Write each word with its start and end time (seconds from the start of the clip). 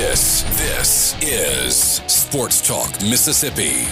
This, 0.00 0.42
this 0.56 1.14
is 1.22 1.76
Sports 2.06 2.66
Talk 2.66 2.90
Mississippi. 3.02 3.84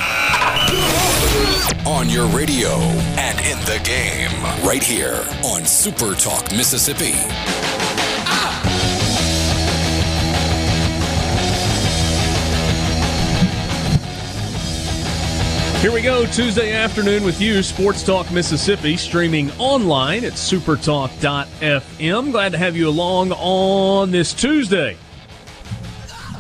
On 1.87 2.09
your 2.09 2.27
radio 2.29 2.71
and 3.19 3.39
in 3.41 3.59
the 3.67 3.79
game, 3.85 4.31
right 4.67 4.83
here 4.83 5.23
on 5.45 5.67
Super 5.67 6.15
Talk 6.15 6.51
Mississippi. 6.51 7.13
Here 15.83 15.93
we 15.93 16.01
go, 16.01 16.25
Tuesday 16.25 16.73
afternoon 16.73 17.23
with 17.23 17.39
you, 17.39 17.63
Sports 17.63 18.03
Talk 18.03 18.33
Mississippi, 18.33 18.97
streaming 18.97 19.51
online 19.59 20.25
at 20.25 20.33
supertalk.fm. 20.33 22.33
Glad 22.33 22.53
to 22.53 22.59
have 22.59 22.79
you 22.79 22.89
along 22.89 23.33
on 23.33 24.11
this 24.11 24.33
Tuesday. 24.33 24.97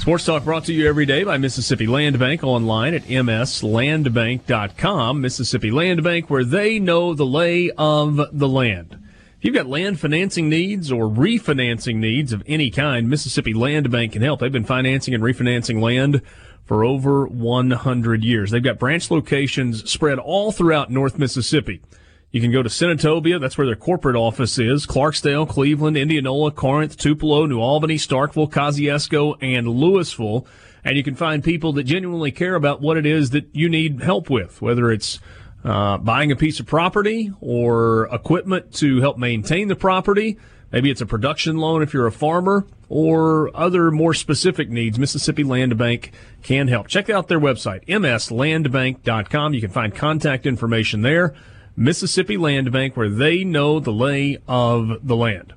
Sports 0.08 0.24
Talk 0.24 0.44
brought 0.44 0.64
to 0.64 0.72
you 0.72 0.88
every 0.88 1.04
day 1.04 1.22
by 1.22 1.36
Mississippi 1.36 1.86
Land 1.86 2.18
Bank 2.18 2.42
online 2.42 2.94
at 2.94 3.02
mslandbank.com. 3.02 5.20
Mississippi 5.20 5.70
Land 5.70 6.02
Bank, 6.02 6.30
where 6.30 6.44
they 6.44 6.78
know 6.78 7.12
the 7.12 7.26
lay 7.26 7.70
of 7.76 8.18
the 8.32 8.48
land. 8.48 8.96
If 9.36 9.44
you've 9.44 9.54
got 9.54 9.66
land 9.66 10.00
financing 10.00 10.48
needs 10.48 10.90
or 10.90 11.10
refinancing 11.10 11.96
needs 11.96 12.32
of 12.32 12.42
any 12.46 12.70
kind, 12.70 13.10
Mississippi 13.10 13.52
Land 13.52 13.90
Bank 13.90 14.14
can 14.14 14.22
help. 14.22 14.40
They've 14.40 14.50
been 14.50 14.64
financing 14.64 15.12
and 15.12 15.22
refinancing 15.22 15.82
land 15.82 16.22
for 16.64 16.86
over 16.86 17.26
100 17.26 18.24
years. 18.24 18.50
They've 18.50 18.62
got 18.62 18.78
branch 18.78 19.10
locations 19.10 19.90
spread 19.90 20.18
all 20.18 20.52
throughout 20.52 20.90
North 20.90 21.18
Mississippi. 21.18 21.82
You 22.30 22.42
can 22.42 22.52
go 22.52 22.62
to 22.62 22.68
Senatobia, 22.68 23.40
that's 23.40 23.56
where 23.56 23.66
their 23.66 23.74
corporate 23.74 24.16
office 24.16 24.58
is, 24.58 24.86
Clarksdale, 24.86 25.48
Cleveland, 25.48 25.96
Indianola, 25.96 26.50
Corinth, 26.50 26.98
Tupelo, 26.98 27.46
New 27.46 27.58
Albany, 27.58 27.96
Starkville, 27.96 28.50
Kosciusko, 28.50 29.36
and 29.40 29.66
Louisville. 29.66 30.46
And 30.84 30.96
you 30.96 31.02
can 31.02 31.14
find 31.14 31.42
people 31.42 31.72
that 31.74 31.84
genuinely 31.84 32.30
care 32.30 32.54
about 32.54 32.82
what 32.82 32.98
it 32.98 33.06
is 33.06 33.30
that 33.30 33.48
you 33.52 33.70
need 33.70 34.02
help 34.02 34.28
with, 34.28 34.60
whether 34.60 34.90
it's 34.90 35.20
uh, 35.64 35.96
buying 35.98 36.30
a 36.30 36.36
piece 36.36 36.60
of 36.60 36.66
property 36.66 37.32
or 37.40 38.08
equipment 38.12 38.74
to 38.74 39.00
help 39.00 39.16
maintain 39.16 39.68
the 39.68 39.76
property. 39.76 40.38
Maybe 40.70 40.90
it's 40.90 41.00
a 41.00 41.06
production 41.06 41.56
loan 41.56 41.82
if 41.82 41.94
you're 41.94 42.06
a 42.06 42.12
farmer 42.12 42.66
or 42.90 43.50
other 43.56 43.90
more 43.90 44.12
specific 44.12 44.68
needs. 44.68 44.98
Mississippi 44.98 45.44
Land 45.44 45.78
Bank 45.78 46.12
can 46.42 46.68
help. 46.68 46.88
Check 46.88 47.08
out 47.08 47.28
their 47.28 47.40
website, 47.40 47.86
mslandbank.com. 47.86 49.54
You 49.54 49.60
can 49.62 49.70
find 49.70 49.94
contact 49.94 50.44
information 50.44 51.00
there. 51.00 51.34
Mississippi 51.78 52.36
Land 52.36 52.72
Bank, 52.72 52.96
where 52.96 53.08
they 53.08 53.44
know 53.44 53.78
the 53.78 53.92
lay 53.92 54.36
of 54.48 55.06
the 55.06 55.14
land. 55.14 55.54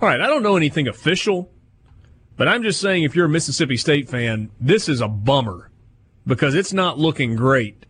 All 0.00 0.06
right, 0.06 0.20
I 0.20 0.26
don't 0.26 0.42
know 0.42 0.56
anything 0.56 0.86
official, 0.86 1.50
but 2.36 2.46
I'm 2.46 2.62
just 2.62 2.82
saying 2.82 3.02
if 3.02 3.16
you're 3.16 3.24
a 3.24 3.30
Mississippi 3.30 3.78
State 3.78 4.10
fan, 4.10 4.50
this 4.60 4.90
is 4.90 5.00
a 5.00 5.08
bummer 5.08 5.70
because 6.26 6.54
it's 6.54 6.74
not 6.74 6.98
looking 6.98 7.34
great 7.34 7.86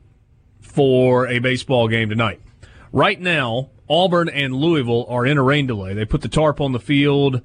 for 0.60 1.26
a 1.26 1.40
baseball 1.40 1.88
game 1.88 2.08
tonight. 2.08 2.40
Right 2.92 3.20
now, 3.20 3.70
Auburn 3.90 4.28
and 4.28 4.54
Louisville 4.54 5.06
are 5.08 5.26
in 5.26 5.36
a 5.36 5.42
rain 5.42 5.66
delay. 5.66 5.94
They 5.94 6.04
put 6.04 6.20
the 6.20 6.28
tarp 6.28 6.60
on 6.60 6.70
the 6.70 6.78
field, 6.78 7.42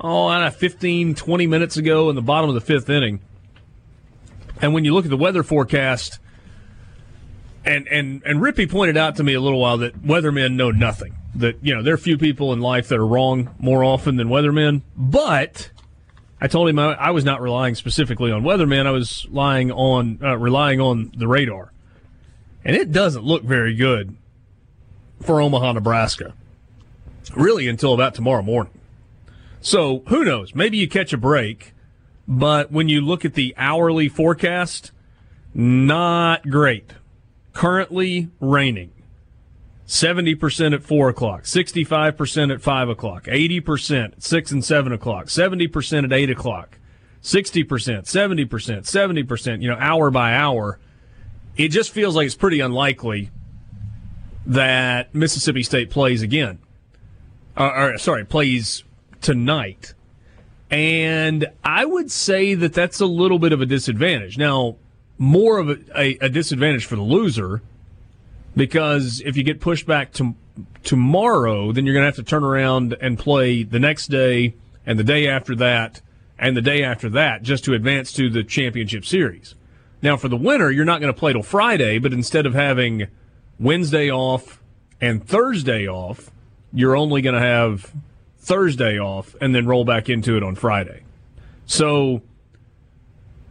oh, 0.00 0.26
I 0.26 0.38
don't 0.38 0.44
know, 0.44 0.58
15, 0.58 1.16
20 1.16 1.46
minutes 1.48 1.76
ago 1.76 2.08
in 2.08 2.14
the 2.14 2.22
bottom 2.22 2.48
of 2.48 2.54
the 2.54 2.60
fifth 2.60 2.88
inning. 2.88 3.20
And 4.62 4.72
when 4.72 4.84
you 4.84 4.94
look 4.94 5.06
at 5.06 5.10
the 5.10 5.16
weather 5.16 5.42
forecast, 5.42 6.20
and, 7.66 7.88
and, 7.88 8.22
and 8.24 8.40
Rippy 8.40 8.70
pointed 8.70 8.96
out 8.96 9.16
to 9.16 9.24
me 9.24 9.34
a 9.34 9.40
little 9.40 9.60
while 9.60 9.78
that 9.78 10.00
weathermen 10.02 10.54
know 10.54 10.70
nothing. 10.70 11.16
That, 11.34 11.56
you 11.62 11.74
know, 11.74 11.82
there 11.82 11.94
are 11.94 11.98
few 11.98 12.16
people 12.16 12.52
in 12.52 12.60
life 12.60 12.88
that 12.88 12.98
are 12.98 13.06
wrong 13.06 13.54
more 13.58 13.84
often 13.84 14.16
than 14.16 14.28
weathermen. 14.28 14.82
But 14.96 15.70
I 16.40 16.46
told 16.46 16.68
him 16.68 16.78
I, 16.78 16.94
I 16.94 17.10
was 17.10 17.24
not 17.24 17.42
relying 17.42 17.74
specifically 17.74 18.30
on 18.30 18.42
weathermen. 18.42 18.86
I 18.86 18.92
was 18.92 19.26
relying 19.28 19.72
on, 19.72 20.20
uh, 20.22 20.38
relying 20.38 20.80
on 20.80 21.12
the 21.16 21.26
radar. 21.26 21.72
And 22.64 22.76
it 22.76 22.92
doesn't 22.92 23.24
look 23.24 23.42
very 23.42 23.74
good 23.74 24.16
for 25.20 25.40
Omaha, 25.40 25.72
Nebraska. 25.72 26.34
Really 27.34 27.68
until 27.68 27.92
about 27.92 28.14
tomorrow 28.14 28.42
morning. 28.42 28.72
So 29.60 30.04
who 30.08 30.24
knows? 30.24 30.54
Maybe 30.54 30.76
you 30.76 30.88
catch 30.88 31.12
a 31.12 31.18
break, 31.18 31.74
but 32.28 32.70
when 32.70 32.88
you 32.88 33.00
look 33.00 33.24
at 33.24 33.34
the 33.34 33.52
hourly 33.56 34.08
forecast, 34.08 34.92
not 35.52 36.48
great. 36.48 36.92
Currently 37.56 38.28
raining. 38.38 38.92
70% 39.86 40.74
at 40.74 40.82
4 40.82 41.08
o'clock, 41.08 41.44
65% 41.44 42.52
at 42.52 42.60
5 42.60 42.88
o'clock, 42.90 43.24
80% 43.24 44.04
at 44.04 44.22
6 44.22 44.50
and 44.50 44.62
7 44.62 44.92
o'clock, 44.92 45.26
70% 45.28 46.04
at 46.04 46.12
8 46.12 46.28
o'clock, 46.28 46.78
60%, 47.22 47.64
70%, 47.64 48.46
70%, 48.46 49.62
you 49.62 49.68
know, 49.70 49.76
hour 49.78 50.10
by 50.10 50.34
hour. 50.34 50.78
It 51.56 51.68
just 51.68 51.92
feels 51.92 52.14
like 52.14 52.26
it's 52.26 52.34
pretty 52.34 52.60
unlikely 52.60 53.30
that 54.44 55.14
Mississippi 55.14 55.62
State 55.62 55.88
plays 55.88 56.20
again. 56.20 56.58
Uh, 57.56 57.72
or, 57.74 57.98
sorry, 57.98 58.26
plays 58.26 58.84
tonight. 59.22 59.94
And 60.70 61.46
I 61.64 61.86
would 61.86 62.10
say 62.10 62.52
that 62.54 62.74
that's 62.74 63.00
a 63.00 63.06
little 63.06 63.38
bit 63.38 63.54
of 63.54 63.62
a 63.62 63.66
disadvantage. 63.66 64.36
Now, 64.36 64.76
more 65.18 65.58
of 65.58 65.68
a, 65.68 65.78
a, 65.96 66.18
a 66.22 66.28
disadvantage 66.28 66.84
for 66.84 66.96
the 66.96 67.02
loser 67.02 67.62
because 68.56 69.22
if 69.24 69.36
you 69.36 69.42
get 69.42 69.60
pushed 69.60 69.86
back 69.86 70.12
to 70.14 70.34
tomorrow, 70.82 71.72
then 71.72 71.84
you're 71.84 71.94
going 71.94 72.02
to 72.02 72.08
have 72.08 72.16
to 72.16 72.22
turn 72.22 72.44
around 72.44 72.96
and 73.00 73.18
play 73.18 73.62
the 73.62 73.78
next 73.78 74.06
day 74.06 74.54
and 74.86 74.98
the 74.98 75.04
day 75.04 75.28
after 75.28 75.54
that 75.56 76.00
and 76.38 76.56
the 76.56 76.62
day 76.62 76.82
after 76.82 77.08
that 77.10 77.42
just 77.42 77.64
to 77.64 77.74
advance 77.74 78.12
to 78.12 78.30
the 78.30 78.42
championship 78.42 79.04
series. 79.04 79.54
Now, 80.02 80.16
for 80.16 80.28
the 80.28 80.36
winner, 80.36 80.70
you're 80.70 80.84
not 80.84 81.00
going 81.00 81.12
to 81.12 81.18
play 81.18 81.32
till 81.32 81.42
Friday, 81.42 81.98
but 81.98 82.12
instead 82.12 82.46
of 82.46 82.54
having 82.54 83.08
Wednesday 83.58 84.10
off 84.10 84.62
and 85.00 85.26
Thursday 85.26 85.88
off, 85.88 86.30
you're 86.72 86.96
only 86.96 87.22
going 87.22 87.34
to 87.34 87.46
have 87.46 87.92
Thursday 88.38 88.98
off 88.98 89.34
and 89.40 89.54
then 89.54 89.66
roll 89.66 89.84
back 89.84 90.08
into 90.08 90.36
it 90.36 90.42
on 90.42 90.54
Friday. 90.54 91.02
So, 91.66 92.22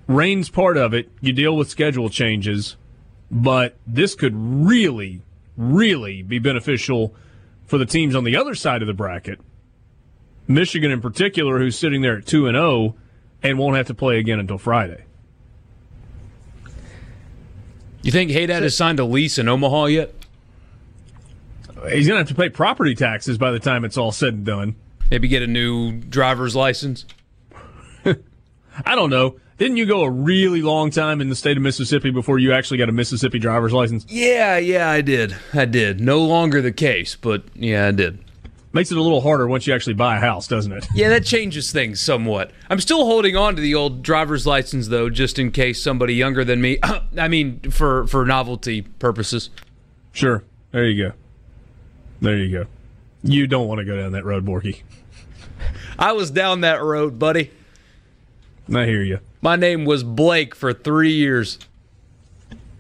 rain's 0.08 0.50
part 0.50 0.78
of 0.78 0.94
it. 0.94 1.10
You 1.22 1.34
deal 1.34 1.56
with 1.56 1.70
schedule 1.70 2.10
changes, 2.10 2.76
but 3.32 3.76
this 3.86 4.16
could 4.16 4.34
really, 4.36 5.22
really 5.58 6.22
be 6.22 6.40
beneficial 6.40 7.14
for 7.66 7.78
the 7.78 7.86
teams 7.86 8.16
on 8.16 8.24
the 8.24 8.36
other 8.36 8.56
side 8.56 8.82
of 8.82 8.88
the 8.88 8.94
bracket. 8.94 9.40
Michigan, 10.48 10.92
in 10.92 11.02
particular, 11.02 11.58
who's 11.58 11.78
sitting 11.78 12.02
there 12.02 12.18
at 12.18 12.26
2 12.26 12.48
and 12.48 12.56
0 12.56 12.96
and 13.42 13.58
won't 13.58 13.78
have 13.78 13.88
to 13.88 13.94
play 13.94 14.20
again 14.20 14.40
until 14.40 14.58
Friday. 14.58 15.06
You 18.04 18.12
think 18.12 18.30
Haydad 18.30 18.62
has 18.62 18.78
signed 18.78 19.00
a 19.00 19.06
lease 19.06 19.40
in 19.40 19.48
Omaha 19.48 19.86
yet? 19.86 20.14
He's 21.90 22.08
going 22.08 22.16
to 22.16 22.18
have 22.18 22.28
to 22.28 22.36
pay 22.36 22.50
property 22.50 22.94
taxes 22.94 23.38
by 23.38 23.52
the 23.52 23.60
time 23.60 23.84
it's 23.84 23.98
all 23.98 24.12
said 24.12 24.34
and 24.36 24.46
done. 24.46 24.76
Maybe 25.10 25.28
get 25.28 25.42
a 25.42 25.48
new 25.48 25.94
driver's 25.94 26.56
license? 26.56 27.06
I 28.06 28.96
don't 28.96 29.10
know. 29.10 29.40
Didn't 29.58 29.78
you 29.78 29.86
go 29.86 30.04
a 30.04 30.10
really 30.10 30.62
long 30.62 30.92
time 30.92 31.22
in 31.22 31.30
the 31.30 31.36
state 31.36 31.56
of 31.56 31.64
Mississippi 31.64 32.10
before 32.10 32.40
you 32.40 32.52
actually 32.52 32.78
got 32.78 32.90
a 32.90 32.92
Mississippi 32.92 33.40
driver's 33.40 33.72
license? 33.72 34.06
Yeah, 34.10 34.58
yeah, 34.58 34.90
I 34.90 35.00
did. 35.00 35.34
I 35.54 35.64
did. 35.64 36.02
No 36.02 36.20
longer 36.20 36.62
the 36.62 36.74
case, 36.74 37.16
but 37.16 37.44
yeah, 37.56 37.88
I 37.88 37.92
did. 37.92 38.20
Makes 38.74 38.92
it 38.92 38.98
a 38.98 39.02
little 39.02 39.22
harder 39.22 39.48
once 39.48 39.66
you 39.66 39.74
actually 39.74 39.94
buy 39.94 40.18
a 40.18 40.20
house, 40.20 40.50
doesn't 40.50 40.74
it? 40.74 40.86
Yeah, 40.94 41.08
that 41.08 41.24
changes 41.24 41.72
things 41.72 42.02
somewhat. 42.02 42.52
I'm 42.70 42.82
still 42.82 43.06
holding 43.06 43.38
on 43.38 43.56
to 43.56 43.62
the 43.62 43.74
old 43.74 44.04
driver's 44.04 44.46
license 44.46 44.90
though, 44.90 45.10
just 45.10 45.40
in 45.40 45.52
case 45.52 45.82
somebody 45.82 46.16
younger 46.16 46.44
than 46.44 46.60
me. 46.60 46.80
I 47.18 47.30
mean, 47.30 47.62
for 47.72 48.06
for 48.08 48.26
novelty 48.26 48.82
purposes. 48.82 49.50
Sure. 50.12 50.44
There 50.72 50.84
you 50.84 51.08
go. 51.08 51.16
There 52.20 52.38
you 52.38 52.52
go. 52.52 52.66
You 53.24 53.48
don't 53.48 53.70
want 53.70 53.80
to 53.80 53.86
go 53.86 53.96
down 53.96 54.12
that 54.12 54.26
road, 54.26 54.46
Borky. 54.46 54.82
I 55.98 56.12
was 56.12 56.30
down 56.30 56.62
that 56.62 56.84
road, 56.84 57.18
buddy. 57.18 57.52
I 58.74 58.86
hear 58.86 59.04
you. 59.04 59.20
My 59.42 59.56
name 59.56 59.86
was 59.86 60.04
Blake 60.04 60.56
for 60.56 60.74
three 60.74 61.14
years. 61.14 61.60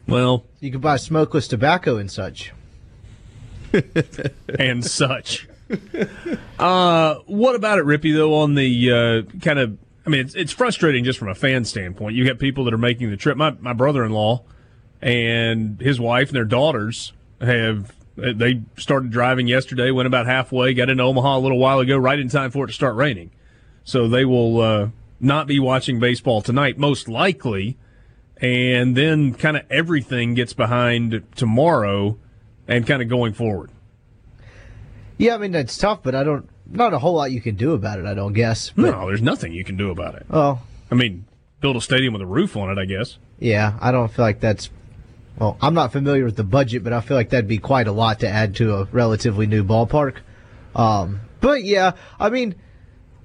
Well, 0.07 0.45
you 0.59 0.71
could 0.71 0.81
buy 0.81 0.97
smokeless 0.97 1.47
tobacco 1.47 1.97
and 1.97 2.09
such. 2.09 2.53
and 4.59 4.85
such. 4.85 5.47
uh, 6.59 7.15
what 7.25 7.55
about 7.55 7.79
it, 7.79 7.85
Rippy? 7.85 8.15
Though 8.15 8.35
on 8.35 8.55
the 8.55 8.91
uh, 8.91 9.39
kind 9.39 9.59
of 9.59 9.77
I 10.05 10.09
mean, 10.09 10.21
it's, 10.21 10.35
it's 10.35 10.51
frustrating 10.51 11.03
just 11.03 11.17
from 11.17 11.29
a 11.29 11.35
fan 11.35 11.65
standpoint. 11.65 12.15
You 12.15 12.25
got 12.25 12.37
people 12.37 12.63
that 12.65 12.73
are 12.73 12.79
making 12.79 13.09
the 13.09 13.17
trip. 13.17 13.37
My 13.37 13.51
my 13.59 13.73
brother 13.73 14.03
in 14.03 14.11
law 14.11 14.43
and 15.01 15.79
his 15.81 15.99
wife 15.99 16.29
and 16.29 16.35
their 16.35 16.45
daughters 16.45 17.13
have 17.41 17.93
they 18.15 18.61
started 18.77 19.11
driving 19.11 19.47
yesterday, 19.47 19.91
went 19.91 20.07
about 20.07 20.25
halfway, 20.25 20.73
got 20.73 20.89
into 20.89 21.03
Omaha 21.03 21.37
a 21.37 21.39
little 21.39 21.57
while 21.57 21.79
ago, 21.79 21.97
right 21.97 22.17
in 22.17 22.29
time 22.29 22.49
for 22.49 22.63
it 22.63 22.67
to 22.67 22.73
start 22.73 22.95
raining. 22.95 23.31
So 23.83 24.07
they 24.07 24.23
will 24.23 24.61
uh, 24.61 24.89
not 25.25 25.47
be 25.47 25.59
watching 25.59 25.99
baseball 25.99 26.41
tonight, 26.41 26.77
most 26.77 27.07
likely. 27.09 27.77
And 28.37 28.95
then 28.95 29.33
kind 29.33 29.55
of 29.57 29.63
everything 29.69 30.33
gets 30.33 30.53
behind 30.53 31.23
tomorrow 31.35 32.17
and 32.67 32.85
kind 32.85 33.01
of 33.01 33.07
going 33.09 33.33
forward. 33.33 33.71
Yeah, 35.17 35.35
I 35.35 35.37
mean 35.37 35.55
it's 35.55 35.77
tough, 35.77 36.03
but 36.03 36.13
I 36.15 36.23
don't. 36.23 36.49
Not 36.67 36.93
a 36.93 36.99
whole 36.99 37.13
lot 37.13 37.31
you 37.31 37.39
can 37.41 37.55
do 37.55 37.73
about 37.73 37.99
it. 37.99 38.05
I 38.05 38.13
don't 38.15 38.33
guess. 38.33 38.71
But, 38.75 38.91
no, 38.91 39.07
there's 39.07 39.21
nothing 39.21 39.53
you 39.53 39.63
can 39.63 39.77
do 39.77 39.91
about 39.91 40.15
it. 40.15 40.25
Oh, 40.31 40.59
I 40.91 40.95
mean, 40.95 41.25
build 41.61 41.75
a 41.77 41.81
stadium 41.81 42.11
with 42.13 42.23
a 42.23 42.25
roof 42.25 42.57
on 42.57 42.69
it, 42.71 42.81
I 42.81 42.85
guess. 42.85 43.17
yeah. 43.39 43.77
I 43.79 43.91
don't 43.91 44.11
feel 44.11 44.25
like 44.25 44.39
that's. 44.39 44.69
Well, 45.37 45.57
I'm 45.61 45.73
not 45.73 45.91
familiar 45.91 46.23
with 46.25 46.35
the 46.37 46.43
budget, 46.43 46.83
but 46.83 46.91
I 46.93 47.01
feel 47.01 47.15
like 47.17 47.29
that'd 47.29 47.47
be 47.47 47.57
quite 47.57 47.87
a 47.87 47.91
lot 47.91 48.21
to 48.21 48.27
add 48.27 48.55
to 48.55 48.73
a 48.75 48.85
relatively 48.85 49.47
new 49.47 49.63
ballpark. 49.63 50.15
Um, 50.75 51.21
but 51.41 51.63
yeah, 51.63 51.91
I 52.19 52.29
mean, 52.29 52.55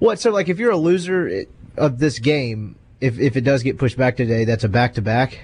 what? 0.00 0.20
So 0.20 0.30
like, 0.30 0.48
if 0.48 0.58
you're 0.58 0.72
a 0.72 0.76
loser 0.76 1.26
it- 1.26 1.48
of 1.76 1.98
this 1.98 2.18
game, 2.18 2.76
if 3.00 3.18
if 3.18 3.36
it 3.36 3.42
does 3.42 3.62
get 3.62 3.78
pushed 3.78 3.96
back 3.96 4.16
today, 4.16 4.44
that's 4.44 4.64
a 4.64 4.68
back 4.68 4.94
to 4.94 5.02
back. 5.02 5.40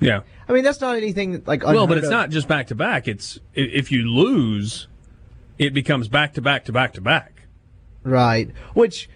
Yeah. 0.00 0.20
I 0.48 0.52
mean, 0.52 0.62
that's 0.62 0.80
not 0.80 0.96
anything 0.96 1.42
like. 1.46 1.64
Well, 1.64 1.86
but 1.86 1.98
it's 1.98 2.06
of. 2.06 2.12
not 2.12 2.30
just 2.30 2.48
back 2.48 2.68
to 2.68 2.74
back. 2.74 3.08
It's 3.08 3.38
if 3.54 3.90
you 3.90 4.08
lose, 4.08 4.86
it 5.58 5.74
becomes 5.74 6.08
back 6.08 6.34
to 6.34 6.42
back 6.42 6.66
to 6.66 6.72
back 6.72 6.94
to 6.94 7.00
back. 7.00 7.42
Right. 8.04 8.50
Which 8.74 9.08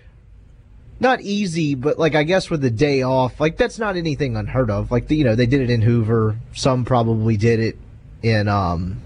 not 0.99 1.21
easy, 1.21 1.75
but 1.75 1.99
like 1.99 2.15
I 2.15 2.25
guess 2.25 2.51
with 2.51 2.61
the 2.61 2.71
day 2.71 3.03
off, 3.03 3.41
like 3.41 3.57
that's 3.57 3.79
not 3.79 3.97
anything 3.97 4.37
unheard 4.37 4.71
of. 4.71 4.91
Like 4.91 5.07
the, 5.07 5.17
you 5.17 5.25
know, 5.25 5.35
they 5.35 5.47
did 5.47 5.61
it 5.61 5.71
in 5.71 5.83
Hoover. 5.83 6.39
Some 6.55 6.85
probably 6.85 7.37
did 7.37 7.61
it 7.61 7.79
in 8.23 8.49
um 8.49 9.03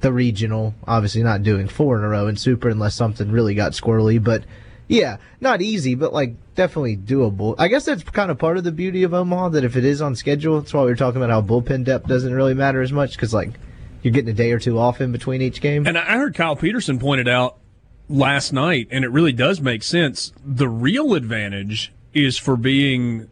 the 0.00 0.12
regional. 0.12 0.74
Obviously 0.86 1.22
not 1.22 1.42
doing 1.42 1.68
four 1.68 1.98
in 1.98 2.04
a 2.04 2.08
row 2.08 2.26
in 2.26 2.36
super 2.36 2.68
unless 2.68 2.94
something 2.94 3.30
really 3.30 3.54
got 3.54 3.72
squirrely, 3.72 4.22
but 4.22 4.44
yeah, 4.90 5.18
not 5.40 5.62
easy, 5.62 5.94
but 5.94 6.12
like 6.12 6.34
definitely 6.56 6.96
doable. 6.96 7.54
I 7.58 7.68
guess 7.68 7.84
that's 7.84 8.02
kind 8.02 8.28
of 8.28 8.38
part 8.38 8.56
of 8.56 8.64
the 8.64 8.72
beauty 8.72 9.04
of 9.04 9.14
Omaha 9.14 9.50
that 9.50 9.62
if 9.62 9.76
it 9.76 9.84
is 9.84 10.02
on 10.02 10.16
schedule, 10.16 10.60
that's 10.60 10.74
why 10.74 10.82
we 10.82 10.90
are 10.90 10.96
talking 10.96 11.22
about 11.22 11.30
how 11.30 11.40
bullpen 11.40 11.84
depth 11.84 12.08
doesn't 12.08 12.34
really 12.34 12.54
matter 12.54 12.82
as 12.82 12.90
much 12.90 13.12
because 13.12 13.32
like 13.32 13.52
you're 14.02 14.12
getting 14.12 14.30
a 14.30 14.34
day 14.34 14.50
or 14.50 14.58
two 14.58 14.80
off 14.80 15.00
in 15.00 15.12
between 15.12 15.42
each 15.42 15.60
game. 15.60 15.86
And 15.86 15.96
I 15.96 16.16
heard 16.16 16.34
Kyle 16.34 16.56
Peterson 16.56 16.98
pointed 16.98 17.28
out 17.28 17.58
last 18.08 18.52
night, 18.52 18.88
and 18.90 19.04
it 19.04 19.12
really 19.12 19.30
does 19.32 19.60
make 19.60 19.84
sense. 19.84 20.32
The 20.44 20.68
real 20.68 21.14
advantage 21.14 21.92
is 22.12 22.36
for 22.36 22.56
being 22.56 23.30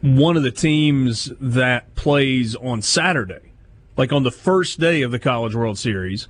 one 0.00 0.36
of 0.36 0.42
the 0.42 0.50
teams 0.50 1.30
that 1.40 1.94
plays 1.94 2.56
on 2.56 2.82
Saturday, 2.82 3.52
like 3.96 4.12
on 4.12 4.24
the 4.24 4.32
first 4.32 4.80
day 4.80 5.02
of 5.02 5.12
the 5.12 5.20
College 5.20 5.54
World 5.54 5.78
Series, 5.78 6.26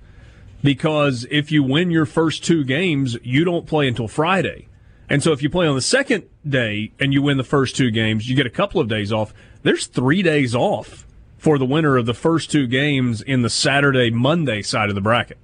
because 0.66 1.24
if 1.30 1.52
you 1.52 1.62
win 1.62 1.92
your 1.92 2.04
first 2.06 2.44
two 2.44 2.64
games, 2.64 3.16
you 3.22 3.44
don't 3.44 3.66
play 3.66 3.86
until 3.86 4.08
Friday. 4.08 4.66
And 5.08 5.22
so 5.22 5.30
if 5.30 5.40
you 5.40 5.48
play 5.48 5.64
on 5.68 5.76
the 5.76 5.80
second 5.80 6.24
day 6.44 6.90
and 6.98 7.12
you 7.12 7.22
win 7.22 7.36
the 7.36 7.44
first 7.44 7.76
two 7.76 7.92
games, 7.92 8.28
you 8.28 8.34
get 8.34 8.46
a 8.46 8.50
couple 8.50 8.80
of 8.80 8.88
days 8.88 9.12
off. 9.12 9.32
There's 9.62 9.86
three 9.86 10.22
days 10.22 10.56
off 10.56 11.06
for 11.38 11.56
the 11.56 11.64
winner 11.64 11.96
of 11.96 12.06
the 12.06 12.14
first 12.14 12.50
two 12.50 12.66
games 12.66 13.22
in 13.22 13.42
the 13.42 13.48
Saturday 13.48 14.10
Monday 14.10 14.60
side 14.60 14.88
of 14.88 14.96
the 14.96 15.00
bracket. 15.00 15.38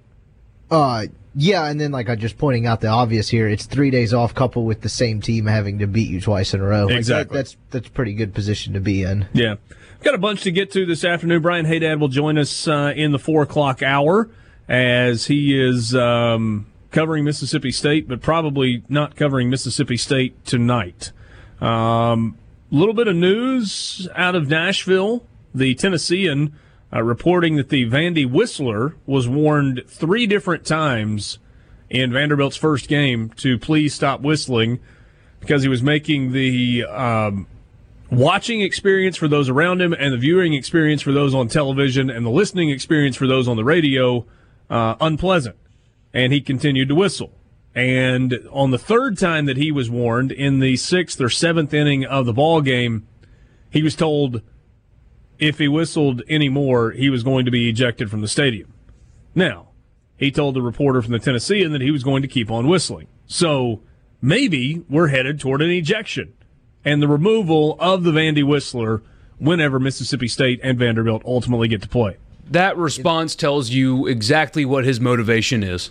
Uh, 0.69 1.06
yeah, 1.36 1.66
and 1.68 1.80
then 1.80 1.92
like 1.92 2.08
I 2.08 2.16
just 2.16 2.36
pointing 2.36 2.66
out 2.66 2.80
the 2.80 2.88
obvious 2.88 3.28
here, 3.28 3.46
it's 3.46 3.66
three 3.66 3.92
days 3.92 4.12
off 4.12 4.34
coupled 4.34 4.66
with 4.66 4.80
the 4.80 4.88
same 4.88 5.20
team 5.20 5.46
having 5.46 5.78
to 5.78 5.86
beat 5.86 6.10
you 6.10 6.20
twice 6.20 6.52
in 6.52 6.60
a 6.60 6.64
row. 6.64 6.86
Like, 6.86 6.88
that- 6.88 6.98
Exactly. 6.98 7.36
that's 7.36 7.56
that's 7.70 7.86
a 7.86 7.92
pretty 7.92 8.14
good 8.14 8.34
position 8.34 8.72
to 8.72 8.80
be 8.80 9.04
in. 9.04 9.28
Yeah. 9.32 9.54
Got 10.02 10.16
a 10.16 10.18
bunch 10.18 10.42
to 10.42 10.50
get 10.50 10.72
to 10.72 10.84
this 10.84 11.04
afternoon. 11.04 11.42
Brian 11.42 11.64
Haydad 11.66 12.00
will 12.00 12.08
join 12.08 12.36
us 12.38 12.66
uh, 12.66 12.92
in 12.96 13.12
the 13.12 13.20
four 13.20 13.42
o'clock 13.42 13.84
hour 13.84 14.28
as 14.72 15.26
he 15.26 15.60
is 15.60 15.94
um, 15.94 16.64
covering 16.90 17.24
Mississippi 17.24 17.70
State, 17.70 18.08
but 18.08 18.22
probably 18.22 18.82
not 18.88 19.16
covering 19.16 19.50
Mississippi 19.50 19.98
State 19.98 20.46
tonight. 20.46 21.12
A 21.60 21.66
um, 21.66 22.38
little 22.70 22.94
bit 22.94 23.06
of 23.06 23.14
news 23.14 24.08
out 24.14 24.34
of 24.34 24.48
Nashville. 24.48 25.26
The 25.54 25.74
Tennessean 25.74 26.54
uh, 26.90 27.02
reporting 27.02 27.56
that 27.56 27.69
the 27.69 27.84
Vandy 27.84 28.28
Whistler 28.28 28.96
was 29.04 29.28
warned 29.28 29.82
three 29.86 30.26
different 30.26 30.64
times 30.64 31.38
in 31.90 32.10
Vanderbilt's 32.10 32.56
first 32.56 32.88
game 32.88 33.28
to 33.36 33.58
please 33.58 33.94
stop 33.94 34.22
whistling 34.22 34.80
because 35.40 35.62
he 35.62 35.68
was 35.68 35.82
making 35.82 36.32
the 36.32 36.86
um, 36.86 37.46
watching 38.10 38.62
experience 38.62 39.18
for 39.18 39.28
those 39.28 39.50
around 39.50 39.82
him 39.82 39.92
and 39.92 40.14
the 40.14 40.18
viewing 40.18 40.54
experience 40.54 41.02
for 41.02 41.12
those 41.12 41.34
on 41.34 41.48
television 41.48 42.08
and 42.08 42.25
the 42.25 42.30
listening 42.30 42.70
experience 42.70 43.16
for 43.16 43.26
those 43.26 43.46
on 43.46 43.56
the 43.56 43.64
radio 43.64 44.25
uh, 44.72 44.96
unpleasant. 45.00 45.56
And 46.12 46.32
he 46.32 46.40
continued 46.40 46.88
to 46.88 46.94
whistle. 46.94 47.32
And 47.74 48.46
on 48.50 48.70
the 48.70 48.78
third 48.78 49.16
time 49.16 49.46
that 49.46 49.56
he 49.56 49.70
was 49.70 49.88
warned 49.88 50.32
in 50.32 50.58
the 50.58 50.76
sixth 50.76 51.20
or 51.20 51.30
seventh 51.30 51.72
inning 51.72 52.04
of 52.04 52.26
the 52.26 52.32
ball 52.32 52.60
game, 52.60 53.06
he 53.70 53.82
was 53.82 53.94
told 53.94 54.42
if 55.38 55.58
he 55.58 55.69
whistled 55.69 56.22
anymore, 56.28 56.90
he 56.90 57.08
was 57.08 57.22
going 57.22 57.44
to 57.44 57.50
be 57.50 57.69
ejected 57.69 58.10
from 58.10 58.20
the 58.20 58.28
stadium. 58.28 58.72
Now, 59.34 59.69
he 60.16 60.30
told 60.30 60.54
the 60.54 60.62
reporter 60.62 61.00
from 61.02 61.12
the 61.12 61.18
Tennessean 61.18 61.72
that 61.72 61.80
he 61.80 61.90
was 61.90 62.04
going 62.04 62.22
to 62.22 62.28
keep 62.28 62.50
on 62.50 62.68
whistling. 62.68 63.08
So 63.26 63.80
maybe 64.20 64.84
we're 64.88 65.08
headed 65.08 65.40
toward 65.40 65.62
an 65.62 65.70
ejection 65.70 66.34
and 66.84 67.02
the 67.02 67.08
removal 67.08 67.76
of 67.80 68.04
the 68.04 68.12
Vandy 68.12 68.44
Whistler 68.44 69.02
whenever 69.38 69.80
Mississippi 69.80 70.28
State 70.28 70.60
and 70.62 70.78
Vanderbilt 70.78 71.22
ultimately 71.25 71.68
get 71.68 71.82
to 71.82 71.88
play. 71.88 72.18
That 72.50 72.76
response 72.76 73.34
tells 73.34 73.70
you 73.70 74.06
exactly 74.06 74.64
what 74.64 74.84
his 74.84 75.00
motivation 75.00 75.62
is. 75.62 75.90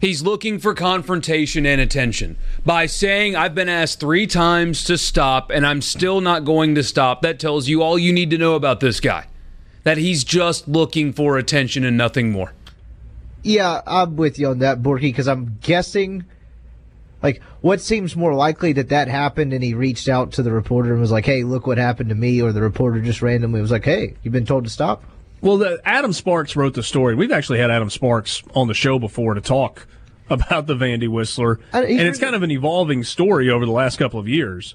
He's 0.00 0.22
looking 0.22 0.58
for 0.58 0.72
confrontation 0.72 1.66
and 1.66 1.78
attention. 1.78 2.38
By 2.64 2.86
saying, 2.86 3.36
I've 3.36 3.54
been 3.54 3.68
asked 3.68 4.00
three 4.00 4.26
times 4.26 4.82
to 4.84 4.96
stop 4.96 5.50
and 5.50 5.66
I'm 5.66 5.82
still 5.82 6.22
not 6.22 6.46
going 6.46 6.74
to 6.76 6.82
stop, 6.82 7.20
that 7.20 7.38
tells 7.38 7.68
you 7.68 7.82
all 7.82 7.98
you 7.98 8.12
need 8.12 8.30
to 8.30 8.38
know 8.38 8.54
about 8.54 8.80
this 8.80 8.98
guy. 8.98 9.26
That 9.84 9.98
he's 9.98 10.24
just 10.24 10.66
looking 10.66 11.12
for 11.12 11.36
attention 11.36 11.84
and 11.84 11.98
nothing 11.98 12.30
more. 12.30 12.54
Yeah, 13.42 13.82
I'm 13.86 14.16
with 14.16 14.38
you 14.38 14.48
on 14.48 14.58
that, 14.60 14.82
Borky, 14.82 15.02
because 15.02 15.28
I'm 15.28 15.58
guessing, 15.60 16.24
like, 17.22 17.42
what 17.60 17.80
seems 17.80 18.16
more 18.16 18.34
likely 18.34 18.72
that 18.74 18.88
that 18.88 19.08
happened 19.08 19.52
and 19.52 19.62
he 19.62 19.74
reached 19.74 20.08
out 20.08 20.32
to 20.32 20.42
the 20.42 20.50
reporter 20.52 20.92
and 20.92 21.00
was 21.00 21.12
like, 21.12 21.26
hey, 21.26 21.44
look 21.44 21.66
what 21.66 21.78
happened 21.78 22.08
to 22.08 22.14
me, 22.14 22.40
or 22.40 22.52
the 22.52 22.62
reporter 22.62 23.00
just 23.00 23.22
randomly 23.22 23.60
was 23.60 23.70
like, 23.70 23.84
hey, 23.84 24.14
you've 24.22 24.32
been 24.32 24.46
told 24.46 24.64
to 24.64 24.70
stop? 24.70 25.04
Well, 25.42 25.58
the, 25.58 25.80
Adam 25.84 26.12
Sparks 26.12 26.56
wrote 26.56 26.74
the 26.74 26.82
story. 26.82 27.14
We've 27.14 27.32
actually 27.32 27.58
had 27.58 27.70
Adam 27.70 27.90
Sparks 27.90 28.42
on 28.54 28.68
the 28.68 28.74
show 28.74 28.98
before 28.98 29.34
to 29.34 29.40
talk 29.40 29.86
about 30.30 30.66
the 30.66 30.74
Vandy 30.74 31.08
Whistler, 31.08 31.60
Uh, 31.74 31.78
and 31.78 32.00
it's 32.00 32.18
kind 32.18 32.34
of 32.34 32.42
an 32.42 32.50
evolving 32.50 33.04
story 33.04 33.50
over 33.50 33.66
the 33.66 33.72
last 33.72 33.98
couple 33.98 34.20
of 34.20 34.28
years. 34.28 34.74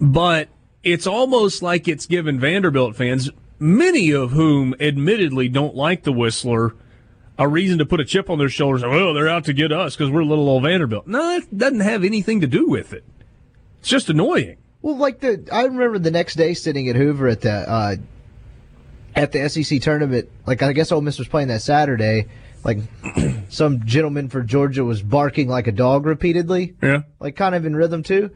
But 0.00 0.48
it's 0.82 1.06
almost 1.06 1.62
like 1.62 1.88
it's 1.88 2.06
given 2.06 2.38
Vanderbilt 2.38 2.96
fans, 2.96 3.30
many 3.58 4.12
of 4.12 4.30
whom 4.30 4.74
admittedly 4.80 5.48
don't 5.48 5.74
like 5.74 6.04
the 6.04 6.12
Whistler, 6.12 6.74
a 7.38 7.46
reason 7.48 7.78
to 7.78 7.86
put 7.86 8.00
a 8.00 8.04
chip 8.04 8.28
on 8.28 8.38
their 8.38 8.48
shoulders. 8.48 8.82
Well, 8.82 9.14
they're 9.14 9.28
out 9.28 9.44
to 9.44 9.52
get 9.52 9.72
us 9.72 9.96
because 9.96 10.10
we're 10.10 10.20
a 10.20 10.26
little 10.26 10.48
old 10.48 10.64
Vanderbilt. 10.64 11.06
No, 11.06 11.36
it 11.36 11.56
doesn't 11.56 11.80
have 11.80 12.04
anything 12.04 12.40
to 12.40 12.46
do 12.46 12.66
with 12.68 12.92
it. 12.92 13.04
It's 13.80 13.88
just 13.88 14.10
annoying. 14.10 14.56
Well, 14.82 14.96
like 14.96 15.20
the 15.20 15.48
I 15.52 15.64
remember 15.64 15.98
the 15.98 16.10
next 16.10 16.34
day 16.34 16.54
sitting 16.54 16.88
at 16.88 16.96
Hoover 16.96 17.28
at 17.28 17.40
the 17.42 17.50
uh, 17.52 17.96
at 19.14 19.32
the 19.32 19.48
SEC 19.48 19.80
tournament. 19.80 20.28
Like 20.46 20.62
I 20.62 20.72
guess 20.72 20.92
Ole 20.92 21.00
Miss 21.00 21.18
was 21.18 21.28
playing 21.28 21.48
that 21.48 21.62
Saturday. 21.62 22.26
Like 22.64 22.78
some 23.48 23.84
gentleman 23.86 24.28
for 24.28 24.42
Georgia 24.42 24.84
was 24.84 25.02
barking 25.02 25.48
like 25.48 25.66
a 25.68 25.72
dog 25.72 26.06
repeatedly. 26.06 26.74
Yeah. 26.82 27.02
like 27.20 27.36
kind 27.36 27.54
of 27.54 27.64
in 27.66 27.74
rhythm 27.76 28.02
too. 28.02 28.30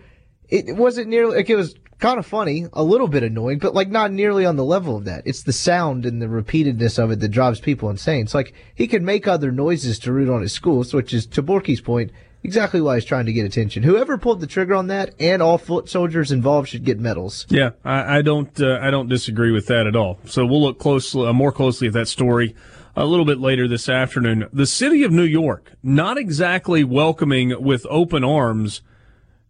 It 0.49 0.77
wasn't 0.77 1.09
nearly 1.09 1.37
like 1.37 1.51
it 1.51 1.57
was 1.57 1.75
kind 2.03 2.19
of 2.19 2.27
funny, 2.27 2.67
a 2.73 2.83
little 2.83 3.07
bit 3.07 3.23
annoying, 3.23 3.59
but 3.59 3.75
like 3.75 3.89
not 3.89 4.13
nearly 4.13 4.45
on 4.45 4.57
the 4.57 4.65
level 4.65 4.97
of 4.97 5.05
that. 5.05 5.23
It's 5.25 5.45
the 5.45 5.53
sound 5.53 6.05
and 6.05 6.21
the 6.21 6.27
repeatedness 6.27 6.99
of 6.99 7.13
it 7.13 7.21
that 7.21 7.29
drives 7.29 7.61
people 7.61 7.89
insane. 7.89 8.25
It's 8.25 8.35
like 8.35 8.53
he 8.75 8.89
can 8.89 9.05
make 9.05 9.29
other 9.29 9.53
noises 9.53 10.01
to 10.01 10.13
root 10.13 10.29
on 10.29 10.43
his 10.43 10.53
schools, 10.53 10.93
which 10.93 11.15
is 11.15 11.27
to 11.27 11.43
Borky's 11.43 11.81
point 11.81 12.11
exactly 12.43 12.81
why 12.81 12.97
he's 12.97 13.05
trying 13.05 13.27
to 13.27 13.33
get 13.33 13.47
attention. 13.47 13.85
Whoever 13.85 14.19
pulled 14.19 14.41
the 14.41 14.49
trigger 14.49 14.75
on 14.75 14.89
that 14.89 15.15
and 15.21 15.41
all 15.41 15.59
foot 15.59 15.89
soldiers 15.89 16.33
involved 16.33 16.69
should 16.69 16.85
get 16.85 16.99
medals. 16.99 17.47
Yeah, 17.49 17.71
I, 17.85 18.19
I 18.19 18.23
don't 18.23 18.61
uh, 18.61 18.81
I 18.83 18.91
don't 18.91 19.09
disagree 19.09 19.53
with 19.53 19.69
that 19.69 19.87
at 19.87 19.95
all. 19.95 20.19
So 20.25 20.45
we'll 20.45 20.61
look 20.61 20.81
closely, 20.81 21.29
uh, 21.29 21.33
more 21.33 21.53
closely 21.53 21.87
at 21.87 21.95
that 21.95 22.09
story 22.09 22.57
a 22.97 23.07
little 23.07 23.25
bit 23.25 23.39
later 23.39 23.69
this 23.69 23.89
afternoon. 23.89 24.49
The 24.53 24.67
city 24.67 25.05
of 25.05 25.13
New 25.13 25.23
York 25.23 25.73
not 25.85 26.19
exactly 26.19 26.83
welcoming 26.83 27.63
with 27.63 27.87
open 27.89 28.25
arms 28.25 28.83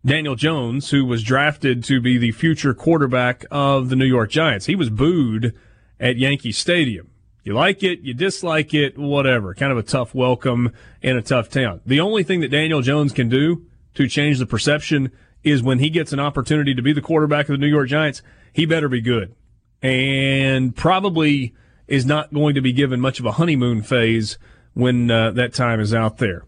Daniel 0.04 0.34
Jones, 0.34 0.90
who 0.90 1.04
was 1.04 1.22
drafted 1.22 1.84
to 1.84 2.00
be 2.00 2.18
the 2.18 2.32
future 2.32 2.74
quarterback 2.74 3.44
of 3.52 3.88
the 3.88 3.94
New 3.94 4.04
York 4.04 4.30
Giants. 4.30 4.66
He 4.66 4.74
was 4.74 4.90
booed 4.90 5.54
at 6.00 6.16
Yankee 6.16 6.50
Stadium. 6.50 7.08
You 7.44 7.54
like 7.54 7.84
it, 7.84 8.00
you 8.00 8.12
dislike 8.12 8.74
it, 8.74 8.98
whatever. 8.98 9.54
Kind 9.54 9.70
of 9.70 9.78
a 9.78 9.82
tough 9.82 10.14
welcome 10.14 10.72
in 11.02 11.16
a 11.16 11.22
tough 11.22 11.48
town. 11.48 11.80
The 11.86 12.00
only 12.00 12.24
thing 12.24 12.40
that 12.40 12.50
Daniel 12.50 12.82
Jones 12.82 13.12
can 13.12 13.28
do 13.28 13.66
to 13.94 14.08
change 14.08 14.38
the 14.38 14.46
perception 14.46 15.12
is 15.44 15.62
when 15.62 15.78
he 15.78 15.90
gets 15.90 16.12
an 16.12 16.20
opportunity 16.20 16.74
to 16.74 16.82
be 16.82 16.92
the 16.92 17.00
quarterback 17.00 17.48
of 17.48 17.52
the 17.52 17.58
New 17.58 17.68
York 17.68 17.88
Giants, 17.88 18.22
he 18.52 18.66
better 18.66 18.88
be 18.88 19.00
good. 19.00 19.34
And 19.82 20.74
probably 20.74 21.54
is 21.86 22.06
not 22.06 22.32
going 22.32 22.54
to 22.54 22.60
be 22.60 22.72
given 22.72 23.00
much 23.00 23.20
of 23.20 23.26
a 23.26 23.32
honeymoon 23.32 23.82
phase 23.82 24.38
when 24.74 25.10
uh, 25.10 25.30
that 25.32 25.54
time 25.54 25.78
is 25.78 25.92
out 25.94 26.18
there. 26.18 26.44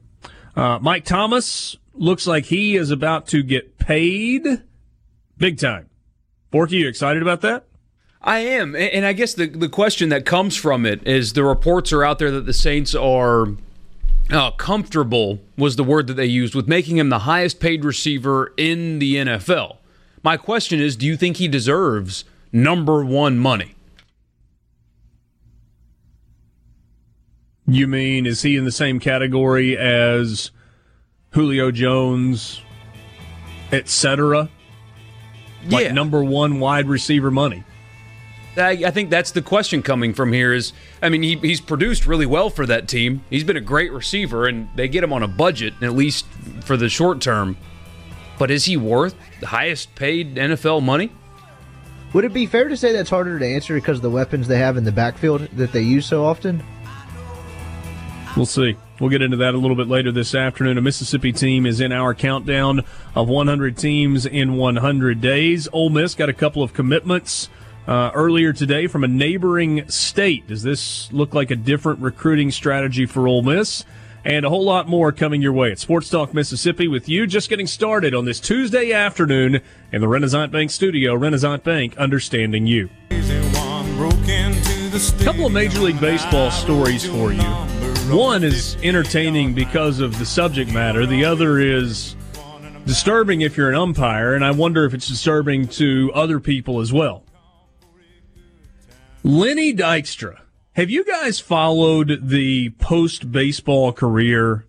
Uh, 0.56 0.78
Mike 0.80 1.04
Thomas 1.04 1.76
looks 1.94 2.26
like 2.26 2.46
he 2.46 2.76
is 2.76 2.90
about 2.90 3.26
to 3.28 3.42
get 3.42 3.78
paid 3.78 4.46
big 5.36 5.58
time. 5.58 5.88
Borky, 6.52 6.72
you 6.72 6.88
excited 6.88 7.22
about 7.22 7.40
that? 7.42 7.66
I 8.20 8.38
am, 8.38 8.74
and 8.74 9.04
I 9.04 9.12
guess 9.12 9.34
the 9.34 9.46
the 9.46 9.68
question 9.68 10.08
that 10.08 10.24
comes 10.24 10.56
from 10.56 10.86
it 10.86 11.06
is 11.06 11.34
the 11.34 11.44
reports 11.44 11.92
are 11.92 12.02
out 12.02 12.18
there 12.18 12.30
that 12.30 12.46
the 12.46 12.54
Saints 12.54 12.94
are 12.94 13.48
uh, 14.30 14.50
comfortable 14.52 15.40
was 15.58 15.76
the 15.76 15.84
word 15.84 16.06
that 16.06 16.14
they 16.14 16.24
used 16.24 16.54
with 16.54 16.66
making 16.66 16.96
him 16.96 17.10
the 17.10 17.20
highest 17.20 17.60
paid 17.60 17.84
receiver 17.84 18.54
in 18.56 18.98
the 18.98 19.16
NFL. 19.16 19.76
My 20.22 20.38
question 20.38 20.80
is, 20.80 20.96
do 20.96 21.04
you 21.04 21.18
think 21.18 21.36
he 21.36 21.48
deserves 21.48 22.24
number 22.50 23.04
one 23.04 23.38
money? 23.38 23.74
You 27.66 27.86
mean 27.86 28.24
is 28.24 28.40
he 28.40 28.56
in 28.56 28.64
the 28.64 28.72
same 28.72 29.00
category 29.00 29.76
as 29.76 30.50
Julio 31.34 31.72
Jones, 31.72 32.62
etc.? 33.72 34.48
Like 35.68 35.86
yeah. 35.86 35.92
number 35.92 36.22
one 36.22 36.60
wide 36.60 36.86
receiver 36.86 37.30
money. 37.30 37.64
I, 38.56 38.70
I 38.86 38.90
think 38.92 39.10
that's 39.10 39.32
the 39.32 39.42
question 39.42 39.82
coming 39.82 40.14
from 40.14 40.32
here 40.32 40.52
is 40.52 40.72
I 41.02 41.08
mean 41.08 41.24
he, 41.24 41.34
he's 41.36 41.60
produced 41.60 42.06
really 42.06 42.26
well 42.26 42.50
for 42.50 42.66
that 42.66 42.86
team. 42.86 43.24
He's 43.30 43.42
been 43.42 43.56
a 43.56 43.60
great 43.60 43.92
receiver 43.92 44.46
and 44.46 44.68
they 44.76 44.86
get 44.86 45.02
him 45.02 45.12
on 45.12 45.24
a 45.24 45.28
budget 45.28 45.74
at 45.82 45.92
least 45.92 46.26
for 46.62 46.76
the 46.76 46.88
short 46.88 47.20
term. 47.20 47.56
But 48.38 48.52
is 48.52 48.64
he 48.64 48.76
worth 48.76 49.16
the 49.40 49.48
highest 49.48 49.92
paid 49.96 50.36
NFL 50.36 50.84
money? 50.84 51.10
Would 52.12 52.24
it 52.24 52.32
be 52.32 52.46
fair 52.46 52.68
to 52.68 52.76
say 52.76 52.92
that's 52.92 53.10
harder 53.10 53.40
to 53.40 53.46
answer 53.46 53.74
because 53.74 53.98
of 53.98 54.02
the 54.02 54.10
weapons 54.10 54.46
they 54.46 54.58
have 54.58 54.76
in 54.76 54.84
the 54.84 54.92
backfield 54.92 55.48
that 55.54 55.72
they 55.72 55.82
use 55.82 56.06
so 56.06 56.24
often? 56.24 56.62
We'll 58.36 58.46
see. 58.46 58.76
We'll 59.00 59.10
get 59.10 59.22
into 59.22 59.36
that 59.38 59.54
a 59.54 59.58
little 59.58 59.76
bit 59.76 59.88
later 59.88 60.12
this 60.12 60.34
afternoon. 60.34 60.78
A 60.78 60.80
Mississippi 60.80 61.32
team 61.32 61.66
is 61.66 61.80
in 61.80 61.90
our 61.90 62.14
countdown 62.14 62.84
of 63.14 63.28
100 63.28 63.76
teams 63.76 64.24
in 64.24 64.56
100 64.56 65.20
days. 65.20 65.68
Ole 65.72 65.90
Miss 65.90 66.14
got 66.14 66.28
a 66.28 66.32
couple 66.32 66.62
of 66.62 66.72
commitments 66.72 67.48
uh, 67.88 68.12
earlier 68.14 68.52
today 68.52 68.86
from 68.86 69.02
a 69.02 69.08
neighboring 69.08 69.88
state. 69.88 70.46
Does 70.46 70.62
this 70.62 71.12
look 71.12 71.34
like 71.34 71.50
a 71.50 71.56
different 71.56 72.00
recruiting 72.00 72.52
strategy 72.52 73.04
for 73.04 73.26
Ole 73.26 73.42
Miss? 73.42 73.84
And 74.24 74.46
a 74.46 74.48
whole 74.48 74.64
lot 74.64 74.88
more 74.88 75.12
coming 75.12 75.42
your 75.42 75.52
way 75.52 75.70
at 75.70 75.78
Sports 75.78 76.08
Talk 76.08 76.32
Mississippi 76.32 76.88
with 76.88 77.08
you 77.08 77.26
just 77.26 77.50
getting 77.50 77.66
started 77.66 78.14
on 78.14 78.24
this 78.24 78.40
Tuesday 78.40 78.92
afternoon 78.92 79.60
in 79.92 80.00
the 80.00 80.08
Renaissance 80.08 80.50
Bank 80.50 80.70
studio. 80.70 81.14
Renaissance 81.14 81.62
Bank, 81.62 81.96
understanding 81.98 82.66
you. 82.66 82.88
A 83.10 83.20
couple 85.24 85.46
of 85.46 85.52
Major 85.52 85.80
League 85.80 86.00
Baseball 86.00 86.50
stories 86.50 87.04
for 87.04 87.32
you. 87.32 87.73
One 88.14 88.44
is 88.44 88.76
entertaining 88.80 89.54
because 89.54 89.98
of 89.98 90.20
the 90.20 90.24
subject 90.24 90.72
matter. 90.72 91.04
The 91.04 91.24
other 91.24 91.58
is 91.58 92.14
disturbing 92.86 93.40
if 93.40 93.56
you're 93.56 93.70
an 93.70 93.74
umpire, 93.74 94.34
and 94.34 94.44
I 94.44 94.52
wonder 94.52 94.84
if 94.84 94.94
it's 94.94 95.08
disturbing 95.08 95.66
to 95.68 96.12
other 96.14 96.38
people 96.38 96.78
as 96.78 96.92
well. 96.92 97.24
Lenny 99.24 99.74
Dykstra. 99.74 100.38
Have 100.74 100.90
you 100.90 101.04
guys 101.04 101.40
followed 101.40 102.20
the 102.22 102.70
post 102.78 103.32
baseball 103.32 103.92
career 103.92 104.64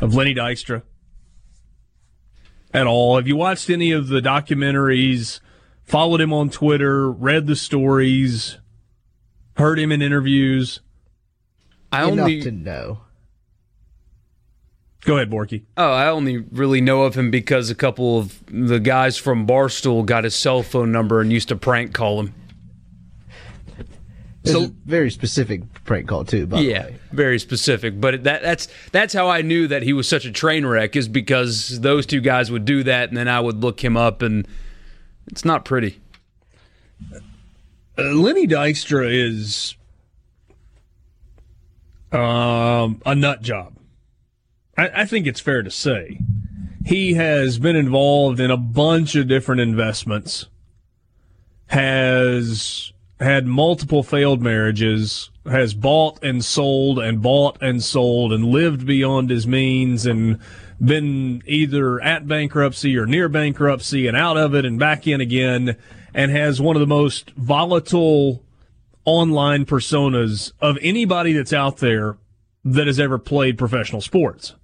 of 0.00 0.14
Lenny 0.14 0.34
Dykstra 0.34 0.80
at 2.72 2.86
all? 2.86 3.16
Have 3.16 3.28
you 3.28 3.36
watched 3.36 3.68
any 3.68 3.92
of 3.92 4.08
the 4.08 4.20
documentaries, 4.20 5.40
followed 5.82 6.22
him 6.22 6.32
on 6.32 6.48
Twitter, 6.48 7.10
read 7.10 7.46
the 7.46 7.54
stories, 7.54 8.56
heard 9.58 9.78
him 9.78 9.92
in 9.92 10.00
interviews? 10.00 10.80
I 11.94 12.04
Enough 12.08 12.18
only 12.24 12.40
to 12.42 12.50
know. 12.50 12.98
Go 15.04 15.16
ahead, 15.16 15.30
Borky. 15.30 15.64
Oh, 15.76 15.92
I 15.92 16.08
only 16.08 16.38
really 16.38 16.80
know 16.80 17.02
of 17.02 17.14
him 17.14 17.30
because 17.30 17.68
a 17.68 17.74
couple 17.74 18.18
of 18.18 18.42
the 18.48 18.80
guys 18.80 19.18
from 19.18 19.46
Barstool 19.46 20.04
got 20.06 20.24
his 20.24 20.34
cell 20.34 20.62
phone 20.62 20.92
number 20.92 21.20
and 21.20 21.30
used 21.30 21.48
to 21.48 21.56
prank 21.56 21.92
call 21.92 22.20
him. 22.20 22.34
It's 24.42 24.52
So- 24.52 24.64
a 24.64 24.72
very 24.86 25.10
specific 25.10 25.62
prank 25.84 26.08
call 26.08 26.24
too. 26.24 26.46
By 26.46 26.60
Yeah, 26.60 26.84
the 26.86 26.92
way, 26.92 26.98
very 27.12 27.38
specific. 27.38 28.00
But 28.00 28.24
that 28.24 28.42
that's 28.42 28.68
that's 28.92 29.12
how 29.14 29.28
I 29.28 29.42
knew 29.42 29.66
that 29.68 29.82
he 29.82 29.92
was 29.92 30.08
such 30.08 30.24
a 30.24 30.32
train 30.32 30.64
wreck 30.66 30.96
is 30.96 31.06
because 31.08 31.80
those 31.80 32.04
two 32.06 32.20
guys 32.20 32.50
would 32.50 32.64
do 32.64 32.82
that, 32.84 33.08
and 33.08 33.16
then 33.16 33.28
I 33.28 33.40
would 33.40 33.62
look 33.62 33.82
him 33.84 33.96
up, 33.96 34.20
and 34.22 34.46
it's 35.28 35.44
not 35.44 35.64
pretty. 35.64 35.98
Uh, 37.96 38.02
Lenny 38.12 38.46
Dykstra 38.46 39.06
is 39.10 39.76
um, 42.14 43.02
a 43.04 43.14
nut 43.14 43.42
job. 43.42 43.76
I, 44.76 45.02
I 45.02 45.04
think 45.04 45.26
it's 45.26 45.40
fair 45.40 45.62
to 45.62 45.70
say. 45.70 46.20
He 46.84 47.14
has 47.14 47.58
been 47.58 47.76
involved 47.76 48.40
in 48.40 48.50
a 48.50 48.56
bunch 48.56 49.14
of 49.14 49.28
different 49.28 49.60
investments, 49.60 50.46
has 51.66 52.92
had 53.20 53.46
multiple 53.46 54.02
failed 54.02 54.42
marriages, 54.42 55.30
has 55.46 55.74
bought 55.74 56.22
and 56.22 56.44
sold 56.44 56.98
and 56.98 57.22
bought 57.22 57.56
and 57.62 57.82
sold 57.82 58.32
and 58.32 58.44
lived 58.44 58.86
beyond 58.86 59.30
his 59.30 59.46
means 59.46 60.04
and 60.04 60.38
been 60.82 61.42
either 61.46 62.00
at 62.02 62.26
bankruptcy 62.26 62.96
or 62.96 63.06
near 63.06 63.28
bankruptcy 63.28 64.06
and 64.06 64.16
out 64.16 64.36
of 64.36 64.54
it 64.54 64.64
and 64.64 64.78
back 64.78 65.06
in 65.06 65.20
again 65.20 65.76
and 66.12 66.30
has 66.30 66.60
one 66.60 66.76
of 66.76 66.80
the 66.80 66.86
most 66.86 67.30
volatile 67.30 68.42
online 69.04 69.64
personas 69.66 70.52
of 70.60 70.78
anybody 70.80 71.32
that's 71.32 71.52
out 71.52 71.78
there 71.78 72.16
that 72.64 72.86
has 72.86 72.98
ever 72.98 73.18
played 73.18 73.58
professional 73.58 74.00
sports. 74.00 74.54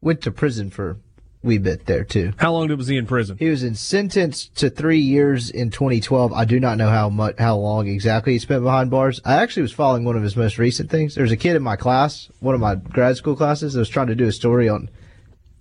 went 0.00 0.20
to 0.22 0.30
prison 0.30 0.70
for 0.70 0.90
a 0.90 0.96
wee 1.42 1.58
bit 1.58 1.86
there 1.86 2.04
too. 2.04 2.32
How 2.36 2.52
long 2.52 2.68
was 2.76 2.86
he 2.86 2.96
in 2.96 3.06
prison? 3.06 3.36
He 3.38 3.48
was 3.48 3.64
in 3.64 3.74
sentenced 3.74 4.54
to 4.56 4.70
three 4.70 5.00
years 5.00 5.50
in 5.50 5.70
2012. 5.70 6.32
I 6.32 6.44
do 6.44 6.60
not 6.60 6.78
know 6.78 6.88
how 6.88 7.08
much, 7.08 7.36
how 7.38 7.56
long 7.56 7.88
exactly 7.88 8.34
he 8.34 8.38
spent 8.38 8.62
behind 8.62 8.90
bars. 8.90 9.20
I 9.24 9.34
actually 9.34 9.62
was 9.62 9.72
following 9.72 10.04
one 10.04 10.16
of 10.16 10.22
his 10.22 10.36
most 10.36 10.58
recent 10.58 10.90
things. 10.90 11.16
There's 11.16 11.32
a 11.32 11.36
kid 11.36 11.56
in 11.56 11.62
my 11.62 11.76
class, 11.76 12.30
one 12.40 12.54
of 12.54 12.60
my 12.60 12.76
grad 12.76 13.16
school 13.16 13.34
classes, 13.34 13.72
that 13.72 13.80
was 13.80 13.88
trying 13.88 14.06
to 14.08 14.14
do 14.14 14.26
a 14.26 14.32
story 14.32 14.68
on. 14.68 14.88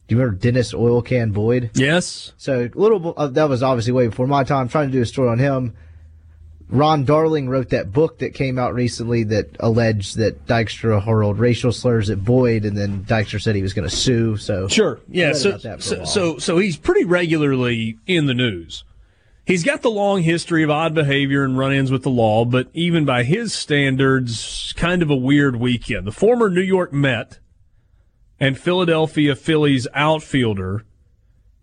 Do 0.08 0.16
you 0.16 0.22
remember 0.22 0.40
Dennis 0.40 0.74
Oil 0.74 1.02
Can 1.02 1.32
Boyd? 1.32 1.72
Yes. 1.74 2.32
So 2.38 2.70
a 2.74 2.80
little 2.80 3.14
uh, 3.18 3.28
that 3.28 3.50
was 3.50 3.62
obviously 3.62 3.92
way 3.92 4.08
before 4.08 4.28
my 4.28 4.44
time. 4.44 4.70
Trying 4.70 4.88
to 4.88 4.94
do 4.94 5.02
a 5.02 5.06
story 5.06 5.30
on 5.30 5.40
him. 5.40 5.76
Ron 6.70 7.06
Darling 7.06 7.48
wrote 7.48 7.70
that 7.70 7.94
book 7.94 8.20
that 8.20 8.34
came 8.34 8.60
out 8.60 8.74
recently 8.74 9.24
that 9.26 9.56
alleged 9.60 10.18
that 10.18 10.46
Dykstra 10.48 11.04
hurled 11.04 11.40
racial 11.40 11.72
slurs 11.72 12.10
at 12.10 12.26
Boyd, 12.26 12.66
and 12.66 12.78
then 12.78 13.06
Dykstra 13.06 13.42
said 13.42 13.56
he 13.56 13.62
was 13.62 13.74
going 13.74 13.88
to 13.88 13.96
sue. 13.96 14.36
So 14.36 14.68
Sure. 14.68 15.00
Yeah. 15.08 15.34
So, 15.34 15.50
about 15.50 15.62
that 15.64 15.84
for 15.84 15.96
a 15.96 15.98
so, 15.98 16.06
so, 16.06 16.38
so 16.40 16.58
he's 16.58 16.76
pretty 16.76 17.06
regularly 17.06 17.98
in 18.06 18.26
the 18.26 18.34
news. 18.34 18.84
He's 19.46 19.64
got 19.64 19.82
the 19.82 19.90
long 19.90 20.24
history 20.24 20.62
of 20.62 20.70
odd 20.70 20.94
behavior 20.94 21.46
and 21.46 21.58
run-ins 21.58 21.90
with 21.90 22.04
the 22.04 22.10
law, 22.10 22.44
but 22.44 22.68
even 22.74 23.06
by 23.06 23.24
his 23.24 23.54
standards, 23.54 24.74
kind 24.76 25.02
of 25.02 25.10
a 25.10 25.16
weird 25.16 25.56
weekend. 25.56 26.06
The 26.06 26.12
former 26.12 26.50
New 26.50 26.60
York 26.60 26.92
Met 26.92 27.40
and 28.42 28.60
Philadelphia 28.60 29.38
Phillies 29.38 29.88
outfielder 29.94 30.84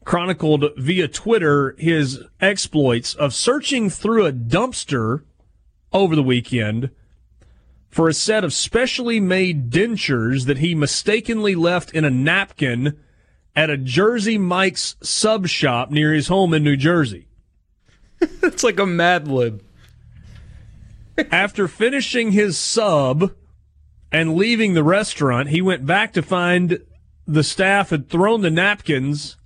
chronicled 0.04 0.64
via 0.76 1.08
Twitter 1.08 1.74
his 1.78 2.22
exploits 2.40 3.14
of 3.14 3.34
searching 3.34 3.88
through 3.90 4.26
a 4.26 4.32
dumpster 4.32 5.22
over 5.92 6.14
the 6.14 6.22
weekend 6.22 6.90
for 7.88 8.08
a 8.08 8.14
set 8.14 8.42
of 8.42 8.52
specially 8.52 9.20
made 9.20 9.70
dentures 9.70 10.46
that 10.46 10.58
he 10.58 10.74
mistakenly 10.74 11.54
left 11.54 11.92
in 11.92 12.04
a 12.04 12.10
napkin 12.10 12.98
at 13.54 13.70
a 13.70 13.76
Jersey 13.76 14.36
Mike's 14.36 14.96
sub 15.00 15.46
shop 15.46 15.90
near 15.90 16.12
his 16.12 16.26
home 16.26 16.52
in 16.52 16.64
New 16.64 16.76
Jersey. 16.76 17.28
It's 18.42 18.64
like 18.64 18.80
a 18.80 18.86
Mad 18.86 19.28
Lib. 19.28 19.62
After 21.30 21.68
finishing 21.68 22.32
his 22.32 22.58
sub 22.58 23.32
and 24.10 24.34
leaving 24.34 24.74
the 24.74 24.82
restaurant, 24.82 25.50
he 25.50 25.62
went 25.62 25.86
back 25.86 26.12
to 26.14 26.22
find 26.22 26.80
the 27.26 27.44
staff 27.44 27.90
had 27.90 28.08
thrown 28.08 28.40
the 28.40 28.50
napkins 28.50 29.36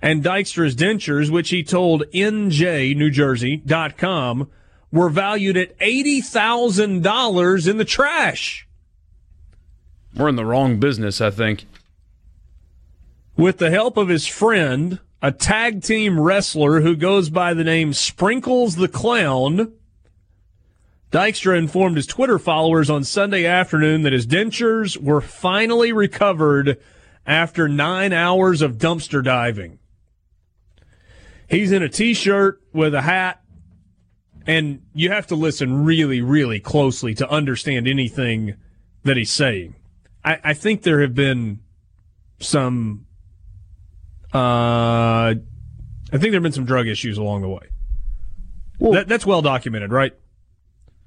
and 0.00 0.22
Dykstra's 0.22 0.76
dentures, 0.76 1.30
which 1.30 1.50
he 1.50 1.62
told 1.62 2.04
NJNewJersey.com 2.12 4.48
were 4.90 5.10
valued 5.10 5.56
at 5.56 5.78
$80,000 5.78 7.68
in 7.68 7.76
the 7.76 7.84
trash. 7.84 8.66
We're 10.14 10.28
in 10.28 10.36
the 10.36 10.46
wrong 10.46 10.80
business, 10.80 11.20
I 11.20 11.30
think. 11.30 11.66
with 13.36 13.58
the 13.58 13.70
help 13.70 13.96
of 13.96 14.08
his 14.08 14.26
friend, 14.26 14.98
a 15.22 15.30
tag 15.30 15.82
team 15.82 16.18
wrestler 16.18 16.80
who 16.80 16.96
goes 16.96 17.30
by 17.30 17.54
the 17.54 17.64
name 17.64 17.92
Sprinkles 17.92 18.76
the 18.76 18.88
Clown. 18.88 19.72
Dykstra 21.12 21.56
informed 21.56 21.96
his 21.96 22.06
Twitter 22.06 22.38
followers 22.38 22.90
on 22.90 23.04
Sunday 23.04 23.46
afternoon 23.46 24.02
that 24.02 24.12
his 24.12 24.26
dentures 24.26 24.96
were 24.96 25.20
finally 25.20 25.92
recovered 25.92 26.78
after 27.26 27.68
nine 27.68 28.12
hours 28.12 28.60
of 28.60 28.78
dumpster 28.78 29.22
diving. 29.22 29.77
He's 31.48 31.72
in 31.72 31.82
a 31.82 31.88
t 31.88 32.14
shirt 32.14 32.60
with 32.72 32.94
a 32.94 33.02
hat, 33.02 33.42
and 34.46 34.82
you 34.92 35.10
have 35.10 35.26
to 35.28 35.34
listen 35.34 35.84
really, 35.84 36.20
really 36.20 36.60
closely 36.60 37.14
to 37.14 37.28
understand 37.28 37.88
anything 37.88 38.54
that 39.04 39.16
he's 39.16 39.30
saying. 39.30 39.74
I, 40.24 40.38
I 40.44 40.54
think 40.54 40.82
there 40.82 41.00
have 41.00 41.14
been 41.14 41.60
some. 42.40 43.06
Uh, 44.32 45.34
I 45.34 45.34
think 46.12 46.22
there 46.22 46.34
have 46.34 46.42
been 46.42 46.52
some 46.52 46.66
drug 46.66 46.86
issues 46.86 47.16
along 47.16 47.42
the 47.42 47.48
way. 47.48 47.68
Well- 48.78 48.92
that, 48.92 49.08
that's 49.08 49.24
well 49.26 49.42
documented, 49.42 49.90
right? 49.90 50.12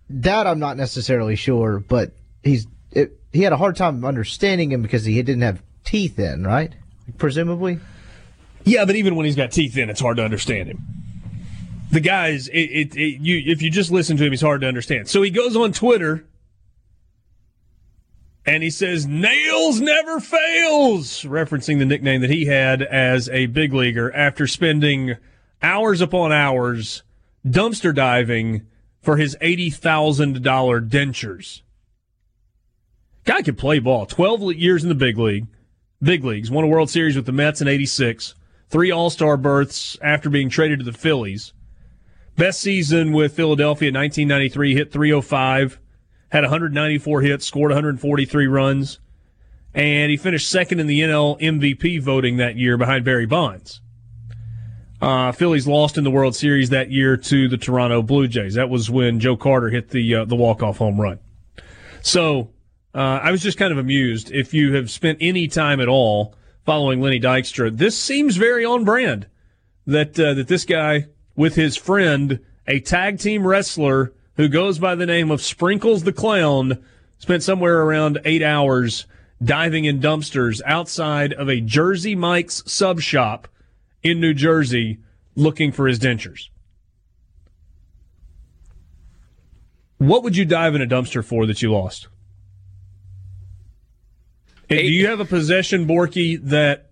That 0.10 0.48
I'm 0.48 0.60
not 0.60 0.76
necessarily 0.76 1.36
sure, 1.36 1.80
but 1.80 2.12
he's 2.44 2.68
it, 2.92 3.20
he 3.32 3.44
had 3.44 3.54
a 3.54 3.58
hard 3.58 3.76
time 3.78 4.04
understanding 4.04 4.72
him 4.72 4.82
because 4.82 5.06
he 5.06 5.22
didn't 5.22 5.44
have 5.44 5.64
teeth 5.86 6.20
in, 6.20 6.44
right? 6.44 6.74
Presumably. 7.18 7.80
Yeah, 8.64 8.86
but 8.86 8.96
even 8.96 9.16
when 9.16 9.26
he's 9.26 9.36
got 9.36 9.52
teeth 9.52 9.78
in, 9.78 9.90
it's 9.90 10.02
hard 10.02 10.18
to 10.18 10.24
understand 10.24 10.70
him. 10.70 10.84
The 11.92 12.00
guy's 12.00 12.48
it, 12.48 12.58
it, 12.58 12.96
it, 12.96 13.22
you 13.22 13.42
if 13.52 13.62
you 13.62 13.70
just 13.70 13.92
listen 13.92 14.18
to 14.18 14.26
him, 14.26 14.32
he's 14.32 14.42
hard 14.42 14.62
to 14.62 14.68
understand. 14.68 15.10
So 15.10 15.22
he 15.22 15.30
goes 15.30 15.56
on 15.56 15.74
Twitter 15.74 16.26
and 18.46 18.64
he 18.64 18.70
says, 18.70 19.06
"Nails 19.06 19.82
never 19.82 20.20
fails," 20.20 21.24
referencing 21.24 21.80
the 21.80 21.86
nickname 21.86 22.22
that 22.22 22.30
he 22.30 22.46
had 22.46 22.82
as 22.82 23.28
a 23.30 23.48
big 23.48 23.74
leaguer 23.74 24.14
after 24.16 24.48
spending 24.48 25.18
hours 25.62 26.02
upon 26.02 26.32
hours 26.32 27.04
dumpster 27.46 27.94
diving 27.94 28.62
for 29.02 29.18
his 29.18 29.36
eighty 29.42 29.70
thousand 29.70 30.44
dollar 30.44 30.80
dentures. 30.80 31.62
Guy 33.26 33.42
could 33.42 33.58
play 33.58 33.80
ball. 33.80 34.06
Twelve 34.06 34.42
years 34.54 34.84
in 34.84 34.90
the 34.90 34.96
big 34.96 35.18
league, 35.18 35.48
big 36.02 36.24
leagues. 36.24 36.50
Won 36.50 36.64
a 36.64 36.68
World 36.68 36.90
Series 36.90 37.16
with 37.16 37.26
the 37.26 37.32
Mets 37.32 37.62
in 37.62 37.68
'86. 37.68 38.36
Three 38.72 38.90
All 38.90 39.10
Star 39.10 39.36
berths 39.36 39.98
after 40.02 40.30
being 40.30 40.50
traded 40.50 40.80
to 40.80 40.86
the 40.86 40.94
Phillies. 40.94 41.52
Best 42.38 42.62
season 42.62 43.12
with 43.12 43.36
Philadelphia 43.36 43.90
in 43.90 43.96
1993. 43.96 44.76
Hit 44.76 44.92
305. 44.94 45.78
Had 46.30 46.44
194 46.44 47.22
hits. 47.22 47.46
Scored 47.46 47.72
143 47.72 48.48
runs. 48.48 49.00
And 49.74 50.10
he 50.10 50.16
finished 50.16 50.50
second 50.50 50.80
in 50.80 50.88
the 50.88 51.02
NL 51.02 51.40
MVP 51.42 52.02
voting 52.02 52.38
that 52.38 52.56
year 52.56 52.78
behind 52.78 53.04
Barry 53.04 53.26
Bonds. 53.26 53.82
Uh, 55.02 55.34
Phillies 55.34 55.68
lost 55.68 55.98
in 55.98 56.06
the 56.06 56.12
World 56.12 56.36
Series 56.36 56.70
that 56.70 56.92
year 56.92 57.18
to 57.18 57.50
the 57.50 57.58
Toronto 57.58 58.02
Blue 58.02 58.28
Jays. 58.28 58.54
That 58.54 58.70
was 58.70 58.90
when 58.90 59.20
Joe 59.20 59.36
Carter 59.36 59.70
hit 59.70 59.90
the 59.90 60.16
uh, 60.16 60.26
the 60.26 60.36
walk 60.36 60.64
off 60.64 60.78
home 60.78 61.00
run. 61.00 61.20
So 62.02 62.52
uh, 62.94 63.20
I 63.22 63.32
was 63.32 63.42
just 63.42 63.58
kind 63.58 63.74
of 63.74 63.80
amused. 63.80 64.32
If 64.32 64.54
you 64.54 64.76
have 64.76 64.90
spent 64.90 65.18
any 65.20 65.48
time 65.48 65.82
at 65.82 65.88
all 65.88 66.36
following 66.66 67.02
Lenny 67.02 67.20
Dykstra, 67.20 67.76
this 67.76 67.98
seems 67.98 68.38
very 68.38 68.66
on 68.66 68.84
brand. 68.84 69.28
That 69.88 70.20
uh, 70.20 70.36
that 70.36 70.48
this 70.48 70.64
guy 70.64 71.08
with 71.36 71.56
his 71.56 71.76
friend, 71.76 72.40
a 72.68 72.80
tag 72.80 73.20
team 73.20 73.48
wrestler 73.48 74.14
who 74.38 74.48
goes 74.48 74.80
by 74.80 74.96
the 74.96 75.06
name 75.06 75.32
of 75.32 75.42
Sprinkles 75.42 76.04
the 76.04 76.14
Clown, 76.14 76.84
spent 77.18 77.44
somewhere 77.44 77.82
around 77.82 78.20
eight 78.24 78.44
hours 78.44 79.06
diving 79.44 79.86
in 79.86 80.00
dumpsters 80.00 80.62
outside 80.66 81.34
of 81.34 81.50
a 81.50 81.62
Jersey 81.62 82.16
Mike's 82.16 82.64
sub 82.72 83.00
shop 83.00 83.48
in 84.04 84.20
New 84.20 84.34
Jersey 84.34 85.00
looking 85.36 85.72
for 85.72 85.88
his 85.88 86.00
dentures. 86.00 86.50
What 89.98 90.24
would 90.24 90.36
you 90.36 90.46
dive 90.46 90.76
in 90.76 90.82
a 90.82 90.88
dumpster 90.88 91.24
for 91.24 91.46
that 91.46 91.62
you 91.62 91.72
lost? 91.72 92.08
And 94.72 94.88
do 94.88 94.92
you 94.92 95.08
have 95.08 95.20
a 95.20 95.26
possession, 95.26 95.86
Borky, 95.86 96.42
that 96.42 96.90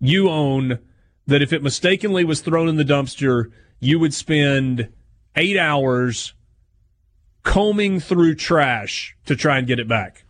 you 0.00 0.28
own 0.30 0.78
that 1.26 1.42
if 1.42 1.52
it 1.52 1.62
mistakenly 1.62 2.24
was 2.24 2.40
thrown 2.40 2.68
in 2.68 2.76
the 2.76 2.84
dumpster, 2.84 3.50
you 3.80 3.98
would 3.98 4.14
spend 4.14 4.88
eight 5.36 5.56
hours 5.56 6.34
combing 7.42 8.00
through 8.00 8.34
trash 8.34 9.16
to 9.26 9.34
try 9.34 9.58
and 9.58 9.66
get 9.66 9.78
it 9.78 9.88
back? 9.88 10.24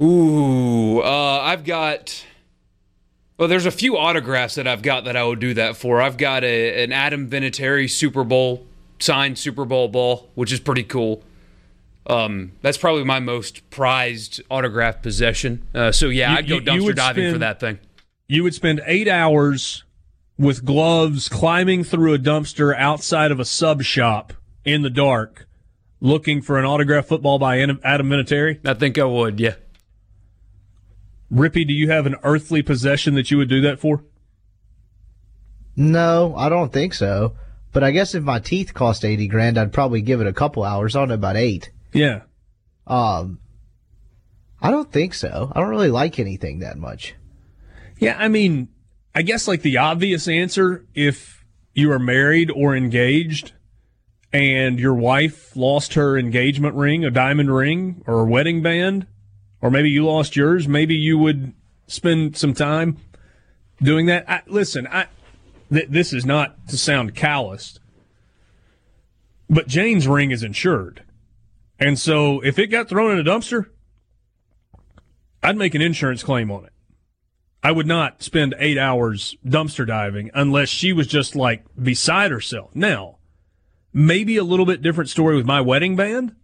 Ooh, 0.00 1.00
uh, 1.00 1.40
I've 1.40 1.64
got. 1.64 2.24
Well, 3.38 3.48
there's 3.48 3.66
a 3.66 3.72
few 3.72 3.96
autographs 3.96 4.54
that 4.54 4.68
I've 4.68 4.82
got 4.82 5.04
that 5.04 5.16
I 5.16 5.24
would 5.24 5.40
do 5.40 5.54
that 5.54 5.76
for. 5.76 6.00
I've 6.00 6.16
got 6.16 6.44
a, 6.44 6.84
an 6.84 6.92
Adam 6.92 7.28
Vinatieri 7.28 7.90
Super 7.90 8.22
Bowl 8.22 8.66
signed 9.00 9.38
Super 9.38 9.64
Bowl 9.64 9.88
ball, 9.88 10.30
which 10.34 10.52
is 10.52 10.60
pretty 10.60 10.84
cool. 10.84 11.22
Um, 12.06 12.52
that's 12.60 12.76
probably 12.76 13.04
my 13.04 13.18
most 13.20 13.68
prized 13.70 14.42
autograph 14.50 15.00
possession. 15.02 15.66
Uh, 15.74 15.90
so 15.90 16.08
yeah, 16.08 16.32
You- 16.32 16.36
I'd 16.38 16.48
go 16.48 16.54
you- 16.56 16.60
you 16.60 16.66
dumpster 16.66 16.84
would 16.84 16.96
diving 16.96 17.32
for 17.32 17.38
that 17.38 17.60
thing. 17.60 17.78
You 18.28 18.42
would 18.42 18.54
spend 18.54 18.80
eight 18.86 19.08
hours 19.08 19.84
with 20.38 20.64
gloves 20.64 21.28
climbing 21.28 21.84
through 21.84 22.12
a 22.14 22.18
dumpster 22.18 22.76
outside 22.76 23.30
of 23.30 23.38
a 23.40 23.44
sub 23.44 23.82
shop 23.82 24.32
in 24.64 24.82
the 24.82 24.90
dark 24.90 25.46
looking 26.00 26.42
for 26.42 26.58
an 26.58 26.64
autographed 26.66 27.08
football 27.08 27.38
by 27.38 27.58
Adam 27.60 27.80
Adam 27.84 28.08
Vinatieri. 28.08 28.58
I 28.66 28.74
think 28.74 28.98
I 28.98 29.04
would. 29.04 29.40
Yeah. 29.40 29.54
Rippy, 31.32 31.66
do 31.66 31.72
you 31.72 31.90
have 31.90 32.04
an 32.06 32.16
earthly 32.22 32.62
possession 32.62 33.14
that 33.14 33.30
you 33.30 33.38
would 33.38 33.48
do 33.48 33.60
that 33.62 33.80
for? 33.80 34.04
No, 35.76 36.34
I 36.36 36.48
don't 36.48 36.72
think 36.72 36.94
so. 36.94 37.34
But 37.72 37.82
I 37.82 37.90
guess 37.90 38.14
if 38.14 38.22
my 38.22 38.38
teeth 38.38 38.72
cost 38.74 39.04
eighty 39.04 39.26
grand, 39.26 39.58
I'd 39.58 39.72
probably 39.72 40.00
give 40.00 40.20
it 40.20 40.26
a 40.28 40.32
couple 40.32 40.62
hours. 40.62 40.94
I 40.94 41.00
don't 41.00 41.08
know 41.08 41.14
about 41.14 41.36
eight. 41.36 41.70
Yeah. 41.94 42.22
Um, 42.86 43.40
I 44.60 44.70
don't 44.70 44.92
think 44.92 45.14
so. 45.14 45.50
I 45.54 45.60
don't 45.60 45.70
really 45.70 45.90
like 45.90 46.18
anything 46.18 46.58
that 46.58 46.76
much. 46.76 47.14
Yeah, 47.98 48.16
I 48.18 48.28
mean, 48.28 48.68
I 49.14 49.22
guess 49.22 49.48
like 49.48 49.62
the 49.62 49.78
obvious 49.78 50.28
answer 50.28 50.84
if 50.94 51.44
you 51.72 51.90
are 51.92 51.98
married 51.98 52.50
or 52.50 52.76
engaged 52.76 53.52
and 54.32 54.80
your 54.80 54.94
wife 54.94 55.54
lost 55.56 55.94
her 55.94 56.18
engagement 56.18 56.74
ring, 56.74 57.04
a 57.04 57.10
diamond 57.10 57.54
ring, 57.54 58.02
or 58.06 58.20
a 58.20 58.24
wedding 58.24 58.62
band, 58.62 59.06
or 59.62 59.70
maybe 59.70 59.88
you 59.88 60.04
lost 60.04 60.34
yours, 60.34 60.66
maybe 60.66 60.96
you 60.96 61.16
would 61.18 61.52
spend 61.86 62.36
some 62.36 62.52
time 62.52 62.96
doing 63.80 64.06
that. 64.06 64.28
I, 64.28 64.42
listen, 64.48 64.88
I 64.88 65.06
th- 65.72 65.88
this 65.88 66.12
is 66.12 66.26
not 66.26 66.66
to 66.68 66.76
sound 66.76 67.14
calloused, 67.14 67.78
but 69.48 69.68
Jane's 69.68 70.08
ring 70.08 70.32
is 70.32 70.42
insured. 70.42 71.03
And 71.84 71.98
so 71.98 72.40
if 72.40 72.58
it 72.58 72.68
got 72.68 72.88
thrown 72.88 73.12
in 73.12 73.18
a 73.18 73.30
dumpster, 73.30 73.66
I'd 75.42 75.58
make 75.58 75.74
an 75.74 75.82
insurance 75.82 76.22
claim 76.22 76.50
on 76.50 76.64
it. 76.64 76.72
I 77.62 77.72
would 77.72 77.86
not 77.86 78.22
spend 78.22 78.54
eight 78.58 78.78
hours 78.78 79.36
dumpster 79.44 79.86
diving 79.86 80.30
unless 80.32 80.70
she 80.70 80.94
was 80.94 81.06
just 81.06 81.36
like 81.36 81.62
beside 81.80 82.30
herself. 82.30 82.74
Now, 82.74 83.18
maybe 83.92 84.38
a 84.38 84.44
little 84.44 84.64
bit 84.64 84.80
different 84.80 85.10
story 85.10 85.36
with 85.36 85.44
my 85.44 85.60
wedding 85.60 85.94
band, 85.94 86.34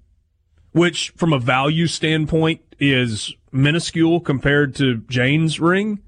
which 0.73 1.09
from 1.17 1.33
a 1.33 1.39
value 1.39 1.87
standpoint 1.87 2.61
is 2.79 3.35
minuscule 3.51 4.21
compared 4.21 4.75
to 4.75 4.99
Jane's 5.09 5.59
ring, 5.59 6.01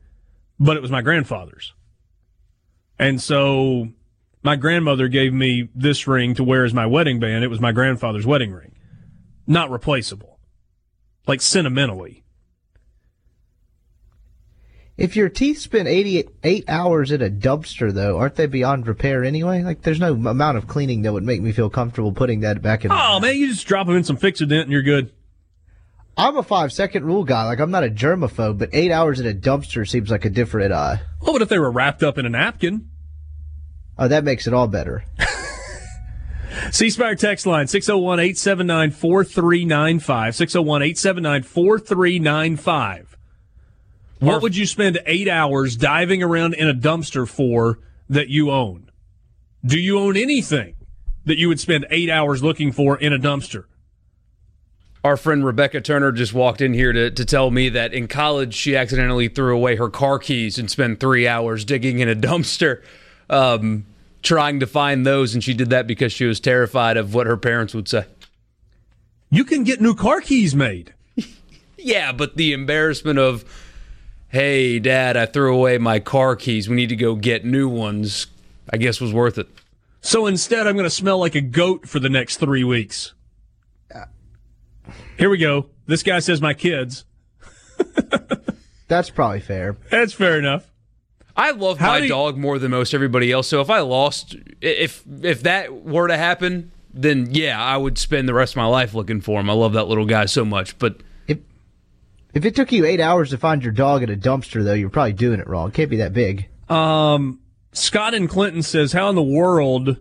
but 0.60 0.76
it 0.76 0.82
was 0.82 0.90
my 0.90 1.00
grandfather's. 1.00 1.72
And 2.98 3.18
so 3.18 3.88
my 4.42 4.56
grandmother 4.56 5.08
gave 5.08 5.32
me 5.32 5.70
this 5.74 6.06
ring 6.06 6.34
to 6.34 6.44
wear 6.44 6.66
as 6.66 6.74
my 6.74 6.84
wedding 6.84 7.18
band. 7.18 7.44
It 7.44 7.48
was 7.48 7.60
my 7.60 7.72
grandfather's 7.72 8.26
wedding 8.26 8.52
ring. 8.52 8.71
Not 9.46 9.70
replaceable. 9.70 10.38
Like 11.26 11.40
sentimentally. 11.40 12.22
If 14.98 15.16
your 15.16 15.28
teeth 15.30 15.58
spend 15.58 15.88
88 15.88 16.64
hours 16.68 17.10
in 17.10 17.22
a 17.22 17.30
dumpster, 17.30 17.92
though, 17.92 18.18
aren't 18.18 18.34
they 18.36 18.46
beyond 18.46 18.86
repair 18.86 19.24
anyway? 19.24 19.62
Like, 19.62 19.82
there's 19.82 19.98
no 19.98 20.12
amount 20.12 20.58
of 20.58 20.68
cleaning 20.68 21.02
that 21.02 21.12
would 21.12 21.22
make 21.24 21.40
me 21.40 21.50
feel 21.50 21.70
comfortable 21.70 22.12
putting 22.12 22.40
that 22.40 22.60
back 22.62 22.84
in. 22.84 22.92
Oh 22.92 23.18
man, 23.18 23.36
you 23.36 23.48
just 23.48 23.66
drop 23.66 23.86
them 23.86 23.96
in 23.96 24.04
some 24.04 24.18
Fixodent 24.18 24.62
and 24.62 24.70
you're 24.70 24.82
good. 24.82 25.10
I'm 26.16 26.36
a 26.36 26.42
five 26.42 26.72
second 26.74 27.06
rule 27.06 27.24
guy. 27.24 27.44
Like, 27.46 27.58
I'm 27.58 27.70
not 27.70 27.84
a 27.84 27.88
germaphobe, 27.88 28.58
but 28.58 28.68
eight 28.74 28.92
hours 28.92 29.18
in 29.18 29.26
a 29.26 29.32
dumpster 29.32 29.88
seems 29.88 30.10
like 30.10 30.26
a 30.26 30.30
different, 30.30 30.72
uh, 30.72 30.96
Well, 31.22 31.32
but 31.32 31.42
if 31.42 31.48
they 31.48 31.58
were 31.58 31.70
wrapped 31.72 32.02
up 32.02 32.18
in 32.18 32.26
a 32.26 32.30
napkin? 32.30 32.90
oh, 33.98 34.08
that 34.08 34.24
makes 34.24 34.46
it 34.46 34.52
all 34.52 34.68
better. 34.68 35.04
C 36.70 36.90
Spire 36.90 37.14
text 37.14 37.46
line 37.46 37.66
601 37.66 38.20
879 38.20 38.90
4395. 38.90 40.36
601 40.36 40.82
879 40.82 41.42
4395. 41.42 43.16
What 44.20 44.42
would 44.42 44.56
you 44.56 44.66
spend 44.66 45.00
eight 45.04 45.26
hours 45.26 45.76
diving 45.76 46.22
around 46.22 46.54
in 46.54 46.68
a 46.68 46.74
dumpster 46.74 47.28
for 47.28 47.80
that 48.08 48.28
you 48.28 48.52
own? 48.52 48.88
Do 49.64 49.78
you 49.80 49.98
own 49.98 50.16
anything 50.16 50.76
that 51.24 51.38
you 51.38 51.48
would 51.48 51.58
spend 51.58 51.86
eight 51.90 52.08
hours 52.08 52.42
looking 52.42 52.70
for 52.70 52.96
in 52.96 53.12
a 53.12 53.18
dumpster? 53.18 53.64
Our 55.04 55.16
friend 55.16 55.44
Rebecca 55.44 55.80
Turner 55.80 56.12
just 56.12 56.32
walked 56.32 56.60
in 56.60 56.74
here 56.74 56.92
to, 56.92 57.10
to 57.10 57.24
tell 57.24 57.50
me 57.50 57.68
that 57.70 57.92
in 57.92 58.06
college 58.06 58.54
she 58.54 58.76
accidentally 58.76 59.26
threw 59.26 59.56
away 59.56 59.74
her 59.74 59.88
car 59.88 60.20
keys 60.20 60.56
and 60.56 60.70
spent 60.70 61.00
three 61.00 61.26
hours 61.26 61.64
digging 61.64 61.98
in 61.98 62.08
a 62.08 62.14
dumpster 62.14 62.82
um, 63.28 63.86
trying 64.22 64.60
to 64.60 64.66
find 64.66 65.04
those. 65.04 65.34
And 65.34 65.42
she 65.42 65.54
did 65.54 65.70
that 65.70 65.86
because 65.86 66.12
she 66.12 66.24
was 66.24 66.40
terrified 66.40 66.96
of 66.96 67.14
what 67.14 67.26
her 67.26 67.36
parents 67.36 67.74
would 67.74 67.88
say. 67.88 68.06
You 69.30 69.44
can 69.44 69.64
get 69.64 69.80
new 69.80 69.94
car 69.94 70.20
keys 70.20 70.54
made. 70.54 70.94
Yeah, 71.84 72.12
but 72.12 72.36
the 72.36 72.52
embarrassment 72.52 73.18
of 73.18 73.44
hey, 74.28 74.78
dad, 74.78 75.16
I 75.16 75.26
threw 75.26 75.54
away 75.54 75.78
my 75.78 75.98
car 75.98 76.36
keys. 76.36 76.68
We 76.68 76.76
need 76.76 76.88
to 76.90 76.96
go 76.96 77.16
get 77.16 77.44
new 77.44 77.68
ones, 77.68 78.28
I 78.72 78.76
guess 78.76 79.00
was 79.00 79.12
worth 79.12 79.36
it. 79.36 79.48
So 80.00 80.26
instead, 80.26 80.66
I'm 80.66 80.74
going 80.74 80.84
to 80.84 80.90
smell 80.90 81.18
like 81.18 81.34
a 81.34 81.40
goat 81.40 81.88
for 81.88 82.00
the 82.00 82.08
next 82.08 82.38
three 82.38 82.64
weeks. 82.64 83.14
Uh, 83.94 84.04
Here 85.18 85.28
we 85.28 85.38
go. 85.38 85.66
This 85.86 86.02
guy 86.02 86.20
says 86.20 86.40
my 86.40 86.54
kids. 86.54 87.04
That's 88.88 89.10
probably 89.10 89.40
fair. 89.40 89.76
That's 89.90 90.12
fair 90.12 90.38
enough. 90.38 90.71
I 91.36 91.52
love 91.52 91.78
How 91.78 91.88
my 91.92 91.98
do 91.98 92.04
you- 92.04 92.08
dog 92.10 92.36
more 92.36 92.58
than 92.58 92.70
most 92.70 92.94
everybody 92.94 93.32
else. 93.32 93.48
So 93.48 93.60
if 93.60 93.70
I 93.70 93.80
lost, 93.80 94.36
if 94.60 95.02
if 95.22 95.42
that 95.44 95.72
were 95.84 96.08
to 96.08 96.16
happen, 96.16 96.70
then 96.92 97.28
yeah, 97.30 97.62
I 97.62 97.76
would 97.76 97.96
spend 97.98 98.28
the 98.28 98.34
rest 98.34 98.52
of 98.52 98.58
my 98.58 98.66
life 98.66 98.92
looking 98.94 99.20
for 99.20 99.40
him. 99.40 99.48
I 99.48 99.54
love 99.54 99.72
that 99.72 99.88
little 99.88 100.04
guy 100.06 100.26
so 100.26 100.44
much. 100.44 100.78
But 100.78 100.96
If 101.26 101.38
if 102.34 102.44
it 102.44 102.54
took 102.54 102.70
you 102.72 102.84
eight 102.84 103.00
hours 103.00 103.30
to 103.30 103.38
find 103.38 103.62
your 103.62 103.72
dog 103.72 104.02
at 104.02 104.10
a 104.10 104.16
dumpster, 104.16 104.62
though, 104.64 104.74
you're 104.74 104.90
probably 104.90 105.12
doing 105.14 105.40
it 105.40 105.48
wrong. 105.48 105.68
It 105.68 105.74
can't 105.74 105.90
be 105.90 105.96
that 105.98 106.12
big. 106.12 106.48
Um, 106.68 107.40
Scott 107.72 108.14
and 108.14 108.28
Clinton 108.28 108.62
says, 108.62 108.92
"How 108.92 109.08
in 109.08 109.14
the 109.14 109.22
world 109.22 109.96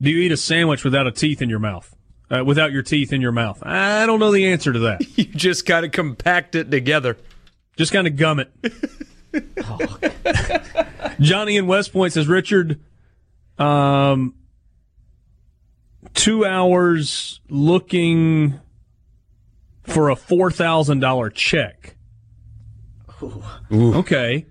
do 0.00 0.10
you 0.10 0.18
eat 0.18 0.32
a 0.32 0.36
sandwich 0.36 0.82
without 0.84 1.06
a 1.06 1.12
teeth 1.12 1.40
in 1.40 1.48
your 1.48 1.58
mouth? 1.60 1.94
Uh, 2.30 2.44
without 2.44 2.72
your 2.72 2.82
teeth 2.82 3.12
in 3.12 3.20
your 3.20 3.32
mouth? 3.32 3.62
I 3.64 4.06
don't 4.06 4.18
know 4.18 4.32
the 4.32 4.46
answer 4.46 4.72
to 4.72 4.78
that. 4.80 5.02
you 5.18 5.24
just 5.24 5.66
kind 5.66 5.84
of 5.86 5.92
compact 5.92 6.54
it 6.56 6.70
together. 6.70 7.16
Just 7.76 7.92
kind 7.92 8.06
of 8.08 8.16
gum 8.16 8.40
it." 8.40 8.50
Johnny 11.20 11.56
in 11.56 11.66
West 11.66 11.92
Point 11.92 12.12
says, 12.12 12.26
"Richard, 12.26 12.80
um, 13.58 14.34
two 16.14 16.44
hours 16.44 17.40
looking 17.48 18.60
for 19.82 20.10
a 20.10 20.16
four 20.16 20.50
thousand 20.50 21.00
dollar 21.00 21.30
check." 21.30 21.96
Okay. 23.72 24.46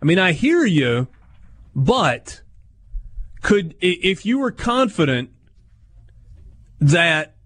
I 0.00 0.04
mean, 0.04 0.18
I 0.18 0.32
hear 0.32 0.64
you, 0.64 1.08
but 1.74 2.42
could 3.42 3.74
if 3.80 4.26
you 4.26 4.38
were 4.38 4.50
confident 4.50 5.30
that 6.80 7.36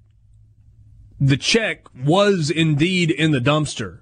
the 1.21 1.37
check 1.37 1.85
was 1.95 2.51
indeed 2.51 3.11
in 3.11 3.31
the 3.31 3.39
dumpster, 3.39 4.00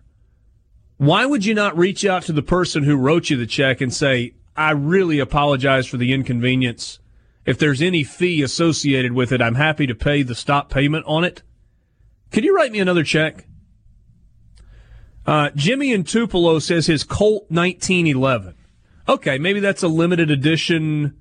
why 0.99 1.25
would 1.25 1.45
you 1.45 1.55
not 1.55 1.79
reach 1.79 2.05
out 2.05 2.25
to 2.25 2.33
the 2.33 2.43
person 2.43 2.83
who 2.83 2.97
wrote 2.97 3.31
you 3.31 3.37
the 3.37 3.47
check 3.47 3.81
and 3.81 3.93
say, 3.93 4.35
"I 4.57 4.73
really 4.73 5.19
apologize 5.19 5.87
for 5.87 5.97
the 5.97 6.13
inconvenience. 6.13 6.99
If 7.47 7.59
there's 7.59 7.81
any 7.81 8.05
fee 8.05 8.43
associated 8.43 9.13
with 9.13 9.33
it, 9.33 9.41
I'm 9.41 9.55
happy 9.55 9.87
to 9.87 9.95
pay 9.95 10.23
the 10.23 10.35
stop 10.35 10.71
payment 10.71 11.05
on 11.07 11.25
it." 11.25 11.43
Could 12.31 12.45
you 12.45 12.55
write 12.55 12.73
me 12.73 12.81
another 12.81 13.05
check? 13.05 13.47
Uh, 15.27 15.51
Jimmy 15.55 15.93
in 15.93 16.05
Tupelo 16.05 16.59
says 16.59 16.87
his 16.87 17.05
Colt 17.05 17.45
1911. 17.49 18.55
Okay, 19.09 19.39
maybe 19.39 19.61
that's 19.61 19.83
a 19.83 19.89
limited 19.89 20.31
edition, 20.31 21.17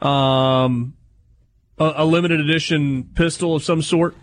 um, 0.00 0.94
a, 1.78 1.92
a 1.96 2.04
limited 2.04 2.40
edition 2.40 3.04
pistol 3.14 3.54
of 3.54 3.62
some 3.62 3.82
sort. 3.82 4.16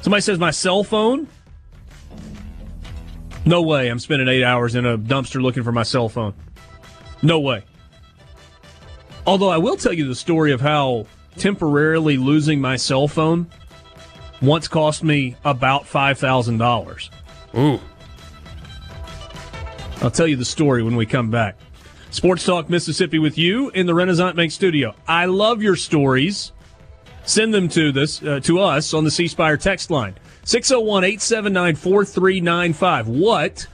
Somebody 0.00 0.20
says 0.22 0.38
my 0.38 0.50
cell 0.50 0.84
phone. 0.84 1.28
No 3.44 3.62
way. 3.62 3.88
I'm 3.88 3.98
spending 3.98 4.28
eight 4.28 4.44
hours 4.44 4.74
in 4.74 4.86
a 4.86 4.96
dumpster 4.96 5.42
looking 5.42 5.62
for 5.62 5.72
my 5.72 5.82
cell 5.82 6.08
phone. 6.08 6.34
No 7.22 7.40
way. 7.40 7.64
Although 9.26 9.50
I 9.50 9.58
will 9.58 9.76
tell 9.76 9.92
you 9.92 10.08
the 10.08 10.14
story 10.14 10.52
of 10.52 10.60
how 10.60 11.06
temporarily 11.36 12.16
losing 12.16 12.60
my 12.60 12.76
cell 12.76 13.08
phone 13.08 13.46
once 14.40 14.68
cost 14.68 15.02
me 15.02 15.36
about 15.44 15.86
five 15.86 16.18
thousand 16.18 16.58
dollars. 16.58 17.10
Ooh. 17.56 17.80
I'll 20.02 20.10
tell 20.10 20.26
you 20.26 20.36
the 20.36 20.44
story 20.44 20.82
when 20.82 20.96
we 20.96 21.06
come 21.06 21.30
back. 21.30 21.56
Sports 22.10 22.44
Talk 22.44 22.68
Mississippi 22.68 23.18
with 23.18 23.38
you 23.38 23.70
in 23.70 23.86
the 23.86 23.94
Renaissance 23.94 24.36
Bank 24.36 24.50
studio. 24.52 24.94
I 25.06 25.26
love 25.26 25.62
your 25.62 25.76
stories. 25.76 26.52
Send 27.24 27.54
them 27.54 27.68
to 27.68 27.92
this 27.92 28.22
uh, 28.22 28.40
to 28.40 28.58
us 28.58 28.92
on 28.94 29.04
the 29.04 29.10
C 29.10 29.28
Spire 29.28 29.56
text 29.56 29.90
line 29.90 30.14
601-879-4395. 30.44 33.06
What 33.06 33.68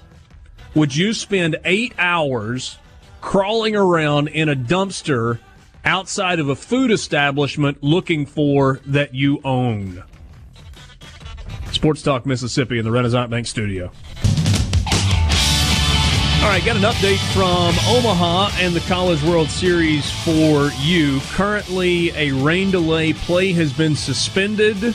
would 0.74 0.94
you 0.94 1.14
spend 1.14 1.57
8 1.64 1.94
hours 1.98 2.78
crawling 3.20 3.74
around 3.74 4.28
in 4.28 4.48
a 4.48 4.57
dumpster 4.57 5.38
outside 5.85 6.38
of 6.38 6.48
a 6.48 6.57
food 6.57 6.90
establishment 6.90 7.83
looking 7.83 8.26
for 8.26 8.81
that 8.87 9.14
you 9.14 9.40
own? 9.44 10.02
Sports 11.72 12.02
Talk 12.02 12.26
Mississippi 12.26 12.78
in 12.78 12.85
the 12.85 12.90
Renaissance 12.90 13.31
Bank 13.31 13.46
studio. 13.46 13.90
All 16.40 16.48
right, 16.48 16.64
got 16.64 16.76
an 16.76 16.83
update 16.83 17.18
from 17.35 17.74
Omaha 17.88 18.50
and 18.61 18.74
the 18.74 18.81
College 18.81 19.22
World 19.24 19.50
Series 19.50 20.11
for 20.24 20.70
you. 20.81 21.20
Currently, 21.33 22.11
a 22.11 22.31
rain 22.33 22.70
delay 22.70 23.12
play 23.12 23.52
has 23.52 23.72
been 23.72 23.96
suspended 23.96 24.94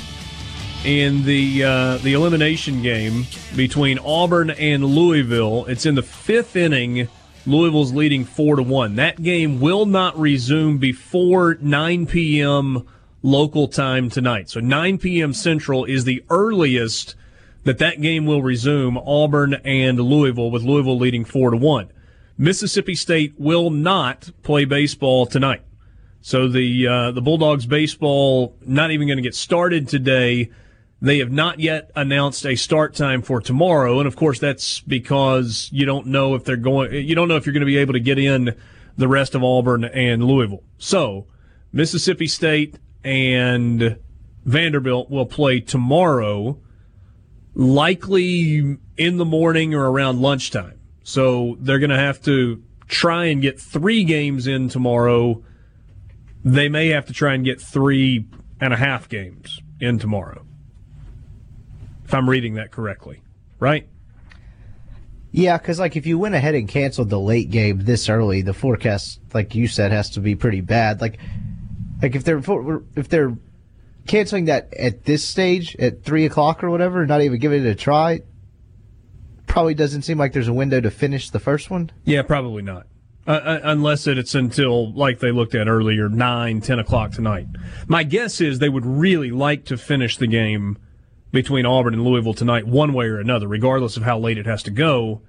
in 0.84 1.24
the 1.24 1.64
uh, 1.64 1.98
the 1.98 2.14
elimination 2.14 2.82
game 2.82 3.26
between 3.56 4.00
Auburn 4.00 4.50
and 4.52 4.84
Louisville. 4.84 5.66
It's 5.66 5.86
in 5.86 5.96
the 5.96 6.04
fifth 6.04 6.56
inning. 6.56 7.08
Louisville's 7.46 7.94
leading 7.94 8.26
four 8.26 8.56
to 8.56 8.64
one. 8.64 8.96
That 8.96 9.22
game 9.22 9.60
will 9.60 9.86
not 9.86 10.18
resume 10.18 10.78
before 10.78 11.58
9 11.62 12.06
p.m. 12.08 12.88
local 13.22 13.68
time 13.68 14.10
tonight. 14.10 14.50
So 14.50 14.60
9 14.60 14.98
p.m. 14.98 15.34
Central 15.34 15.84
is 15.86 16.06
the 16.06 16.24
earliest 16.30 17.16
that 17.64 17.80
that 17.80 18.02
game 18.02 18.26
will 18.26 18.42
resume 18.42 18.98
Auburn 18.98 19.56
and 19.66 20.00
Louisville 20.00 20.52
with 20.52 20.64
Louisville 20.64 20.98
leading 20.98 21.26
4 21.26 21.52
to 21.52 21.58
1. 21.58 21.90
Mississippi 22.38 22.96
State 22.96 23.34
will 23.38 23.70
not 23.70 24.32
play 24.42 24.66
baseball 24.66 25.26
tonight. 25.26 25.62
So 26.22 26.48
the 26.48 26.88
uh, 26.88 27.12
the 27.12 27.22
Bulldogs 27.22 27.66
baseball 27.66 28.56
not 28.66 28.92
even 28.92 29.08
going 29.08 29.18
to 29.18 29.24
get 29.24 29.36
started 29.36 29.90
today. 29.90 30.50
They 31.04 31.18
have 31.18 31.34
not 31.34 31.60
yet 31.60 31.92
announced 31.98 32.46
a 32.46 32.56
start 32.56 32.96
time 32.96 33.24
for 33.24 33.42
tomorrow, 33.42 34.00
and 34.00 34.08
of 34.08 34.16
course 34.16 34.40
that's 34.40 34.80
because 34.80 35.68
you 35.74 35.86
don't 35.86 36.08
know 36.08 36.34
if 36.34 36.46
they're 36.46 36.56
going. 36.56 36.94
You 36.94 37.14
don't 37.14 37.28
know 37.28 37.36
if 37.36 37.46
you're 37.46 37.52
going 37.52 37.60
to 37.60 37.66
be 37.66 37.78
able 37.80 37.92
to 37.92 38.00
get 38.00 38.18
in 38.18 38.56
the 38.96 39.10
rest 39.10 39.36
of 39.36 39.44
Auburn 39.44 39.84
and 39.84 40.24
Louisville. 40.24 40.64
So 40.78 41.28
Mississippi 41.74 42.26
State 42.26 42.80
and 43.04 44.00
Vanderbilt 44.46 45.10
will 45.10 45.26
play 45.26 45.60
tomorrow 45.60 46.58
likely 47.54 48.78
in 48.96 49.18
the 49.18 49.26
morning 49.26 49.74
or 49.74 49.92
around 49.92 50.22
lunchtime. 50.22 50.80
So 51.04 51.58
they're 51.60 51.80
going 51.80 51.90
to 51.90 52.00
have 52.00 52.22
to 52.24 52.64
try 52.88 53.26
and 53.26 53.42
get 53.42 53.60
three 53.60 54.06
games 54.06 54.48
in 54.48 54.70
tomorrow. 54.70 55.44
They 56.46 56.70
may 56.70 56.88
have 56.90 57.08
to 57.08 57.14
try 57.14 57.34
and 57.34 57.44
get 57.44 57.60
three 57.60 58.26
and 58.62 58.74
a 58.74 58.78
half 58.78 59.10
games 59.10 59.60
in 59.82 60.00
tomorrow. 60.00 60.46
If 62.14 62.18
I'm 62.18 62.30
reading 62.30 62.54
that 62.54 62.70
correctly, 62.70 63.24
right? 63.60 63.88
Yeah, 65.32 65.58
because 65.58 65.80
like 65.80 65.96
if 65.96 66.06
you 66.06 66.20
went 66.20 66.36
ahead 66.36 66.54
and 66.54 66.68
canceled 66.68 67.10
the 67.10 67.20
late 67.20 67.50
game 67.50 67.80
this 67.80 68.08
early, 68.08 68.44
the 68.44 68.54
forecast, 68.54 69.20
like 69.34 69.56
you 69.56 69.68
said, 69.68 69.92
has 69.92 70.12
to 70.12 70.20
be 70.20 70.36
pretty 70.36 70.62
bad. 70.62 71.02
Like, 71.02 71.18
like 72.04 72.14
if 72.14 72.24
they're 72.24 72.40
if 72.96 73.10
they're 73.10 73.36
canceling 74.06 74.46
that 74.46 74.72
at 74.76 75.06
this 75.06 75.28
stage 75.28 75.76
at 75.78 76.04
three 76.04 76.28
o'clock 76.28 76.64
or 76.64 76.70
whatever, 76.70 77.04
not 77.08 77.24
even 77.24 77.40
giving 77.40 77.66
it 77.66 77.68
a 77.68 77.74
try, 77.74 78.22
probably 79.48 79.74
doesn't 79.74 80.04
seem 80.04 80.20
like 80.20 80.34
there's 80.34 80.48
a 80.48 80.54
window 80.54 80.80
to 80.80 80.92
finish 80.92 81.32
the 81.32 81.40
first 81.40 81.72
one. 81.72 81.92
Yeah, 82.06 82.22
probably 82.22 82.62
not. 82.62 82.86
Uh, 83.26 83.32
uh, 83.32 83.60
unless 83.64 84.06
it, 84.06 84.20
it's 84.20 84.36
until, 84.36 84.94
like 84.94 85.18
they 85.18 85.32
looked 85.32 85.56
at 85.56 85.68
earlier, 85.68 86.10
nine, 86.10 86.62
ten 86.62 86.78
o'clock 86.78 87.12
tonight. 87.12 87.48
My 87.88 88.04
guess 88.04 88.40
is 88.40 88.60
they 88.60 88.70
would 88.70 88.86
really 88.86 89.32
like 89.32 89.66
to 89.66 89.78
finish 89.78 90.18
the 90.18 90.28
game 90.28 90.78
between 91.34 91.66
Auburn 91.66 91.96
and 91.96 92.06
Louisville 92.06 92.36
tonight, 92.36 92.68
one 92.68 92.94
way 92.94 93.08
or 93.08 93.20
another, 93.20 93.48
regardless 93.48 93.98
of 93.98 94.04
how 94.04 94.20
late 94.20 94.38
it 94.38 94.46
has 94.46 94.62
to 94.64 94.72
go, 94.72 95.22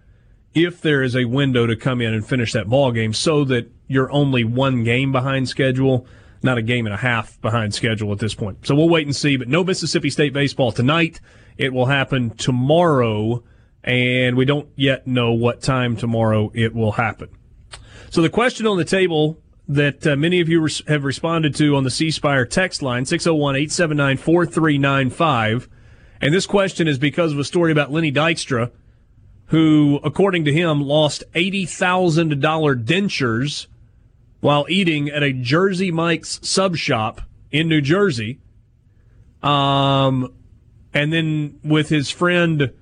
if 0.55 0.83
there 0.83 1.03
is 1.03 1.17
a 1.17 1.25
window 1.25 1.67
to 1.67 1.75
come 1.75 2.03
in 2.03 2.14
and 2.14 2.25
finish 2.25 2.53
that 2.53 2.69
ball 2.69 2.93
game 2.93 3.12
so 3.14 3.43
that 3.45 3.73
you're 3.88 4.12
only 4.12 4.45
one 4.45 4.85
game 4.85 5.11
behind 5.11 5.49
schedule, 5.49 6.07
not 6.43 6.59
a 6.59 6.62
game 6.62 6.85
and 6.85 6.95
a 6.95 6.99
half 6.99 7.40
behind 7.40 7.73
schedule 7.75 8.12
at 8.12 8.19
this 8.19 8.35
point. 8.35 8.67
So 8.67 8.75
we'll 8.75 8.90
wait 8.90 9.07
and 9.07 9.17
see, 9.17 9.38
but 9.38 9.49
no 9.49 9.64
Mississippi 9.64 10.11
State 10.11 10.35
baseball 10.35 10.73
tonight. 10.73 11.21
It 11.57 11.73
will 11.73 11.87
happen 11.87 12.29
tomorrow, 12.31 13.43
and 13.83 14.37
we 14.37 14.45
don't 14.45 14.69
yet 14.77 15.07
know 15.07 15.33
what 15.33 15.62
time 15.62 15.97
tomorrow 15.97 16.53
it 16.55 16.75
will 16.75 16.93
happen. 16.93 17.31
So 18.11 18.21
the 18.21 18.29
question 18.29 18.67
on 18.67 18.77
the 18.77 18.85
table 18.85 19.38
that 19.67 20.07
uh, 20.07 20.17
many 20.17 20.43
of 20.43 20.51
you 20.51 20.61
res- 20.61 20.87
have 20.87 21.05
responded 21.05 21.55
to 21.55 21.75
on 21.75 21.85
the 21.85 21.90
C 21.90 22.11
Spire 22.11 22.45
text 22.45 22.83
line, 22.83 23.05
601-879-4395. 23.05 25.69
And 26.25 26.33
this 26.33 26.47
question 26.47 26.89
is 26.89 26.99
because 26.99 27.35
of 27.35 27.39
a 27.39 27.45
story 27.45 27.71
about 27.71 27.93
Lenny 27.93 28.11
Dykstra, 28.11 28.71
who, 29.49 30.01
according 30.03 30.47
to 30.47 30.53
him, 30.55 30.81
lost 30.81 31.23
$80,000 31.35 32.83
dentures 32.83 33.67
while 34.41 34.65
eating 34.71 35.11
at 35.11 35.23
a 35.23 35.35
Jersey 35.35 35.91
Mike's 35.91 36.41
sub 36.43 36.77
shop 36.77 37.21
in 37.53 37.69
New 37.69 37.83
Jersey. 37.83 38.39
Um, 39.43 40.33
and 40.95 41.13
then 41.13 41.61
with 41.63 41.91
his 41.91 42.09
friend 42.09 42.73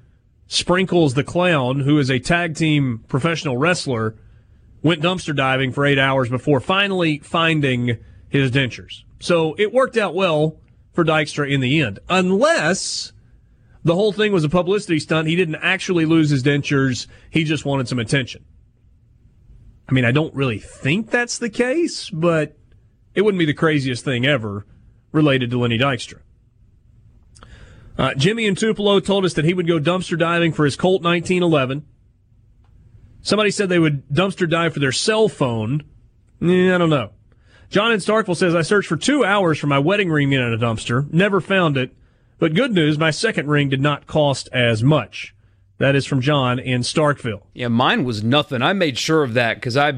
Sprinkles 0.46 1.14
the 1.14 1.24
Clown, 1.24 1.80
who 1.80 1.98
is 1.98 2.12
a 2.12 2.20
tag 2.20 2.54
team 2.54 3.02
professional 3.08 3.56
wrestler, 3.56 4.14
went 4.84 5.02
dumpster 5.02 5.34
diving 5.34 5.72
for 5.72 5.84
eight 5.84 5.98
hours 5.98 6.28
before 6.28 6.60
finally 6.60 7.18
finding 7.18 7.98
his 8.28 8.52
dentures. 8.52 9.02
So 9.18 9.56
it 9.58 9.72
worked 9.72 9.96
out 9.96 10.14
well 10.14 10.58
for 10.92 11.04
Dykstra 11.04 11.50
in 11.50 11.60
the 11.60 11.80
end, 11.80 11.98
unless 12.08 13.12
the 13.84 13.94
whole 13.94 14.12
thing 14.12 14.32
was 14.32 14.44
a 14.44 14.48
publicity 14.48 14.98
stunt. 14.98 15.28
He 15.28 15.36
didn't 15.36 15.56
actually 15.56 16.04
lose 16.04 16.30
his 16.30 16.42
dentures. 16.42 17.06
He 17.30 17.44
just 17.44 17.64
wanted 17.64 17.88
some 17.88 17.98
attention. 17.98 18.44
I 19.88 19.92
mean, 19.92 20.04
I 20.04 20.12
don't 20.12 20.34
really 20.34 20.58
think 20.58 21.10
that's 21.10 21.38
the 21.38 21.50
case, 21.50 22.08
but 22.08 22.56
it 23.14 23.22
wouldn't 23.22 23.38
be 23.38 23.44
the 23.44 23.54
craziest 23.54 24.04
thing 24.04 24.24
ever 24.24 24.66
related 25.10 25.50
to 25.50 25.58
Lenny 25.58 25.78
Dykstra. 25.78 26.20
Uh, 27.98 28.14
Jimmy 28.14 28.46
and 28.46 28.56
Tupelo 28.56 29.00
told 29.00 29.24
us 29.24 29.34
that 29.34 29.44
he 29.44 29.52
would 29.52 29.66
go 29.66 29.78
dumpster 29.78 30.18
diving 30.18 30.52
for 30.52 30.64
his 30.64 30.76
Colt 30.76 31.02
1911. 31.02 31.84
Somebody 33.20 33.50
said 33.50 33.68
they 33.68 33.78
would 33.78 34.08
dumpster 34.08 34.48
dive 34.48 34.74
for 34.74 34.80
their 34.80 34.92
cell 34.92 35.28
phone. 35.28 35.82
Eh, 36.40 36.74
I 36.74 36.78
don't 36.78 36.90
know. 36.90 37.10
John 37.68 37.92
in 37.92 38.00
Starkville 38.00 38.36
says 38.36 38.54
I 38.54 38.62
searched 38.62 38.88
for 38.88 38.96
two 38.96 39.24
hours 39.24 39.58
for 39.58 39.66
my 39.66 39.78
wedding 39.78 40.10
ring 40.10 40.32
in 40.32 40.40
a 40.40 40.58
dumpster, 40.58 41.10
never 41.12 41.40
found 41.40 41.76
it. 41.76 41.94
But 42.42 42.54
good 42.54 42.72
news, 42.72 42.98
my 42.98 43.12
second 43.12 43.46
ring 43.46 43.68
did 43.68 43.80
not 43.80 44.08
cost 44.08 44.48
as 44.52 44.82
much. 44.82 45.32
That 45.78 45.94
is 45.94 46.06
from 46.06 46.20
John 46.20 46.58
in 46.58 46.80
Starkville. 46.80 47.42
Yeah, 47.54 47.68
mine 47.68 48.02
was 48.02 48.24
nothing. 48.24 48.62
I 48.62 48.72
made 48.72 48.98
sure 48.98 49.22
of 49.22 49.34
that 49.34 49.54
because 49.54 49.76
I, 49.76 49.92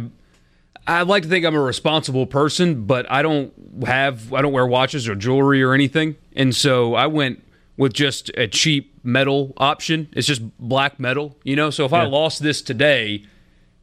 I 0.86 1.04
like 1.04 1.22
to 1.22 1.28
think 1.30 1.46
I'm 1.46 1.54
a 1.54 1.60
responsible 1.60 2.26
person, 2.26 2.84
but 2.84 3.10
I 3.10 3.22
don't 3.22 3.54
have, 3.86 4.30
I 4.30 4.42
don't 4.42 4.52
wear 4.52 4.66
watches 4.66 5.08
or 5.08 5.14
jewelry 5.14 5.62
or 5.62 5.72
anything, 5.72 6.16
and 6.36 6.54
so 6.54 6.94
I 6.94 7.06
went 7.06 7.42
with 7.78 7.94
just 7.94 8.28
a 8.36 8.46
cheap 8.46 8.92
metal 9.02 9.54
option. 9.56 10.10
It's 10.12 10.26
just 10.26 10.42
black 10.58 11.00
metal, 11.00 11.38
you 11.44 11.56
know. 11.56 11.70
So 11.70 11.86
if 11.86 11.92
yeah. 11.92 12.02
I 12.02 12.04
lost 12.04 12.42
this 12.42 12.60
today, 12.60 13.24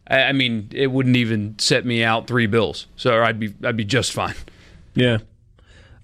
I, 0.07 0.25
I 0.25 0.31
mean, 0.33 0.69
it 0.71 0.91
wouldn't 0.91 1.17
even 1.17 1.57
set 1.57 1.83
me 1.83 2.03
out 2.03 2.27
three 2.27 2.45
bills. 2.45 2.85
So 2.95 3.23
I'd 3.23 3.39
be, 3.39 3.55
I'd 3.63 3.75
be 3.75 3.85
just 3.85 4.13
fine. 4.13 4.35
Yeah. 4.93 5.17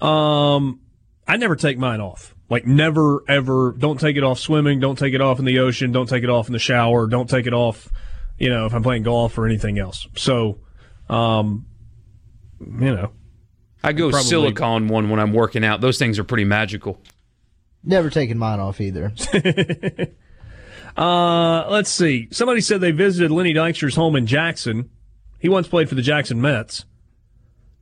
Um, 0.02 0.80
I 1.28 1.38
never 1.38 1.56
take 1.56 1.78
mine 1.78 2.02
off. 2.02 2.34
Like 2.50 2.66
never 2.66 3.24
ever 3.28 3.76
don't 3.78 4.00
take 4.00 4.16
it 4.16 4.24
off 4.24 4.40
swimming, 4.40 4.80
don't 4.80 4.98
take 4.98 5.14
it 5.14 5.22
off 5.22 5.40
in 5.40 5.46
the 5.46 5.60
ocean, 5.60 5.92
don't 5.92 6.08
take 6.08 6.24
it 6.24 6.30
off 6.30 6.48
in 6.48 6.54
the 6.54 6.60
shower, 6.60 7.08
don't 7.08 7.30
take 7.30 7.46
it 7.46 7.54
off, 7.54 7.90
you 8.38 8.50
know, 8.50 8.66
if 8.66 8.74
I'm 8.74 8.84
playing 8.84 9.04
golf 9.04 9.38
or 9.38 9.46
anything 9.46 9.78
else. 9.80 10.08
So, 10.16 10.60
um, 11.10 11.66
you 12.60 12.96
know, 12.96 13.12
I 13.84 13.92
go 13.92 14.10
probably, 14.10 14.28
silicone 14.28 14.88
one 14.88 15.10
when 15.10 15.20
I'm 15.20 15.34
working 15.34 15.66
out. 15.66 15.82
Those 15.82 15.98
things 15.98 16.20
are 16.20 16.24
pretty 16.24 16.46
magical. 16.46 17.02
Never 17.84 18.10
taken 18.10 18.38
mine 18.38 18.60
off 18.60 18.82
either. 18.82 19.14
uh, 20.98 21.70
let's 21.70 21.90
see. 21.90 22.28
Somebody 22.32 22.62
said 22.62 22.82
they 22.82 22.92
visited 22.92 23.32
Lenny 23.32 23.54
Dykstra's 23.54 23.96
home 23.96 24.16
in 24.16 24.26
Jackson. 24.26 24.90
He 25.40 25.50
once 25.50 25.68
played 25.68 25.90
for 25.90 25.96
the 25.96 26.02
Jackson 26.02 26.42
Mets. 26.42 26.86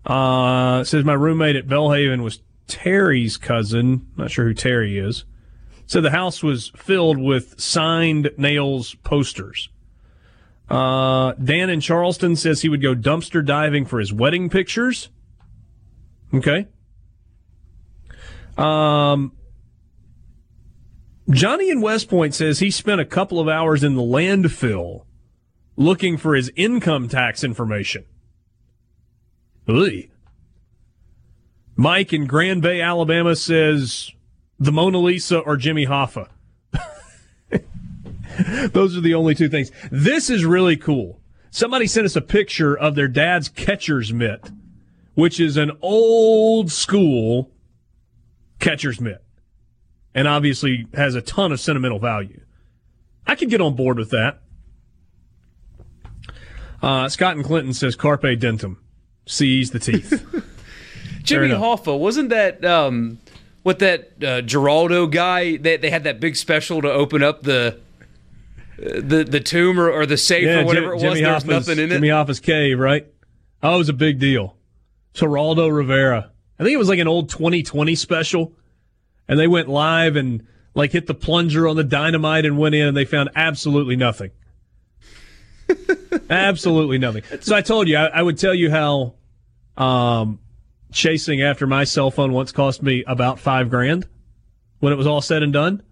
Uh, 0.05 0.83
says 0.83 1.03
my 1.03 1.13
roommate 1.13 1.55
at 1.55 1.67
Belhaven 1.67 2.23
was 2.23 2.39
Terry's 2.67 3.37
cousin. 3.37 4.07
Not 4.17 4.31
sure 4.31 4.45
who 4.45 4.53
Terry 4.53 4.97
is. 4.97 5.25
said 5.85 6.03
the 6.03 6.11
house 6.11 6.41
was 6.41 6.71
filled 6.75 7.17
with 7.17 7.59
signed 7.59 8.31
nails 8.37 8.95
posters. 9.03 9.69
Uh, 10.69 11.33
Dan 11.33 11.69
in 11.69 11.79
Charleston 11.79 12.35
says 12.35 12.61
he 12.61 12.69
would 12.69 12.81
go 12.81 12.95
dumpster 12.95 13.45
diving 13.45 13.85
for 13.85 13.99
his 13.99 14.11
wedding 14.11 14.49
pictures. 14.49 15.09
Okay. 16.33 16.67
Um, 18.57 19.33
Johnny 21.29 21.69
in 21.69 21.81
West 21.81 22.09
Point 22.09 22.33
says 22.33 22.59
he 22.59 22.71
spent 22.71 23.01
a 23.01 23.05
couple 23.05 23.39
of 23.39 23.47
hours 23.47 23.83
in 23.83 23.95
the 23.95 24.01
landfill 24.01 25.05
looking 25.75 26.17
for 26.17 26.35
his 26.35 26.51
income 26.55 27.07
tax 27.09 27.43
information. 27.43 28.05
Ugh. 29.67 30.09
Mike 31.75 32.13
in 32.13 32.25
Grand 32.25 32.61
Bay, 32.61 32.81
Alabama 32.81 33.35
says 33.35 34.11
the 34.59 34.71
Mona 34.71 34.99
Lisa 34.99 35.39
or 35.39 35.57
Jimmy 35.57 35.85
Hoffa. 35.85 36.29
Those 38.71 38.97
are 38.97 39.01
the 39.01 39.13
only 39.13 39.35
two 39.35 39.49
things. 39.49 39.71
This 39.91 40.29
is 40.29 40.45
really 40.45 40.77
cool. 40.77 41.19
Somebody 41.51 41.87
sent 41.87 42.05
us 42.05 42.15
a 42.15 42.21
picture 42.21 42.77
of 42.77 42.95
their 42.95 43.07
dad's 43.07 43.49
catcher's 43.49 44.11
mitt, 44.11 44.51
which 45.13 45.39
is 45.39 45.57
an 45.57 45.71
old 45.81 46.71
school 46.71 47.51
catcher's 48.59 48.99
mitt 48.99 49.23
and 50.13 50.27
obviously 50.27 50.87
has 50.93 51.15
a 51.15 51.21
ton 51.21 51.51
of 51.51 51.59
sentimental 51.59 51.99
value. 51.99 52.41
I 53.27 53.35
could 53.35 53.49
get 53.49 53.61
on 53.61 53.75
board 53.75 53.97
with 53.97 54.11
that. 54.11 54.41
Uh, 56.81 57.09
Scott 57.09 57.35
and 57.35 57.45
Clinton 57.45 57.73
says 57.73 57.95
Carpe 57.95 58.39
Dentum. 58.39 58.81
Seize 59.25 59.71
the 59.71 59.79
teeth. 59.79 60.45
Jimmy 61.25 61.49
Hoffa, 61.49 61.97
wasn't 61.97 62.29
that 62.29 62.63
um, 62.63 63.19
what 63.63 63.79
that 63.79 64.11
uh, 64.17 64.41
Geraldo 64.41 65.09
guy? 65.09 65.57
They, 65.57 65.77
they 65.77 65.89
had 65.89 66.03
that 66.03 66.19
big 66.19 66.35
special 66.35 66.81
to 66.81 66.91
open 66.91 67.23
up 67.23 67.43
the 67.43 67.79
the 68.77 69.23
the 69.23 69.39
tomb 69.39 69.79
or, 69.79 69.89
or 69.89 70.05
the 70.05 70.17
safe 70.17 70.45
yeah, 70.45 70.61
or 70.61 70.65
whatever 70.65 70.87
Jim, 70.87 70.91
it 70.91 70.93
was. 70.93 71.01
Jimmy 71.01 71.21
There's 71.21 71.45
nothing 71.45 71.79
in 71.79 71.91
it. 71.91 71.95
Jimmy 71.95 72.09
Hoffa's 72.09 72.39
cave, 72.39 72.79
right? 72.79 73.07
Oh, 73.63 73.75
it 73.75 73.77
was 73.79 73.89
a 73.89 73.93
big 73.93 74.19
deal. 74.19 74.55
Geraldo 75.13 75.73
Rivera. 75.73 76.31
I 76.59 76.63
think 76.63 76.73
it 76.73 76.77
was 76.77 76.89
like 76.89 76.99
an 76.99 77.07
old 77.07 77.29
2020 77.29 77.95
special, 77.95 78.53
and 79.27 79.39
they 79.39 79.47
went 79.47 79.67
live 79.67 80.15
and 80.15 80.45
like 80.73 80.91
hit 80.91 81.07
the 81.07 81.13
plunger 81.13 81.67
on 81.67 81.75
the 81.75 81.83
dynamite 81.83 82.45
and 82.45 82.57
went 82.57 82.75
in, 82.75 82.87
and 82.87 82.97
they 82.97 83.05
found 83.05 83.29
absolutely 83.35 83.95
nothing. 83.95 84.31
absolutely 86.29 86.97
nothing. 86.97 87.23
So 87.41 87.55
I 87.55 87.61
told 87.61 87.87
you 87.87 87.97
I, 87.97 88.05
I 88.07 88.21
would 88.21 88.37
tell 88.37 88.53
you 88.53 88.69
how 88.69 89.15
um, 89.77 90.39
chasing 90.91 91.41
after 91.41 91.67
my 91.67 91.83
cell 91.83 92.11
phone 92.11 92.31
once 92.31 92.51
cost 92.51 92.81
me 92.81 93.03
about 93.07 93.39
five 93.39 93.69
grand 93.69 94.07
when 94.79 94.93
it 94.93 94.95
was 94.95 95.07
all 95.07 95.21
said 95.21 95.43
and 95.43 95.53
done. 95.53 95.83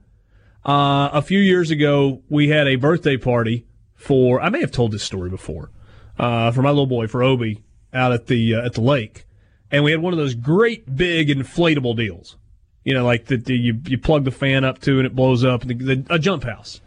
Uh, 0.66 1.10
a 1.12 1.22
few 1.22 1.40
years 1.40 1.72
ago, 1.72 2.22
we 2.30 2.50
had 2.50 2.68
a 2.68 2.76
birthday 2.76 3.18
party 3.18 3.66
for, 3.96 4.42
I 4.42 4.50
may 4.50 4.62
have 4.62 4.72
told 4.72 4.92
this 4.92 5.04
story 5.04 5.30
before, 5.30 5.72
uh, 6.18 6.52
for 6.52 6.62
my 6.62 6.70
little 6.70 6.86
boy, 6.86 7.08
for 7.08 7.22
Obi, 7.22 7.64
out 7.94 8.12
at 8.14 8.28
the, 8.28 8.56
uh, 8.56 8.66
at 8.66 8.74
the 8.74 8.82
lake. 8.82 9.26
And 9.72 9.84
we 9.84 9.92
had 9.92 10.02
one 10.02 10.14
of 10.14 10.20
those 10.20 10.36
great 10.36 10.96
big 10.96 11.30
inflatable 11.30 11.98
deals. 11.98 12.38
You 12.84 12.94
know, 12.94 13.06
like 13.06 13.26
that 13.26 13.48
you, 13.50 13.80
you 13.86 13.98
plug 13.98 14.26
the 14.26 14.32
fan 14.32 14.64
up 14.64 14.80
to 14.82 14.98
and 14.98 15.06
it 15.06 15.16
blows 15.16 15.44
up, 15.44 15.62
the, 15.62 15.74
the, 15.74 16.06
a 16.10 16.20
jump 16.20 16.44
house. 16.44 16.82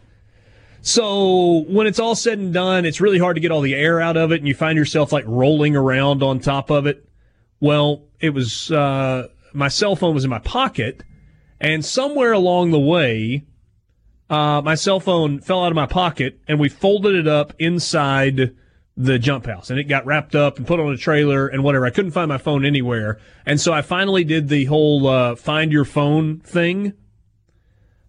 So 0.81 1.65
when 1.67 1.87
it's 1.87 1.99
all 1.99 2.15
said 2.15 2.37
and 2.39 2.53
done, 2.53 2.85
it's 2.85 3.01
really 3.01 3.17
hard 3.19 3.35
to 3.35 3.41
get 3.41 3.51
all 3.51 3.61
the 3.61 3.75
air 3.75 3.99
out 3.99 4.15
of 4.15 4.31
it, 4.31 4.39
and 4.39 4.47
you 4.47 4.53
find 4.53 4.77
yourself 4.77 5.11
like 5.11 5.25
rolling 5.27 5.75
around 5.75 6.23
on 6.23 6.39
top 6.39 6.69
of 6.69 6.85
it. 6.85 7.06
Well, 7.59 8.03
it 8.19 8.31
was 8.31 8.71
uh, 8.71 9.27
my 9.53 9.67
cell 9.67 9.95
phone 9.95 10.13
was 10.13 10.23
in 10.23 10.29
my 10.29 10.39
pocket, 10.39 11.03
and 11.59 11.83
somewhere 11.83 12.33
along 12.33 12.71
the 12.71 12.79
way, 12.79 13.45
uh, 14.29 14.61
my 14.63 14.75
cell 14.75 14.99
phone 14.99 15.39
fell 15.39 15.63
out 15.63 15.71
of 15.71 15.75
my 15.75 15.85
pocket, 15.85 16.39
and 16.47 16.59
we 16.59 16.69
folded 16.69 17.15
it 17.15 17.27
up 17.27 17.53
inside 17.57 18.55
the 18.95 19.19
jump 19.19 19.45
house, 19.45 19.69
and 19.69 19.79
it 19.79 19.85
got 19.85 20.05
wrapped 20.05 20.35
up 20.35 20.57
and 20.57 20.65
put 20.65 20.79
on 20.79 20.91
a 20.91 20.97
trailer 20.97 21.47
and 21.47 21.63
whatever. 21.63 21.85
I 21.85 21.91
couldn't 21.91 22.11
find 22.11 22.29
my 22.29 22.37
phone 22.37 22.65
anywhere, 22.65 23.19
and 23.45 23.59
so 23.59 23.73
I 23.73 23.81
finally 23.81 24.23
did 24.23 24.49
the 24.49 24.65
whole 24.65 25.07
uh, 25.07 25.35
find 25.35 25.71
your 25.71 25.85
phone 25.85 26.39
thing. 26.39 26.93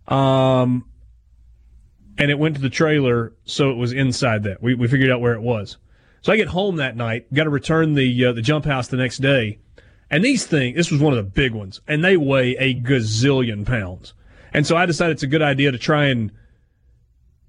Um, 0.06 0.86
and 2.16 2.30
it 2.30 2.38
went 2.38 2.56
to 2.56 2.62
the 2.62 2.70
trailer, 2.70 3.34
so 3.44 3.70
it 3.70 3.76
was 3.76 3.92
inside 3.92 4.42
that. 4.44 4.62
We 4.62 4.74
we 4.74 4.88
figured 4.88 5.10
out 5.10 5.20
where 5.20 5.34
it 5.34 5.42
was. 5.42 5.76
So 6.22 6.32
I 6.32 6.36
get 6.36 6.48
home 6.48 6.76
that 6.76 6.96
night, 6.96 7.32
got 7.32 7.44
to 7.44 7.50
return 7.50 7.94
the 7.94 8.26
uh, 8.26 8.32
the 8.32 8.42
jump 8.42 8.64
house 8.64 8.88
the 8.88 8.96
next 8.96 9.18
day, 9.18 9.58
and 10.10 10.24
these 10.24 10.46
things, 10.46 10.76
this 10.76 10.90
was 10.90 11.00
one 11.00 11.12
of 11.12 11.16
the 11.16 11.30
big 11.30 11.52
ones, 11.52 11.80
and 11.86 12.04
they 12.04 12.16
weigh 12.16 12.56
a 12.56 12.74
gazillion 12.74 13.66
pounds. 13.66 14.14
And 14.52 14.66
so 14.66 14.76
I 14.76 14.86
decided 14.86 15.12
it's 15.12 15.22
a 15.22 15.28
good 15.28 15.42
idea 15.42 15.70
to 15.70 15.78
try 15.78 16.06
and 16.06 16.32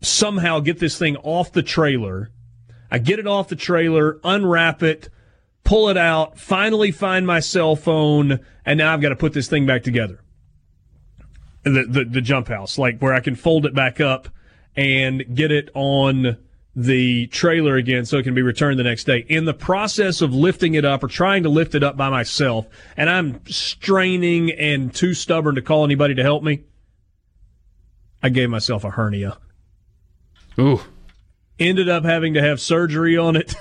somehow 0.02 0.60
get 0.60 0.80
this 0.80 0.98
thing 0.98 1.16
off 1.18 1.52
the 1.52 1.64
trailer. 1.64 2.32
I 2.92 3.00
get 3.00 3.20
it 3.20 3.28
off 3.28 3.48
the 3.48 3.56
trailer, 3.56 4.20
unwrap 4.24 4.84
it, 4.84 5.10
pull 5.64 5.90
it 5.90 5.98
out, 5.98 6.40
finally 6.40 6.92
find 6.92 7.26
my 7.26 7.40
cell 7.40 7.76
phone, 7.76 8.40
and 8.66 8.78
now 8.78 8.94
I've 8.94 9.02
got 9.02 9.10
to 9.10 9.16
put 9.16 9.34
this 9.34 9.48
thing 9.48 9.66
back 9.66 9.84
together. 9.84 10.22
The, 11.64 11.86
the, 11.88 12.06
the 12.06 12.22
jump 12.22 12.48
house, 12.48 12.78
like 12.78 13.00
where 13.00 13.14
I 13.14 13.20
can 13.20 13.36
fold 13.36 13.66
it 13.66 13.76
back 13.76 14.02
up 14.02 14.30
and 14.76 15.24
get 15.36 15.52
it 15.52 15.70
on 15.74 16.38
the 16.76 17.28
trailer 17.28 17.76
again 17.76 18.06
so 18.06 18.18
it 18.18 18.24
can 18.24 18.34
be 18.34 18.42
returned 18.42 18.80
the 18.80 18.84
next 18.84 19.06
day. 19.06 19.26
In 19.28 19.46
the 19.46 19.54
process 19.54 20.22
of 20.22 20.34
lifting 20.34 20.76
it 20.76 20.86
up 20.86 21.04
or 21.04 21.08
trying 21.08 21.44
to 21.44 21.50
lift 21.50 21.76
it 21.76 21.84
up 21.84 21.98
by 21.98 22.10
myself, 22.10 22.68
and 22.96 23.10
I'm 23.10 23.42
straining 23.48 24.52
and 24.52 24.94
too 24.94 25.14
stubborn 25.14 25.56
to 25.56 25.62
call 25.62 25.84
anybody 25.84 26.16
to 26.16 26.24
help 26.24 26.44
me, 26.44 26.64
I 28.22 28.30
gave 28.30 28.50
myself 28.50 28.84
a 28.84 28.92
hernia. 28.92 29.38
Ooh. 30.60 30.82
Ended 31.58 31.90
up 31.90 32.04
having 32.04 32.34
to 32.36 32.42
have 32.42 32.62
surgery 32.62 33.18
on 33.18 33.36
it. 33.36 33.56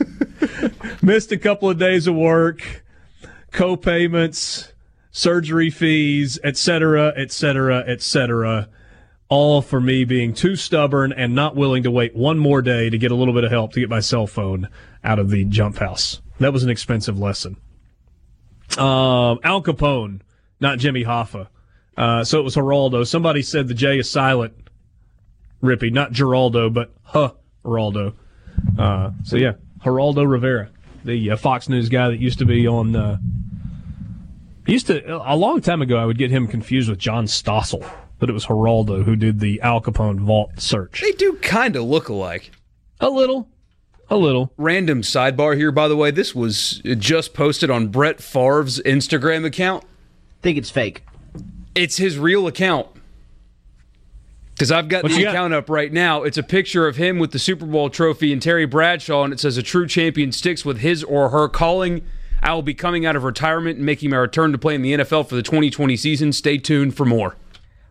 Missed 1.02 1.32
a 1.32 1.38
couple 1.38 1.68
of 1.70 1.78
days 1.78 2.06
of 2.06 2.14
work, 2.14 2.84
co-payments, 3.52 4.72
surgery 5.10 5.70
fees, 5.70 6.38
etc., 6.42 7.12
etc., 7.16 7.78
etc 7.86 8.68
all 9.30 9.62
for 9.62 9.80
me 9.80 10.04
being 10.04 10.34
too 10.34 10.56
stubborn 10.56 11.12
and 11.12 11.34
not 11.34 11.56
willing 11.56 11.84
to 11.84 11.90
wait 11.90 12.14
one 12.14 12.36
more 12.36 12.60
day 12.60 12.90
to 12.90 12.98
get 12.98 13.12
a 13.12 13.14
little 13.14 13.32
bit 13.32 13.44
of 13.44 13.50
help 13.50 13.72
to 13.72 13.80
get 13.80 13.88
my 13.88 14.00
cell 14.00 14.26
phone 14.26 14.68
out 15.02 15.18
of 15.18 15.30
the 15.30 15.44
jump 15.44 15.78
house. 15.78 16.20
That 16.40 16.52
was 16.52 16.64
an 16.64 16.70
expensive 16.70 17.18
lesson. 17.18 17.56
Um, 18.76 19.38
Al 19.44 19.62
Capone, 19.62 20.20
not 20.60 20.78
Jimmy 20.78 21.04
Hoffa. 21.04 21.48
Uh, 21.96 22.24
so 22.24 22.40
it 22.40 22.42
was 22.42 22.56
Geraldo. 22.56 23.06
Somebody 23.06 23.42
said 23.42 23.68
the 23.68 23.74
J 23.74 24.00
is 24.00 24.10
silent. 24.10 24.54
Rippy, 25.62 25.92
not 25.92 26.12
Geraldo, 26.12 26.72
but 26.72 26.92
huh, 27.02 27.32
Geraldo. 27.64 28.14
Uh, 28.78 29.10
so 29.24 29.36
yeah, 29.36 29.52
Geraldo 29.84 30.28
Rivera, 30.28 30.70
the 31.04 31.30
uh, 31.30 31.36
Fox 31.36 31.68
News 31.68 31.88
guy 31.88 32.08
that 32.08 32.18
used 32.18 32.38
to 32.40 32.46
be 32.46 32.66
on. 32.66 32.96
Uh, 32.96 33.18
used 34.66 34.86
to 34.86 35.20
a 35.24 35.36
long 35.36 35.60
time 35.60 35.82
ago. 35.82 35.96
I 35.96 36.04
would 36.04 36.18
get 36.18 36.30
him 36.30 36.46
confused 36.46 36.88
with 36.88 36.98
John 36.98 37.26
Stossel, 37.26 37.88
but 38.20 38.30
it 38.30 38.32
was 38.32 38.46
Geraldo 38.46 39.02
who 39.04 39.16
did 39.16 39.40
the 39.40 39.60
Al 39.62 39.80
Capone 39.80 40.20
vault 40.20 40.60
search. 40.60 41.00
They 41.00 41.12
do 41.12 41.32
kind 41.42 41.74
of 41.74 41.84
look 41.84 42.08
alike. 42.08 42.52
A 43.00 43.08
little, 43.10 43.48
a 44.08 44.16
little. 44.16 44.52
Random 44.56 45.02
sidebar 45.02 45.56
here, 45.56 45.72
by 45.72 45.88
the 45.88 45.96
way. 45.96 46.10
This 46.10 46.34
was 46.34 46.80
just 46.84 47.34
posted 47.34 47.70
on 47.70 47.88
Brett 47.88 48.20
Favre's 48.20 48.78
Instagram 48.80 49.44
account. 49.44 49.84
think 50.42 50.58
it's 50.58 50.70
fake. 50.70 51.02
It's 51.74 51.96
his 51.96 52.18
real 52.18 52.46
account. 52.46 52.86
Because 54.54 54.70
I've 54.70 54.88
got 54.88 55.02
What 55.02 55.12
the 55.12 55.18
you 55.18 55.24
got? 55.24 55.30
account 55.34 55.54
up 55.54 55.70
right 55.70 55.90
now. 55.90 56.22
It's 56.22 56.36
a 56.36 56.42
picture 56.42 56.86
of 56.86 56.96
him 56.96 57.18
with 57.18 57.30
the 57.30 57.38
Super 57.38 57.64
Bowl 57.64 57.88
trophy 57.88 58.30
and 58.32 58.42
Terry 58.42 58.66
Bradshaw, 58.66 59.24
and 59.24 59.32
it 59.32 59.40
says, 59.40 59.56
A 59.56 59.62
true 59.62 59.86
champion 59.86 60.32
sticks 60.32 60.64
with 60.64 60.78
his 60.80 61.02
or 61.04 61.30
her 61.30 61.48
calling. 61.48 62.02
I 62.42 62.52
will 62.52 62.62
be 62.62 62.74
coming 62.74 63.06
out 63.06 63.16
of 63.16 63.24
retirement 63.24 63.76
and 63.78 63.86
making 63.86 64.10
my 64.10 64.16
return 64.18 64.52
to 64.52 64.58
play 64.58 64.74
in 64.74 64.82
the 64.82 64.92
NFL 64.92 65.28
for 65.28 65.34
the 65.34 65.42
2020 65.42 65.96
season. 65.96 66.32
Stay 66.32 66.58
tuned 66.58 66.94
for 66.94 67.06
more. 67.06 67.36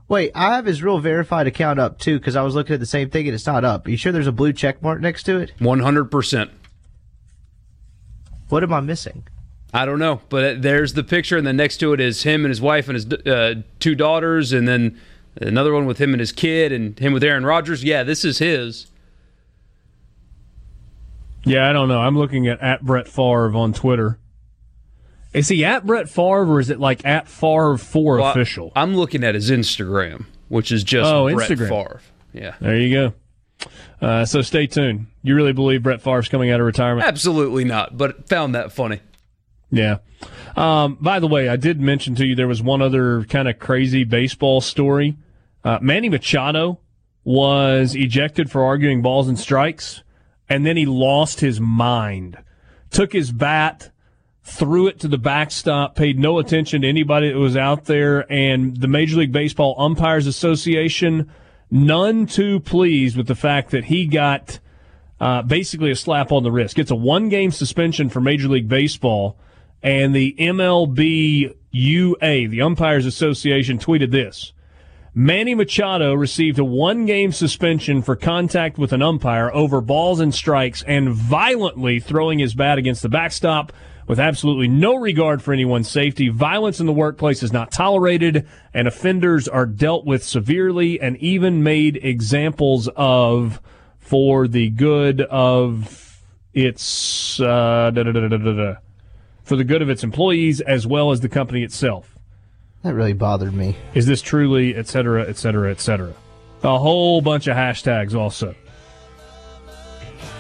Wait, 0.10 0.32
I 0.34 0.56
have 0.56 0.66
his 0.66 0.82
real 0.82 0.98
verified 0.98 1.46
account 1.46 1.80
up 1.80 2.00
too 2.00 2.18
because 2.18 2.36
I 2.36 2.42
was 2.42 2.56
looking 2.56 2.74
at 2.74 2.80
the 2.80 2.86
same 2.88 3.12
thing 3.12 3.28
and 3.28 3.36
it's 3.36 3.46
not 3.46 3.64
up. 3.64 3.86
Are 3.86 3.92
you 3.92 3.98
sure 3.98 4.12
there's 4.12 4.28
a 4.28 4.32
blue 4.32 4.52
check 4.52 4.82
mark 4.82 5.00
next 5.00 5.24
to 5.24 5.40
it? 5.40 5.54
100%. 5.60 6.50
What 8.50 8.64
am 8.64 8.74
I 8.74 8.80
missing? 8.80 9.28
I 9.72 9.86
don't 9.86 10.00
know, 10.00 10.22
but 10.30 10.64
there's 10.64 10.94
the 10.94 11.04
picture, 11.04 11.38
and 11.38 11.46
then 11.46 11.56
next 11.56 11.78
to 11.78 11.94
it 11.94 12.00
is 12.00 12.24
him 12.24 12.44
and 12.44 12.50
his 12.50 12.60
wife 12.60 12.90
and 12.90 12.96
his 12.96 13.06
uh, 13.28 13.62
two 13.80 13.94
daughters, 13.94 14.52
and 14.52 14.68
then 14.68 15.00
another 15.40 15.72
one 15.72 15.86
with 15.86 16.00
him 16.00 16.12
and 16.12 16.20
his 16.20 16.32
kid, 16.32 16.72
and 16.72 16.98
him 16.98 17.14
with 17.14 17.24
Aaron 17.24 17.46
Rodgers. 17.46 17.84
Yeah, 17.84 18.02
this 18.02 18.26
is 18.26 18.40
his. 18.40 18.88
Yeah, 21.44 21.70
I 21.70 21.74
don't 21.74 21.88
know. 21.88 22.00
I'm 22.00 22.18
looking 22.18 22.48
at 22.48 22.60
at 22.62 22.84
Brett 22.84 23.08
Favre 23.08 23.56
on 23.56 23.72
Twitter. 23.72 24.18
Is 25.34 25.48
he 25.50 25.64
at 25.64 25.86
Brett 25.86 26.10
Favre 26.10 26.46
or 26.52 26.60
is 26.60 26.70
it 26.70 26.80
like 26.80 27.06
at 27.06 27.28
Favre 27.28 27.78
for 27.78 28.18
Well, 28.18 28.32
official? 28.32 28.72
I'm 28.76 28.96
looking 28.96 29.24
at 29.24 29.36
his 29.36 29.52
Instagram, 29.52 30.26
which 30.48 30.72
is 30.72 30.84
just 30.84 31.12
Oh, 31.12 31.32
Brett 31.34 31.50
Instagram. 31.50 31.70
Favre. 31.70 32.02
Yeah, 32.34 32.56
There 32.60 32.78
you 32.78 32.94
go. 32.96 33.14
Uh, 34.02 34.26
so 34.26 34.42
stay 34.42 34.66
tuned. 34.68 35.08
You 35.24 35.36
really 35.36 35.52
believe 35.54 35.84
Brett 35.84 36.02
Favre's 36.02 36.30
coming 36.30 36.50
out 36.52 36.60
of 36.60 36.66
retirement? 36.66 37.08
absolutely 37.08 37.64
not. 37.66 37.98
But 37.98 38.28
found 38.30 38.56
that 38.56 38.72
funny. 38.72 39.02
Yeah. 39.72 39.98
Um, 40.56 40.98
by 41.00 41.20
the 41.20 41.28
way, 41.28 41.48
I 41.50 41.56
did 41.58 41.80
mention 41.80 42.16
to 42.16 42.26
you 42.26 42.36
there 42.36 42.48
was 42.48 42.62
one 42.64 42.82
other 42.82 43.24
kind 43.26 43.48
of 43.48 43.60
crazy 43.60 44.04
baseball 44.04 44.62
story. 44.62 45.18
Uh, 45.64 45.78
Manny 45.82 46.10
Machado 46.10 46.80
was 47.24 47.94
ejected 47.96 48.50
for 48.50 48.64
arguing 48.64 49.02
balls 49.02 49.28
and 49.28 49.38
strikes, 49.38 50.02
and 50.48 50.66
then 50.66 50.76
he 50.78 50.86
lost 50.86 51.42
his 51.42 51.60
mind. 51.60 52.38
Took 52.90 53.14
his 53.14 53.32
bat, 53.32 53.92
threw 54.50 54.88
it 54.88 55.00
to 55.00 55.08
the 55.08 55.18
backstop, 55.18 55.96
paid 55.96 56.20
no 56.20 56.40
attention 56.40 56.82
to 56.82 56.90
anybody 56.90 57.32
that 57.32 57.38
was 57.38 57.56
out 57.56 57.86
there, 57.86 58.32
and 58.32 58.76
the 58.78 58.88
Major 58.88 59.18
League 59.18 59.32
Baseball 59.32 59.76
Umpires 59.78 60.28
Association, 60.28 61.32
none 61.72 62.26
too 62.26 62.60
pleased 62.60 63.16
with 63.16 63.28
the 63.28 63.36
fact 63.36 63.72
that 63.72 63.86
he 63.86 64.06
got 64.06 64.60
uh, 65.20 65.42
basically 65.42 65.92
a 65.92 65.96
slap 65.96 66.32
on 66.32 66.44
the 66.44 66.52
wrist. 66.52 66.76
Gets 66.76 66.92
a 66.92 66.96
one 66.96 67.30
game 67.30 67.52
suspension 67.52 68.10
for 68.10 68.22
Major 68.22 68.48
League 68.48 68.70
Baseball. 68.70 69.38
And 69.82 70.14
the 70.14 70.36
MLB 70.38 71.56
UA, 71.72 72.48
the 72.48 72.62
Umpires 72.62 73.06
Association, 73.06 73.78
tweeted 73.80 74.12
this. 74.12 74.54
Manny 75.14 75.56
Machado 75.56 76.14
received 76.14 76.60
a 76.60 76.66
one 76.66 77.06
game 77.06 77.32
suspension 77.32 78.02
for 78.02 78.16
contact 78.16 78.78
with 78.78 78.94
an 78.94 79.02
umpire 79.02 79.52
over 79.54 79.82
balls 79.82 80.20
and 80.20 80.34
strikes 80.34 80.84
and 80.84 81.10
violently 81.10 82.00
throwing 82.00 82.40
his 82.40 82.54
bat 82.54 82.78
against 82.78 83.02
the 83.02 83.10
backstop 83.10 83.74
with 84.10 84.20
absolutely 84.20 84.68
no 84.68 84.96
regard 84.96 85.40
for 85.40 85.54
anyone's 85.54 85.88
safety. 85.88 86.30
Violence 86.30 86.80
in 86.80 86.88
the 86.88 86.92
workplace 86.92 87.44
is 87.44 87.54
not 87.54 87.72
tolerated 87.72 88.46
and 88.74 88.88
offenders 88.88 89.48
are 89.48 89.68
dealt 89.68 90.04
with 90.04 90.24
severely 90.24 91.00
and 91.00 91.16
even 91.18 91.62
made 91.62 91.96
examples 92.02 92.90
of 92.96 93.62
for 94.00 94.48
the 94.48 94.72
good 94.72 95.22
of 95.22 96.24
its 96.56 97.40
uh, 97.40 97.92
da, 97.94 98.02
da, 98.02 98.12
da, 98.12 98.76
for 99.44 99.56
the 99.56 99.64
good 99.64 99.84
of 99.84 99.90
its 99.92 100.04
employees 100.04 100.60
as 100.60 100.88
well 100.88 101.12
as 101.12 101.22
the 101.22 101.30
company 101.30 101.62
itself. 101.62 102.18
That 102.82 102.96
really 102.96 103.14
bothered 103.14 103.54
me. 103.54 103.78
Is 103.94 104.08
this 104.08 104.24
truly, 104.24 104.76
et 104.76 104.88
cetera, 104.88 105.30
et 105.30 105.38
cetera, 105.38 105.70
et 105.70 105.80
cetera? 105.80 106.16
A 106.64 106.80
whole 106.80 107.22
bunch 107.22 107.46
of 107.46 107.56
hashtags 107.56 108.16
also. 108.16 108.56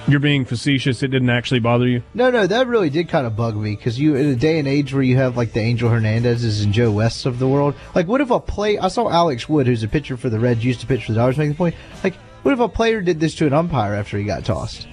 You're 0.09 0.19
being 0.19 0.45
facetious. 0.45 1.03
It 1.03 1.09
didn't 1.09 1.29
actually 1.29 1.59
bother 1.59 1.87
you. 1.87 2.03
No, 2.13 2.31
no, 2.31 2.47
that 2.47 2.67
really 2.67 2.89
did 2.89 3.09
kind 3.09 3.27
of 3.27 3.35
bug 3.35 3.55
me 3.55 3.75
because 3.75 3.99
you, 3.99 4.15
in 4.15 4.27
a 4.27 4.35
day 4.35 4.59
and 4.59 4.67
age 4.67 4.93
where 4.93 5.03
you 5.03 5.17
have 5.17 5.37
like 5.37 5.53
the 5.53 5.59
Angel 5.59 5.89
Hernandezes 5.89 6.63
and 6.63 6.73
Joe 6.73 6.91
Wests 6.91 7.25
of 7.25 7.39
the 7.39 7.47
world, 7.47 7.75
like 7.95 8.07
what 8.07 8.21
if 8.21 8.31
a 8.31 8.39
play? 8.39 8.77
I 8.77 8.87
saw 8.87 9.09
Alex 9.09 9.47
Wood, 9.47 9.67
who's 9.67 9.83
a 9.83 9.87
pitcher 9.87 10.17
for 10.17 10.29
the 10.29 10.39
Reds, 10.39 10.65
used 10.65 10.81
to 10.81 10.87
pitch 10.87 11.05
for 11.05 11.13
the 11.13 11.19
Dodgers, 11.19 11.37
make 11.37 11.49
the 11.49 11.55
point. 11.55 11.75
Like, 12.03 12.15
what 12.43 12.53
if 12.53 12.59
a 12.59 12.69
player 12.69 13.01
did 13.01 13.19
this 13.19 13.35
to 13.35 13.47
an 13.47 13.53
umpire 13.53 13.93
after 13.93 14.17
he 14.17 14.23
got 14.23 14.45
tossed? 14.45 14.87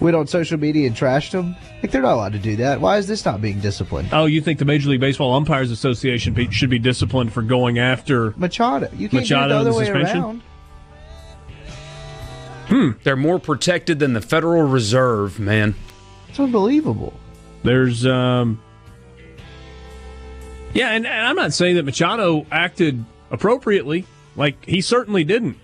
Went 0.00 0.16
on 0.16 0.26
social 0.26 0.58
media 0.58 0.86
and 0.86 0.96
trashed 0.96 1.32
him. 1.32 1.54
Like, 1.82 1.90
they're 1.90 2.00
not 2.00 2.14
allowed 2.14 2.32
to 2.32 2.38
do 2.38 2.56
that. 2.56 2.80
Why 2.80 2.96
is 2.96 3.06
this 3.06 3.24
not 3.26 3.42
being 3.42 3.60
disciplined? 3.60 4.08
Oh, 4.12 4.24
you 4.24 4.40
think 4.40 4.58
the 4.58 4.64
Major 4.64 4.88
League 4.88 5.00
Baseball 5.00 5.34
Umpires 5.34 5.70
Association 5.70 6.50
should 6.50 6.70
be 6.70 6.78
disciplined 6.78 7.34
for 7.34 7.42
going 7.42 7.78
after? 7.78 8.30
Machado, 8.38 8.88
you 8.96 9.10
can't 9.10 9.24
Machado 9.24 9.48
do 9.48 9.54
it 9.60 9.64
the 9.64 9.70
other 9.70 9.78
way 9.78 9.84
suspension? 9.84 10.18
around. 10.22 10.42
They're 13.02 13.16
more 13.16 13.38
protected 13.38 13.98
than 13.98 14.12
the 14.12 14.20
Federal 14.20 14.62
Reserve, 14.62 15.40
man. 15.40 15.74
It's 16.28 16.38
unbelievable. 16.38 17.12
There's, 17.64 18.06
um, 18.06 18.62
yeah, 20.72 20.90
and, 20.90 21.06
and 21.06 21.26
I'm 21.26 21.36
not 21.36 21.52
saying 21.52 21.76
that 21.76 21.84
Machado 21.84 22.46
acted 22.50 23.04
appropriately. 23.30 24.06
Like 24.36 24.64
he 24.64 24.80
certainly 24.80 25.24
didn't, 25.24 25.58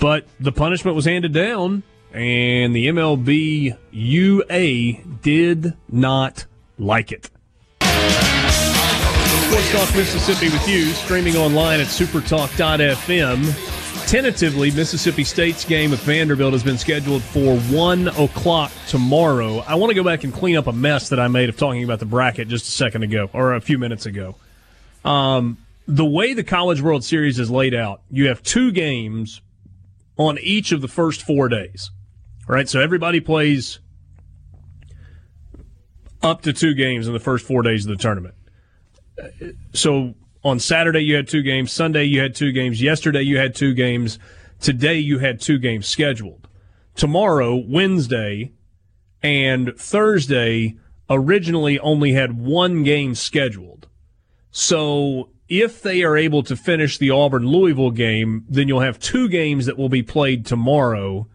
but 0.00 0.26
the 0.40 0.52
punishment 0.52 0.96
was 0.96 1.04
handed 1.04 1.34
down, 1.34 1.82
and 2.12 2.74
the 2.74 2.88
MLB 2.88 3.76
UA 3.90 5.04
did 5.20 5.74
not 5.90 6.46
like 6.78 7.12
it. 7.12 7.30
Sports 9.50 9.72
Talk 9.72 9.94
Mississippi 9.94 10.48
with 10.48 10.66
you, 10.66 10.86
streaming 10.86 11.36
online 11.36 11.80
at 11.80 11.88
supertalk.fm. 11.88 13.79
Tentatively, 14.10 14.72
Mississippi 14.72 15.22
State's 15.22 15.64
game 15.64 15.92
with 15.92 16.00
Vanderbilt 16.00 16.52
has 16.52 16.64
been 16.64 16.78
scheduled 16.78 17.22
for 17.22 17.56
1 17.56 18.08
o'clock 18.08 18.72
tomorrow. 18.88 19.58
I 19.58 19.76
want 19.76 19.92
to 19.92 19.94
go 19.94 20.02
back 20.02 20.24
and 20.24 20.34
clean 20.34 20.56
up 20.56 20.66
a 20.66 20.72
mess 20.72 21.10
that 21.10 21.20
I 21.20 21.28
made 21.28 21.48
of 21.48 21.56
talking 21.56 21.84
about 21.84 22.00
the 22.00 22.06
bracket 22.06 22.48
just 22.48 22.66
a 22.66 22.72
second 22.72 23.04
ago, 23.04 23.30
or 23.32 23.54
a 23.54 23.60
few 23.60 23.78
minutes 23.78 24.06
ago. 24.06 24.34
Um, 25.04 25.58
the 25.86 26.04
way 26.04 26.34
the 26.34 26.42
College 26.42 26.82
World 26.82 27.04
Series 27.04 27.38
is 27.38 27.52
laid 27.52 27.72
out, 27.72 28.02
you 28.10 28.26
have 28.26 28.42
two 28.42 28.72
games 28.72 29.42
on 30.16 30.38
each 30.40 30.72
of 30.72 30.80
the 30.80 30.88
first 30.88 31.22
four 31.22 31.48
days. 31.48 31.92
Right, 32.48 32.68
so 32.68 32.80
everybody 32.80 33.20
plays 33.20 33.78
up 36.20 36.42
to 36.42 36.52
two 36.52 36.74
games 36.74 37.06
in 37.06 37.12
the 37.12 37.20
first 37.20 37.46
four 37.46 37.62
days 37.62 37.86
of 37.86 37.96
the 37.96 38.02
tournament. 38.02 38.34
So 39.72 40.16
on 40.42 40.58
Saturday 40.58 41.00
you 41.00 41.16
had 41.16 41.28
two 41.28 41.42
games, 41.42 41.72
Sunday 41.72 42.04
you 42.04 42.20
had 42.20 42.34
two 42.34 42.52
games, 42.52 42.82
yesterday 42.82 43.22
you 43.22 43.38
had 43.38 43.54
two 43.54 43.74
games, 43.74 44.18
today 44.60 44.98
you 44.98 45.18
had 45.18 45.40
two 45.40 45.58
games 45.58 45.86
scheduled. 45.86 46.48
Tomorrow, 46.94 47.56
Wednesday, 47.56 48.52
and 49.22 49.74
Thursday 49.76 50.76
originally 51.08 51.78
only 51.80 52.12
had 52.12 52.38
one 52.38 52.82
game 52.82 53.14
scheduled. 53.14 53.88
So 54.50 55.30
if 55.48 55.82
they 55.82 56.02
are 56.02 56.16
able 56.16 56.42
to 56.44 56.56
finish 56.56 56.96
the 56.96 57.10
Auburn 57.10 57.46
Louisville 57.46 57.90
game, 57.90 58.44
then 58.48 58.68
you'll 58.68 58.80
have 58.80 58.98
two 58.98 59.28
games 59.28 59.66
that 59.66 59.76
will 59.76 59.88
be 59.88 60.02
played 60.02 60.46
tomorrow, 60.46 61.26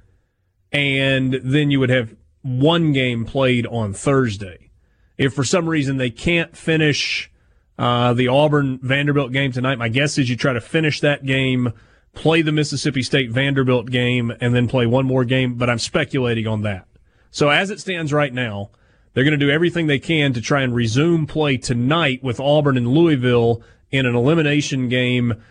and 0.72 1.34
then 1.44 1.70
you 1.70 1.80
would 1.80 1.90
have 1.90 2.16
one 2.42 2.92
game 2.92 3.26
played 3.26 3.68
on 3.68 3.94
Thursday. 3.94 4.72
If 5.18 5.34
for 5.34 5.44
some 5.44 5.68
reason 5.68 5.98
they 5.98 6.10
can't 6.10 6.56
finish 6.56 7.32
uh, 7.78 8.14
the 8.14 8.28
Auburn 8.28 8.80
Vanderbilt 8.82 9.32
game 9.32 9.52
tonight, 9.52 9.78
my 9.78 9.90
guess 9.90 10.18
is 10.18 10.30
you 10.30 10.36
try 10.36 10.54
to 10.54 10.62
finish 10.62 11.02
that 11.02 11.26
game, 11.26 11.74
play 12.14 12.42
the 12.42 12.52
Mississippi 12.52 13.04
State 13.04 13.32
Vanderbilt 13.32 13.92
game, 13.92 14.32
and 14.40 14.56
then 14.56 14.68
play 14.68 14.86
one 14.86 15.06
more 15.06 15.26
game, 15.26 15.56
but 15.56 15.70
I'm 15.70 15.80
speculating 15.80 16.48
on 16.48 16.62
that. 16.62 16.88
So 17.32 17.50
as 17.50 17.70
it 17.70 17.82
stands 17.82 18.14
right 18.14 18.34
now, 18.34 18.70
they're 19.14 19.26
going 19.26 19.38
to 19.38 19.46
do 19.46 19.52
everything 19.52 19.88
they 19.88 20.00
can 20.00 20.34
to 20.34 20.42
try 20.42 20.62
and 20.62 20.74
resume 20.74 21.26
play 21.26 21.58
tonight 21.58 22.24
with 22.24 22.40
Auburn 22.40 22.78
and 22.78 22.88
Louisville 22.88 23.62
in 23.92 24.06
an 24.06 24.16
elimination 24.16 24.90
game 24.90 25.42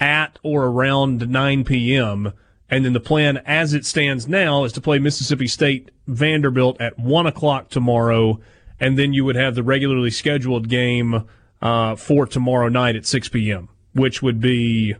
at 0.00 0.38
or 0.42 0.64
around 0.66 1.28
9 1.28 1.64
p.m. 1.64 2.32
And 2.70 2.84
then 2.84 2.92
the 2.92 3.00
plan 3.00 3.38
as 3.38 3.74
it 3.74 3.86
stands 3.86 4.28
now 4.28 4.64
is 4.64 4.72
to 4.74 4.80
play 4.80 4.98
Mississippi 4.98 5.46
State 5.46 5.90
Vanderbilt 6.06 6.80
at 6.80 6.98
1 6.98 7.26
o'clock 7.26 7.70
tomorrow. 7.70 8.40
And 8.78 8.98
then 8.98 9.12
you 9.12 9.24
would 9.24 9.36
have 9.36 9.54
the 9.54 9.62
regularly 9.62 10.10
scheduled 10.10 10.68
game 10.68 11.24
uh, 11.60 11.96
for 11.96 12.26
tomorrow 12.26 12.68
night 12.68 12.96
at 12.96 13.06
6 13.06 13.28
p.m., 13.28 13.68
which 13.92 14.22
would 14.22 14.40
be 14.40 14.94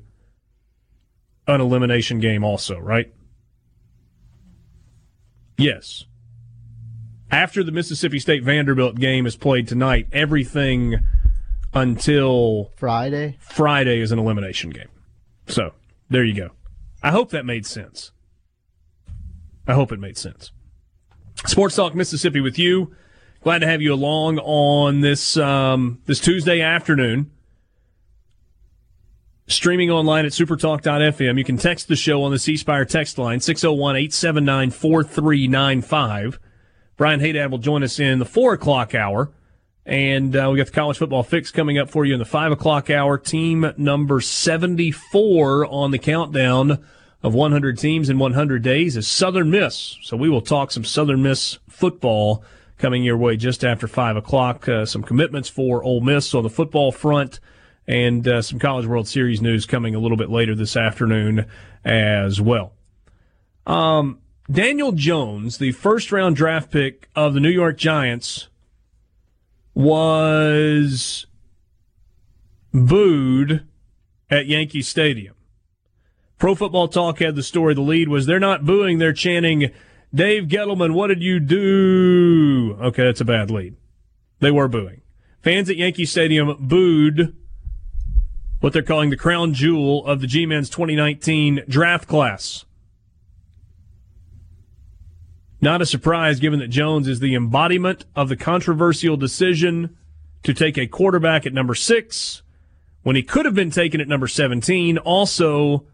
an 1.47 1.61
elimination 1.61 2.21
game 2.21 2.45
also, 2.45 2.79
right? 2.79 3.13
Yes. 5.57 6.05
After 7.31 7.63
the 7.63 7.73
Mississippi 7.73 8.19
State 8.19 8.43
Vanderbilt 8.43 8.97
game 8.97 9.27
is 9.27 9.37
played 9.37 9.69
tonight, 9.69 10.09
everything 10.13 11.01
until 11.75 12.73
Friday. 12.77 13.37
Friday 13.41 14.01
is 14.01 14.13
an 14.13 14.19
elimination 14.19 14.71
game. 14.71 14.89
So 15.47 15.75
there 16.09 16.25
you 16.25 16.35
go. 16.35 16.51
I 17.03 17.11
hope 17.11 17.31
that 17.31 17.45
made 17.45 17.67
sense. 17.67 18.13
I 19.67 19.75
hope 19.75 19.93
it 19.93 20.01
made 20.01 20.17
sense. 20.17 20.53
Sports 21.47 21.77
Talk 21.77 21.95
Mississippi 21.95 22.41
with 22.41 22.59
you. 22.59 22.95
Glad 23.41 23.61
to 23.61 23.69
have 23.69 23.81
you 23.81 23.95
along 23.95 24.41
on 24.41 25.01
this 25.01 25.37
um, 25.37 26.03
this 26.07 26.19
Tuesday 26.19 26.61
afternoon. 26.61 27.31
Streaming 29.47 29.91
online 29.91 30.27
at 30.27 30.33
supertalk.fm. 30.33 31.39
You 31.39 31.45
can 31.45 31.57
text 31.57 31.87
the 31.87 31.95
show 31.95 32.25
on 32.25 32.33
the 32.33 32.39
C 32.41 32.57
text 32.57 33.17
line, 33.17 33.39
601 33.41 33.97
879 33.97 34.71
4395. 34.71 36.41
Brian 36.97 37.21
Haydad 37.21 37.51
will 37.51 37.59
join 37.59 37.85
us 37.85 38.01
in 38.01 38.19
the 38.19 38.25
4 38.25 38.55
o'clock 38.55 38.95
hour. 38.95 39.31
And 39.87 40.37
uh, 40.37 40.49
we 40.51 40.59
got 40.59 40.67
the 40.67 40.73
college 40.73 40.99
football 40.99 41.23
fix 41.23 41.53
coming 41.53 41.79
up 41.79 41.89
for 41.89 42.05
you 42.05 42.15
in 42.15 42.19
the 42.19 42.27
5 42.27 42.53
o'clock 42.53 42.91
hour. 42.91 43.17
Team 43.17 43.73
number 43.77 44.21
74 44.21 45.65
on 45.65 45.93
the 45.93 45.99
countdown 45.99 46.85
of 47.23 47.35
100 47.35 47.79
teams 47.79 48.11
in 48.11 48.19
100 48.19 48.63
days 48.63 48.97
is 48.97 49.07
Southern 49.07 49.51
Miss. 49.51 49.97
So 50.03 50.17
we 50.17 50.29
will 50.29 50.43
talk 50.43 50.73
some 50.73 50.85
Southern 50.85 51.23
Miss 51.23 51.59
football 51.69 52.45
coming 52.79 53.03
your 53.03 53.17
way 53.17 53.37
just 53.37 53.65
after 53.65 53.87
5 53.87 54.17
o'clock. 54.17 54.69
Uh, 54.69 54.87
some 54.87 55.03
commitments 55.03 55.49
for 55.49 55.83
Ole 55.83 56.01
Miss 56.01 56.35
on 56.35 56.43
the 56.43 56.51
football 56.51 56.93
front 56.93 57.41
and 57.87 58.29
uh, 58.29 58.43
some 58.43 58.59
College 58.59 58.87
World 58.87 59.09
Series 59.09 59.41
news 59.41 59.67
coming 59.67 59.95
a 59.95 59.99
little 59.99 60.17
bit 60.17 60.31
later 60.31 60.55
this 60.55 60.77
afternoon 60.77 61.47
as 61.85 62.41
well. 62.41 62.75
Um, 63.67 64.21
Daniel 64.51 64.93
Jones, 64.93 65.59
the 65.59 65.73
first 65.73 66.13
round 66.13 66.37
draft 66.37 66.71
pick 66.71 67.09
of 67.17 67.35
the 67.35 67.41
New 67.41 67.51
York 67.51 67.79
Giants, 67.79 68.49
was 69.75 71.27
booed 72.73 73.67
at 74.31 74.47
Yankee 74.47 74.83
Stadium. 74.83 75.35
Pro 76.39 76.55
Football 76.55 76.89
Talk 76.89 77.19
had 77.19 77.35
the 77.35 77.43
story. 77.43 77.75
The 77.75 77.81
lead 77.81 78.09
was 78.09 78.27
they're 78.27 78.39
not 78.39 78.65
booing, 78.65 78.99
they're 78.99 79.13
chanting, 79.13 79.71
Dave 80.15 80.45
Gettleman, 80.45 80.95
what 80.95 81.09
did 81.09 81.23
you 81.23 81.39
do? 81.39 82.79
Okay, 82.81 83.05
that's 83.05 83.21
a 83.21 83.25
bad 83.25 83.51
lead. 83.51 83.77
They 84.41 84.51
were 84.51 84.69
booing. 84.69 85.03
Fans 85.43 85.69
at 85.69 85.77
Yankee 85.77 86.07
Stadium 86.07 86.57
booed 86.59 87.37
what 88.61 88.73
they're 88.73 88.83
calling 88.83 89.11
the 89.11 89.17
crown 89.17 89.55
jewel 89.55 90.05
of 90.07 90.21
the 90.21 90.27
G 90.27 90.47
Men's 90.47 90.71
2019 90.71 91.65
draft 91.69 92.09
class. 92.09 92.65
Not 95.61 95.83
a 95.83 95.87
surprise 95.87 96.41
given 96.41 96.61
that 96.61 96.69
Jones 96.69 97.09
is 97.09 97.21
the 97.21 97.35
embodiment 97.35 98.05
of 98.15 98.29
the 98.29 98.37
controversial 98.37 99.17
decision 99.17 99.97
to 100.45 100.55
take 100.55 100.79
a 100.79 100.87
quarterback 100.87 101.47
at 101.47 101.53
number 101.53 101.75
six 101.75 102.43
when 103.03 103.17
he 103.17 103.23
could 103.23 103.45
have 103.45 103.55
been 103.55 103.71
taken 103.71 104.01
at 104.01 104.09
number 104.09 104.29
17. 104.29 104.99
Also, 104.99 105.85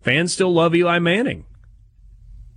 fans 0.00 0.32
still 0.32 0.52
love 0.52 0.74
Eli 0.74 0.98
Manning, 1.00 1.44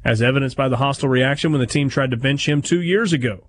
as 0.04 0.22
evidenced 0.22 0.58
by 0.58 0.68
the 0.68 0.78
hostile 0.78 1.10
reaction 1.10 1.52
when 1.52 1.62
the 1.62 1.68
team 1.68 1.90
tried 1.90 2.12
to 2.12 2.18
bench 2.18 2.48
him 2.48 2.62
two 2.62 2.82
years 2.82 3.14
ago. 3.14 3.48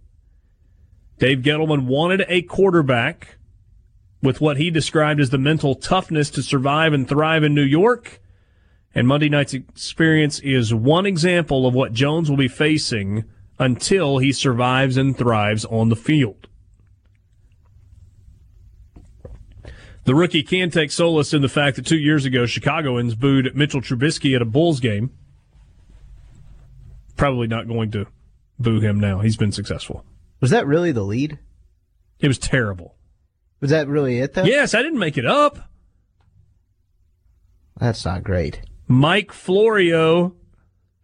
Dave 1.18 1.38
Gettleman 1.38 1.86
wanted 1.86 2.24
a 2.28 2.42
quarterback 2.42 3.38
with 4.22 4.40
what 4.40 4.56
he 4.56 4.70
described 4.70 5.20
as 5.20 5.30
the 5.30 5.38
mental 5.38 5.74
toughness 5.74 6.30
to 6.30 6.42
survive 6.42 6.92
and 6.92 7.08
thrive 7.08 7.44
in 7.44 7.54
New 7.54 7.62
York. 7.62 8.20
And 8.94 9.06
Monday 9.06 9.28
night's 9.28 9.54
experience 9.54 10.38
is 10.40 10.72
one 10.72 11.04
example 11.04 11.66
of 11.66 11.74
what 11.74 11.92
Jones 11.92 12.30
will 12.30 12.36
be 12.36 12.48
facing 12.48 13.24
until 13.58 14.18
he 14.18 14.32
survives 14.32 14.96
and 14.96 15.16
thrives 15.16 15.64
on 15.64 15.88
the 15.88 15.96
field. 15.96 16.48
The 20.04 20.14
rookie 20.14 20.42
can 20.42 20.70
take 20.70 20.90
solace 20.90 21.32
in 21.32 21.42
the 21.42 21.48
fact 21.48 21.76
that 21.76 21.86
two 21.86 21.98
years 21.98 22.24
ago, 22.24 22.44
Chicagoans 22.44 23.14
booed 23.14 23.56
Mitchell 23.56 23.80
Trubisky 23.80 24.36
at 24.36 24.42
a 24.42 24.44
Bulls 24.44 24.80
game. 24.80 25.10
Probably 27.16 27.46
not 27.46 27.68
going 27.68 27.90
to 27.92 28.06
boo 28.58 28.80
him 28.80 29.00
now. 29.00 29.20
He's 29.20 29.36
been 29.36 29.52
successful. 29.52 30.04
Was 30.40 30.50
that 30.50 30.66
really 30.66 30.92
the 30.92 31.02
lead? 31.02 31.38
It 32.20 32.28
was 32.28 32.38
terrible. 32.38 32.96
Was 33.60 33.70
that 33.70 33.88
really 33.88 34.18
it, 34.18 34.34
though? 34.34 34.44
Yes, 34.44 34.74
I 34.74 34.82
didn't 34.82 34.98
make 34.98 35.16
it 35.16 35.26
up. 35.26 35.58
That's 37.78 38.04
not 38.04 38.22
great. 38.24 38.60
Mike 38.86 39.32
Florio, 39.32 40.34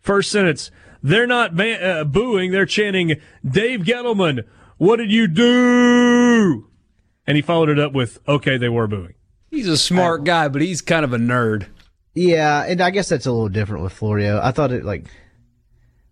first 0.01 0.31
sentence. 0.31 0.71
They're 1.03 1.27
not 1.27 1.59
uh, 1.59 2.05
booing, 2.05 2.51
they're 2.53 2.67
chanting, 2.67 3.17
Dave 3.45 3.81
Gettleman, 3.81 4.45
what 4.77 4.97
did 4.97 5.11
you 5.11 5.29
do? 5.29 6.69
And 7.27 7.37
he 7.37 7.43
followed 7.43 7.71
it 7.71 7.79
up 7.79 7.93
with, 7.93 8.19
okay, 8.29 8.59
they 8.59 8.69
were 8.69 8.87
booing. 8.87 9.15
He's 9.51 9.69
a 9.69 9.77
smart 9.77 10.25
guy, 10.25 10.49
but 10.49 10.63
he's 10.63 10.81
kind 10.81 11.05
of 11.05 11.13
a 11.13 11.19
nerd. 11.19 11.67
Yeah, 12.15 12.65
and 12.65 12.81
I 12.81 12.91
guess 12.91 13.09
that's 13.09 13.27
a 13.27 13.33
little 13.33 13.49
different 13.49 13.83
with 13.83 13.93
Florio. 13.93 14.41
I 14.43 14.53
thought 14.53 14.73
it 14.73 14.85
like 14.85 15.07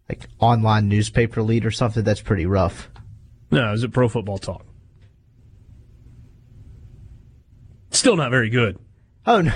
like 0.08 0.26
online 0.38 0.88
newspaper 0.88 1.42
lead 1.42 1.64
or 1.64 1.70
something. 1.70 2.02
That's 2.02 2.20
pretty 2.20 2.46
rough. 2.46 2.90
No, 3.50 3.72
is 3.72 3.82
it 3.84 3.92
Pro 3.92 4.08
Football 4.08 4.38
Talk? 4.38 4.64
Still 7.90 8.16
not 8.16 8.30
very 8.30 8.50
good. 8.50 8.78
Oh 9.26 9.40
no, 9.42 9.52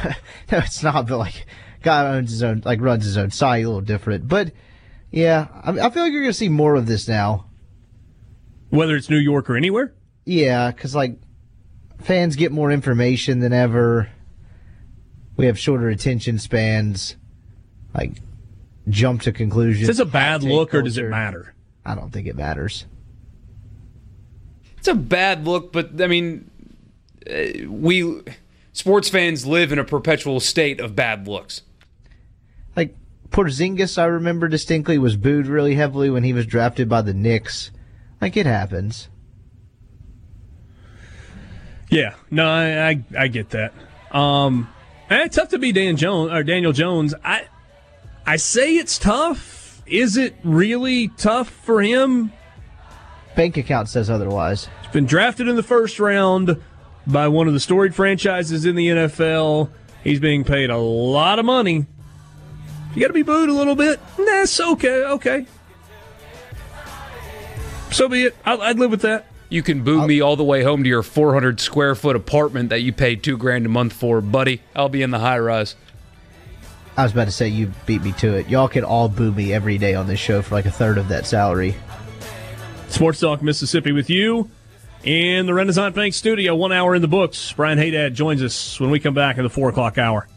no, 0.50 0.58
it's 0.58 0.82
not. 0.82 1.06
But 1.06 1.18
like, 1.18 1.46
guy 1.82 2.06
owns 2.06 2.30
his 2.30 2.42
own, 2.42 2.62
like 2.64 2.80
runs 2.80 3.04
his 3.04 3.16
own 3.16 3.30
site, 3.30 3.64
a 3.64 3.68
little 3.68 3.80
different. 3.80 4.28
But 4.28 4.52
yeah, 5.10 5.48
I, 5.62 5.70
I 5.70 5.90
feel 5.90 6.02
like 6.02 6.12
you're 6.12 6.22
gonna 6.22 6.32
see 6.32 6.48
more 6.48 6.74
of 6.74 6.86
this 6.86 7.08
now. 7.08 7.46
Whether 8.70 8.96
it's 8.96 9.10
New 9.10 9.18
York 9.18 9.50
or 9.50 9.56
anywhere. 9.56 9.94
Yeah, 10.24 10.70
because 10.70 10.94
like 10.94 11.18
fans 12.00 12.36
get 12.36 12.52
more 12.52 12.70
information 12.70 13.40
than 13.40 13.52
ever. 13.52 14.08
We 15.36 15.46
have 15.46 15.58
shorter 15.58 15.88
attention 15.88 16.38
spans. 16.38 17.16
Like 17.94 18.12
jump 18.88 19.22
to 19.22 19.32
conclusions. 19.32 19.88
Is 19.88 19.96
this 19.96 20.06
a 20.06 20.10
bad 20.10 20.42
look 20.42 20.70
culture. 20.70 20.80
or 20.80 20.82
does 20.82 20.98
it 20.98 21.08
matter? 21.08 21.54
I 21.84 21.94
don't 21.94 22.10
think 22.10 22.26
it 22.26 22.36
matters. 22.36 22.86
It's 24.78 24.88
a 24.88 24.94
bad 24.94 25.46
look, 25.46 25.72
but 25.72 26.00
I 26.00 26.06
mean, 26.06 26.50
uh, 27.30 27.68
we 27.68 28.22
sports 28.72 29.08
fans 29.08 29.46
live 29.46 29.72
in 29.72 29.78
a 29.78 29.84
perpetual 29.84 30.40
state 30.40 30.80
of 30.80 30.96
bad 30.96 31.28
looks. 31.28 31.62
Like 32.74 32.96
Porzingis, 33.30 33.98
I 33.98 34.06
remember 34.06 34.48
distinctly 34.48 34.98
was 34.98 35.16
booed 35.16 35.46
really 35.46 35.74
heavily 35.74 36.10
when 36.10 36.24
he 36.24 36.32
was 36.32 36.46
drafted 36.46 36.88
by 36.88 37.02
the 37.02 37.14
Knicks. 37.14 37.70
Like 38.20 38.36
it 38.36 38.46
happens. 38.46 39.08
Yeah, 41.90 42.14
no, 42.30 42.48
I 42.48 42.88
I, 42.88 43.04
I 43.18 43.28
get 43.28 43.50
that. 43.50 43.74
Um, 44.10 44.68
and 45.08 45.20
it's 45.22 45.36
tough 45.36 45.50
to 45.50 45.58
be 45.58 45.72
Dan 45.72 45.96
Jones 45.96 46.32
or 46.32 46.42
Daniel 46.42 46.72
Jones. 46.72 47.14
I 47.22 47.46
I 48.26 48.36
say 48.36 48.76
it's 48.76 48.98
tough. 48.98 49.82
Is 49.86 50.16
it 50.16 50.36
really 50.44 51.08
tough 51.08 51.48
for 51.48 51.82
him? 51.82 52.32
Bank 53.34 53.56
account 53.56 53.88
says 53.88 54.10
otherwise. 54.10 54.68
He's 54.82 54.92
been 54.92 55.06
drafted 55.06 55.48
in 55.48 55.56
the 55.56 55.62
first 55.62 55.98
round 55.98 56.60
by 57.06 57.28
one 57.28 57.48
of 57.48 57.54
the 57.54 57.60
storied 57.60 57.94
franchises 57.94 58.64
in 58.64 58.76
the 58.76 58.88
NFL. 58.88 59.70
He's 60.04 60.20
being 60.20 60.44
paid 60.44 60.70
a 60.70 60.78
lot 60.78 61.38
of 61.38 61.44
money. 61.44 61.86
You 62.94 63.00
got 63.00 63.08
to 63.08 63.12
be 63.12 63.22
booed 63.22 63.48
a 63.48 63.52
little 63.52 63.74
bit. 63.74 64.00
That's 64.16 64.60
okay. 64.60 65.04
Okay. 65.04 65.46
So 67.90 68.08
be 68.08 68.24
it. 68.24 68.36
I'd 68.44 68.78
live 68.78 68.90
with 68.90 69.02
that. 69.02 69.26
You 69.48 69.62
can 69.62 69.84
boo 69.84 70.00
I'll, 70.00 70.06
me 70.06 70.20
all 70.20 70.36
the 70.36 70.44
way 70.44 70.62
home 70.62 70.82
to 70.82 70.88
your 70.88 71.02
400 71.02 71.60
square 71.60 71.94
foot 71.94 72.16
apartment 72.16 72.70
that 72.70 72.80
you 72.80 72.92
pay 72.92 73.16
two 73.16 73.36
grand 73.36 73.66
a 73.66 73.68
month 73.68 73.92
for, 73.92 74.20
buddy. 74.20 74.62
I'll 74.74 74.88
be 74.88 75.02
in 75.02 75.10
the 75.10 75.18
high 75.18 75.38
rise. 75.38 75.76
I 76.96 77.04
was 77.04 77.12
about 77.12 77.24
to 77.24 77.30
say 77.32 77.48
you 77.48 77.72
beat 77.86 78.02
me 78.02 78.12
to 78.12 78.34
it. 78.34 78.48
Y'all 78.48 78.68
can 78.68 78.84
all 78.84 79.08
boo 79.08 79.32
me 79.32 79.52
every 79.52 79.78
day 79.78 79.94
on 79.94 80.06
this 80.06 80.20
show 80.20 80.42
for 80.42 80.54
like 80.54 80.66
a 80.66 80.70
third 80.70 80.98
of 80.98 81.08
that 81.08 81.26
salary. 81.26 81.74
Sports 82.88 83.20
Talk 83.20 83.42
Mississippi 83.42 83.92
with 83.92 84.10
you 84.10 84.50
in 85.02 85.46
the 85.46 85.54
Renaissance 85.54 85.94
Bank 85.94 86.12
studio. 86.12 86.54
One 86.54 86.70
hour 86.70 86.94
in 86.94 87.00
the 87.00 87.08
books. 87.08 87.52
Brian 87.52 87.78
Haydad 87.78 88.12
joins 88.12 88.42
us 88.42 88.78
when 88.78 88.90
we 88.90 89.00
come 89.00 89.14
back 89.14 89.38
in 89.38 89.44
the 89.44 89.50
four 89.50 89.70
o'clock 89.70 89.96
hour. 89.96 90.28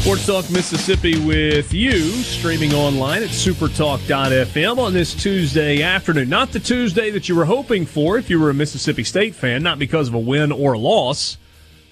Sports 0.00 0.26
Talk 0.26 0.48
Mississippi 0.50 1.18
with 1.26 1.74
you, 1.74 2.00
streaming 2.22 2.72
online 2.72 3.24
at 3.24 3.30
supertalk.fm 3.30 4.78
on 4.78 4.94
this 4.94 5.12
Tuesday 5.12 5.82
afternoon. 5.82 6.28
Not 6.28 6.52
the 6.52 6.60
Tuesday 6.60 7.10
that 7.10 7.28
you 7.28 7.34
were 7.34 7.44
hoping 7.44 7.84
for 7.84 8.16
if 8.16 8.30
you 8.30 8.40
were 8.40 8.48
a 8.48 8.54
Mississippi 8.54 9.02
State 9.02 9.34
fan, 9.34 9.64
not 9.64 9.80
because 9.80 10.06
of 10.08 10.14
a 10.14 10.18
win 10.18 10.52
or 10.52 10.74
a 10.74 10.78
loss, 10.78 11.36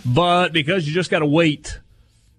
But 0.05 0.53
because 0.53 0.87
you 0.87 0.95
just 0.95 1.11
got 1.11 1.19
to 1.19 1.27
wait 1.27 1.81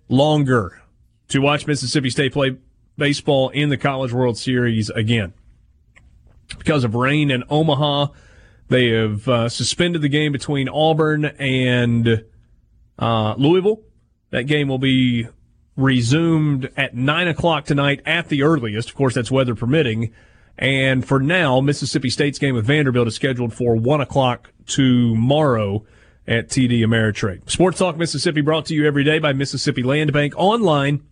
longer 0.10 0.82
to 1.30 1.40
watch 1.40 1.68
Mississippi 1.68 2.10
State 2.10 2.34
play 2.34 2.58
baseball 2.98 3.50
in 3.50 3.70
the 3.70 3.78
College 3.78 4.14
World 4.14 4.38
Series 4.38 4.90
again. 4.90 5.34
Because 6.58 6.84
of 6.84 6.96
rain 6.96 7.30
in 7.30 7.44
Omaha, 7.50 8.08
they 8.70 8.90
have 8.90 9.28
uh, 9.28 9.50
suspended 9.50 10.02
the 10.02 10.10
game 10.10 10.32
between 10.32 10.70
Auburn 10.70 11.26
and 11.26 12.26
uh, 12.98 13.36
Louisville. 13.38 13.82
That 14.32 14.44
game 14.44 14.68
will 14.68 14.80
be 14.80 15.28
resumed 15.76 16.70
at 16.76 16.96
9 16.96 17.28
o'clock 17.28 17.66
tonight 17.66 18.02
at 18.06 18.30
the 18.30 18.44
earliest. 18.44 18.90
Of 18.90 18.96
course, 18.96 19.14
that's 19.14 19.32
weather 19.32 19.56
permitting. 19.56 20.14
And 20.58 21.06
for 21.06 21.20
now, 21.20 21.62
Mississippi 21.62 22.10
State's 22.10 22.40
game 22.40 22.56
with 22.56 22.66
Vanderbilt 22.66 23.08
is 23.08 23.16
scheduled 23.16 23.54
for 23.54 23.76
1 23.76 24.02
o'clock 24.02 24.52
tomorrow 24.66 25.86
at 26.28 26.50
TD 26.50 26.82
Ameritrade. 26.82 27.50
Sports 27.50 27.80
Talk 27.80 27.98
Mississippi 27.98 28.42
brought 28.42 28.66
to 28.66 28.74
you 28.76 28.86
every 28.86 29.04
day 29.04 29.20
by 29.20 29.34
Mississippi 29.34 29.84
Land 29.84 30.12
Bank 30.12 30.34
online 30.36 31.04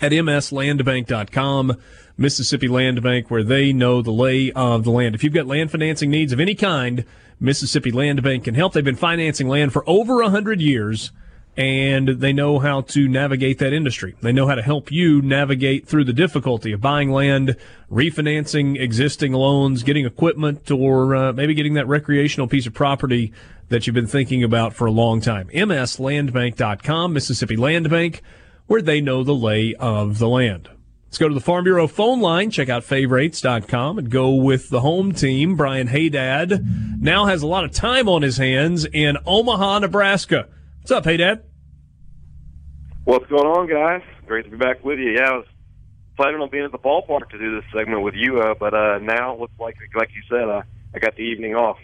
at 0.00 0.12
mslandbank.com. 0.12 1.76
Mississippi 2.16 2.68
Land 2.68 3.02
Bank, 3.02 3.30
where 3.30 3.42
they 3.42 3.72
know 3.72 4.02
the 4.02 4.10
lay 4.10 4.52
of 4.52 4.84
the 4.84 4.90
land. 4.90 5.14
If 5.14 5.24
you've 5.24 5.32
got 5.32 5.46
land 5.46 5.70
financing 5.70 6.10
needs 6.10 6.32
of 6.32 6.40
any 6.40 6.54
kind, 6.54 7.04
Mississippi 7.40 7.90
Land 7.90 8.22
Bank 8.22 8.44
can 8.44 8.54
help. 8.54 8.74
They've 8.74 8.84
been 8.84 8.94
financing 8.94 9.48
land 9.48 9.72
for 9.72 9.88
over 9.88 10.20
a 10.20 10.28
hundred 10.28 10.60
years 10.60 11.12
and 11.60 12.08
they 12.08 12.32
know 12.32 12.58
how 12.58 12.80
to 12.80 13.06
navigate 13.06 13.58
that 13.58 13.74
industry. 13.74 14.16
They 14.22 14.32
know 14.32 14.46
how 14.46 14.54
to 14.54 14.62
help 14.62 14.90
you 14.90 15.20
navigate 15.20 15.86
through 15.86 16.04
the 16.04 16.14
difficulty 16.14 16.72
of 16.72 16.80
buying 16.80 17.10
land, 17.10 17.54
refinancing 17.92 18.80
existing 18.80 19.34
loans, 19.34 19.82
getting 19.82 20.06
equipment, 20.06 20.70
or 20.70 21.14
uh, 21.14 21.32
maybe 21.34 21.52
getting 21.52 21.74
that 21.74 21.86
recreational 21.86 22.48
piece 22.48 22.66
of 22.66 22.72
property 22.72 23.34
that 23.68 23.86
you've 23.86 23.92
been 23.92 24.06
thinking 24.06 24.42
about 24.42 24.72
for 24.72 24.86
a 24.86 24.90
long 24.90 25.20
time. 25.20 25.48
MSLandbank.com, 25.48 27.12
Mississippi 27.12 27.56
Land 27.56 27.90
Bank, 27.90 28.22
where 28.66 28.80
they 28.80 29.02
know 29.02 29.22
the 29.22 29.34
lay 29.34 29.74
of 29.74 30.18
the 30.18 30.28
land. 30.28 30.70
Let's 31.08 31.18
go 31.18 31.28
to 31.28 31.34
the 31.34 31.42
Farm 31.42 31.64
Bureau 31.64 31.86
phone 31.86 32.22
line, 32.22 32.50
check 32.50 32.70
out 32.70 32.84
favorites.com 32.84 33.98
and 33.98 34.10
go 34.10 34.32
with 34.32 34.70
the 34.70 34.80
home 34.80 35.12
team. 35.12 35.56
Brian 35.56 35.88
Haydad 35.88 37.02
now 37.02 37.26
has 37.26 37.42
a 37.42 37.46
lot 37.46 37.64
of 37.64 37.72
time 37.72 38.08
on 38.08 38.22
his 38.22 38.38
hands 38.38 38.86
in 38.86 39.18
Omaha, 39.26 39.80
Nebraska. 39.80 40.48
What's 40.80 40.90
up, 40.92 41.04
Haydad? 41.04 41.42
What's 43.04 43.26
going 43.26 43.46
on, 43.46 43.68
guys? 43.68 44.02
Great 44.26 44.44
to 44.44 44.50
be 44.50 44.56
back 44.56 44.84
with 44.84 44.98
you. 44.98 45.12
Yeah, 45.12 45.30
I 45.30 45.36
was 45.38 45.46
planning 46.16 46.40
on 46.40 46.50
being 46.50 46.64
at 46.64 46.72
the 46.72 46.78
ballpark 46.78 47.30
to 47.30 47.38
do 47.38 47.56
this 47.56 47.64
segment 47.74 48.02
with 48.02 48.14
you, 48.14 48.40
uh, 48.40 48.54
but 48.58 48.74
uh, 48.74 48.98
now 48.98 49.34
it 49.34 49.40
looks 49.40 49.54
like, 49.58 49.76
like 49.94 50.10
you 50.14 50.22
said, 50.28 50.48
uh, 50.48 50.62
I 50.94 50.98
got 50.98 51.16
the 51.16 51.22
evening 51.22 51.54
off. 51.54 51.78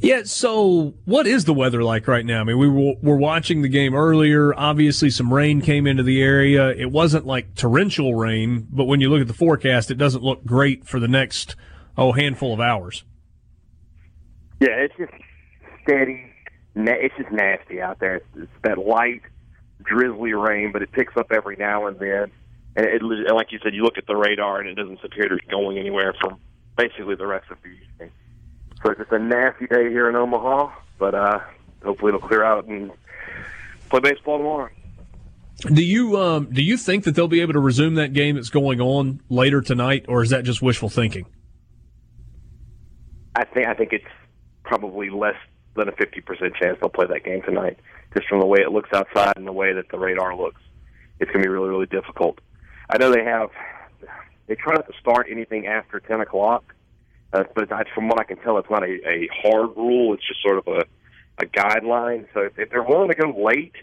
Yeah, 0.00 0.22
so 0.24 0.94
what 1.04 1.26
is 1.26 1.46
the 1.46 1.54
weather 1.54 1.82
like 1.82 2.06
right 2.06 2.24
now? 2.24 2.42
I 2.42 2.44
mean, 2.44 2.58
we 2.58 2.68
were, 2.68 2.94
were 3.02 3.16
watching 3.16 3.62
the 3.62 3.68
game 3.68 3.94
earlier. 3.94 4.54
Obviously, 4.54 5.10
some 5.10 5.32
rain 5.32 5.60
came 5.62 5.86
into 5.86 6.02
the 6.02 6.22
area. 6.22 6.68
It 6.68 6.92
wasn't 6.92 7.26
like 7.26 7.54
torrential 7.54 8.14
rain, 8.14 8.68
but 8.70 8.84
when 8.84 9.00
you 9.00 9.08
look 9.10 9.22
at 9.22 9.26
the 9.26 9.34
forecast, 9.34 9.90
it 9.90 9.96
doesn't 9.96 10.22
look 10.22 10.44
great 10.44 10.86
for 10.86 11.00
the 11.00 11.08
next, 11.08 11.56
oh, 11.96 12.12
handful 12.12 12.52
of 12.52 12.60
hours. 12.60 13.04
Yeah, 14.60 14.68
it's 14.70 14.94
just 14.96 15.12
steady. 15.82 16.30
It's 16.76 17.14
just 17.16 17.32
nasty 17.32 17.80
out 17.80 17.98
there. 17.98 18.16
It's, 18.16 18.26
it's 18.36 18.52
that 18.64 18.78
light, 18.78 19.22
drizzly 19.82 20.32
rain, 20.32 20.72
but 20.72 20.82
it 20.82 20.92
picks 20.92 21.16
up 21.16 21.32
every 21.32 21.56
now 21.56 21.86
and 21.86 21.98
then. 21.98 22.30
And 22.76 22.86
it, 22.86 23.02
and 23.02 23.36
like 23.36 23.52
you 23.52 23.58
said, 23.62 23.74
you 23.74 23.82
look 23.82 23.98
at 23.98 24.06
the 24.06 24.16
radar, 24.16 24.60
and 24.60 24.68
it 24.68 24.74
doesn't 24.74 25.02
appear 25.02 25.28
to 25.28 25.36
be 25.36 25.46
going 25.50 25.78
anywhere 25.78 26.14
for 26.20 26.36
basically 26.76 27.14
the 27.14 27.26
rest 27.26 27.50
of 27.50 27.58
the 27.62 27.68
evening. 27.68 28.12
So 28.82 28.90
it's 28.90 29.00
just 29.00 29.12
a 29.12 29.18
nasty 29.18 29.66
day 29.66 29.88
here 29.88 30.08
in 30.08 30.16
Omaha, 30.16 30.70
but 30.98 31.14
uh, 31.14 31.38
hopefully 31.82 32.10
it'll 32.10 32.26
clear 32.26 32.44
out 32.44 32.66
and 32.66 32.90
play 33.88 34.00
baseball 34.00 34.38
tomorrow. 34.38 34.68
Do 35.72 35.82
you 35.82 36.18
um, 36.18 36.50
do 36.52 36.62
you 36.62 36.76
think 36.76 37.04
that 37.04 37.14
they'll 37.14 37.28
be 37.28 37.40
able 37.40 37.54
to 37.54 37.60
resume 37.60 37.94
that 37.94 38.12
game 38.12 38.36
that's 38.36 38.50
going 38.50 38.78
on 38.80 39.22
later 39.30 39.62
tonight, 39.62 40.04
or 40.06 40.22
is 40.22 40.28
that 40.30 40.44
just 40.44 40.60
wishful 40.60 40.90
thinking? 40.90 41.24
I 43.34 43.44
think 43.44 43.66
I 43.66 43.72
think 43.72 43.94
it's 43.94 44.04
probably 44.64 45.08
less 45.08 45.36
than 45.74 45.88
a 45.88 45.92
fifty 45.92 46.20
percent 46.20 46.54
chance 46.60 46.76
they'll 46.80 46.90
play 46.90 47.06
that 47.06 47.24
game 47.24 47.40
tonight, 47.40 47.78
just 48.14 48.28
from 48.28 48.40
the 48.40 48.46
way 48.46 48.60
it 48.60 48.72
looks 48.72 48.90
outside 48.92 49.34
and 49.36 49.46
the 49.46 49.52
way 49.52 49.72
that 49.72 49.88
the 49.90 49.98
radar 49.98 50.36
looks. 50.36 50.60
It's 51.20 51.30
going 51.30 51.42
to 51.42 51.48
be 51.48 51.52
really 51.52 51.68
really 51.68 51.86
difficult. 51.86 52.40
I 52.88 52.98
know 52.98 53.10
they 53.10 53.24
have 53.24 53.50
they 54.46 54.54
try 54.54 54.74
not 54.74 54.86
to 54.86 54.94
start 55.00 55.26
anything 55.30 55.66
after 55.66 56.00
ten 56.00 56.20
o'clock 56.20 56.74
uh, 57.32 57.44
but 57.54 57.68
from 57.94 58.08
what 58.08 58.20
I 58.20 58.24
can 58.24 58.38
tell, 58.38 58.58
it's 58.58 58.70
not 58.70 58.82
a, 58.82 59.08
a 59.08 59.28
hard 59.42 59.76
rule. 59.76 60.14
It's 60.14 60.26
just 60.26 60.42
sort 60.42 60.58
of 60.58 60.66
a, 60.68 60.84
a 61.38 61.46
guideline. 61.46 62.26
So 62.32 62.40
if, 62.40 62.58
if 62.58 62.70
they're 62.70 62.82
willing 62.82 63.08
to 63.08 63.14
go 63.14 63.30
late, 63.30 63.74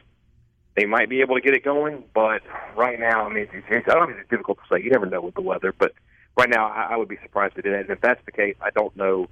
they 0.76 0.86
might 0.86 1.10
be 1.10 1.22
able 1.22 1.36
to 1.36 1.42
get 1.42 1.54
it 1.54 1.64
going. 1.64 2.04
But 2.14 2.42
right 2.76 3.00
now, 3.00 3.28
I 3.28 3.30
mean, 3.30 3.48
it's, 3.52 3.66
it's, 3.70 3.88
I 3.88 3.94
don't 3.94 4.08
think 4.08 4.20
it's 4.20 4.30
difficult 4.30 4.60
to 4.60 4.76
say. 4.76 4.84
You 4.84 4.92
never 4.92 5.06
know 5.06 5.22
with 5.22 5.36
the 5.36 5.42
weather. 5.42 5.74
But 5.78 5.94
right 6.38 6.50
now, 6.50 6.68
I, 6.68 6.94
I 6.94 6.98
would 6.98 7.10
be 7.10 7.18
surprised 7.22 7.58
if 7.58 7.64
they 7.64 7.70
did 7.70 7.78
that. 7.78 7.82
And 7.82 7.90
if 7.92 8.02
that's 8.02 8.24
the 8.26 8.32
case, 8.32 8.56
I 8.62 8.70
don't 8.72 8.96
know. 8.96 9.28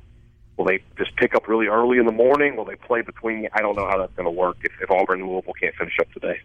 Will 0.57 0.65
they 0.65 0.83
just 0.97 1.15
pick 1.15 1.33
up 1.33 1.47
really 1.47 1.67
early 1.67 1.97
in 1.97 2.05
the 2.05 2.11
morning? 2.11 2.55
Will 2.55 2.65
they 2.65 2.75
play 2.75 3.01
between? 3.01 3.47
I 3.53 3.61
don't 3.61 3.75
know 3.75 3.87
how 3.87 3.97
that's 3.97 4.13
going 4.13 4.25
to 4.25 4.31
work 4.31 4.57
if, 4.63 4.71
if 4.81 4.91
Auburn 4.91 5.21
and 5.21 5.29
Louisville 5.29 5.53
can't 5.59 5.75
finish 5.75 5.97
up 5.99 6.11
today. 6.11 6.39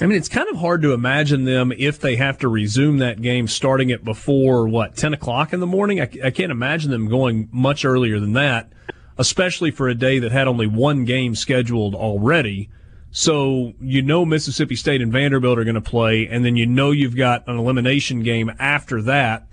I 0.00 0.06
mean, 0.06 0.18
it's 0.18 0.28
kind 0.28 0.48
of 0.48 0.56
hard 0.56 0.82
to 0.82 0.92
imagine 0.92 1.44
them 1.44 1.72
if 1.76 2.00
they 2.00 2.16
have 2.16 2.38
to 2.38 2.48
resume 2.48 2.98
that 2.98 3.22
game 3.22 3.46
starting 3.46 3.90
it 3.90 4.04
before 4.04 4.66
what 4.66 4.96
ten 4.96 5.14
o'clock 5.14 5.52
in 5.52 5.60
the 5.60 5.66
morning. 5.66 6.00
I, 6.00 6.10
I, 6.24 6.30
can't 6.30 6.50
imagine 6.50 6.90
them 6.90 7.08
going 7.08 7.48
much 7.52 7.84
earlier 7.84 8.18
than 8.18 8.32
that, 8.32 8.72
especially 9.18 9.70
for 9.70 9.88
a 9.88 9.94
day 9.94 10.18
that 10.18 10.32
had 10.32 10.48
only 10.48 10.66
one 10.66 11.04
game 11.04 11.36
scheduled 11.36 11.94
already. 11.94 12.70
So 13.12 13.74
you 13.80 14.02
know 14.02 14.24
Mississippi 14.24 14.74
State 14.74 15.00
and 15.00 15.12
Vanderbilt 15.12 15.60
are 15.60 15.64
going 15.64 15.76
to 15.76 15.80
play, 15.80 16.26
and 16.26 16.44
then 16.44 16.56
you 16.56 16.66
know 16.66 16.90
you've 16.90 17.16
got 17.16 17.46
an 17.46 17.56
elimination 17.56 18.24
game 18.24 18.50
after 18.58 19.00
that 19.02 19.46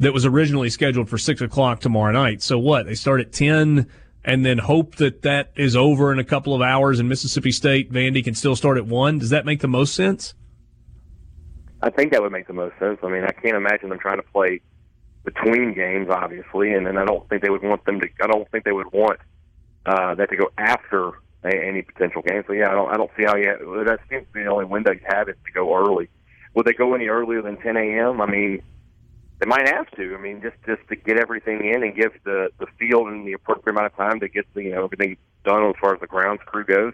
that 0.00 0.12
was 0.12 0.26
originally 0.26 0.70
scheduled 0.70 1.08
for 1.08 1.18
six 1.18 1.40
o'clock 1.40 1.80
tomorrow 1.80 2.12
night. 2.12 2.42
So 2.42 2.58
what? 2.58 2.86
They 2.86 2.94
start 2.94 3.20
at 3.20 3.32
ten 3.32 3.88
and 4.24 4.44
then 4.44 4.58
hope 4.58 4.96
that 4.96 5.22
that 5.22 5.52
is 5.56 5.76
over 5.76 6.12
in 6.12 6.18
a 6.18 6.24
couple 6.24 6.54
of 6.54 6.60
hours 6.60 6.98
and 6.98 7.08
Mississippi 7.08 7.52
State 7.52 7.92
Vandy 7.92 8.24
can 8.24 8.34
still 8.34 8.56
start 8.56 8.76
at 8.76 8.86
one. 8.86 9.18
Does 9.18 9.30
that 9.30 9.46
make 9.46 9.60
the 9.60 9.68
most 9.68 9.94
sense? 9.94 10.34
I 11.82 11.90
think 11.90 12.12
that 12.12 12.20
would 12.20 12.32
make 12.32 12.46
the 12.46 12.52
most 12.52 12.78
sense. 12.78 12.98
I 13.02 13.08
mean, 13.08 13.24
I 13.24 13.32
can't 13.32 13.56
imagine 13.56 13.88
them 13.88 13.98
trying 13.98 14.18
to 14.18 14.22
play 14.22 14.60
between 15.24 15.74
games, 15.74 16.08
obviously, 16.10 16.72
and 16.72 16.86
then 16.86 16.98
I 16.98 17.04
don't 17.04 17.26
think 17.28 17.42
they 17.42 17.50
would 17.50 17.62
want 17.62 17.84
them 17.84 18.00
to. 18.00 18.08
I 18.22 18.26
don't 18.26 18.50
think 18.50 18.64
they 18.64 18.72
would 18.72 18.92
want 18.92 19.18
uh, 19.86 20.14
that 20.14 20.28
to 20.30 20.36
go 20.36 20.50
after 20.58 21.12
any 21.44 21.82
potential 21.82 22.22
game. 22.22 22.42
So 22.46 22.52
yeah, 22.52 22.70
I 22.70 22.74
don't. 22.74 22.92
I 22.92 22.96
don't 22.96 23.10
see 23.16 23.24
how 23.24 23.36
you. 23.36 23.84
That 23.86 24.00
seems 24.10 24.26
to 24.26 24.32
be 24.32 24.42
the 24.42 24.50
only 24.50 24.66
window 24.66 24.92
you 24.92 25.00
have 25.08 25.28
is 25.28 25.36
to 25.46 25.52
go 25.52 25.74
early. 25.74 26.08
Would 26.54 26.66
they 26.66 26.72
go 26.72 26.94
any 26.94 27.06
earlier 27.06 27.40
than 27.42 27.56
10 27.58 27.76
a.m.? 27.76 28.20
I 28.20 28.26
mean, 28.26 28.62
they 29.40 29.46
might 29.46 29.66
have 29.68 29.90
to. 29.92 30.14
I 30.14 30.20
mean, 30.20 30.42
just 30.42 30.56
just 30.66 30.86
to 30.88 30.96
get 30.96 31.18
everything 31.18 31.64
in 31.64 31.82
and 31.82 31.96
give 31.96 32.12
the 32.24 32.50
the 32.58 32.66
field 32.78 33.08
and 33.08 33.26
the 33.26 33.32
appropriate 33.32 33.74
amount 33.74 33.86
of 33.86 33.96
time 33.96 34.20
to 34.20 34.28
get 34.28 34.44
the 34.54 34.62
you 34.62 34.72
know 34.72 34.84
everything 34.84 35.16
done 35.44 35.64
as 35.64 35.74
far 35.80 35.94
as 35.94 36.00
the 36.00 36.06
grounds 36.06 36.40
crew 36.44 36.64
goes. 36.64 36.92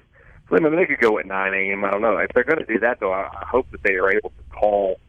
So 0.49 0.57
I 0.57 0.61
mean, 0.61 0.77
they 0.77 0.87
could 0.87 1.01
go 1.01 1.19
at 1.19 1.27
9 1.27 1.55
a.m. 1.55 1.85
I 1.85 1.91
don't 1.91 2.03
know 2.03 2.17
if 2.19 2.31
they're 2.33 2.45
going 2.45 2.65
to 2.65 2.73
do 2.73 2.79
that 2.79 3.01
though. 3.01 3.13
I, 3.13 3.45
hope 3.51 3.69
that 3.73 3.83
they 3.83 3.95
are 3.95 4.11
able 4.11 4.31
to 4.31 4.57
call 4.57 5.01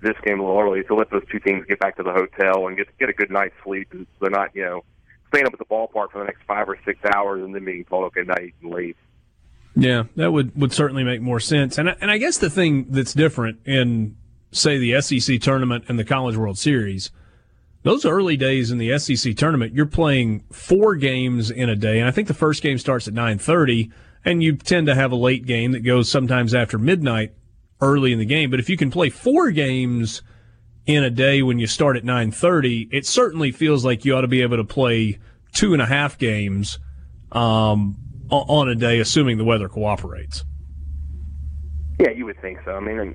this 0.00 0.14
game 0.24 0.40
a 0.40 0.42
little 0.42 0.58
early 0.58 0.82
to 0.84 0.94
let 0.94 1.10
those 1.10 1.24
two 1.30 1.38
teams 1.40 1.66
get 1.66 1.78
back 1.78 1.96
to 1.98 2.02
the 2.02 2.12
hotel 2.12 2.66
and 2.68 2.76
get 2.76 2.86
get 2.98 3.10
a 3.10 3.12
good 3.12 3.30
night's 3.30 3.54
sleep. 3.62 3.88
So 3.92 4.06
they're 4.20 4.30
not 4.30 4.56
you 4.56 4.64
know 4.64 4.84
staying 5.28 5.46
up 5.46 5.52
at 5.52 5.58
the 5.58 5.66
ballpark 5.66 6.12
for 6.12 6.18
the 6.18 6.24
next 6.24 6.42
five 6.46 6.70
or 6.70 6.78
six 6.86 6.98
hours 7.04 7.44
and 7.44 7.54
then 7.54 7.66
being 7.66 7.84
told 7.84 8.04
okay 8.04 8.22
night 8.22 8.54
and 8.62 8.72
leave. 8.72 8.96
Yeah, 9.76 10.04
that 10.16 10.32
would 10.32 10.58
would 10.58 10.72
certainly 10.72 11.04
make 11.04 11.20
more 11.20 11.38
sense. 11.38 11.76
And 11.76 11.90
I, 11.90 11.96
and 12.00 12.10
I 12.10 12.16
guess 12.16 12.38
the 12.38 12.48
thing 12.48 12.86
that's 12.88 13.12
different 13.12 13.60
in 13.66 14.16
say 14.50 14.78
the 14.78 15.00
SEC 15.00 15.40
tournament 15.40 15.84
and 15.88 15.98
the 15.98 16.04
College 16.04 16.36
World 16.36 16.58
Series, 16.58 17.10
those 17.82 18.04
early 18.04 18.36
days 18.36 18.70
in 18.70 18.78
the 18.78 18.98
SEC 18.98 19.36
tournament, 19.36 19.72
you're 19.72 19.86
playing 19.86 20.44
four 20.50 20.96
games 20.96 21.50
in 21.50 21.68
a 21.68 21.76
day, 21.76 21.98
and 21.98 22.08
I 22.08 22.10
think 22.10 22.28
the 22.28 22.34
first 22.34 22.62
game 22.62 22.78
starts 22.78 23.06
at 23.06 23.14
9:30, 23.14 23.90
and 24.24 24.42
you 24.42 24.56
tend 24.56 24.86
to 24.88 24.94
have 24.94 25.12
a 25.12 25.16
late 25.16 25.46
game 25.46 25.72
that 25.72 25.80
goes 25.80 26.08
sometimes 26.08 26.54
after 26.54 26.78
midnight 26.78 27.32
early 27.80 28.12
in 28.12 28.18
the 28.18 28.24
game. 28.24 28.50
But 28.50 28.60
if 28.60 28.68
you 28.68 28.76
can 28.76 28.90
play 28.90 29.10
four 29.10 29.50
games 29.50 30.22
in 30.86 31.04
a 31.04 31.10
day 31.10 31.42
when 31.42 31.58
you 31.58 31.66
start 31.66 31.96
at 31.96 32.04
9:30, 32.04 32.88
it 32.90 33.06
certainly 33.06 33.52
feels 33.52 33.84
like 33.84 34.04
you 34.04 34.16
ought 34.16 34.22
to 34.22 34.28
be 34.28 34.42
able 34.42 34.56
to 34.56 34.64
play 34.64 35.18
two 35.52 35.72
and 35.72 35.80
a 35.80 35.86
half 35.86 36.18
games 36.18 36.78
um, 37.32 37.96
on 38.30 38.68
a 38.68 38.74
day, 38.74 38.98
assuming 38.98 39.38
the 39.38 39.44
weather 39.44 39.68
cooperates. 39.68 40.44
Yeah, 42.00 42.10
you 42.10 42.26
would 42.26 42.40
think 42.40 42.58
so. 42.64 42.72
I 42.72 42.80
mean, 42.80 43.14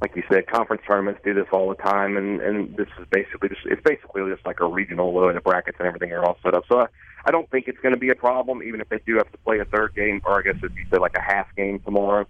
like 0.00 0.16
you 0.16 0.22
said, 0.32 0.46
conference 0.46 0.82
tournaments 0.86 1.20
do 1.22 1.34
this 1.34 1.46
all 1.52 1.68
the 1.68 1.74
time, 1.74 2.16
and 2.16 2.40
and 2.40 2.76
this 2.76 2.88
is 2.98 3.06
basically 3.10 3.50
just 3.50 3.60
it's 3.66 3.82
basically 3.82 4.22
just 4.32 4.44
like 4.46 4.60
a 4.60 4.66
regional 4.66 5.12
low, 5.12 5.28
and 5.28 5.36
the 5.36 5.42
brackets 5.42 5.76
and 5.78 5.86
everything 5.86 6.10
are 6.12 6.24
all 6.24 6.38
set 6.42 6.54
up. 6.54 6.64
So 6.70 6.80
I, 6.80 6.86
I 7.26 7.30
don't 7.30 7.50
think 7.50 7.68
it's 7.68 7.78
going 7.80 7.94
to 7.94 8.00
be 8.00 8.08
a 8.08 8.14
problem, 8.14 8.62
even 8.62 8.80
if 8.80 8.88
they 8.88 9.00
do 9.04 9.16
have 9.16 9.30
to 9.30 9.38
play 9.38 9.58
a 9.58 9.64
third 9.66 9.94
game, 9.94 10.22
or 10.24 10.38
I 10.38 10.42
guess 10.42 10.56
if 10.62 10.74
you 10.74 10.86
said 10.90 11.00
like 11.00 11.16
a 11.16 11.20
half 11.20 11.54
game 11.54 11.80
tomorrow. 11.80 12.26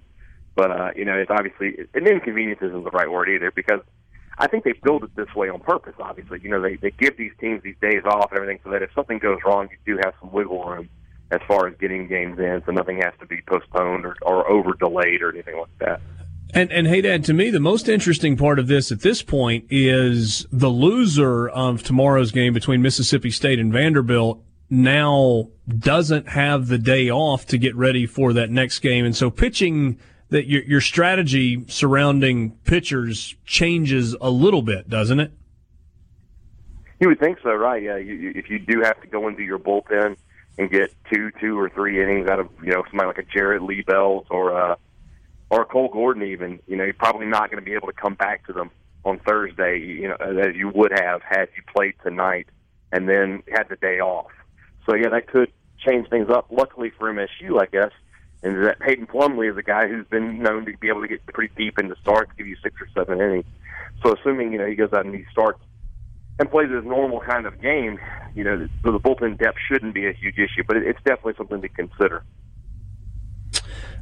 But 0.57 0.71
uh, 0.73 0.91
you 0.97 1.05
know, 1.05 1.15
it's 1.15 1.31
obviously 1.31 1.87
an 1.95 2.07
inconvenience 2.07 2.61
isn't 2.61 2.85
the 2.85 2.91
right 2.91 3.11
word 3.11 3.29
either 3.29 3.53
because 3.53 3.81
I 4.37 4.49
think 4.49 4.65
they 4.65 4.73
build 4.73 5.05
it 5.05 5.15
this 5.15 5.33
way 5.37 5.49
on 5.49 5.61
purpose. 5.61 5.95
Obviously, 6.01 6.41
you 6.43 6.51
know, 6.51 6.61
they 6.61 6.75
they 6.77 6.91
give 6.91 7.17
these 7.17 7.33
teams 7.41 7.63
these 7.63 7.77
days 7.81 8.03
off 8.05 8.33
and 8.33 8.41
everything 8.41 8.59
so 8.65 8.71
that 8.71 8.83
if 8.83 8.91
something 8.95 9.19
goes 9.19 9.39
wrong, 9.47 9.69
you 9.71 9.95
do 9.95 10.01
have 10.05 10.15
some 10.21 10.33
wiggle 10.33 10.65
room. 10.65 10.89
as 11.31 11.41
far 11.47 11.69
as 11.69 11.75
getting 11.79 12.09
games 12.09 12.39
in, 12.39 12.63
so 12.67 12.73
nothing 12.73 13.01
has 13.03 13.13
to 13.21 13.27
be 13.27 13.41
postponed 13.47 14.05
or, 14.05 14.17
or 14.23 14.49
over 14.51 14.73
delayed 14.75 15.23
or 15.23 15.31
anything 15.31 15.57
like 15.59 15.79
that. 15.79 16.01
And 16.53 16.73
and 16.73 16.87
Haydad, 16.87 17.25
to 17.27 17.35
me, 17.35 17.51
the 17.51 17.61
most 17.61 17.89
interesting 17.89 18.37
part 18.37 18.59
of 18.59 18.67
this 18.67 18.91
at 18.91 19.01
this 19.01 19.23
point 19.23 19.67
is 19.71 20.47
the 20.51 20.69
loser 20.69 21.49
of 21.49 21.83
tomorrow's 21.83 22.33
game 22.33 22.53
between 22.53 22.83
Mississippi 22.83 23.31
State 23.31 23.59
and 23.59 23.73
Vanderbilt 23.73 24.43
now 24.69 25.49
doesn't 25.69 26.29
have 26.29 26.69
the 26.69 26.79
day 26.79 27.11
off 27.11 27.47
to 27.47 27.59
get 27.59 27.75
ready 27.77 28.07
for 28.07 28.33
that 28.33 28.51
next 28.51 28.81
game, 28.81 29.05
and 29.05 29.17
so 29.17 29.31
pitching 29.31 29.99
that 30.31 30.47
your 30.47 30.63
your 30.63 30.81
strategy 30.81 31.65
surrounding 31.69 32.53
pitchers 32.65 33.37
changes 33.45 34.17
a 34.21 34.31
little 34.31 34.63
bit, 34.63 34.89
doesn't 34.89 35.21
it? 35.21 35.33
You 37.01 37.09
would 37.09 37.19
think 37.19 37.39
so, 37.43 37.51
right? 37.55 37.83
Yeah. 37.83 37.97
You, 37.97 38.15
you, 38.15 38.33
if 38.35 38.51
you 38.51 38.59
do 38.59 38.83
have 38.83 39.01
to 39.01 39.07
go 39.07 39.27
into 39.29 39.43
your 39.43 39.59
bullpen 39.59 40.17
and 40.59 40.71
get 40.71 40.93
two, 41.13 41.31
two 41.41 41.59
or 41.59 41.71
three 41.71 42.03
innings 42.03 42.29
out 42.29 42.39
of 42.39 42.49
you 42.63 42.73
know 42.73 42.85
somebody 42.91 43.07
like 43.07 43.19
a 43.19 43.23
Jared 43.23 43.63
Liebelt 43.63 44.27
or 44.31 44.55
uh, 44.55 44.77
or 45.51 45.65
Cole 45.65 45.89
Gordon, 45.93 46.23
even 46.23 46.61
you 46.67 46.77
know 46.77 46.85
you're 46.85 46.95
probably 46.95 47.27
not 47.27 47.51
going 47.51 47.63
to 47.63 47.69
be 47.69 47.75
able 47.75 47.89
to 47.89 47.93
come 47.93 48.15
back 48.15 48.47
to 48.47 48.53
them 48.53 48.71
on 49.05 49.19
Thursday, 49.19 49.79
you 49.79 50.09
know, 50.09 50.17
as 50.17 50.55
you 50.55 50.69
would 50.69 50.93
have 50.93 51.23
had 51.23 51.49
you 51.57 51.63
played 51.75 51.95
tonight 52.03 52.47
and 52.93 53.09
then 53.09 53.43
had 53.51 53.69
the 53.69 53.77
day 53.77 53.99
off. 54.01 54.31
So 54.87 54.95
yeah, 54.95 55.09
that 55.11 55.27
could 55.27 55.51
change 55.79 56.09
things 56.09 56.29
up. 56.31 56.47
Luckily 56.51 56.91
for 56.99 57.13
MSU, 57.13 57.61
I 57.61 57.67
guess, 57.67 57.93
and 58.43 58.65
that 58.67 58.79
Peyton 58.81 59.07
Plumlee 59.07 59.51
is 59.51 59.57
a 59.57 59.63
guy 59.63 59.89
who's 59.89 60.07
been 60.07 60.43
known 60.43 60.67
to 60.67 60.77
be 60.77 60.89
able 60.89 61.03
to 61.03 61.09
get 61.09 61.25
pretty 61.27 61.53
deep 61.57 61.79
into 61.79 61.97
starts, 62.01 62.31
give 62.37 62.47
you 62.47 62.57
six 62.63 62.77
or 62.81 62.89
seven 62.95 63.21
innings. 63.21 63.47
So 64.05 64.15
assuming 64.15 64.53
you 64.53 64.59
know 64.59 64.67
he 64.67 64.75
goes 64.75 64.93
out 64.93 65.05
and 65.05 65.15
he 65.15 65.25
starts 65.31 65.61
and 66.39 66.51
plays 66.51 66.71
his 66.71 66.85
normal 66.85 67.21
kind 67.21 67.45
of 67.45 67.61
game, 67.61 67.99
you 68.35 68.43
know, 68.43 68.57
the, 68.57 68.93
the 68.93 68.99
bullpen 68.99 69.39
depth 69.39 69.59
shouldn't 69.69 69.93
be 69.93 70.07
a 70.07 70.13
huge 70.13 70.39
issue, 70.39 70.65
but 70.67 70.77
it, 70.77 70.87
it's 70.87 70.99
definitely 71.05 71.35
something 71.37 71.61
to 71.61 71.69
consider. 71.69 72.25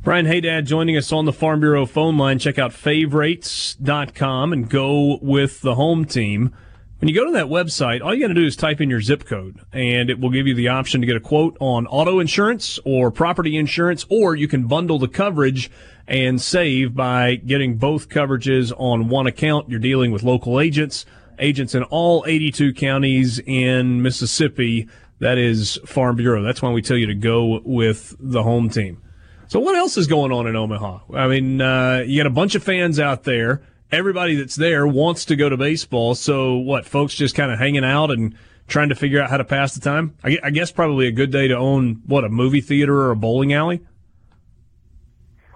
Brian 0.03 0.27
Haydad 0.27 0.65
joining 0.65 0.97
us 0.97 1.13
on 1.13 1.25
the 1.25 1.33
Farm 1.33 1.61
Bureau 1.61 1.87
phone 1.87 2.17
line. 2.17 2.39
Check 2.39 2.59
out 2.59 2.73
favorites.com 2.73 4.53
and 4.53 4.71
go 4.71 5.19
with 5.21 5.61
the 5.61 5.75
home 5.75 6.05
team. 6.05 6.55
When 7.01 7.09
you 7.09 7.15
go 7.15 7.27
to 7.27 7.33
that 7.33 7.47
website, 7.47 8.03
all 8.03 8.13
you 8.13 8.21
got 8.21 8.29
to 8.29 8.35
do 8.35 8.45
is 8.45 8.57
type 8.57 8.81
in 8.81 8.91
your 8.91 9.01
zip 9.01 9.25
code 9.25 9.61
and 9.73 10.11
it 10.11 10.19
will 10.19 10.31
give 10.31 10.49
you 10.49 10.55
the 10.55 10.67
option 10.67 11.01
to 11.01 11.07
get 11.07 11.15
a 11.15 11.21
quote 11.21 11.57
on 11.61 11.87
auto 11.87 12.19
insurance 12.19 12.81
or 12.85 13.13
property 13.13 13.57
insurance, 13.57 14.05
or 14.09 14.35
you 14.35 14.49
can 14.49 14.67
bundle 14.67 14.99
the 14.99 15.07
coverage 15.07 15.71
and 16.09 16.41
save 16.41 16.97
by 16.97 17.37
getting 17.37 17.77
both 17.77 18.09
coverages 18.09 18.73
on 18.79 19.09
one 19.09 19.29
account. 19.29 19.69
You're 19.69 19.79
dealing 19.79 20.11
with 20.11 20.25
local 20.25 20.59
agents, 20.59 21.07
agents 21.39 21.75
in 21.75 21.85
all 21.85 22.25
82 22.27 22.75
counties 22.75 23.39
in 23.39 24.03
Mississippi. 24.03 24.89
That 25.21 25.39
is 25.39 25.79
Farm 25.87 26.17
Bureau. 26.17 26.43
That's 26.43 26.63
why 26.63 26.71
we 26.71 26.83
tell 26.83 26.97
you 26.97 27.07
to 27.07 27.15
go 27.15 27.61
with 27.65 28.17
the 28.19 28.43
home 28.43 28.71
team. 28.71 29.03
So 29.49 29.61
what 29.61 29.75
else 29.75 29.97
is 29.97 30.07
going 30.07 30.31
on 30.31 30.47
in 30.47 30.55
Omaha? 30.55 31.01
I 31.15 31.27
mean, 31.27 31.63
uh, 31.63 32.03
you 32.07 32.19
got 32.23 32.27
a 32.27 32.31
bunch 32.31 32.55
of 32.55 32.63
fans 32.63 33.01
out 33.01 33.25
there. 33.25 33.63
Everybody 33.91 34.37
that's 34.37 34.57
there 34.57 34.87
wants 34.87 35.25
to 35.27 35.37
go 35.37 35.49
to 35.49 35.57
baseball. 35.57 36.15
So 36.15 36.57
what? 36.57 36.85
Folks 36.85 37.15
just 37.15 37.35
kind 37.35 37.51
of 37.51 37.59
hanging 37.59 37.85
out 37.85 38.11
and 38.11 38.37
trying 38.67 38.91
to 38.91 38.95
figure 38.95 39.23
out 39.23 39.31
how 39.31 39.39
to 39.39 39.45
pass 39.45 39.75
the 39.75 39.81
time. 39.81 40.15
I, 40.23 40.37
I, 40.45 40.51
guess 40.51 40.71
probably 40.71 41.07
a 41.07 41.13
good 41.13 41.33
day 41.33 41.49
to 41.49 41.57
own 41.57 42.03
what 42.05 42.25
a 42.25 42.29
movie 42.29 42.61
theater 42.61 42.95
or 42.95 43.11
a 43.11 43.17
bowling 43.17 43.55
alley. 43.55 43.81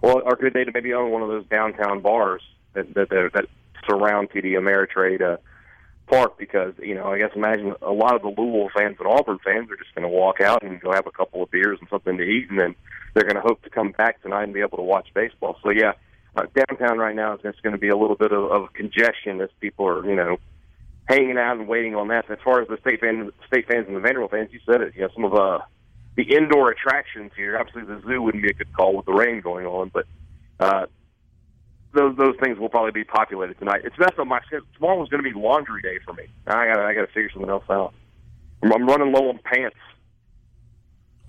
Well, 0.03 0.22
or 0.24 0.32
a 0.32 0.36
good 0.36 0.55
day 0.55 0.64
to 0.64 0.72
maybe 0.72 0.95
own 0.95 1.11
one 1.11 1.20
of 1.20 1.28
those 1.28 1.45
downtown 1.49 2.01
bars 2.01 2.40
that 2.72 2.95
that, 2.95 3.11
that 3.11 3.45
surround 3.86 4.30
TD 4.30 4.53
Ameritrade 4.53 5.20
uh, 5.20 5.36
Park 6.07 6.38
because 6.38 6.72
you 6.78 6.95
know 6.95 7.09
I 7.09 7.18
guess 7.18 7.32
imagine 7.36 7.74
a 7.82 7.93
lot 7.93 8.16
of 8.16 8.22
the 8.22 8.28
Louisville 8.28 8.70
fans 8.74 8.97
and 8.99 9.07
Auburn 9.07 9.38
fans 9.45 9.70
are 9.70 9.76
just 9.76 9.95
going 9.95 10.03
to 10.03 10.09
walk 10.09 10.40
out 10.40 10.62
and 10.62 10.80
go 10.80 10.93
have 10.93 11.07
a 11.07 11.12
couple 11.12 11.43
of 11.43 11.51
beers 11.51 11.78
and 11.78 11.88
something 11.90 12.16
to 12.16 12.22
eat 12.22 12.49
and 12.49 12.59
then 12.59 12.74
they're 13.14 13.24
going 13.24 13.36
to 13.36 13.42
hope 13.42 13.62
to 13.62 13.70
come 13.70 13.92
back 13.92 14.22
tonight 14.22 14.44
and 14.44 14.54
be 14.54 14.60
able 14.60 14.78
to 14.78 14.82
watch 14.82 15.08
baseball. 15.14 15.56
So 15.62 15.70
yeah, 15.70 15.92
uh, 16.36 16.46
downtown 16.54 16.98
right 16.98 17.14
now 17.14 17.34
is 17.34 17.42
just 17.42 17.62
going 17.62 17.74
to 17.74 17.78
be 17.78 17.88
a 17.88 17.96
little 17.96 18.16
bit 18.16 18.32
of, 18.32 18.50
of 18.50 18.72
congestion 18.72 19.40
as 19.40 19.50
people 19.60 19.86
are 19.86 20.04
you 20.08 20.16
know 20.16 20.38
hanging 21.08 21.36
out 21.38 21.58
and 21.58 21.68
waiting 21.68 21.94
on 21.94 22.08
that. 22.08 22.30
As 22.30 22.38
far 22.44 22.62
as 22.62 22.68
the 22.68 22.78
state 22.80 23.00
fans, 23.00 23.32
state 23.46 23.66
fans 23.68 23.86
and 23.86 23.96
the 23.96 24.00
Vanderbilt 24.00 24.30
fans, 24.30 24.50
you 24.52 24.60
said 24.64 24.80
it. 24.80 24.94
You 24.94 25.02
know, 25.02 25.08
some 25.14 25.24
of 25.24 25.34
uh, 25.34 25.58
the 26.16 26.22
indoor 26.22 26.70
attractions 26.70 27.32
here. 27.36 27.58
Obviously, 27.58 27.82
the 27.82 28.00
zoo 28.06 28.22
wouldn't 28.22 28.42
be 28.42 28.50
a 28.50 28.54
good 28.54 28.72
call 28.72 28.96
with 28.96 29.06
the 29.06 29.12
rain 29.12 29.40
going 29.40 29.66
on, 29.66 29.90
but 29.92 30.06
uh, 30.60 30.86
those 31.94 32.16
those 32.16 32.34
things 32.42 32.58
will 32.58 32.68
probably 32.68 32.92
be 32.92 33.04
populated 33.04 33.58
tonight. 33.58 33.82
It's 33.84 33.98
messed 33.98 34.18
up 34.18 34.26
my 34.26 34.40
schedule. 34.46 34.66
Tomorrow 34.74 34.98
was 34.98 35.08
going 35.08 35.22
to 35.22 35.30
be 35.30 35.38
laundry 35.38 35.82
day 35.82 35.98
for 36.04 36.12
me. 36.14 36.24
I 36.46 36.66
got 36.66 36.78
I 36.78 36.94
got 36.94 37.02
to 37.02 37.12
figure 37.12 37.30
something 37.32 37.50
else 37.50 37.64
out. 37.70 37.94
I'm, 38.62 38.72
I'm 38.72 38.86
running 38.86 39.12
low 39.12 39.28
on 39.28 39.38
pants. 39.44 39.76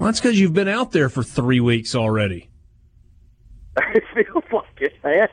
Well, 0.03 0.11
that's 0.11 0.19
because 0.19 0.37
you've 0.37 0.51
been 0.51 0.67
out 0.67 0.91
there 0.91 1.07
for 1.07 1.23
three 1.23 1.61
weeks 1.61 1.95
already. 1.95 2.49
it 3.77 4.03
feels 4.13 4.43
like 4.51 4.65
it, 4.81 4.93
man. 5.01 5.29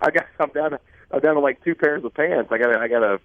I 0.00 0.10
got 0.10 0.26
I'm 0.40 0.50
down 0.50 0.72
to 0.72 0.80
I'm 1.12 1.20
down 1.20 1.34
to 1.36 1.40
like 1.40 1.62
two 1.62 1.76
pairs 1.76 2.04
of 2.04 2.12
pants. 2.14 2.50
I 2.50 2.58
got 2.58 2.74
I 2.74 2.88
got 2.88 2.98
to 2.98 3.20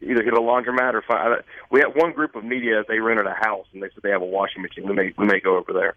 either 0.00 0.22
get 0.22 0.32
a 0.32 0.40
laundromat 0.40 0.94
or 0.94 1.02
find. 1.06 1.42
We 1.70 1.80
have 1.80 1.92
one 1.96 2.14
group 2.14 2.34
of 2.34 2.44
media. 2.44 2.82
They 2.88 2.98
rented 2.98 3.26
a 3.26 3.34
house 3.34 3.66
and 3.74 3.82
they 3.82 3.88
said 3.88 4.02
they 4.02 4.08
have 4.08 4.22
a 4.22 4.24
washing 4.24 4.62
machine. 4.62 4.88
We 4.88 4.94
may 4.94 5.12
we 5.18 5.26
may 5.26 5.38
go 5.38 5.58
over 5.58 5.74
there. 5.74 5.96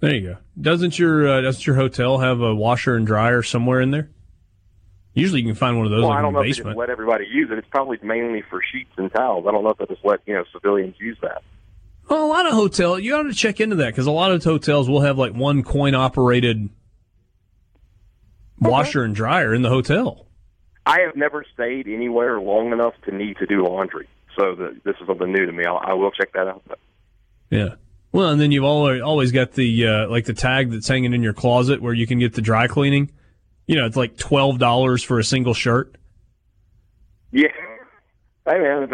There 0.00 0.12
you 0.12 0.28
go. 0.30 0.36
Doesn't 0.60 0.98
your 0.98 1.28
uh, 1.28 1.40
doesn't 1.42 1.64
your 1.64 1.76
hotel 1.76 2.18
have 2.18 2.40
a 2.40 2.52
washer 2.52 2.96
and 2.96 3.06
dryer 3.06 3.44
somewhere 3.44 3.80
in 3.80 3.92
there? 3.92 4.10
Usually, 5.14 5.42
you 5.42 5.46
can 5.46 5.54
find 5.54 5.76
one 5.76 5.86
of 5.86 5.92
those 5.92 6.00
well, 6.00 6.08
like 6.08 6.18
I 6.18 6.22
don't 6.22 6.30
in 6.30 6.34
know 6.34 6.42
the 6.42 6.48
if 6.48 6.56
they 6.56 6.62
basement. 6.62 6.74
just 6.74 6.78
let 6.80 6.90
everybody 6.90 7.26
use 7.32 7.48
it. 7.52 7.58
It's 7.58 7.68
probably 7.70 8.00
mainly 8.02 8.42
for 8.50 8.60
sheets 8.72 8.90
and 8.96 9.08
towels. 9.12 9.46
I 9.46 9.52
don't 9.52 9.62
know 9.62 9.70
if 9.70 9.78
they 9.78 9.86
just 9.86 10.04
let 10.04 10.18
you 10.26 10.34
know 10.34 10.42
civilians 10.52 10.96
use 10.98 11.16
that. 11.22 11.44
Well, 12.08 12.24
a 12.24 12.28
lot 12.28 12.46
of 12.46 12.52
hotels, 12.52 13.02
you 13.02 13.14
ought 13.16 13.24
to 13.24 13.34
check 13.34 13.60
into 13.60 13.76
that 13.76 13.88
because 13.88 14.06
a 14.06 14.12
lot 14.12 14.30
of 14.32 14.42
hotels 14.44 14.88
will 14.88 15.00
have 15.00 15.18
like 15.18 15.32
one 15.32 15.62
coin 15.62 15.94
operated 15.94 16.68
washer 18.60 19.02
and 19.02 19.14
dryer 19.14 19.52
in 19.54 19.62
the 19.62 19.68
hotel. 19.68 20.26
I 20.86 21.00
have 21.00 21.16
never 21.16 21.44
stayed 21.52 21.88
anywhere 21.88 22.40
long 22.40 22.72
enough 22.72 22.94
to 23.06 23.14
need 23.14 23.38
to 23.38 23.46
do 23.46 23.64
laundry, 23.64 24.08
so 24.38 24.54
the, 24.54 24.80
this 24.84 24.94
is 25.00 25.06
something 25.08 25.32
new 25.32 25.46
to 25.46 25.52
me. 25.52 25.64
I'll, 25.64 25.78
I 25.78 25.94
will 25.94 26.12
check 26.12 26.32
that 26.34 26.46
out. 26.46 26.62
Yeah. 27.50 27.74
Well, 28.12 28.30
and 28.30 28.40
then 28.40 28.52
you've 28.52 28.64
always 28.64 29.02
always 29.02 29.32
got 29.32 29.52
the 29.52 29.86
uh, 29.86 30.08
like 30.08 30.26
the 30.26 30.32
tag 30.32 30.70
that's 30.70 30.86
hanging 30.86 31.12
in 31.12 31.22
your 31.22 31.32
closet 31.32 31.82
where 31.82 31.92
you 31.92 32.06
can 32.06 32.20
get 32.20 32.34
the 32.34 32.40
dry 32.40 32.68
cleaning. 32.68 33.10
You 33.66 33.74
know, 33.76 33.84
it's 33.84 33.96
like 33.96 34.16
twelve 34.16 34.58
dollars 34.58 35.02
for 35.02 35.18
a 35.18 35.24
single 35.24 35.54
shirt. 35.54 35.96
Yeah. 37.32 37.48
Hey 38.46 38.60
man, 38.60 38.88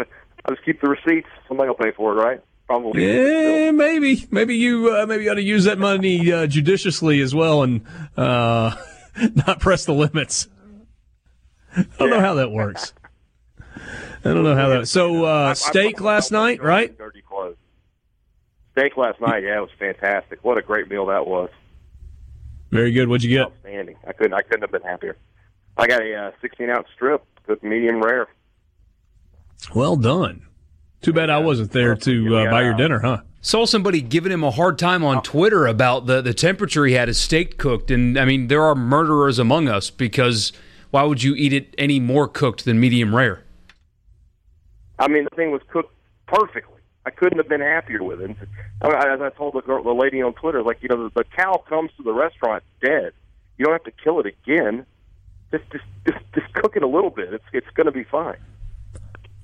I'll 0.45 0.55
just 0.55 0.65
keep 0.65 0.81
the 0.81 0.89
receipts. 0.89 1.29
Somebody 1.47 1.69
will 1.69 1.75
pay 1.75 1.91
for 1.95 2.11
it, 2.13 2.23
right? 2.23 2.41
Probably. 2.67 3.05
Yeah, 3.05 3.71
maybe, 3.71 4.25
maybe 4.31 4.55
you 4.55 4.95
uh, 4.95 5.05
maybe 5.05 5.25
you 5.25 5.31
ought 5.31 5.35
to 5.35 5.43
use 5.43 5.65
that 5.65 5.77
money 5.77 6.31
uh, 6.31 6.47
judiciously 6.47 7.21
as 7.21 7.35
well 7.35 7.63
and 7.63 7.85
uh, 8.15 8.75
not 9.47 9.59
press 9.59 9.85
the 9.85 9.93
limits. 9.93 10.47
I 11.75 11.85
don't 11.99 12.09
know 12.09 12.19
how 12.19 12.35
that 12.35 12.51
works. 12.51 12.93
I 14.25 14.33
don't 14.33 14.43
know 14.43 14.55
how 14.55 14.69
that. 14.69 14.87
So 14.87 15.25
uh, 15.25 15.53
steak 15.53 15.99
last 15.99 16.31
night, 16.31 16.63
right? 16.63 16.97
Dirty 16.97 17.21
clothes. 17.21 17.57
Steak 18.71 18.95
last 18.95 19.19
night, 19.19 19.43
yeah, 19.43 19.57
it 19.57 19.61
was 19.61 19.69
fantastic. 19.77 20.43
What 20.43 20.57
a 20.57 20.61
great 20.61 20.87
meal 20.89 21.07
that 21.07 21.27
was. 21.27 21.49
Very 22.71 22.91
good. 22.91 23.07
What'd 23.07 23.23
you 23.23 23.29
get? 23.29 23.47
Outstanding. 23.47 23.97
I 24.07 24.13
couldn't. 24.13 24.33
I 24.33 24.41
couldn't 24.41 24.61
have 24.61 24.71
been 24.71 24.81
happier. 24.81 25.17
I 25.77 25.87
got 25.87 26.01
a 26.01 26.15
uh, 26.15 26.31
16 26.41 26.69
ounce 26.69 26.87
strip, 26.95 27.23
cooked 27.45 27.63
medium 27.63 28.01
rare. 28.01 28.27
Well 29.75 29.95
done. 29.95 30.47
Too 31.03 31.11
bad 31.11 31.29
I 31.29 31.39
wasn't 31.39 31.71
there 31.71 31.95
to 31.97 32.37
uh, 32.37 32.49
buy 32.49 32.63
your 32.63 32.73
dinner, 32.73 32.99
huh? 32.99 33.21
Saw 33.41 33.65
somebody 33.65 34.01
giving 34.01 34.31
him 34.31 34.41
a 34.41 34.51
hard 34.51 34.79
time 34.79 35.03
on 35.03 35.21
Twitter 35.21 35.67
about 35.67 36.05
the, 36.05 36.21
the 36.21 36.33
temperature 36.33 36.85
he 36.85 36.93
had 36.93 37.09
his 37.09 37.19
steak 37.19 37.57
cooked. 37.57 37.91
And 37.91 38.17
I 38.17 38.23
mean, 38.23 38.47
there 38.47 38.63
are 38.63 38.73
murderers 38.73 39.37
among 39.37 39.67
us 39.67 39.89
because 39.89 40.53
why 40.91 41.03
would 41.03 41.21
you 41.21 41.35
eat 41.35 41.51
it 41.51 41.75
any 41.77 41.99
more 41.99 42.29
cooked 42.29 42.63
than 42.63 42.79
medium 42.79 43.13
rare? 43.13 43.43
I 44.97 45.09
mean, 45.09 45.25
the 45.25 45.35
thing 45.35 45.51
was 45.51 45.61
cooked 45.67 45.93
perfectly. 46.25 46.79
I 47.05 47.09
couldn't 47.09 47.37
have 47.37 47.49
been 47.49 47.59
happier 47.59 48.01
with 48.01 48.21
it. 48.21 48.31
As 48.81 49.19
I 49.21 49.29
told 49.35 49.55
the 49.55 49.61
girl, 49.61 49.83
the 49.83 49.91
lady 49.91 50.21
on 50.21 50.33
Twitter, 50.35 50.63
like 50.63 50.81
you 50.81 50.87
know, 50.87 51.09
the, 51.09 51.11
the 51.13 51.25
cow 51.35 51.61
comes 51.67 51.91
to 51.97 52.03
the 52.03 52.13
restaurant 52.13 52.63
dead. 52.81 53.11
You 53.57 53.65
don't 53.65 53.73
have 53.73 53.83
to 53.83 54.03
kill 54.03 54.21
it 54.21 54.25
again. 54.25 54.85
Just, 55.51 55.65
just, 55.69 55.83
just, 56.07 56.23
just 56.33 56.53
cook 56.53 56.77
it 56.77 56.83
a 56.83 56.87
little 56.87 57.09
bit. 57.09 57.33
It's, 57.33 57.43
it's 57.51 57.67
going 57.75 57.87
to 57.87 57.91
be 57.91 58.05
fine. 58.05 58.37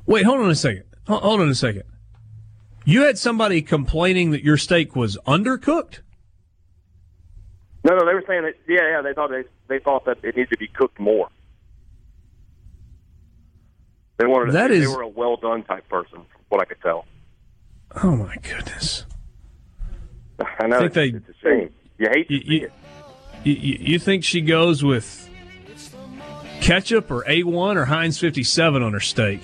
Wait, 0.06 0.24
hold 0.24 0.40
on 0.40 0.50
a 0.50 0.56
second. 0.56 0.86
Hold 1.10 1.42
on 1.42 1.50
a 1.50 1.56
second. 1.56 1.84
You 2.86 3.02
had 3.06 3.18
somebody 3.18 3.62
complaining 3.62 4.32
that 4.32 4.44
your 4.44 4.58
steak 4.58 4.96
was 4.96 5.18
undercooked. 5.28 6.00
No, 7.84 7.96
no, 7.96 8.06
they 8.06 8.14
were 8.14 8.24
saying 8.28 8.44
that. 8.44 8.54
Yeah, 8.68 8.82
yeah, 8.92 9.02
they 9.02 9.14
thought 9.14 9.30
they 9.32 9.44
they 9.68 9.80
thought 9.80 10.06
that 10.06 10.18
it 10.24 10.36
needed 10.36 10.50
to 10.52 10.58
be 10.58 10.68
cooked 10.68 11.00
more. 11.00 11.30
They 14.18 14.26
wanted. 14.26 14.54
That 14.54 14.70
they, 14.70 14.78
is- 14.78 14.90
they 14.90 14.96
were 14.96 15.02
a 15.04 15.08
well 15.08 15.38
done 15.38 15.64
type 15.64 15.88
person, 15.90 16.14
from 16.20 16.42
what 16.50 16.62
I 16.62 16.66
could 16.66 16.82
tell. 16.82 17.06
Oh 18.04 18.16
my 18.16 18.36
goodness! 18.44 19.06
I 20.60 20.68
know 20.68 20.78
I 20.78 20.90
Think 20.90 20.96
it's, 20.96 20.96
they- 20.96 21.08
it's 21.18 21.30
a 21.30 21.34
shame. 21.42 21.70
You 21.98 22.08
hate 22.14 22.28
to 22.28 22.34
You, 22.34 22.40
see 22.42 22.48
you, 22.48 22.66
it. 22.66 22.72
you, 23.46 23.78
you 23.94 24.00
think 24.00 24.24
she 24.24 24.42
goes 24.42 24.84
with 24.84 25.30
ketchup 26.62 27.10
or 27.12 27.24
A1 27.24 27.76
or 27.78 27.86
Heinz 27.86 28.20
57 28.20 28.82
on 28.84 28.94
her 28.94 29.00
steak? 29.00 29.42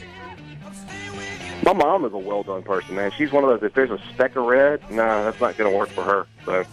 My 1.64 1.74
mom 1.74 2.06
is 2.06 2.14
a 2.14 2.18
well 2.18 2.44
done 2.44 2.64
person, 2.64 2.96
man. 2.96 3.12
She's 3.18 3.32
one 3.32 3.44
of 3.44 3.50
those. 3.50 3.68
If 3.68 3.74
there's 3.74 3.92
a 3.92 4.00
speck 4.14 4.36
of 4.36 4.46
red, 4.46 4.82
no, 4.90 4.98
nah, 4.98 5.24
that's 5.24 5.40
not 5.40 5.58
going 5.58 5.72
to 5.72 5.78
work 5.78 5.90
for 5.90 6.04
her. 6.04 6.28
So, 6.46 6.64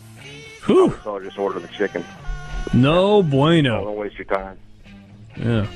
Whew. 0.66 0.98
so 1.02 1.14
I'll 1.14 1.20
just 1.22 1.38
order 1.38 1.60
the 1.60 1.68
chicken. 1.68 2.04
No 2.74 3.22
bueno. 3.22 3.84
Don't 3.84 3.96
waste 3.96 4.16
your 4.16 4.26
time. 4.26 4.58
Yeah. 5.36 5.66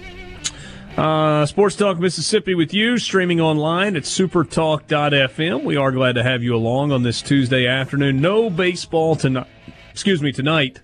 Uh, 0.97 1.45
Sports 1.45 1.77
Talk 1.77 1.99
Mississippi 1.99 2.55
with 2.55 2.73
you, 2.73 2.97
streaming 2.97 3.39
online 3.39 3.97
at 3.97 4.05
supertalk.fm. 4.05 5.63
We 5.63 5.77
are 5.77 5.93
glad 5.93 6.15
to 6.15 6.23
have 6.23 6.43
you 6.43 6.55
along 6.55 6.91
on 6.91 7.03
this 7.03 7.21
Tuesday 7.21 7.67
afternoon. 7.67 8.23
No 8.23 8.49
baseball 8.49 9.15
tonight, 9.15 9.47
excuse 9.91 10.23
me, 10.23 10.33
tonight 10.33 10.81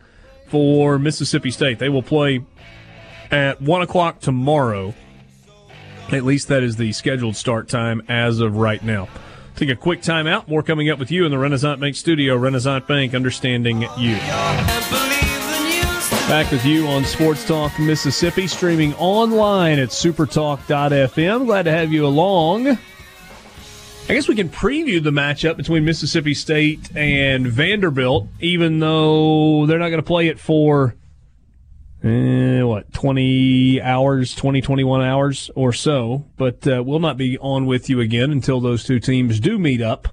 for 0.48 0.98
Mississippi 0.98 1.50
State. 1.50 1.78
They 1.78 1.88
will 1.88 2.02
play 2.02 2.44
at 3.30 3.62
1 3.62 3.82
o'clock 3.82 4.20
tomorrow. 4.20 4.92
At 6.12 6.24
least 6.24 6.48
that 6.48 6.62
is 6.62 6.76
the 6.76 6.92
scheduled 6.92 7.36
start 7.36 7.68
time 7.68 8.02
as 8.06 8.40
of 8.40 8.56
right 8.56 8.82
now. 8.82 9.08
Take 9.56 9.70
a 9.70 9.76
quick 9.76 10.02
time 10.02 10.26
out. 10.26 10.46
More 10.46 10.62
coming 10.62 10.90
up 10.90 10.98
with 10.98 11.10
you 11.10 11.24
in 11.24 11.30
the 11.30 11.38
Renaissance 11.38 11.80
Bank 11.80 11.96
studio. 11.96 12.36
Renaissance 12.36 12.84
Bank, 12.86 13.14
understanding 13.14 13.82
you. 13.96 14.16
Back 16.28 16.50
with 16.50 16.64
you 16.64 16.86
on 16.86 17.04
Sports 17.04 17.46
Talk 17.46 17.78
Mississippi, 17.78 18.46
streaming 18.46 18.94
online 18.94 19.78
at 19.78 19.88
supertalk.fm. 19.88 21.46
Glad 21.46 21.62
to 21.64 21.70
have 21.70 21.92
you 21.92 22.06
along. 22.06 22.68
I 22.68 24.14
guess 24.14 24.28
we 24.28 24.34
can 24.34 24.48
preview 24.48 25.02
the 25.02 25.10
matchup 25.10 25.56
between 25.56 25.84
Mississippi 25.84 26.34
State 26.34 26.94
and 26.94 27.46
Vanderbilt, 27.46 28.28
even 28.40 28.80
though 28.80 29.64
they're 29.66 29.78
not 29.78 29.88
going 29.88 30.02
to 30.02 30.06
play 30.06 30.28
it 30.28 30.38
for, 30.38 30.94
eh, 32.04 32.62
what, 32.62 32.92
20 32.92 33.80
hours, 33.80 34.34
20, 34.34 34.60
21 34.60 35.02
hours 35.02 35.50
or 35.54 35.72
so. 35.72 36.26
But 36.36 36.66
uh, 36.66 36.82
we'll 36.84 37.00
not 37.00 37.16
be 37.16 37.38
on 37.38 37.66
with 37.66 37.88
you 37.88 38.00
again 38.00 38.30
until 38.30 38.60
those 38.60 38.84
two 38.84 39.00
teams 39.00 39.40
do 39.40 39.58
meet 39.58 39.80
up 39.80 40.08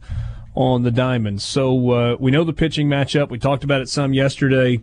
on 0.55 0.83
the 0.83 0.91
Diamonds. 0.91 1.43
So 1.43 1.91
uh, 1.91 2.17
we 2.19 2.31
know 2.31 2.43
the 2.43 2.53
pitching 2.53 2.87
matchup. 2.87 3.29
We 3.29 3.39
talked 3.39 3.63
about 3.63 3.81
it 3.81 3.89
some 3.89 4.13
yesterday 4.13 4.81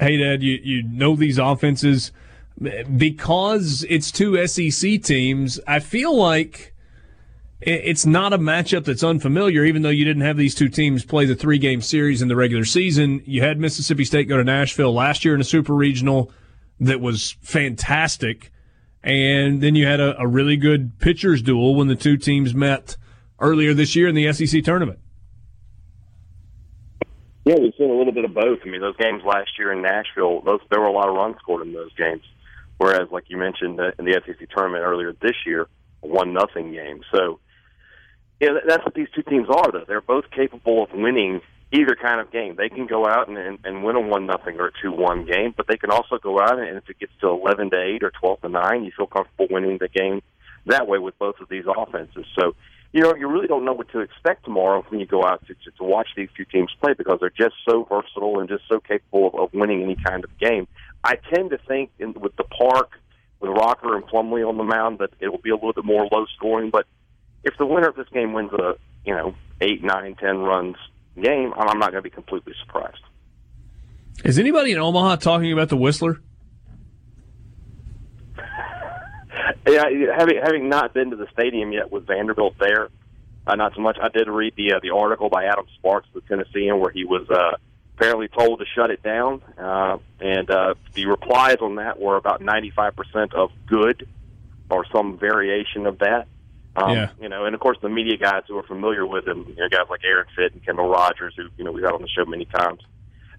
Haydad, 0.00 0.42
you, 0.42 0.58
you 0.62 0.82
know 0.82 1.16
these 1.16 1.38
offenses 1.38 2.12
because 2.96 3.84
it's 3.88 4.10
two 4.10 4.46
SEC 4.46 5.02
teams. 5.02 5.60
I 5.66 5.80
feel 5.80 6.16
like 6.16 6.74
it's 7.60 8.06
not 8.06 8.32
a 8.32 8.38
matchup 8.38 8.84
that's 8.84 9.02
unfamiliar, 9.02 9.64
even 9.64 9.82
though 9.82 9.88
you 9.88 10.04
didn't 10.04 10.22
have 10.22 10.36
these 10.36 10.54
two 10.54 10.68
teams 10.68 11.04
play 11.04 11.24
the 11.24 11.34
three 11.34 11.58
game 11.58 11.80
series 11.80 12.22
in 12.22 12.28
the 12.28 12.36
regular 12.36 12.64
season. 12.64 13.22
You 13.24 13.42
had 13.42 13.58
Mississippi 13.58 14.04
State 14.04 14.28
go 14.28 14.36
to 14.36 14.44
Nashville 14.44 14.94
last 14.94 15.24
year 15.24 15.34
in 15.34 15.40
a 15.40 15.44
super 15.44 15.74
regional 15.74 16.30
that 16.80 17.00
was 17.00 17.36
fantastic. 17.42 18.52
And 19.02 19.60
then 19.60 19.74
you 19.74 19.86
had 19.86 20.00
a, 20.00 20.20
a 20.20 20.26
really 20.26 20.56
good 20.56 20.98
pitchers 21.00 21.42
duel 21.42 21.74
when 21.74 21.88
the 21.88 21.96
two 21.96 22.16
teams 22.16 22.54
met 22.54 22.96
earlier 23.40 23.74
this 23.74 23.96
year 23.96 24.08
in 24.08 24.14
the 24.14 24.32
SEC 24.32 24.62
tournament. 24.62 25.00
Yeah, 27.44 27.56
we've 27.58 27.72
seen 27.78 27.90
a 27.90 27.94
little 27.94 28.12
bit 28.12 28.24
of 28.24 28.34
both. 28.34 28.58
I 28.64 28.68
mean, 28.68 28.80
those 28.80 28.96
games 28.96 29.22
last 29.24 29.50
year 29.58 29.72
in 29.72 29.80
Nashville, 29.80 30.42
those 30.42 30.60
there 30.70 30.80
were 30.80 30.86
a 30.86 30.92
lot 30.92 31.08
of 31.08 31.14
runs 31.14 31.36
scored 31.38 31.66
in 31.66 31.72
those 31.72 31.92
games. 31.94 32.22
Whereas, 32.76 33.08
like 33.10 33.24
you 33.28 33.38
mentioned 33.38 33.80
in 33.98 34.04
the 34.04 34.20
SEC 34.26 34.48
tournament 34.50 34.84
earlier 34.84 35.14
this 35.20 35.34
year, 35.46 35.66
one 36.00 36.32
nothing 36.32 36.72
game. 36.72 37.00
So, 37.10 37.40
yeah, 38.40 38.50
that's 38.66 38.84
what 38.84 38.94
these 38.94 39.08
two 39.14 39.22
teams 39.22 39.48
are. 39.48 39.72
Though 39.72 39.84
they're 39.86 40.00
both 40.00 40.30
capable 40.30 40.84
of 40.84 40.90
winning 40.92 41.40
either 41.72 41.96
kind 42.00 42.20
of 42.20 42.30
game. 42.32 42.56
They 42.56 42.68
can 42.68 42.86
go 42.86 43.06
out 43.06 43.28
and, 43.28 43.36
and, 43.36 43.58
and 43.64 43.84
win 43.84 43.96
a 43.96 44.00
one 44.00 44.26
nothing 44.26 44.58
or 44.58 44.72
two 44.82 44.90
one 44.90 45.26
game, 45.26 45.52
but 45.56 45.66
they 45.66 45.76
can 45.76 45.90
also 45.90 46.18
go 46.18 46.40
out 46.40 46.58
and 46.58 46.78
if 46.78 46.88
it 46.88 46.98
gets 46.98 47.12
to 47.20 47.28
eleven 47.28 47.70
to 47.70 47.80
eight 47.80 48.02
or 48.02 48.10
twelve 48.10 48.40
to 48.40 48.48
nine, 48.48 48.84
you 48.84 48.92
feel 48.96 49.06
comfortable 49.06 49.48
winning 49.50 49.78
the 49.78 49.88
game 49.88 50.22
that 50.66 50.86
way 50.86 50.98
with 50.98 51.18
both 51.18 51.40
of 51.40 51.48
these 51.48 51.64
offenses. 51.66 52.26
So 52.38 52.54
you 52.92 53.02
know, 53.02 53.14
you 53.14 53.28
really 53.28 53.46
don't 53.46 53.64
know 53.64 53.74
what 53.74 53.90
to 53.90 54.00
expect 54.00 54.44
tomorrow 54.44 54.84
when 54.88 54.98
you 54.98 55.06
go 55.06 55.22
out 55.22 55.46
to, 55.46 55.54
to, 55.54 55.70
to 55.76 55.84
watch 55.84 56.08
these 56.16 56.30
two 56.36 56.46
teams 56.46 56.70
play 56.80 56.94
because 56.96 57.18
they're 57.20 57.30
just 57.30 57.54
so 57.68 57.84
versatile 57.84 58.40
and 58.40 58.48
just 58.48 58.64
so 58.68 58.80
capable 58.80 59.28
of, 59.28 59.34
of 59.34 59.52
winning 59.52 59.82
any 59.82 59.96
kind 59.96 60.24
of 60.24 60.38
game. 60.38 60.66
I 61.04 61.16
tend 61.32 61.50
to 61.50 61.58
think 61.58 61.90
in, 61.98 62.14
with 62.14 62.34
the 62.36 62.44
park, 62.44 62.92
with 63.40 63.50
Rocker 63.50 63.94
and 63.94 64.04
Plumlee 64.06 64.48
on 64.48 64.56
the 64.56 64.64
mound, 64.64 64.98
that 64.98 65.10
it 65.20 65.28
will 65.28 65.38
be 65.38 65.50
a 65.50 65.54
little 65.54 65.74
bit 65.74 65.84
more 65.84 66.08
low 66.10 66.24
scoring. 66.36 66.70
But 66.70 66.86
if 67.44 67.56
the 67.58 67.66
winner 67.66 67.88
of 67.88 67.96
this 67.96 68.08
game 68.12 68.32
wins 68.32 68.52
a, 68.52 68.74
you 69.04 69.14
know, 69.14 69.34
eight, 69.60 69.82
nine, 69.82 70.14
ten 70.16 70.38
runs 70.38 70.76
game, 71.20 71.52
I'm 71.56 71.78
not 71.78 71.90
going 71.90 72.02
to 72.02 72.08
be 72.08 72.10
completely 72.10 72.54
surprised. 72.64 73.00
Is 74.24 74.38
anybody 74.38 74.72
in 74.72 74.78
Omaha 74.78 75.16
talking 75.16 75.52
about 75.52 75.68
the 75.68 75.76
Whistler? 75.76 76.20
Yeah, 79.66 79.84
having 80.16 80.40
having 80.42 80.68
not 80.68 80.94
been 80.94 81.10
to 81.10 81.16
the 81.16 81.26
stadium 81.32 81.72
yet 81.72 81.92
with 81.92 82.06
Vanderbilt 82.06 82.54
there, 82.58 82.88
uh, 83.46 83.54
not 83.54 83.74
so 83.74 83.80
much. 83.80 83.96
I 84.00 84.08
did 84.08 84.28
read 84.28 84.54
the 84.56 84.74
uh, 84.74 84.80
the 84.82 84.90
article 84.90 85.28
by 85.28 85.44
Adam 85.44 85.66
Sparks, 85.76 86.08
the 86.14 86.20
Tennessean, 86.22 86.80
where 86.80 86.90
he 86.90 87.04
was 87.04 87.28
uh, 87.30 87.56
apparently 87.96 88.28
told 88.28 88.60
to 88.60 88.64
shut 88.74 88.90
it 88.90 89.02
down, 89.02 89.42
uh, 89.58 89.98
and 90.20 90.50
uh, 90.50 90.74
the 90.94 91.06
replies 91.06 91.56
on 91.60 91.76
that 91.76 92.00
were 92.00 92.16
about 92.16 92.40
ninety 92.40 92.70
five 92.70 92.96
percent 92.96 93.34
of 93.34 93.50
good, 93.66 94.08
or 94.70 94.86
some 94.92 95.18
variation 95.18 95.86
of 95.86 95.98
that. 95.98 96.26
Um, 96.76 96.90
yeah. 96.90 97.10
You 97.20 97.28
know, 97.28 97.44
and 97.44 97.54
of 97.54 97.60
course 97.60 97.78
the 97.82 97.88
media 97.88 98.16
guys 98.16 98.42
who 98.46 98.56
are 98.56 98.62
familiar 98.62 99.06
with 99.06 99.26
him, 99.26 99.46
you 99.48 99.56
know, 99.56 99.68
guys 99.68 99.86
like 99.90 100.00
Aaron 100.04 100.26
Fitt 100.36 100.52
and 100.52 100.64
Kendall 100.64 100.88
Rogers, 100.88 101.34
who 101.36 101.48
you 101.56 101.64
know 101.64 101.72
we've 101.72 101.84
had 101.84 101.92
on 101.92 102.02
the 102.02 102.08
show 102.08 102.24
many 102.24 102.44
times, 102.44 102.80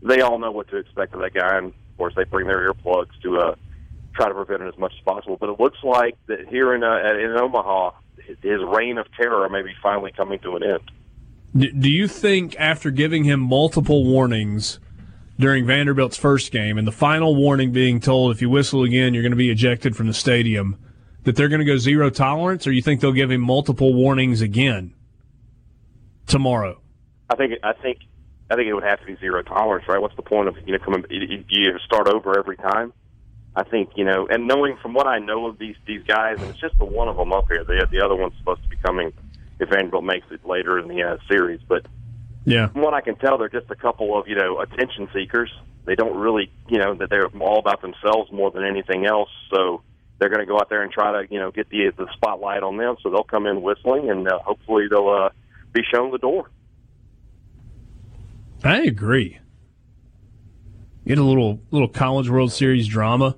they 0.01 0.21
all 0.21 0.39
know 0.39 0.51
what 0.51 0.67
to 0.69 0.77
expect 0.77 1.13
of 1.13 1.21
that 1.21 1.33
guy, 1.33 1.57
and 1.57 1.67
of 1.67 1.97
course 1.97 2.13
they 2.15 2.23
bring 2.23 2.47
their 2.47 2.71
earplugs 2.71 3.19
to 3.23 3.37
uh, 3.37 3.55
try 4.13 4.27
to 4.27 4.33
prevent 4.33 4.63
it 4.63 4.67
as 4.67 4.77
much 4.77 4.93
as 4.97 5.03
possible. 5.03 5.37
But 5.39 5.49
it 5.49 5.59
looks 5.59 5.77
like 5.83 6.17
that 6.27 6.47
here 6.47 6.73
in 6.73 6.83
uh, 6.83 6.97
in 6.97 7.37
Omaha, 7.37 7.91
his 8.41 8.61
reign 8.61 8.97
of 8.97 9.07
terror 9.13 9.47
may 9.49 9.61
be 9.61 9.73
finally 9.81 10.11
coming 10.11 10.39
to 10.39 10.55
an 10.55 10.63
end. 10.63 10.91
Do 11.81 11.89
you 11.89 12.07
think 12.07 12.55
after 12.59 12.91
giving 12.91 13.23
him 13.23 13.39
multiple 13.39 14.05
warnings 14.05 14.79
during 15.39 15.65
Vanderbilt's 15.65 16.17
first 16.17 16.51
game, 16.51 16.77
and 16.77 16.85
the 16.85 16.91
final 16.91 17.35
warning 17.35 17.71
being 17.71 17.99
told 17.99 18.31
if 18.31 18.41
you 18.41 18.49
whistle 18.49 18.83
again, 18.83 19.13
you're 19.13 19.23
going 19.23 19.31
to 19.31 19.37
be 19.37 19.49
ejected 19.49 19.95
from 19.95 20.07
the 20.07 20.13
stadium, 20.13 20.77
that 21.29 21.35
they're 21.35 21.47
going 21.47 21.59
to 21.59 21.65
go 21.65 21.77
zero 21.77 22.09
tolerance, 22.09 22.65
or 22.65 22.71
you 22.71 22.81
think 22.81 23.01
they'll 23.01 23.11
give 23.11 23.29
him 23.29 23.41
multiple 23.41 23.93
warnings 23.93 24.41
again 24.41 24.95
tomorrow? 26.25 26.81
I 27.29 27.35
think 27.35 27.53
I 27.61 27.73
think 27.73 27.99
I 28.49 28.55
think 28.55 28.67
it 28.67 28.73
would 28.73 28.83
have 28.83 28.99
to 29.01 29.05
be 29.05 29.15
zero 29.17 29.43
tolerance, 29.43 29.87
right? 29.87 30.01
What's 30.01 30.15
the 30.15 30.23
point 30.23 30.47
of 30.47 30.57
you 30.65 30.73
know 30.73 30.83
coming? 30.83 31.05
You, 31.11 31.77
start 31.85 32.07
over 32.07 32.39
every 32.39 32.57
time. 32.57 32.93
I 33.55 33.61
think 33.61 33.91
you 33.95 34.05
know, 34.05 34.27
and 34.27 34.47
knowing 34.47 34.77
from 34.81 34.95
what 34.95 35.05
I 35.05 35.19
know 35.19 35.45
of 35.45 35.59
these 35.59 35.75
these 35.85 36.01
guys, 36.01 36.37
and 36.39 36.49
it's 36.49 36.59
just 36.59 36.79
the 36.79 36.85
one 36.85 37.07
of 37.07 37.15
them 37.15 37.31
up 37.31 37.45
here. 37.47 37.63
The 37.63 37.85
the 37.91 38.03
other 38.03 38.15
one's 38.15 38.33
supposed 38.39 38.63
to 38.63 38.69
be 38.69 38.77
coming 38.77 39.13
if 39.59 39.69
Vanderbilt 39.69 40.03
makes 40.03 40.25
it 40.31 40.43
later 40.43 40.79
in 40.79 40.87
the 40.87 41.03
uh, 41.03 41.17
series. 41.29 41.59
But 41.67 41.85
yeah, 42.43 42.69
from 42.69 42.81
what 42.81 42.95
I 42.95 43.01
can 43.01 43.17
tell, 43.17 43.37
they're 43.37 43.49
just 43.49 43.69
a 43.69 43.75
couple 43.75 44.19
of 44.19 44.27
you 44.27 44.33
know 44.33 44.61
attention 44.61 45.07
seekers. 45.13 45.53
They 45.85 45.93
don't 45.93 46.17
really 46.17 46.51
you 46.69 46.79
know 46.79 46.95
that 46.95 47.11
they're 47.11 47.27
all 47.39 47.59
about 47.59 47.83
themselves 47.83 48.31
more 48.31 48.49
than 48.49 48.63
anything 48.63 49.05
else. 49.05 49.29
So 49.51 49.83
they're 50.19 50.29
going 50.29 50.41
to 50.41 50.45
go 50.45 50.57
out 50.59 50.69
there 50.69 50.83
and 50.83 50.91
try 50.91 51.11
to 51.11 51.33
you 51.33 51.39
know 51.39 51.51
get 51.51 51.69
the 51.69 51.91
the 51.97 52.07
spotlight 52.13 52.63
on 52.63 52.77
them. 52.77 52.97
So 53.01 53.09
they'll 53.09 53.23
come 53.23 53.47
in 53.47 53.61
whistling, 53.61 54.09
and 54.09 54.27
uh, 54.27 54.39
hopefully 54.39 54.87
they'll 54.89 55.09
uh, 55.09 55.29
be 55.73 55.81
shown 55.93 56.11
the 56.11 56.17
door. 56.17 56.49
I 58.63 58.81
agree. 58.81 59.39
Get 61.07 61.17
a 61.17 61.23
little 61.23 61.59
little 61.71 61.87
college 61.87 62.29
World 62.29 62.51
Series 62.51 62.87
drama. 62.87 63.35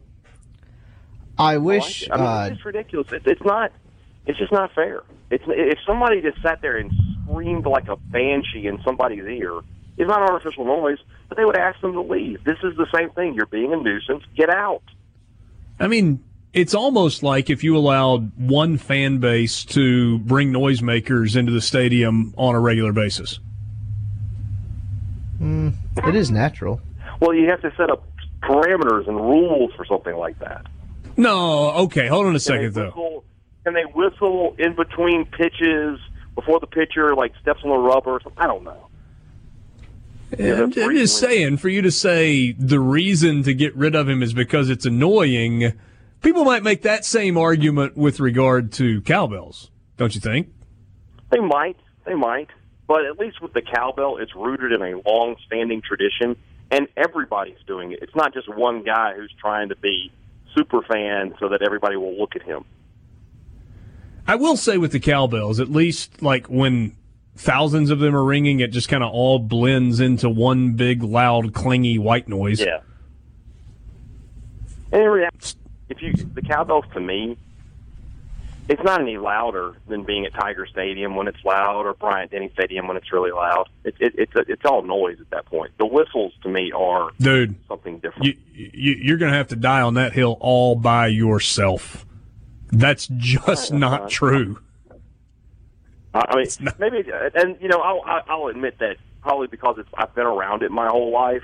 I 1.38 1.58
wish. 1.58 2.10
I, 2.12 2.18
mean, 2.18 2.26
uh, 2.26 2.50
it's 2.52 2.66
ridiculous. 2.66 3.12
It, 3.12 3.24
it's 3.26 3.44
not. 3.44 3.72
It's 4.26 4.38
just 4.38 4.52
not 4.52 4.74
fair. 4.74 5.04
It's 5.30 5.44
if 5.48 5.80
somebody 5.86 6.22
just 6.22 6.42
sat 6.42 6.62
there 6.62 6.78
and 6.78 6.92
screamed 7.24 7.66
like 7.66 7.88
a 7.88 7.96
banshee 7.96 8.68
in 8.68 8.82
somebody's 8.84 9.24
ear. 9.24 9.62
It's 9.98 10.08
not 10.08 10.22
artificial 10.22 10.66
noise, 10.66 10.98
but 11.30 11.38
they 11.38 11.46
would 11.46 11.58
ask 11.58 11.80
them 11.82 11.94
to 11.94 12.02
leave. 12.02 12.44
This 12.44 12.58
is 12.64 12.76
the 12.76 12.88
same 12.94 13.12
thing. 13.12 13.36
You're 13.36 13.46
being 13.46 13.72
a 13.74 13.78
nuisance. 13.78 14.24
Get 14.36 14.50
out. 14.50 14.84
I 15.80 15.88
mean, 15.88 16.24
it's 16.54 16.74
almost 16.74 17.24
like 17.24 17.50
if 17.50 17.64
you 17.64 17.78
allowed 17.78 18.32
one 18.38 18.78
fan 18.78 19.20
base 19.20 19.64
to 19.66 20.20
bring 20.20 20.52
noisemakers 20.52 21.36
into 21.36 21.52
the 21.52 21.62
stadium 21.62 22.34
on 22.38 22.56
a 22.56 22.60
regular 22.60 22.92
basis. 22.92 23.40
Mm, 25.42 25.74
it 26.06 26.16
is 26.16 26.30
natural. 26.30 26.82
Well, 27.20 27.34
you 27.34 27.50
have 27.50 27.62
to 27.62 27.74
set 27.76 27.90
up 27.90 28.04
parameters 28.42 29.08
and 29.08 29.18
rules 29.18 29.72
for 29.74 29.86
something 29.86 30.16
like 30.16 30.38
that. 30.40 30.66
No, 31.18 31.72
okay. 31.72 32.08
Hold 32.08 32.28
on 32.28 32.36
a 32.36 32.40
second, 32.40 32.74
can 32.74 32.92
though. 32.94 33.24
Can 33.64 33.74
they 33.74 33.84
whistle 33.84 34.56
in 34.58 34.76
between 34.76 35.26
pitches 35.26 36.00
before 36.36 36.60
the 36.60 36.68
pitcher 36.68 37.16
like 37.16 37.34
steps 37.42 37.62
on 37.64 37.70
the 37.70 37.78
rubber? 37.78 38.12
Or 38.12 38.22
something? 38.22 38.42
I 38.42 38.48
don't 38.48 38.64
know. 38.64 38.88
Yeah, 40.38 40.54
I'm, 40.54 40.64
I'm 40.64 40.96
just 40.96 41.20
saying, 41.20 41.58
for 41.58 41.68
you 41.68 41.82
to 41.82 41.92
say 41.92 42.54
the 42.54 42.80
reason 42.80 43.44
to 43.44 43.54
get 43.54 43.76
rid 43.76 43.96
of 43.96 44.08
him 44.08 44.24
is 44.24 44.34
because 44.34 44.70
it's 44.70 44.86
annoying, 44.86 45.74
people 46.22 46.46
might 46.46 46.64
make 46.64 46.84
that 46.84 47.06
same 47.06 47.38
argument 47.38 47.98
with 47.98 48.20
regard 48.20 48.72
to 48.74 49.02
cowbells, 49.02 49.72
don't 49.98 50.16
you 50.16 50.22
think? 50.22 50.50
They 51.30 51.40
might. 51.40 51.78
They 52.06 52.16
might. 52.16 52.50
But 52.88 53.06
at 53.06 53.20
least 53.20 53.42
with 53.42 53.54
the 53.54 53.62
cowbell, 53.62 54.18
it's 54.18 54.36
rooted 54.36 54.72
in 54.74 54.82
a 54.82 55.02
long-standing 55.08 55.82
tradition, 55.82 56.36
and 56.70 56.88
everybody's 56.98 57.62
doing 57.66 57.92
it. 57.92 58.00
It's 58.02 58.16
not 58.16 58.34
just 58.34 58.54
one 58.54 58.84
guy 58.84 59.14
who's 59.16 59.34
trying 59.40 59.70
to 59.70 59.76
be 59.76 60.12
super 60.56 60.82
fan 60.82 61.34
so 61.40 61.50
that 61.50 61.62
everybody 61.62 61.96
will 61.96 62.18
look 62.18 62.36
at 62.36 62.42
him. 62.42 62.66
I 64.28 64.36
will 64.36 64.58
say 64.58 64.78
with 64.78 64.92
the 64.92 65.00
cowbells, 65.00 65.60
at 65.60 65.70
least 65.70 66.22
like 66.22 66.48
when 66.48 66.96
thousands 67.36 67.90
of 67.90 68.00
them 68.00 68.16
are 68.16 68.24
ringing, 68.24 68.60
it 68.60 68.68
just 68.68 68.90
kind 68.90 69.04
of 69.04 69.12
all 69.12 69.40
blends 69.40 70.00
into 70.00 70.30
one 70.30 70.74
big, 70.74 71.02
loud, 71.02 71.54
clingy 71.54 71.98
white 71.98 72.28
noise. 72.28 72.60
Yeah. 72.60 72.82
And 74.92 75.02
in 75.02 75.10
reality, 75.10 75.56
if 75.92 76.02
you 76.02 76.14
the 76.34 76.42
cowbells 76.42 76.86
to 76.94 77.00
me, 77.00 77.38
it's 78.70 78.82
not 78.84 79.02
any 79.02 79.18
louder 79.18 79.76
than 79.88 80.04
being 80.04 80.26
at 80.26 80.34
Tiger 80.34 80.66
Stadium 80.66 81.16
when 81.16 81.28
it's 81.28 81.44
loud, 81.44 81.86
or 81.86 81.94
Bryant 81.94 82.32
Denny 82.32 82.50
Stadium 82.54 82.88
when 82.88 82.96
it's 82.98 83.12
really 83.12 83.32
loud. 83.32 83.68
It, 83.84 83.96
it, 84.00 84.14
it's 84.18 84.36
a, 84.36 84.40
it's 84.48 84.66
all 84.66 84.82
noise 84.84 85.20
at 85.20 85.30
that 85.32 85.46
point. 85.46 85.72
The 85.78 85.86
whistles 85.86 86.34
to 86.44 86.50
me 86.50 86.72
are 86.72 87.12
Dude, 87.20 87.56
something 87.68 88.00
different. 88.00 88.26
you, 88.26 88.36
you, 88.54 88.94
you're 89.02 89.18
going 89.18 89.32
to 89.32 89.38
have 89.38 89.50
to 89.50 89.56
die 89.56 89.82
on 89.82 89.96
that 89.96 90.14
hill 90.14 90.38
all 90.40 90.76
by 90.76 91.08
yourself. 91.08 92.06
That's 92.72 93.08
just 93.18 93.74
not 93.74 94.10
true. 94.10 94.60
I 96.14 96.36
mean, 96.36 96.48
maybe, 96.80 97.04
and 97.36 97.58
you 97.62 97.68
know, 97.70 97.80
I'll 97.80 98.02
I'll- 98.06 98.24
I'll 98.30 98.48
admit 98.48 98.78
that 98.80 98.98
probably 99.22 99.48
because 99.48 99.78
it's 99.80 99.90
I've 99.94 100.14
been 100.16 100.26
around 100.26 100.62
it 100.64 100.72
my 100.72 100.88
whole 100.88 101.12
life. 101.12 101.44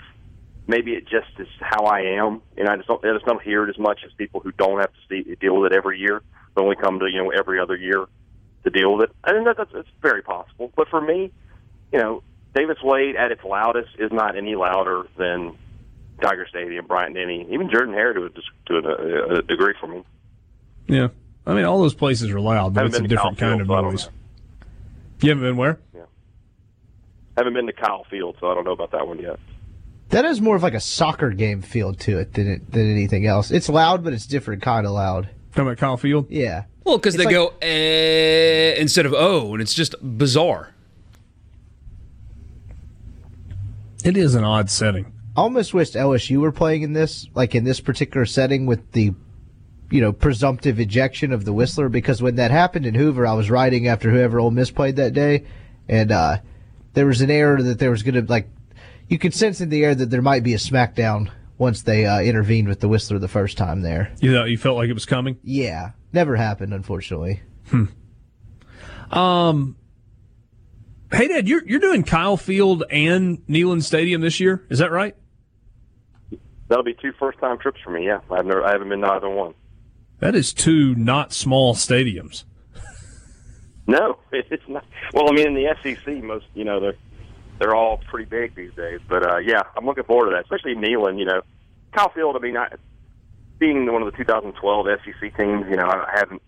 Maybe 0.68 0.92
it 0.92 1.04
just 1.08 1.28
is 1.40 1.48
how 1.62 1.86
I 1.86 2.02
am, 2.02 2.42
and 2.58 2.68
I 2.68 2.76
just 2.76 2.88
don't 2.88 3.04
I 3.04 3.14
just 3.14 3.26
don't 3.26 3.42
hear 3.42 3.64
it 3.66 3.70
as 3.70 3.78
much 3.78 4.02
as 4.06 4.12
people 4.18 4.42
who 4.42 4.52
don't 4.52 4.80
have 4.80 4.92
to 4.92 5.00
see, 5.10 5.36
deal 5.36 5.60
with 5.60 5.72
it 5.72 5.76
every 5.76 6.00
year. 6.00 6.22
They 6.56 6.62
only 6.62 6.76
come 6.76 7.00
to 7.00 7.08
you 7.08 7.24
know 7.24 7.30
every 7.30 7.60
other 7.60 7.76
year 7.76 8.06
to 8.64 8.70
deal 8.70 8.98
with 8.98 9.10
it. 9.10 9.16
I 9.24 9.32
think 9.32 9.46
that, 9.46 9.58
that's 9.58 9.72
it's 9.74 9.90
very 10.02 10.22
possible. 10.22 10.72
But 10.76 10.90
for 10.90 11.00
me, 11.00 11.32
you 11.94 12.00
know, 12.00 12.22
Davis 12.54 12.78
Wade 12.84 13.16
at 13.16 13.32
its 13.32 13.44
loudest 13.44 13.90
is 13.98 14.12
not 14.12 14.36
any 14.36 14.56
louder 14.56 15.08
than 15.18 15.56
Tiger 16.22 16.46
Stadium, 16.50 16.86
Bryant 16.86 17.16
Denny, 17.16 17.48
even 17.52 17.70
Jordan 17.70 17.94
Hare 17.94 18.14
to 18.14 18.26
a, 18.26 18.30
to 18.30 18.76
a, 18.76 19.36
a 19.38 19.42
degree 19.44 19.74
for 19.80 19.88
me. 19.88 20.04
Yeah. 20.88 21.10
I 21.48 21.54
mean, 21.54 21.64
all 21.64 21.82
those 21.82 21.96
places 21.96 22.30
are 22.30 22.42
loud, 22.42 22.74
but 22.74 22.88
it's 22.88 23.00
a 23.00 23.08
different 23.08 23.38
kind 23.38 23.62
of 23.62 23.68
Field, 23.68 23.80
so 23.80 23.90
noise. 23.90 24.10
You 25.22 25.30
haven't 25.30 25.44
been 25.46 25.56
where? 25.56 25.80
Yeah, 25.96 26.02
I 27.38 27.40
haven't 27.40 27.54
been 27.54 27.68
to 27.68 27.74
Kyle 27.74 28.04
Field, 28.10 28.36
so 28.42 28.52
I 28.52 28.54
don't 28.54 28.66
know 28.66 28.74
about 28.74 28.92
that 28.92 29.08
one 29.08 29.18
yet. 29.20 29.40
That 30.10 30.24
has 30.26 30.40
more 30.40 30.56
of 30.56 30.64
like 30.64 30.74
a 30.74 30.80
soccer 30.80 31.32
game 31.32 31.62
feel 31.62 31.94
to 31.94 32.20
it 32.20 32.34
than 32.34 32.48
it, 32.48 32.72
than 32.72 32.90
anything 32.90 33.26
else. 33.26 33.52
It's 33.52 33.68
loud, 33.68 34.04
but 34.04 34.14
it's 34.14 34.26
different 34.26 34.62
kind 34.62 34.86
of 34.86 34.94
loud. 34.94 35.30
Talking 35.52 35.68
about 35.68 35.78
Kyle 35.78 35.98
Field? 35.98 36.28
Yeah. 36.30 36.64
Well, 36.86 36.98
because 36.98 37.16
they 37.16 37.26
like- 37.26 37.34
go 37.34 37.54
eh, 37.62 38.76
instead 38.78 39.06
of 39.06 39.14
oh, 39.14 39.54
and 39.54 39.62
it's 39.62 39.74
just 39.74 39.96
bizarre. 40.02 40.74
It 44.04 44.16
is 44.16 44.36
an 44.36 44.44
odd 44.44 44.70
setting. 44.70 45.12
I 45.36 45.42
almost 45.42 45.74
wished 45.74 45.96
LSU 45.96 46.38
were 46.38 46.52
playing 46.52 46.84
in 46.84 46.94
this, 46.94 47.28
like 47.36 47.54
in 47.56 47.64
this 47.64 47.80
particular 47.80 48.26
setting 48.26 48.66
with 48.66 48.92
the, 48.94 49.14
you 49.92 50.02
know, 50.02 50.14
presumptive 50.14 50.80
ejection 50.80 51.34
of 51.34 51.46
the 51.46 51.54
Whistler, 51.54 51.90
because 51.90 52.22
when 52.22 52.36
that 52.36 52.52
happened 52.52 52.86
in 52.86 52.96
Hoover, 52.96 53.28
I 53.28 53.34
was 53.34 53.50
riding 53.52 53.88
after 53.88 54.10
whoever 54.10 54.40
Ole 54.40 54.52
Miss 54.52 54.72
played 54.72 54.96
that 54.96 55.14
day, 55.14 55.46
and 55.90 56.12
uh, 56.12 56.38
there 56.94 57.06
was 57.06 57.22
an 57.22 57.30
error 57.30 57.62
that 57.62 57.80
there 57.80 57.92
was 57.92 58.02
going 58.02 58.16
to 58.16 58.32
like, 58.32 58.48
you 59.08 59.18
could 59.18 59.34
sense 59.34 59.62
in 59.62 59.70
the 59.70 59.84
air 59.84 59.96
that 59.96 60.10
there 60.10 60.22
might 60.22 60.44
be 60.44 60.54
a 60.54 60.58
smackdown 60.58 61.30
once 61.58 61.82
they 61.82 62.06
uh, 62.06 62.20
intervened 62.20 62.68
with 62.68 62.80
the 62.80 62.88
Whistler 62.88 63.20
the 63.20 63.28
first 63.28 63.58
time 63.58 63.82
there. 63.82 64.12
You 64.20 64.34
thought 64.34 64.50
you 64.50 64.58
felt 64.58 64.78
like 64.78 64.90
it 64.90 64.94
was 64.94 65.06
coming? 65.06 65.38
Yeah, 65.44 65.92
never 66.14 66.36
happened, 66.36 66.74
unfortunately. 66.74 67.42
Hmm. 67.70 67.86
Um. 69.12 69.78
Haydad, 71.10 71.48
you're 71.48 71.66
you're 71.66 71.80
doing 71.80 72.04
Kyle 72.04 72.36
Field 72.36 72.84
and 72.92 73.38
Neyland 73.48 73.84
Stadium 73.84 74.22
this 74.22 74.40
year. 74.40 74.66
Is 74.70 74.80
that 74.80 74.92
right? 74.92 75.16
That'll 76.68 76.84
be 76.84 76.94
two 76.94 77.14
first 77.18 77.40
time 77.40 77.58
trips 77.58 77.80
for 77.82 77.92
me. 77.92 78.06
Yeah, 78.06 78.20
I've 78.30 78.46
never 78.46 78.64
I 78.64 78.72
haven't 78.72 78.90
been 78.90 79.02
to 79.02 79.12
either 79.14 79.30
one. 79.30 79.54
That 80.20 80.36
is 80.36 80.52
two 80.52 80.96
not 80.96 81.32
small 81.32 81.76
stadiums. 81.76 82.44
No, 83.88 84.18
it's 84.32 84.68
not. 84.68 84.84
Well, 85.14 85.30
I 85.30 85.32
mean, 85.32 85.48
in 85.48 85.54
the 85.54 85.74
SEC, 85.82 86.22
most 86.24 86.46
you 86.54 86.66
know 86.66 86.82
they're 86.82 86.98
they're 87.60 87.76
all 87.76 87.98
pretty 88.10 88.26
big 88.26 88.56
these 88.56 88.74
days. 88.74 89.00
But 89.08 89.26
uh, 89.30 89.38
yeah, 89.38 89.64
I'm 89.76 89.86
looking 89.86 90.04
forward 90.04 90.30
to 90.30 90.36
that, 90.36 90.44
especially 90.44 90.76
Neyland. 90.76 91.20
You 91.20 91.26
know, 91.26 91.42
Kyle 91.94 92.12
Field. 92.14 92.36
I 92.36 92.40
mean, 92.40 92.58
I, 92.58 92.70
being 93.60 93.92
one 93.92 94.02
of 94.02 94.12
the 94.12 94.18
2012 94.18 94.88
SEC 95.04 95.38
teams, 95.38 95.66
you 95.70 95.76
know, 95.76 95.88
I 95.88 96.12
haven't. 96.16 96.42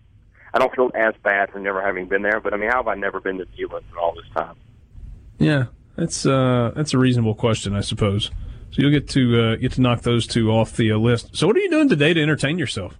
I 0.52 0.58
don't 0.58 0.74
feel 0.74 0.90
as 0.94 1.14
bad 1.22 1.50
for 1.50 1.60
never 1.60 1.80
having 1.80 2.08
been 2.08 2.22
there. 2.22 2.40
But 2.40 2.54
I 2.54 2.56
mean, 2.56 2.70
how 2.70 2.78
have 2.78 2.88
I 2.88 2.94
never 2.94 3.20
been 3.20 3.38
to 3.38 3.46
Neyland 3.46 3.82
in 3.90 3.98
all 4.00 4.14
this 4.14 4.24
time? 4.34 4.56
Yeah, 5.38 5.66
that's 5.96 6.26
uh, 6.26 6.72
that's 6.74 6.94
a 6.94 6.98
reasonable 6.98 7.34
question, 7.34 7.74
I 7.74 7.80
suppose. 7.80 8.30
So 8.72 8.82
you'll 8.82 8.92
get 8.92 9.08
to 9.10 9.42
uh, 9.42 9.56
get 9.56 9.72
to 9.72 9.80
knock 9.80 10.02
those 10.02 10.26
two 10.26 10.50
off 10.50 10.76
the 10.76 10.92
uh, 10.92 10.96
list. 10.96 11.36
So 11.36 11.46
what 11.46 11.56
are 11.56 11.60
you 11.60 11.70
doing 11.70 11.88
today 11.88 12.14
to 12.14 12.22
entertain 12.22 12.58
yourself? 12.58 12.96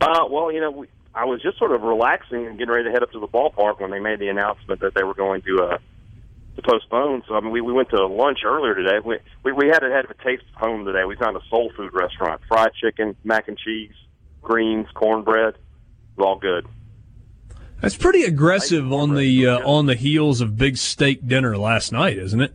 Uh, 0.00 0.24
well, 0.30 0.50
you 0.50 0.60
know, 0.60 0.70
we, 0.70 0.86
I 1.14 1.24
was 1.24 1.42
just 1.42 1.58
sort 1.58 1.72
of 1.72 1.82
relaxing 1.82 2.46
and 2.46 2.58
getting 2.58 2.72
ready 2.72 2.84
to 2.84 2.90
head 2.90 3.02
up 3.02 3.12
to 3.12 3.20
the 3.20 3.28
ballpark 3.28 3.80
when 3.80 3.90
they 3.90 4.00
made 4.00 4.18
the 4.18 4.28
announcement 4.28 4.80
that 4.80 4.94
they 4.94 5.02
were 5.02 5.14
going 5.14 5.42
to 5.42 5.62
uh, 5.62 5.78
to 6.62 6.68
postpone. 6.68 7.22
So 7.28 7.34
I 7.34 7.40
mean, 7.40 7.50
we 7.50 7.60
we 7.60 7.72
went 7.72 7.90
to 7.90 8.06
lunch 8.06 8.40
earlier 8.44 8.74
today. 8.74 8.98
We 9.04 9.18
we, 9.42 9.52
we 9.52 9.68
had 9.68 9.82
a 9.82 9.90
had 9.90 10.04
a 10.04 10.14
taste 10.24 10.44
of 10.54 10.60
home 10.60 10.84
today. 10.84 11.04
We 11.04 11.16
found 11.16 11.36
a 11.36 11.40
soul 11.48 11.72
food 11.76 11.92
restaurant: 11.92 12.40
fried 12.48 12.72
chicken, 12.74 13.16
mac 13.24 13.48
and 13.48 13.58
cheese, 13.58 13.92
greens, 14.42 14.86
cornbread. 14.94 15.54
It 15.54 15.60
was 16.16 16.26
all 16.26 16.38
good. 16.38 16.66
That's 17.80 17.96
pretty 17.96 18.24
aggressive 18.24 18.92
on 18.92 19.14
the 19.14 19.46
uh, 19.46 19.66
on 19.66 19.86
the 19.86 19.94
heels 19.94 20.40
of 20.40 20.56
big 20.56 20.76
steak 20.76 21.26
dinner 21.26 21.56
last 21.56 21.92
night, 21.92 22.18
isn't 22.18 22.40
it? 22.40 22.52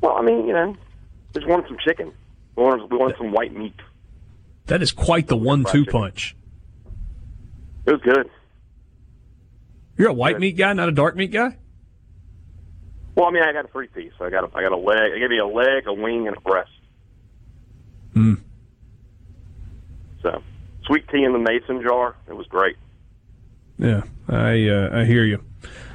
Well, 0.00 0.16
I 0.16 0.22
mean, 0.22 0.46
you 0.46 0.52
know, 0.52 0.76
just 1.34 1.46
wanted 1.46 1.66
some 1.68 1.78
chicken. 1.86 2.12
We 2.56 2.62
wanted, 2.62 2.90
we 2.90 2.96
wanted 2.96 3.16
some 3.18 3.32
white 3.32 3.54
meat. 3.54 3.74
That 4.66 4.82
is 4.82 4.92
quite 4.92 5.26
the 5.26 5.36
one-two 5.36 5.86
punch. 5.86 6.36
It 7.86 7.92
was 7.92 8.00
good. 8.02 8.30
You're 9.96 10.10
a 10.10 10.14
white 10.14 10.38
meat 10.38 10.56
guy, 10.56 10.72
not 10.72 10.88
a 10.88 10.92
dark 10.92 11.16
meat 11.16 11.32
guy. 11.32 11.56
Well, 13.14 13.26
I 13.26 13.30
mean, 13.30 13.42
I 13.42 13.52
got 13.52 13.64
a 13.64 13.68
three 13.68 13.86
piece. 13.86 14.12
I 14.20 14.30
got 14.30 14.44
a, 14.44 14.56
I 14.56 14.62
got 14.62 14.72
a 14.72 14.76
leg. 14.76 15.12
I 15.14 15.18
gave 15.18 15.30
me 15.30 15.38
a 15.38 15.46
leg, 15.46 15.86
a 15.86 15.92
wing, 15.92 16.26
and 16.26 16.36
a 16.36 16.40
breast. 16.40 16.70
Hmm. 18.12 18.34
So, 20.22 20.42
sweet 20.86 21.08
tea 21.08 21.22
in 21.22 21.32
the 21.32 21.38
mason 21.38 21.82
jar. 21.82 22.16
It 22.28 22.34
was 22.34 22.46
great. 22.46 22.76
Yeah, 23.78 24.02
I 24.28 24.68
uh, 24.68 25.00
I 25.00 25.04
hear 25.04 25.24
you. 25.24 25.44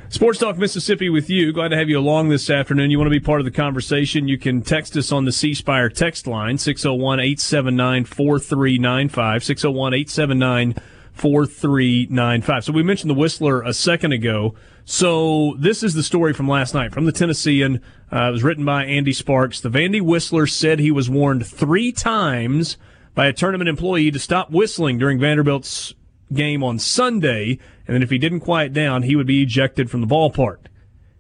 Sports 0.09 0.39
Talk 0.39 0.57
Mississippi 0.57 1.07
with 1.09 1.29
you. 1.29 1.53
Glad 1.53 1.67
to 1.69 1.77
have 1.77 1.87
you 1.87 1.99
along 1.99 2.29
this 2.29 2.49
afternoon. 2.49 2.89
You 2.89 2.97
want 2.97 3.07
to 3.07 3.19
be 3.19 3.23
part 3.23 3.41
of 3.41 3.45
the 3.45 3.51
conversation? 3.51 4.27
You 4.27 4.39
can 4.39 4.63
text 4.63 4.97
us 4.97 5.11
on 5.11 5.25
the 5.25 5.31
C 5.31 5.53
Spire 5.53 5.87
text 5.87 6.25
line 6.25 6.57
601 6.57 7.19
879 7.19 8.05
4395. 8.05 9.43
601 9.43 9.93
879 9.93 10.75
4395. 11.19 12.63
So 12.63 12.71
we 12.71 12.83
mentioned 12.83 13.09
the 13.09 13.15
Whistler 13.15 13.61
a 13.61 13.73
second 13.73 14.13
ago. 14.13 14.55
So 14.85 15.55
this 15.59 15.83
is 15.83 15.93
the 15.93 16.03
story 16.03 16.33
from 16.33 16.47
last 16.47 16.73
night 16.73 16.93
from 16.93 17.05
the 17.05 17.11
Tennessean. 17.11 17.81
Uh, 18.11 18.29
it 18.29 18.31
was 18.31 18.43
written 18.43 18.65
by 18.65 18.85
Adam 18.85 19.13
Sparks. 19.13 19.61
The 19.61 19.69
Vandy 19.69 20.01
Whistler 20.01 20.47
said 20.47 20.79
he 20.79 20.91
was 20.91 21.09
warned 21.09 21.45
three 21.45 21.91
times 21.91 22.77
by 23.13 23.27
a 23.27 23.33
tournament 23.33 23.69
employee 23.69 24.11
to 24.11 24.19
stop 24.19 24.49
whistling 24.49 24.97
during 24.97 25.19
Vanderbilt's 25.19 25.93
game 26.33 26.63
on 26.63 26.79
Sunday, 26.79 27.59
and 27.85 27.95
then 27.95 28.03
if 28.03 28.09
he 28.09 28.17
didn't 28.17 28.41
quiet 28.41 28.71
down, 28.71 29.03
he 29.03 29.15
would 29.15 29.27
be 29.27 29.41
ejected 29.41 29.89
from 29.89 30.01
the 30.01 30.07
ballpark. 30.07 30.67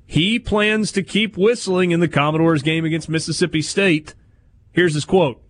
He 0.05 0.39
plans 0.39 0.91
to 0.93 1.03
keep 1.03 1.37
whistling 1.37 1.91
in 1.91 1.99
the 1.99 2.07
Commodores 2.07 2.63
game 2.63 2.85
against 2.85 3.09
Mississippi 3.09 3.61
State. 3.61 4.15
Here's 4.71 4.93
his 4.93 5.05
quote. 5.05 5.41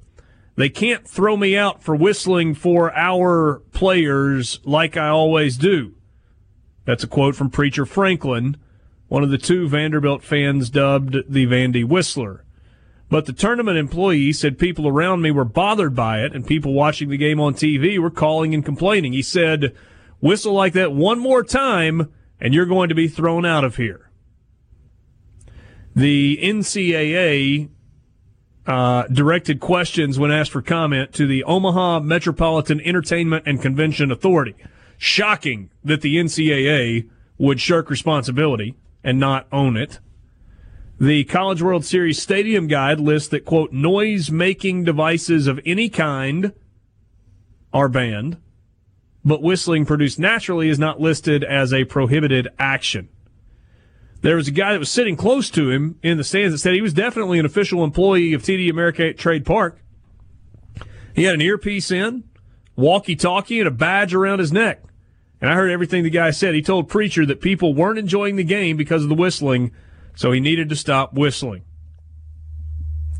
They 0.59 0.67
can't 0.67 1.07
throw 1.07 1.37
me 1.37 1.55
out 1.55 1.81
for 1.81 1.95
whistling 1.95 2.53
for 2.53 2.93
our 2.93 3.61
players 3.71 4.59
like 4.65 4.97
I 4.97 5.07
always 5.07 5.55
do. 5.55 5.93
That's 6.83 7.01
a 7.01 7.07
quote 7.07 7.37
from 7.37 7.49
Preacher 7.49 7.85
Franklin, 7.85 8.57
one 9.07 9.23
of 9.23 9.29
the 9.29 9.37
two 9.37 9.69
Vanderbilt 9.69 10.21
fans 10.21 10.69
dubbed 10.69 11.15
the 11.29 11.47
Vandy 11.47 11.85
Whistler. 11.85 12.43
But 13.09 13.25
the 13.25 13.31
tournament 13.31 13.77
employee 13.77 14.33
said 14.33 14.59
people 14.59 14.85
around 14.85 15.21
me 15.21 15.31
were 15.31 15.45
bothered 15.45 15.95
by 15.95 16.25
it, 16.25 16.35
and 16.35 16.45
people 16.45 16.73
watching 16.73 17.07
the 17.07 17.15
game 17.15 17.39
on 17.39 17.53
TV 17.53 17.97
were 17.97 18.11
calling 18.11 18.53
and 18.53 18.65
complaining. 18.65 19.13
He 19.13 19.21
said, 19.21 19.73
Whistle 20.19 20.51
like 20.51 20.73
that 20.73 20.91
one 20.91 21.19
more 21.19 21.41
time, 21.41 22.11
and 22.37 22.53
you're 22.53 22.65
going 22.65 22.89
to 22.89 22.95
be 22.95 23.07
thrown 23.07 23.45
out 23.45 23.63
of 23.63 23.77
here. 23.77 24.09
The 25.95 26.37
NCAA 26.43 27.69
uh, 28.69 29.07
directed 29.07 29.59
questions 29.59 30.19
when 30.19 30.29
asked 30.29 30.51
for 30.51 30.61
comment 30.61 31.11
to 31.11 31.25
the 31.25 31.43
Omaha 31.43 32.01
Metropolitan 32.01 32.79
Entertainment 32.81 33.43
and 33.47 33.59
Convention 33.59 34.11
Authority. 34.11 34.53
Shocking 34.99 35.71
that 35.83 36.01
the 36.01 36.17
NCAA 36.17 37.09
would 37.39 37.59
shirk 37.59 37.89
responsibility 37.89 38.75
and 39.03 39.19
not 39.19 39.47
own 39.51 39.75
it. 39.75 39.97
The 40.99 41.23
College 41.23 41.63
World 41.63 41.83
Series 41.83 42.21
Stadium 42.21 42.67
Guide 42.67 42.99
lists 42.99 43.29
that, 43.29 43.43
quote, 43.43 43.73
noise 43.73 44.29
making 44.29 44.83
devices 44.83 45.47
of 45.47 45.59
any 45.65 45.89
kind 45.89 46.53
are 47.73 47.89
banned, 47.89 48.37
but 49.25 49.41
whistling 49.41 49.83
produced 49.83 50.19
naturally 50.19 50.69
is 50.69 50.77
not 50.77 50.99
listed 50.99 51.43
as 51.43 51.73
a 51.73 51.85
prohibited 51.85 52.49
action. 52.59 53.09
There 54.21 54.35
was 54.35 54.47
a 54.47 54.51
guy 54.51 54.73
that 54.73 54.79
was 54.79 54.91
sitting 54.91 55.15
close 55.15 55.49
to 55.51 55.69
him 55.69 55.97
in 56.03 56.17
the 56.17 56.23
stands 56.23 56.53
that 56.53 56.59
said 56.59 56.73
he 56.73 56.81
was 56.81 56.93
definitely 56.93 57.39
an 57.39 57.45
official 57.45 57.83
employee 57.83 58.33
of 58.33 58.43
TD 58.43 58.69
Ameritrade 58.69 59.45
Park. 59.45 59.79
He 61.15 61.23
had 61.23 61.35
an 61.35 61.41
earpiece 61.41 61.89
in, 61.89 62.25
walkie 62.75 63.15
talkie 63.15 63.59
and 63.59 63.67
a 63.67 63.71
badge 63.71 64.13
around 64.13 64.39
his 64.39 64.51
neck. 64.51 64.83
And 65.41 65.49
I 65.49 65.55
heard 65.55 65.71
everything 65.71 66.03
the 66.03 66.09
guy 66.09 66.31
said. 66.31 66.53
He 66.53 66.61
told 66.61 66.89
Preacher 66.89 67.25
that 67.25 67.39
people 67.39 67.73
weren't 67.73 67.99
enjoying 67.99 68.35
the 68.35 68.43
game 68.43 68.75
because 68.75 69.03
of 69.03 69.09
the 69.09 69.15
whistling, 69.15 69.71
so 70.15 70.31
he 70.31 70.41
needed 70.41 70.67
to 70.69 70.75
stop 70.75 71.13
whistling. 71.13 71.63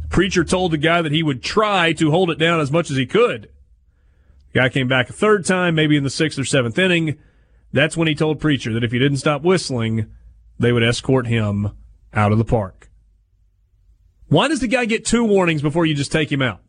Preacher 0.09 0.43
told 0.43 0.71
the 0.71 0.77
guy 0.77 1.01
that 1.01 1.13
he 1.13 1.23
would 1.23 1.41
try 1.41 1.93
to 1.93 2.11
hold 2.11 2.29
it 2.29 2.39
down 2.39 2.59
as 2.59 2.71
much 2.71 2.91
as 2.91 2.97
he 2.97 3.05
could. 3.05 3.49
The 4.51 4.59
guy 4.59 4.69
came 4.69 4.87
back 4.87 5.09
a 5.09 5.13
third 5.13 5.45
time, 5.45 5.75
maybe 5.75 5.95
in 5.95 6.03
the 6.03 6.09
sixth 6.09 6.37
or 6.37 6.43
seventh 6.43 6.77
inning. 6.77 7.17
That's 7.71 7.95
when 7.95 8.07
he 8.07 8.15
told 8.15 8.39
Preacher 8.41 8.73
that 8.73 8.83
if 8.83 8.91
he 8.91 8.99
didn't 8.99 9.19
stop 9.19 9.43
whistling, 9.43 10.11
they 10.59 10.71
would 10.71 10.83
escort 10.83 11.25
him 11.27 11.71
out 12.13 12.31
of 12.31 12.37
the 12.37 12.45
park. 12.45 12.89
Why 14.27 14.47
does 14.47 14.59
the 14.59 14.67
guy 14.67 14.85
get 14.85 15.05
two 15.05 15.23
warnings 15.23 15.61
before 15.61 15.85
you 15.85 15.95
just 15.95 16.11
take 16.11 16.31
him 16.31 16.41
out? 16.41 16.61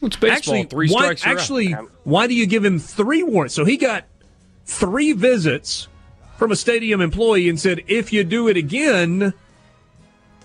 It's 0.00 0.16
baseball. 0.16 0.36
Actually, 0.36 0.62
Three 0.64 0.90
why, 0.90 1.02
strikes. 1.14 1.24
you're 1.24 1.32
out. 1.34 1.38
actually, 1.40 1.72
why 2.02 2.26
do 2.26 2.34
you 2.34 2.46
give 2.46 2.64
him 2.64 2.78
three 2.78 3.22
warnings? 3.22 3.54
So 3.54 3.64
he 3.64 3.76
got 3.76 4.04
three 4.64 5.12
visits 5.12 5.88
from 6.36 6.50
a 6.50 6.56
stadium 6.56 7.00
employee 7.00 7.48
and 7.48 7.58
said, 7.60 7.82
if 7.86 8.12
you 8.12 8.24
do 8.24 8.48
it 8.48 8.56
again, 8.56 9.32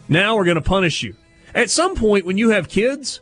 now 0.07 0.36
we're 0.36 0.45
going 0.45 0.55
to 0.55 0.61
punish 0.61 1.01
you. 1.01 1.15
At 1.55 1.70
some 1.72 1.95
point, 1.95 2.26
when 2.26 2.38
you 2.38 2.51
have 2.51 2.70
kids, 2.70 3.22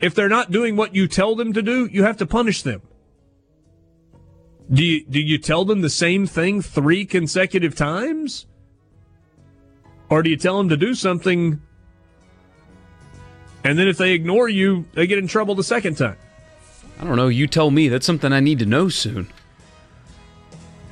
if 0.00 0.14
they're 0.14 0.28
not 0.28 0.50
doing 0.52 0.76
what 0.76 0.94
you 0.94 1.08
tell 1.08 1.34
them 1.34 1.52
to 1.52 1.62
do, 1.62 1.86
you 1.86 2.04
have 2.04 2.16
to 2.18 2.26
punish 2.26 2.62
them. 2.62 2.82
Do 4.72 4.84
you, 4.84 5.04
do 5.04 5.20
you 5.20 5.38
tell 5.38 5.64
them 5.64 5.80
the 5.80 5.90
same 5.90 6.26
thing 6.26 6.62
three 6.62 7.04
consecutive 7.04 7.74
times? 7.74 8.46
Or 10.08 10.22
do 10.22 10.30
you 10.30 10.36
tell 10.36 10.58
them 10.58 10.68
to 10.68 10.76
do 10.76 10.94
something 10.94 11.60
and 13.64 13.78
then 13.78 13.88
if 13.88 13.98
they 13.98 14.12
ignore 14.12 14.48
you, 14.48 14.86
they 14.94 15.06
get 15.06 15.18
in 15.18 15.26
trouble 15.26 15.54
the 15.54 15.64
second 15.64 15.96
time? 15.96 16.16
I 16.98 17.04
don't 17.04 17.16
know. 17.16 17.28
You 17.28 17.46
tell 17.46 17.70
me. 17.70 17.88
That's 17.88 18.06
something 18.06 18.32
I 18.32 18.40
need 18.40 18.58
to 18.60 18.66
know 18.66 18.88
soon. 18.88 19.28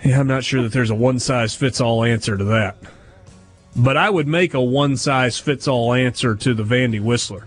Yeah, 0.05 0.21
I'm 0.21 0.27
not 0.27 0.45
sure 0.45 0.63
that 0.63 0.73
there's 0.73 0.91
a 0.91 0.95
one 0.95 1.19
size 1.19 1.55
fits 1.55 1.81
all 1.81 2.05
answer 2.05 2.37
to 2.37 2.45
that. 2.45 2.77
But 3.75 3.97
I 3.97 4.11
would 4.11 4.29
make 4.29 4.55
a 4.55 4.61
one 4.61 4.97
size 4.97 5.39
fits 5.39 5.69
all 5.69 5.93
answer 5.93 6.35
to 6.35 6.55
the 6.55 6.63
Vandy 6.63 7.01
Whistler. 7.01 7.47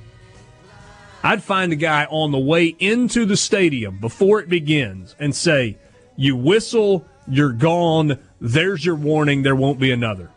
I'd 1.23 1.43
find 1.43 1.71
a 1.71 1.75
guy 1.75 2.05
on 2.09 2.31
the 2.31 2.39
way 2.39 2.75
into 2.79 3.25
the 3.25 3.37
stadium 3.37 3.99
before 3.99 4.39
it 4.39 4.49
begins 4.49 5.15
and 5.19 5.35
say, 5.35 5.77
You 6.21 6.35
whistle, 6.35 7.03
you're 7.27 7.51
gone, 7.51 8.19
there's 8.39 8.85
your 8.85 8.93
warning, 8.93 9.41
there 9.41 9.55
won't 9.55 9.79
be 9.79 9.91
another. 9.91 10.29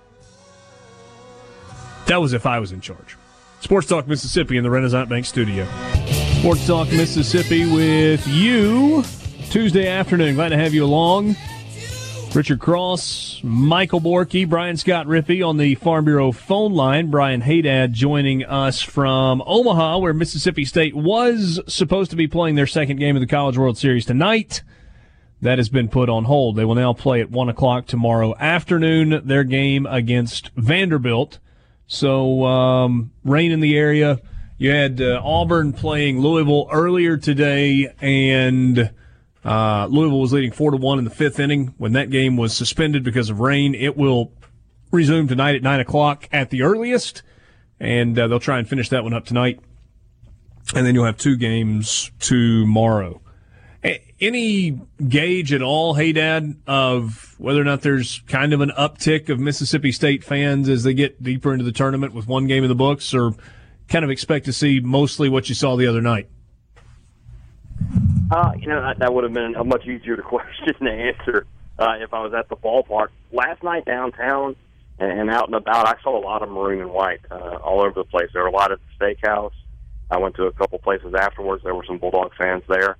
That 2.07 2.23
was 2.23 2.33
if 2.33 2.47
I 2.47 2.59
was 2.59 2.73
in 2.73 2.81
charge. 2.81 3.19
Sports 3.61 3.87
Talk 3.87 4.09
Mississippi 4.09 4.57
in 4.57 4.63
the 4.63 4.71
Renaissance 4.71 5.11
Bank 5.11 5.27
studio. 5.27 5.69
Sports 6.39 6.67
Talk 6.67 6.91
Mississippi 6.91 7.71
with 7.71 8.27
you 8.27 9.05
Tuesday 9.51 9.87
afternoon. 9.87 10.37
Glad 10.37 10.49
to 10.49 10.57
have 10.57 10.73
you 10.73 10.87
along. 10.87 11.37
Richard 12.35 12.61
Cross, 12.61 13.43
Michael 13.43 14.01
Borky, 14.01 14.49
Brian 14.49 14.79
Scott 14.79 15.07
Rippey 15.07 15.47
on 15.47 15.59
the 15.59 15.75
Farm 15.75 16.07
Bureau 16.07 16.33
phone 16.33 16.73
line. 16.73 17.11
Brian 17.11 17.43
Haydad 17.43 17.93
joining 17.93 18.43
us 18.43 18.81
from 18.81 19.43
Omaha, 19.45 19.99
where 19.99 20.15
Mississippi 20.15 20.65
State 20.65 20.95
was 20.95 21.61
supposed 21.67 22.11
to 22.11 22.17
be 22.17 22.27
playing 22.27 22.55
their 22.55 22.67
second 22.67 22.97
game 22.97 23.17
of 23.17 23.21
the 23.21 23.27
College 23.27 23.59
World 23.59 23.77
Series 23.77 24.07
tonight. 24.07 24.63
That 25.45 25.59
has 25.59 25.69
been 25.69 25.89
put 25.89 26.09
on 26.09 26.25
hold. 26.25 26.57
They 26.57 26.65
will 26.65 26.75
now 26.75 26.95
play 26.95 27.21
at 27.21 27.31
1 27.31 27.51
o'clock 27.51 27.85
tomorrow 27.85 28.35
afternoon, 28.39 29.21
their 29.27 29.45
game 29.45 29.85
against 29.85 30.49
Vanderbilt. 30.57 31.39
So, 31.87 32.47
um, 32.47 33.13
rain 33.25 33.53
in 33.53 33.61
the 33.61 33.77
area. 33.77 34.23
You 34.57 34.71
had 34.71 35.03
uh, 35.03 35.21
Auburn 35.23 35.75
playing 35.75 36.21
Louisville 36.21 36.67
earlier 36.73 37.19
today, 37.19 37.95
and 38.01 38.91
uh, 39.45 39.87
Louisville 39.91 40.21
was 40.21 40.33
leading 40.33 40.51
four 40.51 40.71
to 40.71 40.79
one 40.79 40.99
in 40.99 41.05
the 41.05 41.11
fifth 41.11 41.39
inning 41.39 41.75
when 41.77 41.93
that 41.93 42.09
game 42.09 42.39
was 42.39 42.57
suspended 42.57 43.05
because 43.05 43.29
of 43.29 43.41
rain. 43.41 43.75
It 43.75 43.99
will 43.99 44.33
resume 44.93 45.29
tonight 45.29 45.57
at 45.57 45.63
nine 45.63 45.79
o'clock 45.79 46.27
at 46.33 46.49
the 46.49 46.63
earliest, 46.63 47.23
and 47.79 48.19
uh, 48.19 48.29
they'll 48.29 48.41
try 48.41 48.59
and 48.59 48.67
finish 48.67 48.89
that 48.89 49.05
one 49.05 49.13
up 49.13 49.27
tonight. 49.27 49.61
And 50.75 50.87
then 50.87 50.95
you'll 50.95 51.05
have 51.05 51.19
two 51.19 51.37
games 51.37 52.11
tomorrow. 52.19 53.21
Any 54.25 54.81
gauge 55.07 55.53
at 55.53 55.61
all, 55.61 55.95
Haydad, 55.95 56.57
of 56.67 57.35
whether 57.37 57.61
or 57.61 57.65
not 57.65 57.83
there's 57.83 58.23
kind 58.27 58.55
of 58.55 58.63
an 58.63 58.71
uptick 58.71 59.29
of 59.29 59.39
Mississippi 59.39 59.93
State 59.93 60.25
fans 60.25 60.67
as 60.71 60.83
they 60.83 60.95
get 60.95 61.23
deeper 61.23 61.53
into 61.53 61.65
the 61.65 61.73
tournament 61.73 62.15
with 62.15 62.27
one 62.27 62.47
game 62.47 62.65
in 62.65 62.71
the 62.71 62.75
books, 62.75 63.13
or 63.13 63.35
kind 63.89 64.03
of 64.03 64.11
expect 64.11 64.47
to 64.47 64.53
see 64.55 64.81
mostly 64.81 65.29
what 65.29 65.51
you 65.51 65.55
saw 65.55 65.77
the 65.77 65.87
other 65.87 66.01
night? 66.01 66.29
Uh, 68.31 68.53
you 68.59 68.67
know, 68.67 68.81
that, 68.81 68.99
that 68.99 69.13
would 69.13 69.25
have 69.25 69.35
been 69.35 69.57
a 69.57 69.65
much 69.65 69.87
easier 69.87 70.17
question 70.23 70.75
to 70.81 70.91
answer 70.91 71.47
uh, 71.79 71.97
if 71.99 72.15
I 72.15 72.23
was 72.23 72.33
at 72.33 72.49
the 72.49 72.57
ballpark. 72.57 73.09
Last 73.31 73.63
night 73.63 73.85
downtown 73.85 74.57
and, 74.99 75.21
and 75.21 75.31
out 75.31 75.49
and 75.49 75.55
about, 75.55 75.87
I 75.87 76.01
saw 76.03 76.19
a 76.19 76.25
lot 76.25 76.43
of 76.43 76.49
maroon 76.49 76.81
and 76.81 76.91
white 76.91 77.21
uh, 77.31 77.57
all 77.57 77.81
over 77.81 77.93
the 77.93 78.05
place. 78.05 78.31
There 78.33 78.41
were 78.41 78.49
a 78.49 78.53
lot 78.53 78.73
at 78.73 78.79
the 78.79 79.05
steakhouse. 79.05 79.53
I 80.11 80.17
went 80.17 80.35
to 80.37 80.45
a 80.45 80.53
couple 80.53 80.79
places 80.79 81.13
afterwards. 81.13 81.63
There 81.63 81.75
were 81.75 81.85
some 81.85 81.99
Bulldog 81.99 82.33
fans 82.39 82.63
there. 82.69 82.97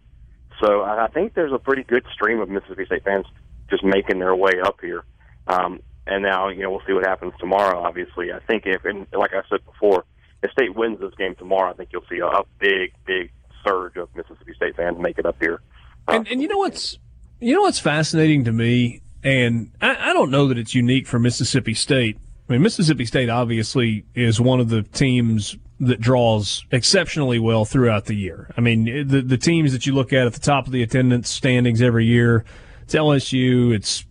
So 0.61 0.83
I 0.83 1.09
think 1.09 1.35
there's 1.35 1.53
a 1.53 1.59
pretty 1.59 1.83
good 1.83 2.05
stream 2.13 2.41
of 2.41 2.49
Mississippi 2.49 2.87
State 2.87 3.05
fans 3.05 3.27
just 3.71 3.85
making 3.85 4.19
their 4.19 4.35
way 4.35 4.61
up 4.63 4.81
here. 4.81 5.05
Um, 5.47 5.81
and 6.07 6.23
now, 6.23 6.49
you 6.49 6.63
know, 6.63 6.71
we'll 6.71 6.83
see 6.87 6.93
what 6.93 7.05
happens 7.05 7.33
tomorrow. 7.39 7.83
Obviously, 7.83 8.33
I 8.33 8.41
think 8.41 8.65
if, 8.67 8.85
and 8.85 9.07
like 9.13 9.33
I 9.33 9.43
said 9.49 9.65
before, 9.65 10.05
if 10.43 10.51
State 10.53 10.75
wins 10.75 11.01
this 11.01 11.15
game 11.15 11.35
tomorrow, 11.35 11.71
I 11.71 11.75
think 11.75 11.91
you'll 11.93 12.05
see 12.09 12.19
a, 12.19 12.27
a 12.27 12.45
big, 12.59 12.93
big 13.07 13.33
surge 13.65 13.97
of 13.97 14.15
Mississippi 14.15 14.55
State 14.55 14.77
fans 14.77 14.99
make 14.99 15.19
it 15.19 15.27
up 15.27 15.37
here. 15.41 15.61
Uh, 16.07 16.13
And, 16.13 16.29
and 16.29 16.43
you 16.43 16.49
know 16.49 16.59
what's 16.59 16.99
you 17.41 17.55
know 17.55 17.63
what's 17.63 17.81
fascinating 17.81 18.45
to 18.45 18.53
me, 18.53 19.03
and 19.23 19.73
I, 19.81 20.11
I 20.11 20.13
don't 20.13 20.31
know 20.31 20.47
that 20.49 20.59
it's 20.59 20.75
unique 20.75 21.07
for 21.07 21.19
Mississippi 21.19 21.75
State. 21.75 22.19
I 22.49 22.53
mean, 22.53 22.63
Mississippi 22.63 23.07
State 23.07 23.31
obviously 23.31 24.05
is 24.15 24.41
one 24.41 24.61
of 24.61 24.69
the 24.69 24.83
teams 24.83 25.57
that 25.87 26.01
draws 26.01 26.65
exceptionally 26.71 27.39
well 27.39 27.65
throughout 27.65 28.07
the 28.07 28.15
year. 28.15 28.51
I 28.57 28.61
mean, 28.61 29.07
the 29.07 29.23
the 29.23 29.39
teams 29.39 29.73
that 29.73 29.87
you 29.87 29.95
look 29.95 30.13
at 30.13 30.27
at 30.27 30.35
the 30.35 30.41
top 30.41 30.67
of 30.67 30.73
the 30.73 30.83
attendance 30.83 31.29
standings 31.29 31.83
every 31.83 32.07
year, 32.07 32.45
it's 32.83 32.95
LSU, 32.95 33.75
it's 33.75 34.05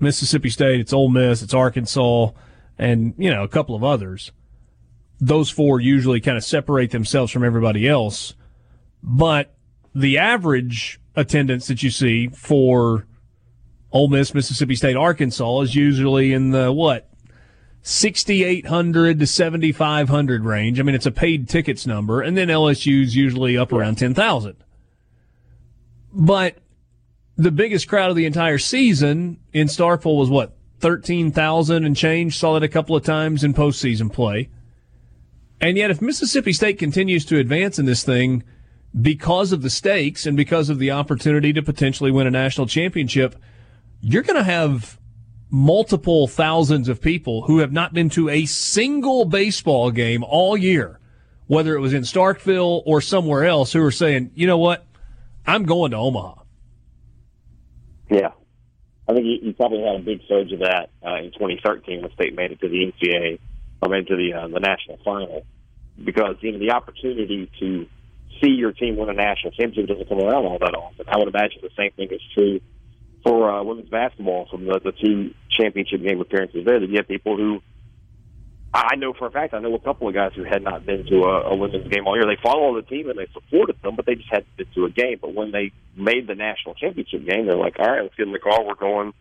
Mississippi 0.00 0.50
State, 0.50 0.80
it's 0.80 0.92
Ole 0.92 1.08
Miss, 1.08 1.42
it's 1.42 1.54
Arkansas, 1.54 2.30
and 2.78 3.14
you 3.18 3.30
know 3.30 3.42
a 3.42 3.48
couple 3.48 3.74
of 3.74 3.84
others. 3.84 4.32
Those 5.20 5.50
four 5.50 5.80
usually 5.80 6.20
kind 6.20 6.36
of 6.36 6.44
separate 6.44 6.90
themselves 6.90 7.32
from 7.32 7.44
everybody 7.44 7.88
else, 7.88 8.34
but 9.02 9.54
the 9.94 10.18
average 10.18 11.00
attendance 11.16 11.68
that 11.68 11.82
you 11.82 11.90
see 11.90 12.28
for 12.28 13.06
Ole 13.92 14.08
Miss, 14.08 14.34
Mississippi 14.34 14.74
State, 14.74 14.96
Arkansas 14.96 15.60
is 15.60 15.74
usually 15.74 16.32
in 16.32 16.50
the 16.50 16.72
what 16.72 17.08
6,800 17.86 19.18
to 19.18 19.26
7,500 19.26 20.44
range. 20.44 20.80
I 20.80 20.82
mean, 20.82 20.94
it's 20.94 21.04
a 21.04 21.10
paid 21.10 21.50
tickets 21.50 21.86
number, 21.86 22.22
and 22.22 22.34
then 22.34 22.48
LSU's 22.48 23.14
usually 23.14 23.58
up 23.58 23.74
around 23.74 23.98
10,000. 23.98 24.56
But 26.10 26.56
the 27.36 27.50
biggest 27.50 27.86
crowd 27.86 28.08
of 28.08 28.16
the 28.16 28.24
entire 28.24 28.56
season 28.56 29.38
in 29.52 29.66
Starkville 29.66 30.18
was 30.18 30.30
what 30.30 30.56
13,000 30.80 31.84
and 31.84 31.94
change. 31.94 32.38
Saw 32.38 32.54
that 32.54 32.62
a 32.62 32.68
couple 32.68 32.96
of 32.96 33.04
times 33.04 33.44
in 33.44 33.52
postseason 33.52 34.10
play. 34.10 34.48
And 35.60 35.76
yet, 35.76 35.90
if 35.90 36.00
Mississippi 36.00 36.54
State 36.54 36.78
continues 36.78 37.26
to 37.26 37.38
advance 37.38 37.78
in 37.78 37.84
this 37.84 38.02
thing 38.02 38.44
because 38.98 39.52
of 39.52 39.60
the 39.60 39.68
stakes 39.68 40.24
and 40.24 40.38
because 40.38 40.70
of 40.70 40.78
the 40.78 40.90
opportunity 40.90 41.52
to 41.52 41.62
potentially 41.62 42.10
win 42.10 42.26
a 42.26 42.30
national 42.30 42.66
championship, 42.66 43.36
you're 44.00 44.22
going 44.22 44.36
to 44.36 44.42
have 44.42 44.98
multiple 45.54 46.26
thousands 46.26 46.88
of 46.88 47.00
people 47.00 47.42
who 47.42 47.58
have 47.58 47.70
not 47.70 47.94
been 47.94 48.10
to 48.10 48.28
a 48.28 48.44
single 48.44 49.24
baseball 49.24 49.92
game 49.92 50.24
all 50.24 50.56
year, 50.56 50.98
whether 51.46 51.76
it 51.76 51.80
was 51.80 51.94
in 51.94 52.02
Starkville 52.02 52.82
or 52.84 53.00
somewhere 53.00 53.44
else, 53.44 53.72
who 53.72 53.80
are 53.80 53.92
saying, 53.92 54.32
you 54.34 54.48
know 54.48 54.58
what, 54.58 54.84
I'm 55.46 55.62
going 55.62 55.92
to 55.92 55.96
Omaha. 55.96 56.42
Yeah. 58.10 58.32
I 59.08 59.12
think 59.12 59.26
you, 59.42 59.52
probably 59.52 59.82
had 59.82 59.94
a 59.94 60.00
big 60.00 60.22
surge 60.26 60.50
of 60.50 60.58
that 60.58 60.90
uh, 61.06 61.18
in 61.18 61.30
2013 61.30 62.02
when 62.02 62.12
State 62.14 62.34
made 62.34 62.50
it 62.50 62.60
to 62.60 62.68
the 62.68 62.92
NCAA, 62.92 63.38
or 63.80 63.88
made 63.88 64.04
it 64.04 64.08
to 64.08 64.16
the 64.16 64.32
uh, 64.32 64.48
the 64.48 64.58
national 64.58 64.98
final, 65.04 65.46
because 66.02 66.36
you 66.40 66.50
know 66.50 66.58
the 66.58 66.72
opportunity 66.72 67.48
to 67.60 67.86
see 68.40 68.48
your 68.48 68.72
team 68.72 68.96
win 68.96 69.10
a 69.10 69.12
national 69.12 69.52
championship 69.52 69.88
doesn't 69.88 70.08
come 70.08 70.18
around 70.18 70.46
all 70.46 70.58
that 70.58 70.74
often. 70.74 71.04
I 71.06 71.18
would 71.18 71.28
imagine 71.28 71.58
the 71.62 71.68
same 71.76 71.92
thing 71.92 72.08
is 72.10 72.22
true 72.34 72.60
for 73.24 73.50
uh, 73.50 73.62
women's 73.64 73.88
basketball 73.88 74.46
from 74.50 74.66
the, 74.66 74.80
the 74.84 74.92
two 74.92 75.34
championship 75.50 76.02
game 76.02 76.20
appearances 76.20 76.64
there. 76.64 76.82
You 76.82 76.96
have 76.98 77.08
people 77.08 77.36
who 77.36 77.60
I 78.72 78.96
know 78.96 79.12
for 79.12 79.28
a 79.28 79.30
fact 79.30 79.54
I 79.54 79.60
know 79.60 79.74
a 79.74 79.78
couple 79.78 80.08
of 80.08 80.14
guys 80.14 80.32
who 80.34 80.42
had 80.42 80.62
not 80.62 80.84
been 80.84 81.06
to 81.06 81.22
a, 81.22 81.52
a 81.52 81.56
women's 81.56 81.86
game 81.88 82.06
all 82.06 82.16
year. 82.16 82.26
They 82.26 82.40
follow 82.42 82.74
the 82.74 82.82
team 82.82 83.08
and 83.08 83.18
they 83.18 83.28
supported 83.32 83.80
them, 83.82 83.94
but 83.96 84.04
they 84.04 84.16
just 84.16 84.28
hadn't 84.28 84.56
been 84.56 84.66
to 84.74 84.84
a 84.86 84.90
game. 84.90 85.18
But 85.20 85.32
when 85.32 85.52
they 85.52 85.72
made 85.96 86.26
the 86.26 86.34
national 86.34 86.74
championship 86.74 87.24
game, 87.24 87.46
they're 87.46 87.56
like, 87.56 87.78
"All 87.78 87.86
right, 87.86 88.02
let's 88.02 88.16
get 88.16 88.26
in 88.26 88.32
the 88.32 88.40
car. 88.40 88.64
We're 88.64 88.74
going 88.74 89.12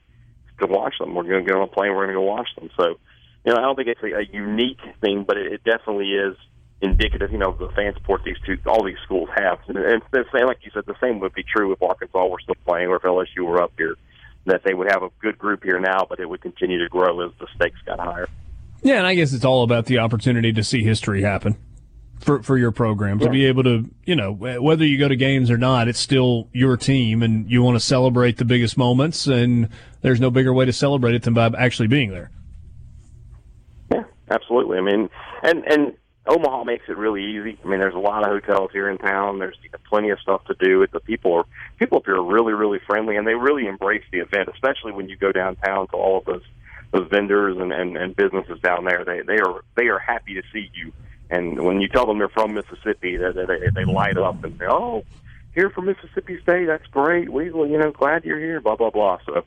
to 0.59 0.67
watch 0.67 0.95
them. 0.99 1.13
We're 1.13 1.23
going 1.23 1.45
to 1.45 1.51
get 1.51 1.55
on 1.55 1.63
a 1.63 1.67
plane. 1.67 1.91
We're 1.91 2.07
going 2.07 2.15
to 2.15 2.21
go 2.21 2.21
watch 2.21 2.49
them." 2.55 2.71
So, 2.75 2.97
you 3.45 3.53
know, 3.53 3.57
I 3.57 3.61
don't 3.61 3.75
think 3.75 3.89
it's 3.89 4.01
a, 4.01 4.07
a 4.07 4.25
unique 4.33 4.81
thing, 5.01 5.23
but 5.25 5.37
it, 5.37 5.53
it 5.53 5.63
definitely 5.63 6.11
is 6.13 6.35
indicative. 6.82 7.32
You 7.32 7.38
know, 7.38 7.51
the 7.51 7.69
fan 7.69 7.93
support 7.93 8.24
these 8.24 8.38
two, 8.45 8.57
all 8.65 8.84
these 8.84 8.97
schools 9.03 9.30
have, 9.36 9.59
and, 9.67 9.78
and 9.78 10.01
the 10.11 10.26
same, 10.34 10.47
like 10.47 10.59
you 10.63 10.71
said, 10.74 10.86
the 10.86 10.95
same 11.01 11.19
would 11.19 11.34
be 11.34 11.43
true 11.43 11.71
if 11.71 11.82
Arkansas 11.82 12.26
were 12.26 12.39
still 12.41 12.55
playing 12.65 12.88
or 12.88 12.97
if 12.97 13.03
LSU 13.03 13.45
were 13.45 13.61
up 13.61 13.74
here. 13.78 13.95
That 14.45 14.63
they 14.65 14.74
would 14.74 14.91
have 14.91 15.03
a 15.03 15.09
good 15.21 15.38
group 15.38 15.63
here 15.63 15.80
now, 15.80 16.05
but 16.07 16.19
it 16.19 16.28
would 16.28 16.41
continue 16.41 16.78
to 16.80 16.89
grow 16.89 17.26
as 17.26 17.32
the 17.39 17.47
stakes 17.55 17.80
got 17.86 17.99
higher. 17.99 18.28
Yeah, 18.82 18.97
and 18.97 19.07
I 19.07 19.15
guess 19.15 19.32
it's 19.32 19.45
all 19.45 19.63
about 19.63 19.86
the 19.86 19.99
opportunity 19.99 20.51
to 20.51 20.63
see 20.63 20.84
history 20.84 21.21
happen 21.21 21.57
for 22.24 22.41
for 22.41 22.57
your 22.57 22.71
program 22.71 23.19
to 23.19 23.30
be 23.30 23.45
able 23.45 23.63
to, 23.63 23.89
you 24.05 24.15
know, 24.15 24.32
whether 24.32 24.86
you 24.86 24.97
go 24.97 25.07
to 25.07 25.15
games 25.15 25.51
or 25.51 25.57
not, 25.57 25.88
it's 25.88 25.99
still 25.99 26.47
your 26.53 26.78
team, 26.78 27.21
and 27.21 27.49
you 27.49 27.61
want 27.61 27.76
to 27.76 27.80
celebrate 27.80 28.38
the 28.38 28.45
biggest 28.45 28.78
moments, 28.78 29.28
and 29.28 29.69
there's 30.01 30.19
no 30.19 30.32
bigger 30.32 30.53
way 30.53 30.65
to 30.65 30.74
celebrate 30.74 31.15
it 31.15 31.24
than 31.24 31.34
by 31.34 31.51
actually 31.57 31.88
being 31.88 32.11
there. 32.11 32.32
Yeah, 33.91 34.03
absolutely. 34.30 34.78
I 34.78 34.82
mean, 34.82 35.09
and 35.43 35.63
and 35.65 35.93
Omaha 36.26 36.63
makes 36.63 36.86
it 36.88 36.97
really 36.97 37.24
easy. 37.24 37.57
I 37.63 37.67
mean, 37.67 37.80
there's 37.80 37.95
a 37.95 37.99
lot 37.99 38.24
of 38.24 38.30
hotels 38.30 38.71
here 38.71 38.89
in 38.89 38.97
town. 38.97 39.39
There's 39.39 39.57
plenty 39.89 40.09
of 40.09 40.19
stuff 40.19 40.45
to 40.45 40.55
do. 40.57 40.86
The 40.88 41.01
people 41.01 41.34
are 41.34 41.45
people 41.78 41.97
up 41.97 42.05
here 42.05 42.15
are 42.15 42.24
really 42.24 42.53
really 42.53 42.80
friendly, 42.88 43.17
and 43.17 43.28
they 43.28 43.36
really 43.36 43.67
embrace 43.67 44.03
the 44.11 44.19
event, 44.19 44.49
especially 44.53 44.93
when 44.93 45.09
you 45.09 45.17
go 45.17 45.32
downtown 45.32 45.88
to 45.88 45.93
all 45.95 46.19
of 46.19 46.26
those 46.26 46.43
those 46.91 47.09
vendors 47.09 47.57
and, 47.57 47.74
and, 47.74 47.97
and 47.97 48.15
businesses 48.15 48.59
down 48.61 48.86
there. 48.86 49.03
They 49.03 49.21
they 49.21 49.39
are 49.39 49.63
they 49.76 49.88
are 49.88 49.99
happy 49.99 50.36
to 50.36 50.43
see 50.53 50.71
you. 50.74 50.93
And 51.30 51.65
when 51.65 51.82
you 51.82 51.89
tell 51.89 52.05
them 52.05 52.19
they're 52.19 52.30
from 52.30 52.53
Mississippi, 52.53 53.17
they 53.17 53.32
they, 53.32 53.69
they 53.76 53.86
light 53.86 54.17
up 54.17 54.43
and 54.45 54.57
say, 54.57 54.65
"Oh, 54.69 55.03
here 55.53 55.69
from 55.71 55.86
Mississippi 55.88 56.39
State, 56.41 56.67
that's 56.67 56.88
great. 56.88 57.30
We, 57.30 57.45
you 57.47 57.78
know, 57.78 57.91
glad 57.91 58.24
you're 58.24 58.39
here." 58.39 58.61
Blah 58.61 58.78
blah 58.78 58.91
blah. 58.91 59.17
So, 59.26 59.43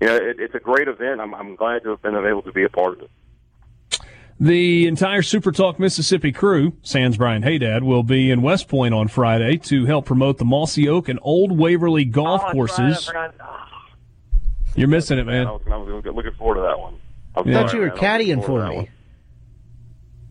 you 0.00 0.06
know, 0.06 0.16
it, 0.16 0.38
it's 0.38 0.54
a 0.54 0.60
great 0.60 0.86
event. 0.86 1.20
I'm 1.20 1.34
I'm 1.34 1.56
glad 1.56 1.82
to 1.82 1.90
have 1.90 2.02
been 2.02 2.14
able 2.14 2.42
to 2.42 2.52
be 2.52 2.62
a 2.62 2.68
part 2.68 2.98
of 2.98 3.02
it. 3.02 3.10
The 4.42 4.88
entire 4.88 5.22
Super 5.22 5.52
Talk 5.52 5.78
Mississippi 5.78 6.32
crew, 6.32 6.72
Sans 6.82 7.16
Brian 7.16 7.42
Haydad, 7.44 7.84
will 7.84 8.02
be 8.02 8.28
in 8.28 8.42
West 8.42 8.66
Point 8.66 8.92
on 8.92 9.06
Friday 9.06 9.56
to 9.58 9.86
help 9.86 10.04
promote 10.04 10.38
the 10.38 10.44
Mossy 10.44 10.88
Oak 10.88 11.08
and 11.08 11.20
Old 11.22 11.56
Waverly 11.56 12.04
golf 12.04 12.42
Oh, 12.48 12.50
courses. 12.50 13.08
right. 13.14 13.30
Oh, 13.40 13.56
You're 14.74 14.88
missing 14.88 15.18
it, 15.20 15.26
man. 15.26 15.46
I 15.46 15.52
was, 15.52 15.62
I 15.70 15.76
was 15.76 16.04
looking 16.04 16.32
forward 16.32 16.56
to 16.56 16.62
that 16.62 16.76
one. 16.80 16.94
I'm 17.36 17.46
Yeah. 17.46 17.58
I 17.58 17.62
thought 17.62 17.70
sorry, 17.70 17.84
you 17.84 17.90
were 17.90 17.94
man. 17.94 18.04
I 18.04 18.18
was 18.18 18.26
looking 18.26 18.34
caddying 18.36 18.40
for 18.40 18.46
forward 18.46 18.62
to 18.64 18.88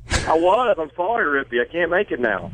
that 0.10 0.20
me. 0.20 0.28
I 0.28 0.38
was. 0.38 0.78
I'm 0.78 0.92
sorry, 0.98 1.46
Rippey. 1.46 1.62
I 1.62 1.72
can't 1.72 1.90
make 1.90 2.12
it 2.12 2.20
now. 2.20 2.52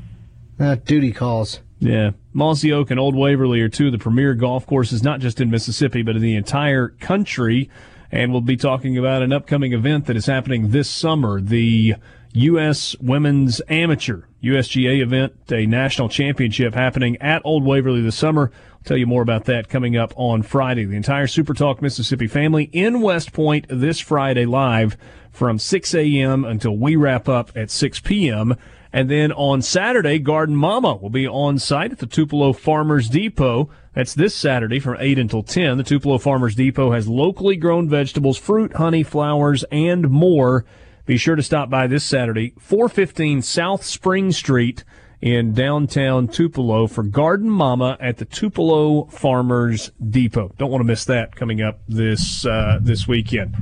Uh, 0.59 0.75
duty 0.75 1.11
calls. 1.11 1.61
Yeah. 1.79 2.11
Mossy 2.33 2.71
Oak 2.71 2.91
and 2.91 2.99
Old 2.99 3.15
Waverly 3.15 3.61
are 3.61 3.69
two 3.69 3.87
of 3.87 3.93
the 3.93 3.97
premier 3.97 4.35
golf 4.35 4.67
courses, 4.67 5.01
not 5.01 5.21
just 5.21 5.41
in 5.41 5.49
Mississippi, 5.49 6.03
but 6.03 6.15
in 6.15 6.21
the 6.21 6.35
entire 6.35 6.89
country. 6.89 7.71
And 8.11 8.31
we'll 8.31 8.41
be 8.41 8.57
talking 8.57 8.97
about 8.97 9.21
an 9.21 9.33
upcoming 9.33 9.73
event 9.73 10.05
that 10.05 10.15
is 10.15 10.25
happening 10.25 10.71
this 10.71 10.89
summer, 10.89 11.41
the 11.41 11.95
U.S. 12.33 12.95
Women's 12.99 13.61
Amateur 13.67 14.21
USGA 14.43 15.01
event, 15.01 15.33
a 15.51 15.65
national 15.65 16.09
championship 16.09 16.73
happening 16.73 17.17
at 17.17 17.41
Old 17.43 17.65
Waverly 17.65 18.01
this 18.01 18.15
summer. 18.15 18.51
I'll 18.73 18.83
tell 18.83 18.97
you 18.97 19.07
more 19.07 19.23
about 19.23 19.45
that 19.45 19.69
coming 19.69 19.97
up 19.97 20.13
on 20.15 20.43
Friday. 20.43 20.85
The 20.85 20.95
entire 20.95 21.27
Super 21.27 21.53
Talk 21.53 21.81
Mississippi 21.81 22.27
family 22.27 22.65
in 22.71 23.01
West 23.01 23.33
Point 23.33 23.65
this 23.69 23.99
Friday 23.99 24.45
live 24.45 24.95
from 25.31 25.59
6 25.59 25.95
a.m. 25.95 26.45
until 26.45 26.77
we 26.77 26.95
wrap 26.95 27.27
up 27.27 27.51
at 27.55 27.71
6 27.71 27.99
p.m. 28.01 28.55
And 28.93 29.09
then 29.09 29.31
on 29.31 29.61
Saturday, 29.61 30.19
Garden 30.19 30.55
Mama 30.55 30.95
will 30.95 31.09
be 31.09 31.27
on 31.27 31.59
site 31.59 31.91
at 31.91 31.99
the 31.99 32.05
Tupelo 32.05 32.53
Farmers 32.53 33.09
Depot. 33.09 33.69
That's 33.97 34.13
this 34.13 34.35
Saturday 34.35 34.79
from 34.79 34.97
8 34.99 35.17
until 35.17 35.41
10. 35.41 35.79
The 35.79 35.83
Tupelo 35.83 36.19
Farmers 36.19 36.53
Depot 36.53 36.91
has 36.91 37.07
locally 37.07 37.55
grown 37.55 37.89
vegetables, 37.89 38.37
fruit, 38.37 38.75
honey, 38.75 39.01
flowers, 39.01 39.65
and 39.71 40.11
more. 40.11 40.65
Be 41.07 41.17
sure 41.17 41.35
to 41.35 41.41
stop 41.41 41.71
by 41.71 41.87
this 41.87 42.03
Saturday, 42.03 42.53
415 42.59 43.41
South 43.41 43.83
Spring 43.83 44.31
Street 44.31 44.83
in 45.19 45.51
downtown 45.53 46.27
Tupelo 46.27 46.85
for 46.85 47.01
Garden 47.01 47.49
Mama 47.49 47.97
at 47.99 48.17
the 48.17 48.25
Tupelo 48.25 49.05
Farmers 49.05 49.89
Depot. 50.07 50.53
Don't 50.59 50.69
want 50.69 50.81
to 50.81 50.87
miss 50.87 51.05
that 51.05 51.35
coming 51.35 51.63
up 51.63 51.79
this 51.87 52.45
uh, 52.45 52.77
this 52.79 53.07
weekend. 53.07 53.55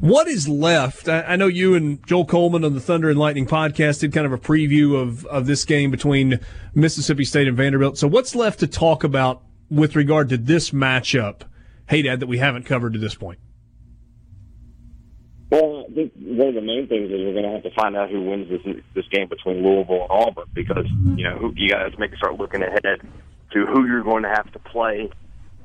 What 0.00 0.28
is 0.28 0.46
left? 0.46 1.08
I, 1.08 1.22
I 1.22 1.36
know 1.36 1.46
you 1.46 1.74
and 1.74 2.06
Joel 2.06 2.26
Coleman 2.26 2.62
on 2.62 2.74
the 2.74 2.80
Thunder 2.80 3.08
and 3.08 3.18
Lightning 3.18 3.46
podcast 3.46 4.00
did 4.00 4.12
kind 4.12 4.26
of 4.26 4.34
a 4.34 4.38
preview 4.38 5.00
of, 5.00 5.24
of 5.24 5.46
this 5.46 5.64
game 5.64 5.90
between 5.90 6.40
Mississippi 6.74 7.24
State 7.24 7.48
and 7.48 7.56
Vanderbilt. 7.56 7.96
So 7.96 8.06
what's 8.06 8.34
left 8.34 8.60
to 8.60 8.66
talk 8.66 9.02
about 9.02 9.47
with 9.70 9.96
regard 9.96 10.28
to 10.30 10.36
this 10.36 10.70
matchup, 10.70 11.42
Haydad, 11.90 12.20
that 12.20 12.26
we 12.26 12.38
haven't 12.38 12.64
covered 12.64 12.92
to 12.94 12.98
this 12.98 13.14
point? 13.14 13.38
Well, 15.50 15.86
I 15.88 15.94
think 15.94 16.12
one 16.16 16.48
of 16.48 16.54
the 16.54 16.60
main 16.60 16.86
things 16.88 17.10
is 17.10 17.20
we're 17.24 17.32
going 17.32 17.44
to 17.44 17.50
have 17.50 17.62
to 17.62 17.70
find 17.70 17.96
out 17.96 18.10
who 18.10 18.22
wins 18.22 18.50
this 18.50 18.76
this 18.94 19.08
game 19.08 19.28
between 19.28 19.64
Louisville 19.64 20.02
and 20.02 20.10
Auburn 20.10 20.44
because 20.52 20.86
you 21.16 21.24
know 21.24 21.36
who, 21.38 21.54
you 21.56 21.70
guys 21.70 21.92
maybe 21.98 22.16
start 22.18 22.38
looking 22.38 22.62
ahead 22.62 23.00
to 23.52 23.66
who 23.66 23.86
you're 23.86 24.02
going 24.02 24.24
to 24.24 24.28
have 24.28 24.52
to 24.52 24.58
play, 24.58 25.10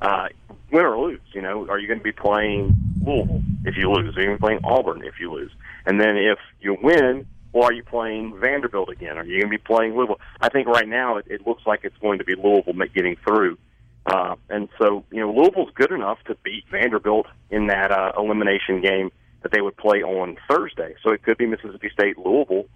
uh, 0.00 0.28
win 0.72 0.84
or 0.84 0.98
lose. 0.98 1.20
You 1.34 1.42
know, 1.42 1.66
are 1.68 1.78
you 1.78 1.86
going 1.86 2.00
to 2.00 2.04
be 2.04 2.12
playing 2.12 2.74
Louisville 3.04 3.42
if 3.64 3.76
you 3.76 3.90
lose? 3.90 4.16
Are 4.16 4.20
you 4.20 4.26
going 4.28 4.38
to 4.38 4.40
be 4.40 4.46
playing 4.46 4.60
Auburn 4.64 5.04
if 5.04 5.20
you 5.20 5.30
lose? 5.30 5.50
And 5.84 6.00
then 6.00 6.16
if 6.16 6.38
you 6.60 6.78
win, 6.82 7.26
or 7.52 7.64
are 7.64 7.72
you 7.72 7.84
playing 7.84 8.38
Vanderbilt 8.40 8.88
again? 8.88 9.18
Are 9.18 9.24
you 9.24 9.40
going 9.40 9.52
to 9.52 9.58
be 9.58 9.58
playing 9.58 9.94
Louisville? 9.94 10.20
I 10.40 10.48
think 10.48 10.66
right 10.66 10.88
now 10.88 11.18
it, 11.18 11.26
it 11.28 11.46
looks 11.46 11.66
like 11.66 11.80
it's 11.84 11.96
going 11.98 12.18
to 12.18 12.24
be 12.24 12.34
Louisville 12.34 12.74
getting 12.94 13.16
through. 13.16 13.58
Uh, 14.06 14.36
and 14.50 14.68
so, 14.78 15.04
you 15.10 15.20
know, 15.20 15.32
Louisville's 15.32 15.70
good 15.74 15.90
enough 15.90 16.18
to 16.26 16.36
beat 16.42 16.64
Vanderbilt 16.70 17.26
in 17.50 17.68
that 17.68 17.90
uh, 17.90 18.12
elimination 18.18 18.82
game 18.82 19.10
that 19.42 19.52
they 19.52 19.60
would 19.60 19.76
play 19.76 20.02
on 20.02 20.36
Thursday. 20.48 20.94
So 21.02 21.12
it 21.12 21.22
could 21.22 21.38
be 21.38 21.46
Mississippi 21.46 21.90
State 21.92 22.18
Louisville 22.18 22.66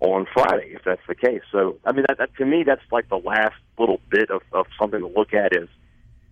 on 0.00 0.26
Friday 0.32 0.72
if 0.74 0.82
that's 0.84 1.00
the 1.08 1.14
case. 1.14 1.42
So 1.50 1.78
I 1.84 1.92
mean, 1.92 2.04
that, 2.08 2.18
that 2.18 2.34
to 2.36 2.44
me, 2.44 2.64
that's 2.64 2.82
like 2.92 3.08
the 3.08 3.16
last 3.16 3.54
little 3.78 4.00
bit 4.10 4.30
of, 4.30 4.42
of 4.52 4.66
something 4.78 5.00
to 5.00 5.08
look 5.08 5.34
at 5.34 5.56
is 5.56 5.68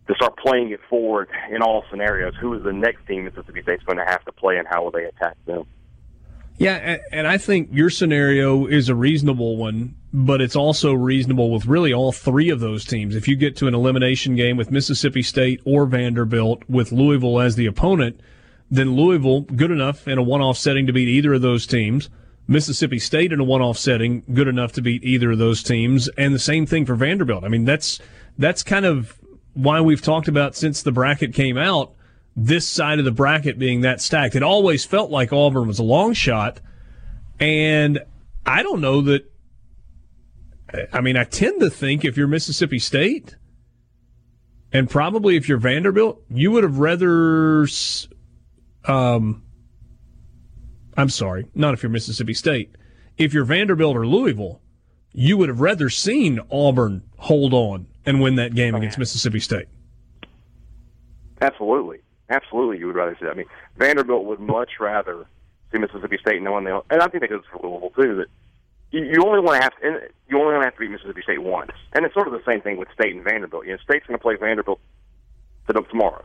to 0.06 0.14
start 0.14 0.36
playing 0.36 0.70
it 0.70 0.80
forward 0.88 1.28
in 1.50 1.62
all 1.62 1.84
scenarios. 1.90 2.34
Who 2.40 2.54
is 2.54 2.62
the 2.62 2.72
next 2.72 3.06
team 3.06 3.24
Mississippi 3.24 3.62
State's 3.62 3.84
going 3.84 3.98
to 3.98 4.04
have 4.04 4.24
to 4.26 4.32
play, 4.32 4.58
and 4.58 4.68
how 4.68 4.84
will 4.84 4.90
they 4.90 5.04
attack 5.04 5.36
them? 5.46 5.64
Yeah, 6.56 6.98
and 7.10 7.26
I 7.26 7.36
think 7.36 7.70
your 7.72 7.90
scenario 7.90 8.66
is 8.66 8.88
a 8.88 8.94
reasonable 8.94 9.56
one, 9.56 9.96
but 10.12 10.40
it's 10.40 10.54
also 10.54 10.92
reasonable 10.92 11.50
with 11.50 11.66
really 11.66 11.92
all 11.92 12.12
three 12.12 12.48
of 12.48 12.60
those 12.60 12.84
teams. 12.84 13.16
If 13.16 13.26
you 13.26 13.34
get 13.34 13.56
to 13.56 13.66
an 13.66 13.74
elimination 13.74 14.36
game 14.36 14.56
with 14.56 14.70
Mississippi 14.70 15.22
State 15.22 15.60
or 15.64 15.84
Vanderbilt 15.84 16.62
with 16.68 16.92
Louisville 16.92 17.40
as 17.40 17.56
the 17.56 17.66
opponent, 17.66 18.20
then 18.70 18.94
Louisville 18.94 19.40
good 19.40 19.72
enough 19.72 20.06
in 20.06 20.16
a 20.16 20.22
one-off 20.22 20.56
setting 20.56 20.86
to 20.86 20.92
beat 20.92 21.08
either 21.08 21.34
of 21.34 21.42
those 21.42 21.66
teams. 21.66 22.08
Mississippi 22.46 23.00
State 23.00 23.32
in 23.32 23.40
a 23.40 23.44
one-off 23.44 23.76
setting 23.76 24.22
good 24.32 24.48
enough 24.48 24.72
to 24.72 24.82
beat 24.82 25.02
either 25.02 25.32
of 25.32 25.38
those 25.38 25.62
teams, 25.62 26.08
and 26.16 26.34
the 26.34 26.38
same 26.38 26.66
thing 26.66 26.86
for 26.86 26.94
Vanderbilt. 26.94 27.42
I 27.42 27.48
mean, 27.48 27.64
that's 27.64 27.98
that's 28.38 28.62
kind 28.62 28.84
of 28.84 29.18
why 29.54 29.80
we've 29.80 30.02
talked 30.02 30.28
about 30.28 30.54
since 30.54 30.82
the 30.82 30.92
bracket 30.92 31.32
came 31.34 31.56
out 31.56 31.94
this 32.36 32.66
side 32.66 32.98
of 32.98 33.04
the 33.04 33.12
bracket 33.12 33.58
being 33.58 33.82
that 33.82 34.00
stacked. 34.00 34.34
It 34.34 34.42
always 34.42 34.84
felt 34.84 35.10
like 35.10 35.32
Auburn 35.32 35.68
was 35.68 35.78
a 35.78 35.84
long 35.84 36.12
shot, 36.12 36.60
and 37.38 38.00
I 38.44 38.62
don't 38.62 38.80
know 38.80 39.00
that. 39.02 39.30
I 40.92 41.00
mean, 41.00 41.16
I 41.16 41.24
tend 41.24 41.60
to 41.60 41.70
think 41.70 42.04
if 42.04 42.16
you're 42.16 42.26
Mississippi 42.26 42.80
State, 42.80 43.36
and 44.72 44.90
probably 44.90 45.36
if 45.36 45.48
you're 45.48 45.58
Vanderbilt, 45.58 46.22
you 46.28 46.50
would 46.50 46.64
have 46.64 46.78
rather. 46.78 47.66
Um, 48.86 49.42
I'm 50.96 51.08
sorry, 51.08 51.46
not 51.54 51.74
if 51.74 51.82
you're 51.82 51.90
Mississippi 51.90 52.34
State. 52.34 52.74
If 53.16 53.32
you're 53.32 53.44
Vanderbilt 53.44 53.96
or 53.96 54.06
Louisville, 54.06 54.60
you 55.12 55.36
would 55.36 55.48
have 55.48 55.60
rather 55.60 55.88
seen 55.88 56.40
Auburn 56.50 57.02
hold 57.18 57.54
on 57.54 57.86
and 58.04 58.20
win 58.20 58.34
that 58.34 58.54
game 58.54 58.74
against 58.74 58.98
Mississippi 58.98 59.40
State. 59.40 59.66
Absolutely, 61.40 62.00
absolutely. 62.30 62.78
You 62.78 62.86
would 62.86 62.96
rather 62.96 63.16
see 63.18 63.26
that. 63.26 63.32
I 63.32 63.34
mean, 63.34 63.46
Vanderbilt 63.76 64.24
would 64.24 64.40
much 64.40 64.70
rather 64.80 65.26
see 65.72 65.78
Mississippi 65.78 66.18
State 66.20 66.42
knowing 66.42 66.64
they, 66.64 66.72
and 66.90 67.02
I 67.02 67.08
think 67.08 67.22
that 67.22 67.30
goes 67.30 67.42
for 67.52 67.66
Louisville 67.66 67.90
too. 67.90 68.16
That 68.16 68.26
you, 68.90 69.24
only 69.24 69.40
want 69.40 69.60
to 69.60 69.62
have, 69.62 69.72
and 69.82 70.08
you 70.28 70.38
only 70.38 70.52
want 70.52 70.62
to 70.62 70.66
have 70.66 70.74
to 70.74 70.80
beat 70.80 70.90
Mississippi 70.90 71.22
State 71.22 71.42
once, 71.42 71.72
and 71.92 72.04
it's 72.04 72.14
sort 72.14 72.28
of 72.28 72.32
the 72.32 72.42
same 72.48 72.60
thing 72.60 72.76
with 72.76 72.88
State 72.94 73.14
and 73.14 73.24
Vanderbilt. 73.24 73.66
You 73.66 73.72
know, 73.72 73.78
State's 73.82 74.06
going 74.06 74.18
to 74.18 74.22
play 74.22 74.36
Vanderbilt 74.36 74.80
tomorrow. 75.90 76.24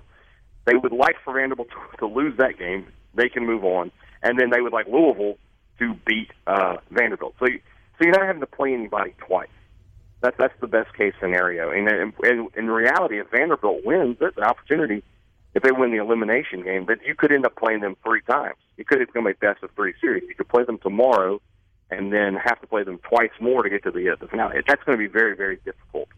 They 0.65 0.75
would 0.75 0.91
like 0.91 1.15
for 1.23 1.33
Vanderbilt 1.33 1.69
to, 1.69 1.97
to 1.97 2.05
lose 2.05 2.37
that 2.37 2.59
game. 2.59 2.87
They 3.15 3.29
can 3.29 3.45
move 3.45 3.63
on, 3.63 3.91
and 4.21 4.39
then 4.39 4.51
they 4.51 4.61
would 4.61 4.73
like 4.73 4.87
Louisville 4.87 5.37
to 5.79 5.95
beat 6.05 6.29
uh, 6.45 6.77
Vanderbilt. 6.91 7.35
So, 7.39 7.47
you, 7.47 7.59
so 7.97 8.05
you're 8.05 8.11
not 8.11 8.27
having 8.27 8.41
to 8.41 8.47
play 8.47 8.73
anybody 8.73 9.15
twice. 9.17 9.49
That's 10.21 10.35
that's 10.37 10.53
the 10.59 10.67
best 10.67 10.93
case 10.95 11.13
scenario. 11.19 11.71
And 11.71 12.13
in, 12.23 12.49
in 12.55 12.69
reality, 12.69 13.19
if 13.19 13.31
Vanderbilt 13.31 13.85
wins, 13.85 14.17
there's 14.19 14.35
an 14.37 14.43
opportunity. 14.43 15.03
If 15.55 15.63
they 15.63 15.71
win 15.71 15.91
the 15.91 15.97
elimination 15.97 16.63
game, 16.63 16.85
that 16.87 16.99
you 17.05 17.15
could 17.15 17.31
end 17.31 17.45
up 17.45 17.55
playing 17.55 17.81
them 17.81 17.95
three 18.03 18.21
times. 18.21 18.57
You 18.77 18.85
could 18.85 18.99
become 18.99 19.27
a 19.27 19.33
best 19.33 19.63
of 19.63 19.71
three 19.71 19.93
series. 19.99 20.23
You 20.27 20.35
could 20.35 20.47
play 20.47 20.63
them 20.63 20.77
tomorrow, 20.77 21.41
and 21.89 22.13
then 22.13 22.35
have 22.35 22.61
to 22.61 22.67
play 22.67 22.83
them 22.83 22.99
twice 22.99 23.31
more 23.39 23.63
to 23.63 23.69
get 23.69 23.83
to 23.83 23.91
the 23.91 24.15
the 24.19 24.27
finale. 24.27 24.61
That's 24.67 24.83
going 24.83 24.97
to 24.97 25.03
be 25.03 25.11
very 25.11 25.35
very 25.35 25.57
difficult 25.65 26.09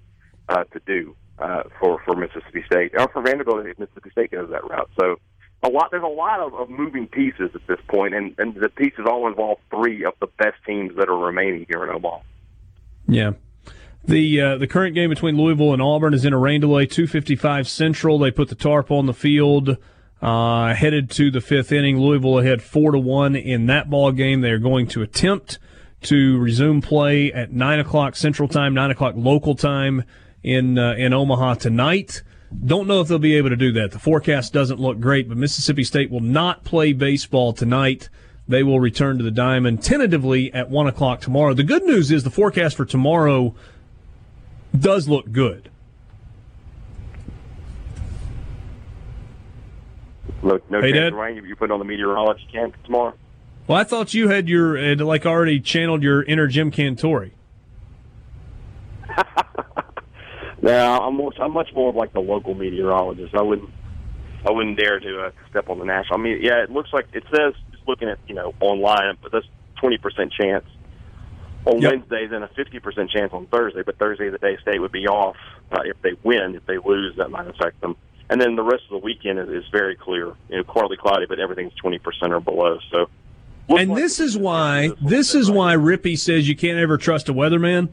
uh, 0.49 0.63
to 0.65 0.81
do 0.85 1.15
uh, 1.39 1.63
for 1.79 2.01
for 2.05 2.15
Mississippi 2.15 2.63
State 2.65 2.91
or 2.97 3.07
for 3.09 3.21
Vanderbilt 3.21 3.65
if 3.65 3.79
Mississippi 3.79 4.09
State 4.11 4.31
goes 4.31 4.49
that 4.49 4.69
route. 4.69 4.89
So 4.99 5.17
a 5.63 5.69
lot. 5.69 5.89
There's 5.91 6.03
a 6.03 6.07
lot 6.07 6.39
of, 6.39 6.53
of 6.53 6.69
moving 6.69 7.07
pieces 7.07 7.51
at 7.53 7.65
this 7.67 7.79
point, 7.87 8.13
and 8.13 8.35
and 8.37 8.55
the 8.55 8.69
pieces 8.69 9.05
all 9.07 9.27
involve 9.27 9.59
three 9.69 10.03
of 10.05 10.13
the 10.19 10.27
best 10.27 10.57
teams 10.65 10.95
that 10.97 11.09
are 11.09 11.17
remaining 11.17 11.65
here 11.69 11.83
in 11.83 11.89
Omaha. 11.89 12.19
Yeah. 13.07 13.31
The 14.03 14.41
uh, 14.41 14.57
the 14.57 14.67
current 14.67 14.95
game 14.95 15.09
between 15.09 15.37
Louisville 15.37 15.73
and 15.73 15.81
Auburn 15.81 16.13
is 16.13 16.25
in 16.25 16.33
a 16.33 16.37
rain 16.37 16.61
delay, 16.61 16.85
255 16.85 17.67
Central. 17.67 18.17
They 18.17 18.31
put 18.31 18.49
the 18.49 18.55
tarp 18.55 18.89
on 18.89 19.05
the 19.05 19.13
field, 19.13 19.77
uh, 20.21 20.73
headed 20.73 21.11
to 21.11 21.29
the 21.29 21.39
fifth 21.39 21.71
inning. 21.71 21.99
Louisville 21.99 22.39
ahead 22.39 22.63
four 22.63 22.91
to 22.91 22.99
one 22.99 23.35
in 23.35 23.67
that 23.67 23.89
ball 23.89 24.11
game. 24.11 24.41
They 24.41 24.49
are 24.49 24.59
going 24.59 24.87
to 24.87 25.03
attempt 25.03 25.59
to 26.03 26.39
resume 26.39 26.81
play 26.81 27.31
at 27.31 27.51
nine 27.51 27.79
o'clock 27.79 28.15
Central 28.15 28.47
Time, 28.47 28.73
nine 28.73 28.89
o'clock 28.89 29.13
local 29.15 29.53
time 29.53 30.03
in 30.41 30.79
uh, 30.79 30.93
in 30.93 31.13
Omaha 31.13 31.55
tonight. 31.55 32.23
Don't 32.65 32.87
know 32.87 33.01
if 33.01 33.07
they'll 33.07 33.19
be 33.19 33.37
able 33.37 33.49
to 33.49 33.55
do 33.55 33.71
that. 33.73 33.91
The 33.91 33.99
forecast 33.99 34.51
doesn't 34.51 34.79
look 34.79 34.99
great, 34.99 35.29
but 35.29 35.37
Mississippi 35.37 35.83
State 35.83 36.09
will 36.09 36.19
not 36.19 36.63
play 36.63 36.91
baseball 36.91 37.53
tonight. 37.53 38.09
They 38.47 38.63
will 38.63 38.79
return 38.79 39.19
to 39.19 39.23
the 39.23 39.31
diamond 39.31 39.83
tentatively 39.83 40.51
at 40.53 40.69
one 40.69 40.87
o'clock 40.87 41.21
tomorrow. 41.21 41.53
The 41.53 41.63
good 41.63 41.83
news 41.83 42.11
is 42.11 42.23
the 42.23 42.31
forecast 42.31 42.75
for 42.75 42.83
tomorrow 42.83 43.55
does 44.77 45.07
look 45.07 45.31
good. 45.31 45.69
Look, 50.43 50.69
no 50.71 50.81
Hey, 50.81 50.91
chance 50.91 51.13
rain. 51.13 51.43
You 51.45 51.55
put 51.55 51.71
on 51.71 51.79
the 51.79 51.85
meteorology 51.85 52.47
camp 52.51 52.75
tomorrow. 52.83 53.13
Well, 53.67 53.77
I 53.77 53.83
thought 53.83 54.13
you 54.13 54.29
had 54.29 54.49
your 54.49 54.75
had 54.77 55.01
like 55.01 55.25
already 55.25 55.59
channeled 55.59 56.01
your 56.03 56.23
inner 56.23 56.47
Jim 56.47 56.71
Cantore. 56.71 57.31
No, 60.61 60.99
I'm 60.99 61.15
more, 61.15 61.31
I'm 61.39 61.53
much 61.53 61.69
more 61.73 61.89
of 61.89 61.95
like 61.95 62.13
the 62.13 62.19
local 62.19 62.53
meteorologist. 62.53 63.33
I 63.33 63.41
wouldn't 63.41 63.69
I 64.47 64.51
wouldn't 64.51 64.77
dare 64.77 64.99
to 64.99 65.21
uh, 65.21 65.31
step 65.49 65.69
on 65.69 65.79
the 65.79 65.85
national. 65.85 66.19
I 66.19 66.21
mean, 66.21 66.39
yeah, 66.41 66.63
it 66.63 66.69
looks 66.69 66.89
like 66.93 67.07
it 67.13 67.23
says 67.35 67.53
just 67.71 67.87
looking 67.87 68.07
at 68.09 68.19
you 68.27 68.35
know 68.35 68.53
online, 68.59 69.17
but 69.21 69.31
that's 69.31 69.45
twenty 69.79 69.97
percent 69.97 70.31
chance 70.31 70.65
on 71.65 71.81
Yep. 71.81 71.91
Wednesday, 71.91 72.27
then 72.27 72.43
a 72.43 72.47
fifty 72.49 72.79
percent 72.79 73.09
chance 73.09 73.33
on 73.33 73.45
Thursday. 73.47 73.83
But 73.83 73.97
Thursday, 73.97 74.29
the 74.29 74.37
day 74.37 74.57
state 74.61 74.79
would 74.79 74.91
be 74.91 75.07
off 75.07 75.35
uh, 75.71 75.81
if 75.85 76.01
they 76.01 76.13
win. 76.23 76.55
If 76.55 76.65
they 76.65 76.77
lose, 76.77 77.15
that 77.17 77.29
might 77.29 77.47
affect 77.47 77.81
them. 77.81 77.95
And 78.29 78.39
then 78.39 78.55
the 78.55 78.63
rest 78.63 78.83
of 78.85 78.91
the 78.91 79.05
weekend 79.05 79.39
is, 79.39 79.49
is 79.49 79.65
very 79.71 79.95
clear. 79.95 80.33
You 80.49 80.57
know, 80.57 80.63
partly 80.63 80.97
cloudy, 80.97 81.25
but 81.27 81.39
everything's 81.39 81.73
twenty 81.75 81.99
percent 81.99 82.33
or 82.33 82.39
below. 82.39 82.79
So, 82.91 83.09
And 83.69 83.91
like 83.91 84.01
this 84.01 84.19
is 84.19 84.37
why 84.37 84.91
this 85.01 85.35
is 85.35 85.51
why 85.51 85.75
Rippey 85.75 86.17
says 86.17 86.47
you 86.47 86.55
can't 86.55 86.79
ever 86.79 86.97
trust 86.97 87.29
a 87.29 87.33
weatherman 87.33 87.89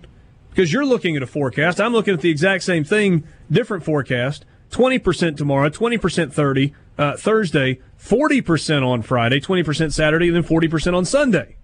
because 0.51 0.73
you're 0.73 0.87
looking 0.87 1.17
at 1.17 1.23
a 1.23 1.27
forecast. 1.27 1.81
I'm 1.81 1.93
looking 1.93 2.15
at 2.15 2.21
the 2.21 2.31
exact 2.31 2.65
same 2.65 2.85
thing, 2.85 3.25
different 3.51 3.85
forecast. 3.85 4.45
Twenty 4.71 4.99
percent 4.99 5.37
tomorrow, 5.39 5.69
twenty 5.69 5.99
percent 5.99 6.33
thirty 6.33 6.75
uh, 6.97 7.17
Thursday, 7.17 7.81
forty 7.97 8.41
percent 8.41 8.85
on 8.85 9.03
Friday, 9.03 9.41
twenty 9.41 9.63
percent 9.63 9.93
Saturday, 9.93 10.29
and 10.29 10.37
then 10.37 10.43
forty 10.43 10.69
percent 10.69 10.95
on 10.97 11.05
Sunday. 11.05 11.57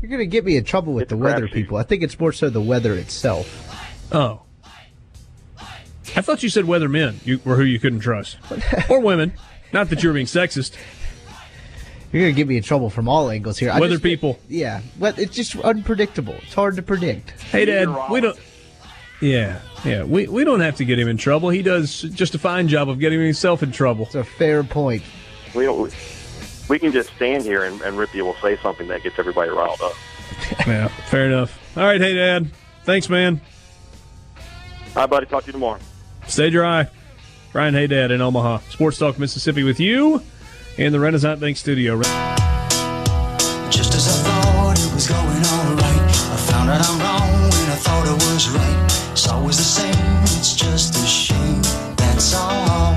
You're 0.00 0.08
going 0.08 0.20
to 0.20 0.26
get 0.26 0.44
me 0.44 0.56
in 0.56 0.64
trouble 0.64 0.94
with 0.94 1.02
It's 1.02 1.10
the 1.10 1.16
weather 1.16 1.46
crapshoot. 1.46 1.52
people. 1.52 1.76
I 1.76 1.82
think 1.82 2.02
it's 2.02 2.18
more 2.18 2.32
so 2.32 2.48
the 2.50 2.60
weather 2.60 2.94
itself. 2.94 3.66
Oh, 4.12 4.42
I 6.16 6.22
thought 6.22 6.42
you 6.42 6.48
said 6.48 6.64
weathermen 6.64 7.24
you, 7.24 7.40
were 7.44 7.56
who 7.56 7.62
you 7.64 7.78
couldn't 7.78 8.00
trust, 8.00 8.36
or 8.88 9.00
women. 9.00 9.32
Not 9.72 9.90
that 9.90 10.02
you 10.02 10.08
were 10.08 10.14
being 10.14 10.26
sexist. 10.26 10.74
You're 12.12 12.22
going 12.22 12.34
to 12.34 12.36
get 12.36 12.48
me 12.48 12.56
in 12.56 12.64
trouble 12.64 12.90
from 12.90 13.08
all 13.08 13.30
angles 13.30 13.58
here. 13.58 13.70
Weather 13.72 13.90
just- 13.90 14.02
people. 14.02 14.40
Yeah, 14.48 14.80
but 14.98 15.18
it's 15.18 15.36
just 15.36 15.54
unpredictable. 15.56 16.34
It's 16.42 16.54
hard 16.54 16.74
to 16.76 16.82
predict. 16.82 17.38
Haydad, 17.52 18.10
we 18.10 18.20
don't. 18.20 18.36
Yeah, 19.20 19.60
yeah, 19.84 20.02
we, 20.02 20.26
we 20.26 20.44
don't 20.44 20.60
have 20.60 20.76
to 20.76 20.84
get 20.84 20.98
him 20.98 21.06
in 21.06 21.18
trouble. 21.18 21.50
He 21.50 21.62
does 21.62 22.00
just 22.02 22.34
a 22.34 22.38
fine 22.38 22.66
job 22.68 22.88
of 22.88 22.98
getting 22.98 23.20
himself 23.20 23.62
in 23.62 23.70
trouble. 23.70 24.06
It's 24.06 24.14
a 24.14 24.24
fair 24.24 24.64
point. 24.64 25.02
we 25.54 25.64
don't. 25.64 25.94
We, 26.70 26.76
we 26.76 26.78
can 26.78 26.92
just 26.92 27.12
stand 27.16 27.42
here 27.42 27.64
and, 27.64 27.80
and 27.82 27.96
Rippey 27.96 28.22
will 28.22 28.36
say 28.36 28.56
something 28.58 28.86
that 28.88 29.02
gets 29.02 29.18
everybody 29.18 29.50
riled 29.50 29.80
up. 29.80 29.94
Yeah, 30.66 30.88
fair 30.88 31.26
enough. 31.26 31.58
All 31.76 31.84
right, 31.84 32.00
Haydad. 32.00 32.48
Thanks, 32.84 33.08
man. 33.08 33.40
All 34.36 35.02
right, 35.02 35.10
buddy. 35.10 35.26
Talk 35.26 35.42
to 35.42 35.48
you 35.48 35.52
tomorrow. 35.52 35.80
Stay 36.26 36.48
dry. 36.50 36.88
Brian 37.52 37.74
Haydad 37.74 38.10
in 38.10 38.20
Omaha. 38.20 38.58
Sports 38.70 38.98
Talk 38.98 39.18
Mississippi 39.18 39.64
with 39.64 39.80
you 39.80 40.22
in 40.78 40.92
the 40.92 41.00
Renaissance 41.00 41.40
Bank 41.40 41.56
studio. 41.56 42.00
Just 43.70 43.94
as 43.94 44.08
I 44.08 44.22
thought 44.22 44.78
it 44.78 44.94
was 44.94 45.08
going 45.08 45.18
alright, 45.18 45.84
I 45.84 46.36
found 46.36 46.70
out 46.70 46.88
I'm 46.88 47.00
wrong 47.00 47.42
when 47.42 47.70
I 47.70 47.76
thought 47.76 48.06
I 48.06 48.12
was 48.12 48.48
right. 48.50 49.10
It's 49.12 49.28
always 49.28 49.56
the 49.56 49.64
same, 49.64 50.22
it's 50.22 50.54
just 50.54 50.94
a 50.94 51.06
shame, 51.06 51.62
that's 51.96 52.34
all. 52.34 52.89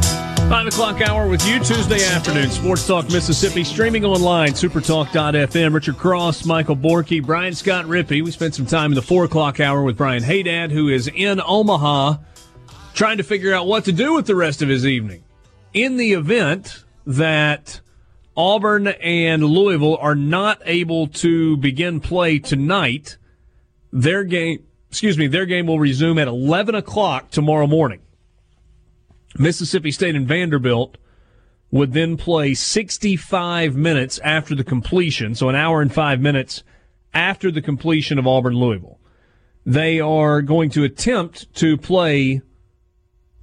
Five 0.49 0.67
o'clock 0.67 1.01
hour 1.01 1.27
with 1.27 1.45
you 1.47 1.57
Tuesday 1.59 2.05
afternoon. 2.05 2.49
Sports 2.51 2.85
Talk 2.85 3.05
Mississippi 3.05 3.63
streaming 3.63 4.05
online. 4.05 4.51
Supertalk.fm. 4.51 5.73
Richard 5.73 5.97
Cross, 5.97 6.45
Michael 6.45 6.75
Borky, 6.75 7.25
Brian 7.25 7.53
Scott 7.53 7.85
Rippey. 7.85 8.23
We 8.23 8.29
spent 8.29 8.53
some 8.53 8.65
time 8.65 8.91
in 8.91 8.95
the 8.95 9.01
four 9.01 9.23
o'clock 9.23 9.59
hour 9.59 9.81
with 9.81 9.97
Brian 9.97 10.21
Haydad, 10.21 10.71
who 10.71 10.89
is 10.89 11.07
in 11.07 11.41
Omaha, 11.43 12.17
trying 12.93 13.17
to 13.17 13.23
figure 13.23 13.53
out 13.53 13.65
what 13.65 13.85
to 13.85 13.91
do 13.91 14.13
with 14.13 14.27
the 14.27 14.35
rest 14.35 14.61
of 14.61 14.69
his 14.69 14.85
evening. 14.85 15.23
In 15.73 15.97
the 15.97 16.13
event 16.13 16.83
that 17.07 17.81
Auburn 18.37 18.87
and 18.87 19.43
Louisville 19.43 19.97
are 19.97 20.15
not 20.15 20.61
able 20.65 21.07
to 21.07 21.57
begin 21.57 21.99
play 21.99 22.37
tonight, 22.37 23.17
their 23.91 24.23
game, 24.23 24.63
excuse 24.89 25.17
me, 25.17 25.27
their 25.27 25.47
game 25.47 25.65
will 25.65 25.79
resume 25.79 26.19
at 26.19 26.27
11 26.27 26.75
o'clock 26.75 27.31
tomorrow 27.31 27.65
morning. 27.65 28.02
Mississippi 29.37 29.91
State 29.91 30.15
and 30.15 30.27
Vanderbilt 30.27 30.97
would 31.71 31.93
then 31.93 32.17
play 32.17 32.53
65 32.53 33.75
minutes 33.75 34.19
after 34.23 34.53
the 34.53 34.63
completion, 34.63 35.33
so 35.33 35.49
an 35.49 35.55
hour 35.55 35.81
and 35.81 35.91
five 35.91 36.21
minutes 36.21 36.63
after 37.13 37.51
the 37.51 37.61
completion 37.61 38.19
of 38.19 38.27
Auburn 38.27 38.53
Louisville. 38.53 38.99
They 39.65 39.99
are 39.99 40.41
going 40.41 40.69
to 40.71 40.83
attempt 40.83 41.53
to 41.55 41.77
play 41.77 42.41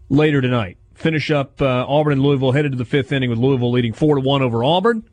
later 0.09 0.41
tonight. 0.41 0.77
Finish 0.95 1.31
up 1.31 1.61
uh, 1.63 1.87
Auburn 1.89 2.15
and 2.15 2.23
Louisville 2.23 2.53
headed 2.53 2.73
to 2.73 2.79
the 2.79 2.85
fifth 2.85 3.11
inning 3.11 3.31
with 3.31 3.39
Louisville 3.39 3.73
leading 3.73 3.93
four 3.93 4.17
to 4.17 4.21
one 4.21 4.43
over 4.43 4.63
Auburn. 4.63 5.09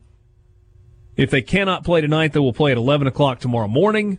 If 1.16 1.30
they 1.30 1.42
cannot 1.42 1.82
play 1.82 2.00
tonight, 2.00 2.34
they 2.34 2.40
will 2.40 2.52
play 2.52 2.70
at 2.70 2.76
11 2.76 3.06
o'clock 3.06 3.40
tomorrow 3.40 3.66
morning. 3.66 4.18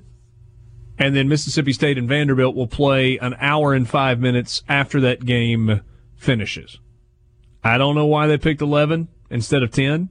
And 0.98 1.16
then 1.16 1.30
Mississippi 1.30 1.72
State 1.72 1.98
and 1.98 2.10
Vanderbilt 2.10 2.56
will 2.56 2.68
play 2.68 3.18
an 3.20 3.36
hour 3.40 3.74
and 3.74 3.88
five 3.88 4.20
minutes 4.20 4.64
after 4.68 5.00
that 5.02 5.24
game 5.24 5.82
finishes. 6.20 6.80
I 7.64 7.78
don't 7.78 7.96
know 7.96 8.06
why 8.06 8.28
they 8.28 8.38
picked 8.38 8.62
11 8.62 9.08
instead 9.32 9.64
of 9.64 9.72
10. 9.72 10.10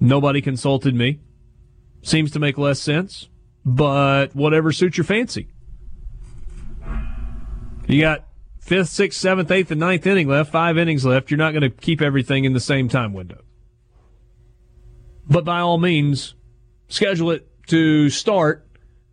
Nobody 0.00 0.40
consulted 0.40 0.94
me. 0.94 1.20
Seems 2.02 2.30
to 2.32 2.38
make 2.38 2.58
less 2.58 2.80
sense, 2.80 3.28
but 3.64 4.34
whatever 4.34 4.72
suits 4.72 4.98
your 4.98 5.04
fancy. 5.04 5.48
You 7.86 8.00
got 8.00 8.26
fifth, 8.60 8.88
sixth, 8.88 9.20
seventh, 9.20 9.50
eighth, 9.50 9.70
and 9.70 9.80
ninth 9.80 10.06
inning 10.06 10.28
left, 10.28 10.50
five 10.50 10.76
innings 10.76 11.04
left. 11.04 11.30
You're 11.30 11.38
not 11.38 11.52
going 11.52 11.62
to 11.62 11.70
keep 11.70 12.02
everything 12.02 12.44
in 12.44 12.52
the 12.52 12.60
same 12.60 12.88
time 12.88 13.12
window. 13.12 13.42
But 15.26 15.44
by 15.44 15.60
all 15.60 15.78
means, 15.78 16.34
schedule 16.88 17.30
it 17.30 17.48
to 17.68 18.10
start 18.10 18.66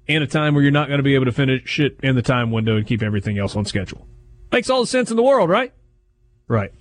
in 0.07 0.21
a 0.21 0.27
time 0.27 0.53
where 0.53 0.63
you're 0.63 0.71
not 0.71 0.87
going 0.87 0.99
to 0.99 1.03
be 1.03 1.15
able 1.15 1.25
to 1.25 1.31
finish 1.31 1.79
it 1.79 1.97
in 2.03 2.15
the 2.15 2.21
time 2.21 2.51
window 2.51 2.75
and 2.75 2.85
keep 2.85 3.01
everything 3.01 3.37
else 3.37 3.55
on 3.55 3.65
schedule. 3.65 4.07
Makes 4.51 4.69
all 4.69 4.81
the 4.81 4.87
sense 4.87 5.09
in 5.09 5.17
the 5.17 5.23
world, 5.23 5.49
right? 5.49 5.73
Right. 6.47 6.71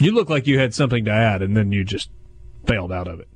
You 0.00 0.12
look 0.12 0.28
like 0.28 0.46
you 0.46 0.58
had 0.58 0.74
something 0.74 1.04
to 1.04 1.10
add 1.10 1.42
and 1.42 1.56
then 1.56 1.72
you 1.72 1.84
just 1.84 2.10
failed 2.66 2.92
out 2.92 3.08
of 3.08 3.20
it. 3.20 3.28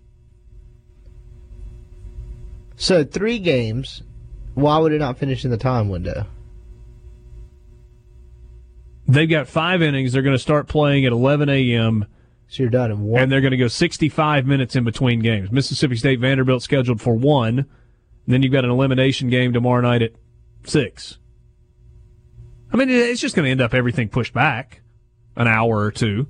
So 2.77 3.05
three 3.05 3.39
games. 3.39 4.03
Why 4.55 4.79
would 4.79 4.93
it 4.93 4.99
not 4.99 5.19
finish 5.19 5.45
in 5.45 5.51
the 5.51 5.57
time 5.57 5.89
window? 5.89 6.27
They've 9.07 9.29
got 9.29 9.49
five 9.49 9.81
innings. 9.83 10.13
They're 10.13 10.23
going 10.23 10.35
to 10.35 10.43
start 10.43 10.67
playing 10.67 11.05
at 11.05 11.13
11 11.13 11.49
a.m. 11.49 12.07
So 12.49 12.63
you're 12.65 12.71
done 12.71 12.91
in 12.91 13.03
one. 13.03 13.23
and 13.23 13.33
they're 13.33 13.41
going 13.41 13.53
to 13.53 13.57
go 13.57 13.69
65 13.69 14.47
minutes 14.47 14.75
in 14.75 14.85
between 14.85 15.21
games. 15.21 15.53
Mississippi 15.53 15.97
State 15.97 16.19
Vanderbilt 16.21 16.63
scheduled 16.63 17.01
for 17.01 17.15
one. 17.15 17.67
Then 18.27 18.43
you've 18.43 18.53
got 18.53 18.65
an 18.65 18.71
elimination 18.71 19.31
game 19.31 19.53
tomorrow 19.53 19.81
night 19.83 20.03
at 20.03 20.13
six. 20.65 21.19
I 22.73 22.77
mean, 22.77 22.89
it's 22.89 23.21
just 23.21 23.35
going 23.35 23.45
to 23.45 23.51
end 23.51 23.61
up 23.61 23.75
everything 23.75 24.09
pushed 24.09 24.33
back 24.33 24.83
an 25.37 25.49
hour 25.49 25.79
or 25.79 25.91
two. 25.91 26.27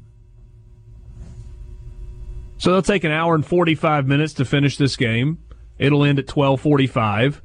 So 2.58 2.72
they'll 2.72 2.82
take 2.82 3.04
an 3.04 3.12
hour 3.12 3.34
and 3.34 3.44
45 3.44 4.06
minutes 4.06 4.34
to 4.34 4.44
finish 4.44 4.76
this 4.76 4.96
game. 4.96 5.38
It'll 5.78 6.04
end 6.04 6.18
at 6.18 6.24
1245. 6.24 7.42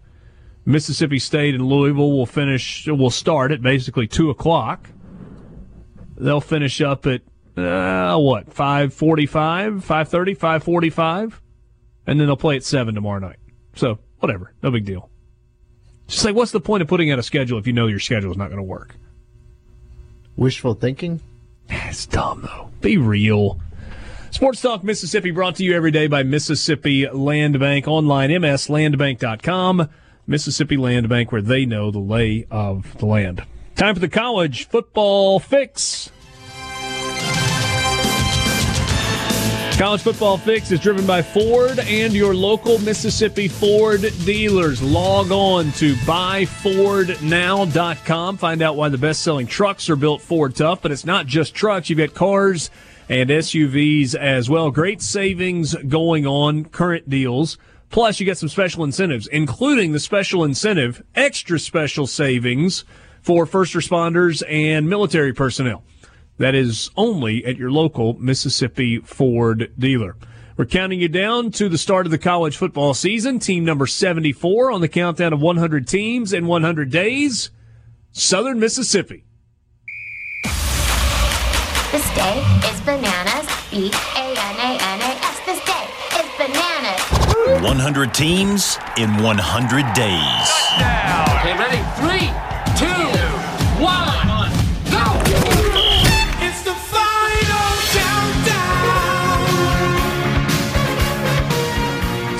Mississippi 0.66 1.20
State 1.20 1.56
and 1.56 1.66
Louisville 1.66 2.12
will 2.12 2.26
finish, 2.26 2.88
will 2.88 3.10
start 3.10 3.52
at 3.52 3.62
basically 3.62 4.08
2 4.08 4.30
o'clock. 4.30 4.90
They'll 6.18 6.42
finish 6.42 6.82
up 6.82 7.06
at 7.06 7.22
uh, 7.58 8.18
what 8.18 8.52
545 8.52 9.84
530 9.84 10.34
545 10.34 11.42
and 12.08 12.20
then 12.20 12.28
they'll 12.28 12.36
play 12.36 12.58
at 12.58 12.64
7 12.64 12.94
tomorrow 12.94 13.20
night 13.20 13.38
so 13.76 14.00
whatever 14.20 14.54
no 14.62 14.72
big 14.72 14.86
deal 14.86 15.10
just 16.07 16.26
like 16.26 16.36
what's 16.36 16.52
the 16.52 16.60
point 16.60 16.82
of 16.82 16.88
putting 16.88 17.11
out 17.11 17.19
a 17.19 17.23
schedule 17.23 17.57
if 17.57 17.68
you 17.68 17.73
know 17.73 17.88
your 17.88 17.99
schedule 17.99 18.32
is 18.32 18.38
not 18.38 18.48
going 18.48 18.57
to 18.57 18.64
work 18.64 18.95
Wishful 20.38 20.73
thinking. 20.73 21.22
It's 21.69 22.06
dumb 22.06 22.41
though. 22.44 22.69
Be 22.82 22.98
real. 22.98 23.60
Sports 24.32 24.61
Talk 24.61 24.84
Mississippi 24.84 25.32
brought 25.32 25.56
to 25.56 25.64
you 25.64 25.73
every 25.73 25.91
day 25.91 26.07
by 26.07 26.23
Mississippi 26.23 27.07
Land 27.07 27.57
Bank 27.57 27.88
online, 27.88 28.32
mslandbank.com. 28.32 29.90
Mississippi 30.27 30.76
Land 30.76 31.07
Bank, 31.07 31.32
where 31.32 31.41
they 31.41 31.65
know 31.65 31.90
the 31.90 31.99
lay 31.99 32.45
of 32.52 32.98
the 32.98 33.06
land. 33.06 33.45
Time 33.76 33.94
for 33.94 34.02
the 34.02 34.10
college 34.10 34.68
football 34.68 35.40
fix. 35.40 36.11
College 39.77 40.03
Football 40.03 40.38
Fix 40.38 40.72
is 40.72 40.80
driven 40.80 41.06
by 41.06 41.22
Ford 41.22 41.80
and 41.80 42.14
your 42.14 42.34
local 42.34 42.80
Mississippi 42.80 43.49
Ford 43.49 44.10
dealers. 44.23 44.81
Log 44.81 45.34
on 45.34 45.73
to 45.73 45.95
buyfordnow.com. 45.95 48.38
Find 48.38 48.61
out 48.61 48.77
why 48.77 48.88
the 48.88 48.97
best 48.97 49.22
selling 49.22 49.47
trucks 49.47 49.89
are 49.89 49.97
built 49.97 50.22
Ford 50.22 50.56
tough, 50.56 50.81
but 50.81 50.93
it's 50.93 51.03
not 51.03 51.26
just 51.26 51.53
trucks. 51.53 51.89
You've 51.89 51.99
got 51.99 52.14
cars 52.14 52.72
and 53.10 53.30
SUVs 53.30 54.15
as 54.15 54.49
well. 54.49 54.72
Great 54.72 55.02
savings 55.02 55.76
going 55.76 56.26
on, 56.26 56.64
current 56.64 57.10
deals. 57.10 57.57
Plus, 57.89 58.22
you 58.22 58.26
get 58.26 58.38
some 58.38 58.47
special 58.47 58.85
incentives, 58.85 59.27
including 59.27 59.91
the 59.91 59.99
special 59.99 60.45
incentive, 60.45 61.03
extra 61.15 61.60
special 61.60 62.07
savings 62.07 62.85
for 63.22 63.45
first 63.45 63.73
responders 63.73 64.41
and 64.49 64.88
military 64.88 65.34
personnel. 65.34 65.84
That 66.38 66.53
is 66.56 66.91
only 66.98 67.45
at 67.45 67.57
your 67.57 67.72
local 67.72 68.14
Mississippi 68.20 68.99
Ford 68.99 69.72
dealer. 69.80 70.16
We're 70.57 70.66
counting 70.66 70.99
you 70.99 71.10
down 71.10 71.52
to 71.52 71.68
the 71.70 71.78
start 71.78 72.06
of 72.06 72.12
the 72.12 72.18
college 72.18 72.57
football 72.57 72.94
season. 72.94 73.40
Team 73.40 73.66
number 73.66 73.88
74 73.88 74.72
on 74.72 74.82
the 74.82 74.88
countdown 74.88 75.34
of 75.34 75.41
100 75.41 75.88
teams 75.88 76.34
in 76.34 76.48
100 76.48 76.90
days. 76.90 77.52
Southern 78.12 78.60
Mississippi. 78.60 79.26
This 81.91 82.16
day 82.16 82.44
is 82.70 82.82
bananas. 82.82 83.48
B 83.72 83.91
A 84.16 84.28
N 84.28 84.56
A 84.60 84.78
N 84.82 85.02
A 85.02 85.12
S. 85.24 85.40
This 85.45 85.64
day 85.66 85.88
is 86.20 86.30
bananas. 86.38 87.64
100 87.64 88.14
teams 88.14 88.78
in 88.98 89.10
100 89.22 89.94
days. 89.94 90.49
Okay, 91.40 91.57
ready? 91.57 91.85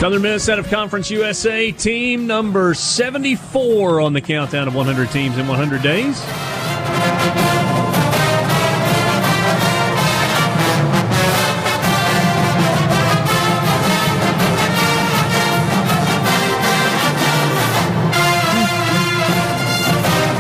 Southern 0.06 0.22
Miss 0.22 0.49
out 0.49 0.60
of 0.60 0.69
Conference 0.69 1.10
USA, 1.10 1.72
team 1.72 2.27
number 2.27 2.76
74 2.76 4.02
on 4.02 4.14
the 4.14 4.22
countdown 4.22 4.68
of 4.68 4.76
100 4.76 5.10
teams 5.10 5.36
in 5.40 5.48
100 5.48 5.82
days. 5.82 6.22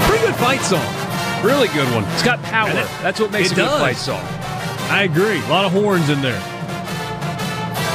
Pretty 0.07 0.25
good 0.25 0.35
fight 0.35 0.61
song. 0.61 0.85
Really 1.43 1.67
good 1.69 1.87
one. 1.93 2.03
It's 2.13 2.23
got 2.23 2.41
power. 2.43 2.69
It- 2.69 2.87
That's 3.01 3.19
what 3.19 3.31
makes 3.31 3.49
it 3.49 3.53
a 3.53 3.55
good 3.55 3.65
does. 3.65 3.81
fight 3.81 3.97
song. 3.97 4.21
I 4.89 5.03
agree. 5.03 5.39
A 5.43 5.47
lot 5.49 5.65
of 5.65 5.71
horns 5.71 6.09
in 6.09 6.21
there. 6.21 6.39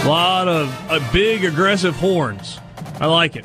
A 0.02 0.09
lot 0.09 0.48
of 0.48 0.90
uh, 0.90 1.12
big, 1.12 1.44
aggressive 1.44 1.94
horns. 1.94 2.59
I 2.98 3.06
like 3.06 3.36
it. 3.36 3.44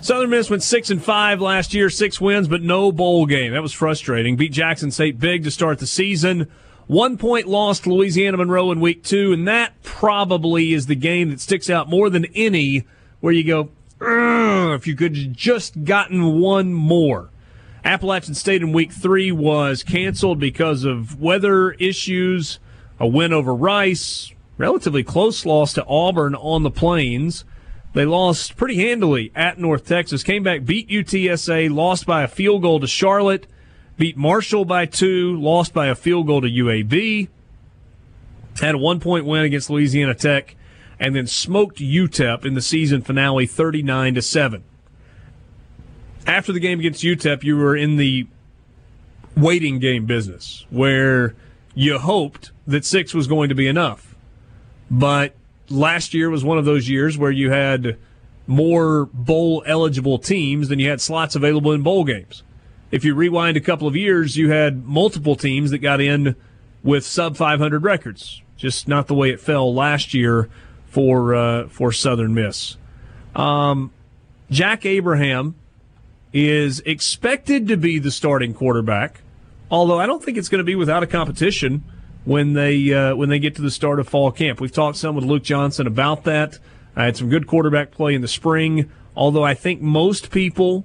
Southern 0.00 0.30
Miss 0.30 0.48
went 0.48 0.62
six 0.62 0.90
and 0.90 1.02
five 1.02 1.40
last 1.40 1.74
year, 1.74 1.90
six 1.90 2.20
wins, 2.20 2.46
but 2.46 2.62
no 2.62 2.92
bowl 2.92 3.26
game. 3.26 3.52
That 3.52 3.62
was 3.62 3.72
frustrating. 3.72 4.36
Beat 4.36 4.52
Jackson 4.52 4.92
State 4.92 5.18
big 5.18 5.42
to 5.42 5.50
start 5.50 5.80
the 5.80 5.88
season. 5.88 6.48
One 6.86 7.18
point 7.18 7.48
lost 7.48 7.84
Louisiana 7.84 8.36
Monroe 8.36 8.70
in 8.70 8.78
week 8.78 9.02
two, 9.02 9.32
and 9.32 9.46
that 9.48 9.82
probably 9.82 10.72
is 10.72 10.86
the 10.86 10.94
game 10.94 11.30
that 11.30 11.40
sticks 11.40 11.68
out 11.68 11.90
more 11.90 12.08
than 12.08 12.26
any. 12.26 12.86
Where 13.18 13.32
you 13.32 13.44
go, 13.44 13.70
if 14.74 14.86
you 14.86 14.94
could 14.94 15.34
just 15.36 15.84
gotten 15.84 16.38
one 16.40 16.72
more. 16.72 17.30
Appalachian 17.84 18.34
State 18.34 18.62
in 18.62 18.72
week 18.72 18.92
three 18.92 19.32
was 19.32 19.82
canceled 19.82 20.38
because 20.38 20.84
of 20.84 21.20
weather 21.20 21.72
issues. 21.72 22.60
A 23.00 23.06
win 23.06 23.32
over 23.32 23.54
Rice, 23.54 24.32
relatively 24.58 25.02
close 25.02 25.46
loss 25.46 25.72
to 25.74 25.86
Auburn 25.86 26.34
on 26.34 26.62
the 26.62 26.70
Plains. 26.70 27.44
They 27.94 28.04
lost 28.04 28.56
pretty 28.56 28.76
handily 28.76 29.32
at 29.34 29.58
North 29.58 29.86
Texas. 29.86 30.22
Came 30.22 30.42
back, 30.42 30.66
beat 30.66 30.90
UTSA, 30.90 31.74
lost 31.74 32.04
by 32.04 32.22
a 32.22 32.28
field 32.28 32.60
goal 32.60 32.80
to 32.80 32.86
Charlotte, 32.86 33.46
beat 33.96 34.16
Marshall 34.16 34.66
by 34.66 34.84
two, 34.84 35.40
lost 35.40 35.72
by 35.72 35.86
a 35.86 35.94
field 35.94 36.26
goal 36.26 36.42
to 36.42 36.48
UAB. 36.48 37.28
Had 38.60 38.74
a 38.74 38.78
one 38.78 39.00
point 39.00 39.24
win 39.24 39.44
against 39.44 39.70
Louisiana 39.70 40.14
Tech, 40.14 40.54
and 41.00 41.16
then 41.16 41.26
smoked 41.26 41.78
UTEP 41.78 42.44
in 42.44 42.52
the 42.52 42.60
season 42.60 43.00
finale, 43.00 43.46
thirty 43.46 43.82
nine 43.82 44.14
to 44.14 44.20
seven 44.22 44.64
after 46.28 46.52
the 46.52 46.60
game 46.60 46.78
against 46.78 47.02
UTEP, 47.02 47.42
you 47.42 47.56
were 47.56 47.74
in 47.74 47.96
the 47.96 48.26
waiting 49.36 49.78
game 49.78 50.04
business 50.04 50.66
where 50.68 51.34
you 51.74 51.98
hoped 51.98 52.52
that 52.66 52.84
six 52.84 53.14
was 53.14 53.26
going 53.26 53.48
to 53.48 53.54
be 53.54 53.66
enough. 53.66 54.07
But 54.90 55.34
last 55.68 56.14
year 56.14 56.30
was 56.30 56.44
one 56.44 56.58
of 56.58 56.64
those 56.64 56.88
years 56.88 57.18
where 57.18 57.30
you 57.30 57.50
had 57.50 57.96
more 58.46 59.06
bowl 59.12 59.62
eligible 59.66 60.18
teams 60.18 60.68
than 60.68 60.78
you 60.78 60.88
had 60.88 61.00
slots 61.00 61.36
available 61.36 61.72
in 61.72 61.82
bowl 61.82 62.04
games. 62.04 62.42
If 62.90 63.04
you 63.04 63.14
rewind 63.14 63.56
a 63.56 63.60
couple 63.60 63.86
of 63.86 63.94
years, 63.94 64.36
you 64.36 64.50
had 64.50 64.86
multiple 64.86 65.36
teams 65.36 65.70
that 65.70 65.78
got 65.78 66.00
in 66.00 66.34
with 66.82 67.04
sub 67.04 67.36
500 67.36 67.84
records. 67.84 68.42
Just 68.56 68.88
not 68.88 69.06
the 69.06 69.14
way 69.14 69.30
it 69.30 69.40
fell 69.40 69.72
last 69.72 70.14
year 70.14 70.48
for 70.86 71.34
uh, 71.34 71.68
for 71.68 71.92
Southern 71.92 72.34
Miss. 72.34 72.76
Um, 73.36 73.92
Jack 74.50 74.86
Abraham 74.86 75.54
is 76.32 76.80
expected 76.80 77.68
to 77.68 77.76
be 77.76 77.98
the 77.98 78.10
starting 78.10 78.54
quarterback, 78.54 79.20
although 79.70 80.00
I 80.00 80.06
don't 80.06 80.24
think 80.24 80.38
it's 80.38 80.48
going 80.48 80.58
to 80.58 80.64
be 80.64 80.74
without 80.74 81.02
a 81.02 81.06
competition 81.06 81.84
when 82.28 82.52
they 82.52 82.92
uh, 82.92 83.16
when 83.16 83.30
they 83.30 83.38
get 83.38 83.56
to 83.56 83.62
the 83.62 83.70
start 83.70 83.98
of 83.98 84.06
fall 84.06 84.30
camp. 84.30 84.60
We've 84.60 84.70
talked 84.70 84.98
some 84.98 85.14
with 85.14 85.24
Luke 85.24 85.42
Johnson 85.42 85.86
about 85.86 86.24
that. 86.24 86.58
I 86.94 87.06
had 87.06 87.16
some 87.16 87.30
good 87.30 87.46
quarterback 87.46 87.90
play 87.90 88.14
in 88.14 88.20
the 88.20 88.28
spring, 88.28 88.90
although 89.16 89.44
I 89.44 89.54
think 89.54 89.80
most 89.80 90.30
people 90.30 90.84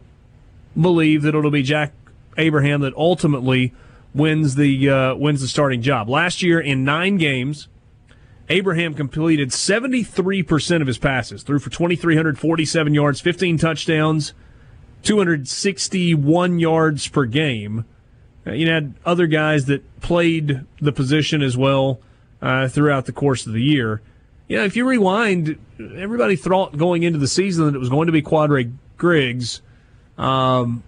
believe 0.80 1.22
that 1.24 1.36
it'll 1.36 1.52
be 1.52 1.61
Jack 1.61 1.91
Abraham 2.38 2.80
that 2.82 2.94
ultimately 2.95 3.74
wins 4.14 4.56
the 4.56 4.90
uh, 4.90 5.15
wins 5.15 5.41
the 5.41 5.49
starting 5.49 5.82
job. 5.82 6.07
Last 6.07 6.41
year 6.41 6.61
in 6.61 6.86
nine 6.86 7.18
games, 7.18 7.68
Abraham 8.48 8.94
completed 8.94 9.49
73% 9.49 10.80
of 10.80 10.88
his 10.88 10.98
passes, 10.98 11.44
threw 11.44 11.60
for 11.60 11.70
2,347 11.70 12.94
yards, 12.94 13.20
15 13.20 13.57
touchdowns, 13.57 14.34
261 15.02 16.60
yards 16.60 17.10
per 17.10 17.26
game. 17.26 17.84
Uh, 18.45 18.52
you 18.52 18.70
had 18.70 18.94
other 19.06 19.28
guys 19.28 19.65
that 19.65 20.02
played 20.02 20.65
the 20.82 20.91
position 20.91 21.41
as 21.41 21.56
well 21.56 21.99
uh, 22.41 22.68
throughout 22.68 23.06
the 23.06 23.11
course 23.11 23.45
of 23.45 23.53
the 23.53 23.61
year. 23.61 24.02
You 24.48 24.57
know, 24.57 24.65
if 24.65 24.76
you 24.76 24.86
rewind, 24.86 25.57
everybody 25.80 26.36
thought 26.36 26.78
going 26.78 27.03
into 27.03 27.20
the 27.20 27.28
season 27.28 27.65
that 27.65 27.76
it 27.76 27.80
was 27.80 27.90
going 27.90 28.07
to 28.07 28.11
be 28.11 28.22
Kwadra 28.22 28.72
Griggs. 28.98 29.61
Um, 30.18 30.84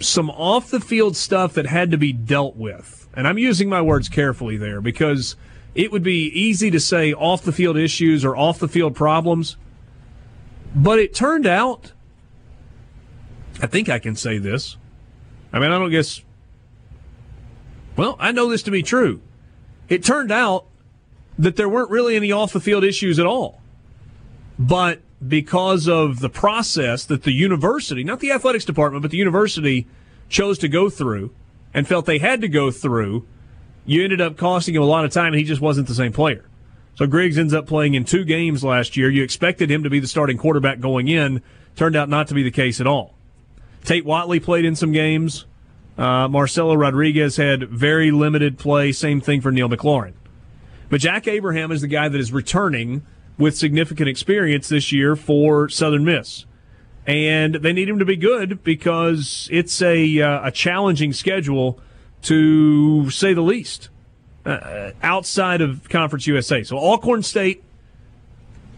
some 0.00 0.30
off 0.30 0.70
the 0.70 0.80
field 0.80 1.16
stuff 1.16 1.54
that 1.54 1.66
had 1.66 1.90
to 1.92 1.96
be 1.96 2.12
dealt 2.12 2.56
with. 2.56 3.08
And 3.14 3.28
I'm 3.28 3.38
using 3.38 3.68
my 3.68 3.80
words 3.80 4.08
carefully 4.08 4.56
there 4.56 4.80
because 4.80 5.36
it 5.74 5.92
would 5.92 6.02
be 6.02 6.26
easy 6.26 6.70
to 6.70 6.80
say 6.80 7.12
off 7.12 7.42
the 7.42 7.52
field 7.52 7.76
issues 7.76 8.24
or 8.24 8.36
off 8.36 8.58
the 8.58 8.68
field 8.68 8.94
problems. 8.94 9.56
But 10.74 10.98
it 10.98 11.14
turned 11.14 11.46
out, 11.46 11.92
I 13.62 13.66
think 13.66 13.88
I 13.88 14.00
can 14.00 14.16
say 14.16 14.38
this. 14.38 14.76
I 15.52 15.60
mean, 15.60 15.70
I 15.70 15.78
don't 15.78 15.90
guess, 15.90 16.20
well, 17.96 18.16
I 18.18 18.32
know 18.32 18.48
this 18.48 18.62
to 18.64 18.70
be 18.70 18.82
true. 18.82 19.20
It 19.88 20.02
turned 20.02 20.32
out 20.32 20.66
that 21.38 21.56
there 21.56 21.68
weren't 21.68 21.90
really 21.90 22.16
any 22.16 22.32
off 22.32 22.52
the 22.52 22.60
field 22.60 22.84
issues 22.84 23.18
at 23.18 23.26
all. 23.26 23.60
But 24.58 25.00
because 25.26 25.88
of 25.88 26.20
the 26.20 26.28
process 26.28 27.04
that 27.06 27.22
the 27.22 27.32
university, 27.32 28.04
not 28.04 28.20
the 28.20 28.32
athletics 28.32 28.64
department, 28.64 29.02
but 29.02 29.10
the 29.10 29.16
university 29.16 29.86
chose 30.28 30.58
to 30.58 30.68
go 30.68 30.90
through 30.90 31.32
and 31.72 31.88
felt 31.88 32.06
they 32.06 32.18
had 32.18 32.40
to 32.40 32.48
go 32.48 32.70
through, 32.70 33.26
you 33.84 34.02
ended 34.02 34.20
up 34.20 34.36
costing 34.36 34.74
him 34.74 34.82
a 34.82 34.86
lot 34.86 35.04
of 35.04 35.10
time 35.10 35.28
and 35.28 35.36
he 35.36 35.44
just 35.44 35.60
wasn't 35.60 35.88
the 35.88 35.94
same 35.94 36.12
player. 36.12 36.44
So 36.96 37.06
Griggs 37.06 37.38
ends 37.38 37.52
up 37.52 37.66
playing 37.66 37.94
in 37.94 38.04
two 38.04 38.24
games 38.24 38.62
last 38.62 38.96
year. 38.96 39.10
You 39.10 39.24
expected 39.24 39.70
him 39.70 39.82
to 39.82 39.90
be 39.90 39.98
the 39.98 40.06
starting 40.06 40.38
quarterback 40.38 40.78
going 40.78 41.08
in. 41.08 41.42
Turned 41.74 41.96
out 41.96 42.08
not 42.08 42.28
to 42.28 42.34
be 42.34 42.44
the 42.44 42.52
case 42.52 42.80
at 42.80 42.86
all. 42.86 43.14
Tate 43.82 44.04
Whatley 44.04 44.42
played 44.42 44.64
in 44.64 44.76
some 44.76 44.92
games. 44.92 45.44
Uh, 45.96 46.28
Marcelo 46.28 46.74
Rodriguez 46.74 47.36
had 47.36 47.68
very 47.68 48.10
limited 48.10 48.58
play. 48.58 48.92
Same 48.92 49.20
thing 49.20 49.40
for 49.40 49.52
Neil 49.52 49.68
McLaurin. 49.68 50.14
But 50.90 51.00
Jack 51.00 51.28
Abraham 51.28 51.70
is 51.70 51.80
the 51.80 51.88
guy 51.88 52.08
that 52.08 52.18
is 52.20 52.32
returning 52.32 53.02
with 53.38 53.56
significant 53.56 54.08
experience 54.08 54.68
this 54.68 54.92
year 54.92 55.16
for 55.16 55.68
Southern 55.68 56.04
Miss. 56.04 56.44
And 57.06 57.56
they 57.56 57.72
need 57.72 57.88
him 57.88 57.98
to 57.98 58.04
be 58.04 58.16
good 58.16 58.64
because 58.64 59.48
it's 59.52 59.80
a, 59.82 60.20
uh, 60.20 60.48
a 60.48 60.50
challenging 60.50 61.12
schedule 61.12 61.78
to 62.22 63.10
say 63.10 63.34
the 63.34 63.42
least. 63.42 63.90
uh, 64.46 64.90
outside 65.02 65.60
of 65.60 65.88
Conference 65.88 66.26
USA. 66.26 66.62
So 66.62 66.76
Alcorn 66.78 67.22
State 67.22 67.64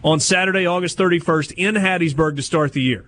on 0.03 0.19
Saturday, 0.19 0.65
August 0.65 0.97
31st 0.97 1.53
in 1.57 1.75
Hattiesburg 1.75 2.35
to 2.37 2.41
start 2.41 2.73
the 2.73 2.81
year. 2.81 3.05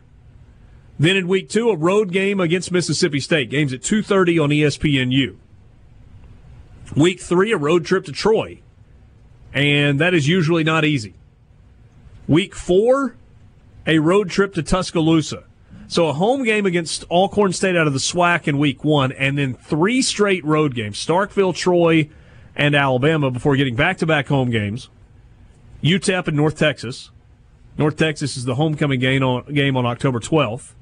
Then 1.00 1.16
in 1.16 1.30
week 1.30 1.50
two, 1.50 1.70
a 1.70 1.78
road 1.78 2.12
game 2.12 2.42
against 2.42 2.74
Mississippi 2.74 3.22
State. 3.22 3.50
Games 3.50 3.72
at 3.72 3.82
2.30 3.82 4.44
on 4.44 4.50
ESPNU. 4.50 5.38
Week 6.96 7.22
three, 7.22 7.54
a 7.54 7.58
road 7.58 7.86
trip 7.86 8.04
to 8.06 8.12
Troy. 8.12 8.60
And 9.54 10.00
that 10.00 10.14
is 10.14 10.28
usually 10.28 10.66
not 10.66 10.84
easy. 10.84 11.14
Week 12.28 12.54
four, 12.54 13.16
a 13.88 14.00
road 14.00 14.30
trip 14.30 14.54
to 14.56 14.62
Tuscaloosa. 14.62 15.46
So 15.88 16.08
a 16.08 16.14
home 16.14 16.44
game 16.44 16.66
against 16.66 17.04
Alcorn 17.06 17.54
State 17.54 17.76
out 17.76 17.88
of 17.88 17.94
the 17.94 18.00
SWAC 18.00 18.48
in 18.48 18.60
week 18.60 18.84
one, 18.84 19.12
and 19.14 19.38
then 19.38 19.56
three 19.56 20.04
straight 20.04 20.46
road 20.46 20.76
games 20.76 21.04
Starkville, 21.04 21.56
Troy, 21.56 22.10
and 22.56 22.76
Alabama 22.76 23.32
before 23.32 23.56
getting 23.56 23.76
back 23.76 23.98
to 23.98 24.06
back 24.06 24.28
home 24.28 24.52
games. 24.52 24.90
UTEP 25.82 26.28
and 26.28 26.38
North 26.38 26.60
Texas. 26.60 27.10
North 27.78 27.96
Texas 27.96 28.38
is 28.38 28.44
the 28.46 28.56
homecoming 28.56 29.00
game 29.00 29.24
on, 29.24 29.52
game 29.52 29.78
on 29.78 29.86
October 29.86 30.20
12th. 30.20 30.74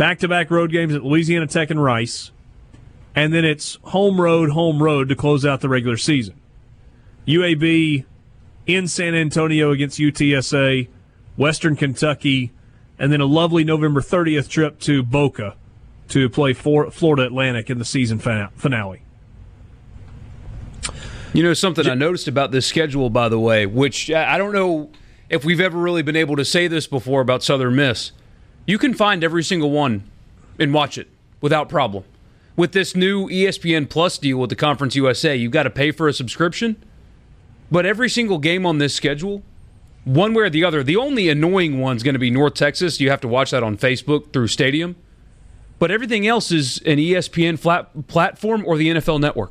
Back 0.00 0.20
to 0.20 0.28
back 0.28 0.50
road 0.50 0.72
games 0.72 0.94
at 0.94 1.04
Louisiana 1.04 1.46
Tech 1.46 1.68
and 1.68 1.84
Rice. 1.84 2.30
And 3.14 3.34
then 3.34 3.44
it's 3.44 3.74
home 3.82 4.18
road, 4.18 4.48
home 4.48 4.82
road 4.82 5.10
to 5.10 5.14
close 5.14 5.44
out 5.44 5.60
the 5.60 5.68
regular 5.68 5.98
season. 5.98 6.40
UAB 7.26 8.06
in 8.66 8.88
San 8.88 9.14
Antonio 9.14 9.72
against 9.72 9.98
UTSA, 9.98 10.88
Western 11.36 11.76
Kentucky, 11.76 12.50
and 12.98 13.12
then 13.12 13.20
a 13.20 13.26
lovely 13.26 13.62
November 13.62 14.00
30th 14.00 14.48
trip 14.48 14.78
to 14.78 15.02
Boca 15.02 15.54
to 16.08 16.30
play 16.30 16.54
for 16.54 16.90
Florida 16.90 17.24
Atlantic 17.24 17.68
in 17.68 17.76
the 17.76 17.84
season 17.84 18.18
finale. 18.18 19.02
You 21.34 21.42
know 21.42 21.52
something 21.52 21.86
I 21.86 21.92
noticed 21.92 22.26
about 22.26 22.52
this 22.52 22.64
schedule, 22.66 23.10
by 23.10 23.28
the 23.28 23.38
way, 23.38 23.66
which 23.66 24.10
I 24.10 24.36
I 24.36 24.38
don't 24.38 24.54
know 24.54 24.92
if 25.28 25.44
we've 25.44 25.60
ever 25.60 25.76
really 25.76 26.00
been 26.00 26.16
able 26.16 26.36
to 26.36 26.44
say 26.46 26.68
this 26.68 26.86
before 26.86 27.20
about 27.20 27.42
Southern 27.42 27.76
Miss. 27.76 28.12
You 28.70 28.78
can 28.78 28.94
find 28.94 29.24
every 29.24 29.42
single 29.42 29.72
one 29.72 30.04
and 30.56 30.72
watch 30.72 30.96
it 30.96 31.08
without 31.40 31.68
problem. 31.68 32.04
With 32.54 32.70
this 32.70 32.94
new 32.94 33.28
ESPN 33.28 33.90
Plus 33.90 34.16
deal 34.16 34.38
with 34.38 34.48
the 34.48 34.54
Conference 34.54 34.94
USA, 34.94 35.34
you've 35.34 35.50
got 35.50 35.64
to 35.64 35.70
pay 35.70 35.90
for 35.90 36.06
a 36.06 36.12
subscription. 36.12 36.76
But 37.68 37.84
every 37.84 38.08
single 38.08 38.38
game 38.38 38.64
on 38.64 38.78
this 38.78 38.94
schedule, 38.94 39.42
one 40.04 40.34
way 40.34 40.44
or 40.44 40.50
the 40.50 40.62
other, 40.62 40.84
the 40.84 40.96
only 40.96 41.28
annoying 41.28 41.80
one's 41.80 42.04
going 42.04 42.12
to 42.12 42.20
be 42.20 42.30
North 42.30 42.54
Texas. 42.54 43.00
You 43.00 43.10
have 43.10 43.20
to 43.22 43.28
watch 43.28 43.50
that 43.50 43.64
on 43.64 43.76
Facebook 43.76 44.32
through 44.32 44.46
Stadium. 44.46 44.94
But 45.80 45.90
everything 45.90 46.28
else 46.28 46.52
is 46.52 46.78
an 46.86 46.98
ESPN 46.98 47.58
flat 47.58 48.06
platform 48.06 48.62
or 48.64 48.76
the 48.76 48.90
NFL 48.90 49.18
Network. 49.18 49.50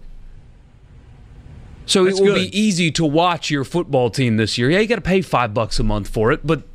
So 1.86 2.06
That's 2.06 2.22
it 2.22 2.24
will 2.24 2.36
good. 2.36 2.52
be 2.52 2.58
easy 2.58 2.90
to 2.92 3.04
watch 3.04 3.52
your 3.52 3.66
football 3.66 4.10
team 4.10 4.38
this 4.38 4.58
year. 4.58 4.70
Yeah, 4.70 4.80
you 4.80 4.88
got 4.88 4.96
to 4.96 5.02
pay 5.02 5.22
five 5.22 5.54
bucks 5.54 5.78
a 5.78 5.84
month 5.84 6.08
for 6.08 6.32
it, 6.32 6.48
but 6.48 6.69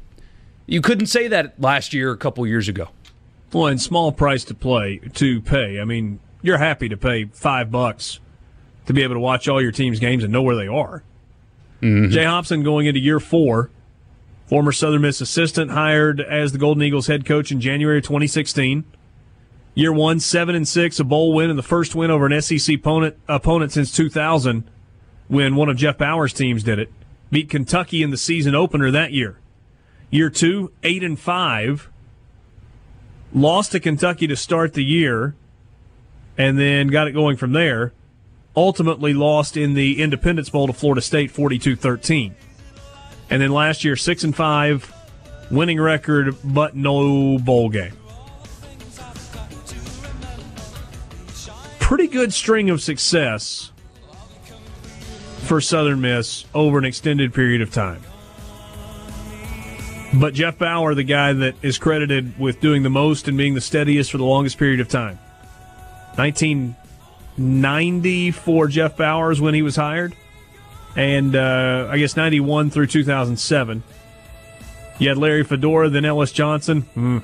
you 0.67 0.81
couldn't 0.81 1.07
say 1.07 1.29
that 1.29 1.61
last 1.61 1.93
year, 1.93 2.13
a 2.13 2.17
couple 2.17 2.47
years 2.47 2.69
ago. 2.69 2.89
Well, 3.53 3.67
and 3.67 3.81
small 3.81 4.11
price 4.13 4.45
to 4.45 4.55
play 4.55 4.99
to 5.15 5.41
pay. 5.41 5.81
I 5.81 5.85
mean, 5.85 6.19
you're 6.43 6.59
happy 6.59 6.89
to 6.89 6.97
pay 6.97 7.27
five 7.27 7.71
bucks 7.71 8.19
to 8.87 8.93
be 8.93 9.03
able 9.03 9.15
to 9.15 9.21
watch 9.21 9.49
all 9.49 9.63
your 9.63 9.73
team's 9.73 10.01
games 10.01 10.25
and 10.25 10.33
know 10.33 10.43
where 10.43 10.57
they 10.57 10.67
are. 10.67 11.03
Mm-hmm. 11.81 12.11
Jay 12.11 12.25
Hopson 12.25 12.63
going 12.63 12.87
into 12.87 13.01
year 13.01 13.21
four, 13.21 13.71
former 14.47 14.73
Southern 14.73 15.03
Miss 15.03 15.21
assistant, 15.21 15.71
hired 15.71 16.21
as 16.21 16.53
the 16.53 16.59
Golden 16.59 16.83
Eagles 16.83 17.07
head 17.07 17.25
coach 17.25 17.53
in 17.53 17.61
January 17.61 18.03
2016. 18.03 18.85
Year 19.75 19.93
one, 19.93 20.21
seven 20.21 20.55
and 20.55 20.67
six, 20.67 21.01
a 21.01 21.05
bowl 21.05 21.33
win, 21.33 21.51
and 21.51 21.59
the 21.59 21.63
first 21.63 21.95
win 21.95 22.11
over 22.11 22.27
an 22.27 22.41
SEC 22.41 22.77
opponent 22.77 23.17
opponent 23.29 23.73
since 23.73 23.93
2000, 23.93 24.65
when 25.29 25.57
one 25.57 25.69
of 25.69 25.77
Jeff 25.77 25.99
Bower's 25.99 26.33
teams 26.33 26.63
did 26.63 26.79
it. 26.79 26.93
Beat 27.31 27.51
Kentucky 27.51 28.03
in 28.03 28.11
the 28.11 28.17
season 28.17 28.55
opener 28.55 28.91
that 28.91 29.13
year. 29.13 29.39
Year 30.15 30.31
two, 30.31 30.71
eight 30.85 31.03
and 31.03 31.19
five, 31.19 31.91
lost 33.33 33.73
to 33.73 33.81
Kentucky 33.81 34.29
to 34.29 34.37
start 34.37 34.75
the 34.75 34.85
year, 34.85 35.35
and 36.39 36.57
then 36.57 36.87
got 36.87 37.09
it 37.09 37.13
going 37.15 37.37
from 37.37 37.51
there. 37.51 37.93
Ultimately 38.55 39.13
lost 39.13 39.57
in 39.57 39.75
the 39.75 40.01
Independence 40.01 40.51
Bowl 40.51 40.69
to 40.69 40.73
Florida 40.73 41.01
State 41.01 41.33
42-13. 41.33 42.33
And 43.29 43.43
then 43.43 43.51
last 43.51 43.83
year 43.83 43.97
6 43.97 44.23
and 44.23 44.37
5, 44.37 44.95
winning 45.51 45.81
record 45.81 46.37
but 46.45 46.77
no 46.77 47.37
bowl 47.41 47.69
game. 47.69 47.97
Pretty 51.81 52.07
good 52.07 52.33
string 52.33 52.71
of 52.71 52.81
success 52.81 53.73
for 55.39 55.61
Southern 55.61 56.01
Miss 56.01 56.45
over 56.55 56.79
an 56.79 56.85
extended 56.85 57.35
period 57.35 57.63
of 57.63 57.73
time. 57.73 58.01
But 60.21 60.35
Jeff 60.35 60.59
Bower, 60.59 60.95
the 60.95 61.03
guy 61.03 61.33
that 61.33 61.57
is 61.63 61.79
credited 61.79 62.39
with 62.39 62.61
doing 62.61 62.85
the 62.85 62.91
most 62.91 63.27
and 63.27 63.37
being 63.37 63.55
the 63.55 63.61
steadiest 63.61 64.13
for 64.13 64.19
the 64.19 64.25
longest 64.25 64.57
period 64.59 64.79
of 64.81 64.89
time. 64.89 65.19
1990 66.17 68.31
for 68.31 68.69
Jeff 68.69 68.97
Bowers 68.97 69.41
when 69.41 69.55
he 69.55 69.63
was 69.63 69.75
hired, 69.75 70.15
and 70.97 71.35
uh, 71.35 71.89
I 71.91 71.99
guess 71.99 72.17
91 72.17 72.71
through 72.71 72.87
2007. 72.87 73.83
You 74.99 75.09
had 75.09 75.19
Larry 75.19 75.43
Fedora, 75.43 75.89
then 75.89 76.05
Ellis 76.05 76.31
Johnson. 76.31 76.83
Hmm. 76.83 77.19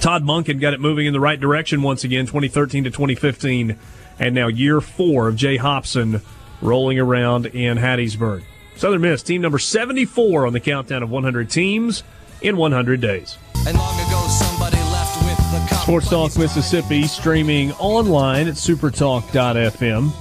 Todd 0.00 0.22
Monken 0.22 0.58
got 0.60 0.72
it 0.72 0.80
moving 0.80 1.04
in 1.04 1.12
the 1.12 1.20
right 1.20 1.38
direction 1.38 1.82
once 1.82 2.04
again, 2.04 2.24
2013 2.24 2.84
to 2.84 2.90
2015, 2.90 3.76
and 4.18 4.34
now 4.34 4.48
year 4.48 4.80
four 4.80 5.28
of 5.28 5.36
Jay 5.36 5.58
Hopson 5.58 6.22
rolling 6.62 6.98
around 6.98 7.44
in 7.46 7.76
Hattiesburg. 7.76 8.44
Southern 8.80 9.02
Miss, 9.02 9.22
team 9.22 9.42
number 9.42 9.58
74 9.58 10.46
on 10.46 10.54
the 10.54 10.58
countdown 10.58 11.02
of 11.02 11.10
100 11.10 11.50
teams 11.50 12.02
in 12.40 12.56
100 12.56 12.98
days. 12.98 13.36
And 13.66 13.76
long 13.76 14.08
ago, 14.08 14.26
somebody 14.26 14.78
left 14.78 15.22
with 15.22 15.36
the 15.52 15.66
cop. 15.68 15.82
Sports 15.82 16.08
Talk 16.08 16.38
Mississippi 16.38 17.02
streaming 17.02 17.72
online 17.72 18.48
at 18.48 18.54
supertalk.fm. 18.54 20.12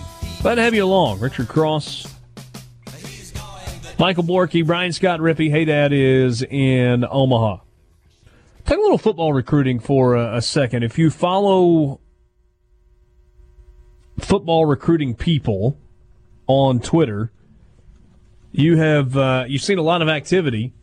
Glad 0.41 0.55
to 0.55 0.61
have 0.61 0.73
you 0.73 0.83
along. 0.83 1.21
Richard 1.21 1.47
Cross, 1.47 2.13
Michael 3.97 4.25
Borky, 4.25 4.67
Brian 4.67 4.91
Scott 4.91 5.21
Rippey. 5.21 5.49
Haydad 5.49 5.93
is 5.93 6.43
in 6.43 7.05
Omaha. 7.09 7.61
Take 8.65 8.77
a 8.77 8.81
little 8.81 8.97
football 8.97 9.31
recruiting 9.31 9.79
for 9.79 10.17
a, 10.17 10.35
a 10.35 10.41
second. 10.41 10.83
If 10.83 10.99
you 10.99 11.11
follow 11.11 12.01
football 14.19 14.65
recruiting 14.65 15.15
people 15.15 15.77
on 16.45 16.81
Twitter, 16.81 17.31
you 18.51 18.77
have 18.77 19.15
uh, 19.15 19.45
you've 19.47 19.61
seen 19.61 19.77
a 19.77 19.83
lot 19.83 20.01
of 20.01 20.09
activity 20.09 20.73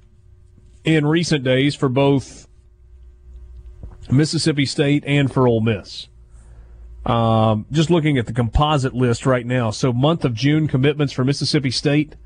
in 0.84 1.06
recent 1.06 1.44
days 1.44 1.74
for 1.74 1.88
both 1.88 2.47
Mississippi 4.10 4.66
State 4.66 5.05
and 5.06 5.32
for 5.32 5.48
Ole 5.48 5.60
Miss. 5.60 6.09
Um, 7.05 7.66
just 7.70 7.90
looking 7.90 8.18
at 8.18 8.26
the 8.26 8.32
composite 8.32 8.94
list 8.94 9.26
right 9.26 9.47
now. 9.47 9.70
So, 9.70 9.93
month 9.93 10.24
of 10.24 10.34
June 10.34 10.66
commitments 10.66 11.12
for 11.12 11.24
Mississippi 11.24 11.70
State. 11.70 12.16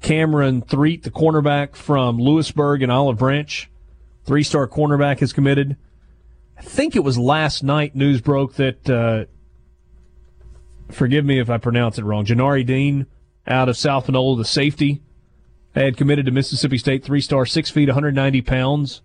Cameron 0.00 0.62
Threet, 0.62 1.04
the 1.04 1.10
cornerback 1.10 1.76
from 1.76 2.18
Lewisburg 2.18 2.82
and 2.82 2.90
Olive 2.90 3.18
Branch, 3.18 3.70
three 4.24 4.42
star 4.42 4.66
cornerback, 4.66 5.20
has 5.20 5.32
committed. 5.32 5.76
I 6.58 6.62
think 6.62 6.96
it 6.96 7.04
was 7.04 7.16
last 7.16 7.62
night 7.62 7.94
news 7.94 8.20
broke 8.20 8.54
that, 8.54 8.90
uh, 8.90 9.26
forgive 10.92 11.24
me 11.24 11.38
if 11.38 11.48
I 11.48 11.58
pronounce 11.58 11.98
it 11.98 12.04
wrong, 12.04 12.26
Janari 12.26 12.66
Dean 12.66 13.06
out 13.46 13.68
of 13.68 13.76
South 13.76 14.06
Panola, 14.06 14.36
the 14.36 14.44
safety, 14.44 15.00
had 15.74 15.96
committed 15.96 16.26
to 16.26 16.32
Mississippi 16.32 16.78
State, 16.78 17.04
three 17.04 17.20
star, 17.20 17.46
six 17.46 17.70
feet, 17.70 17.88
190 17.88 18.42
pounds 18.42 19.02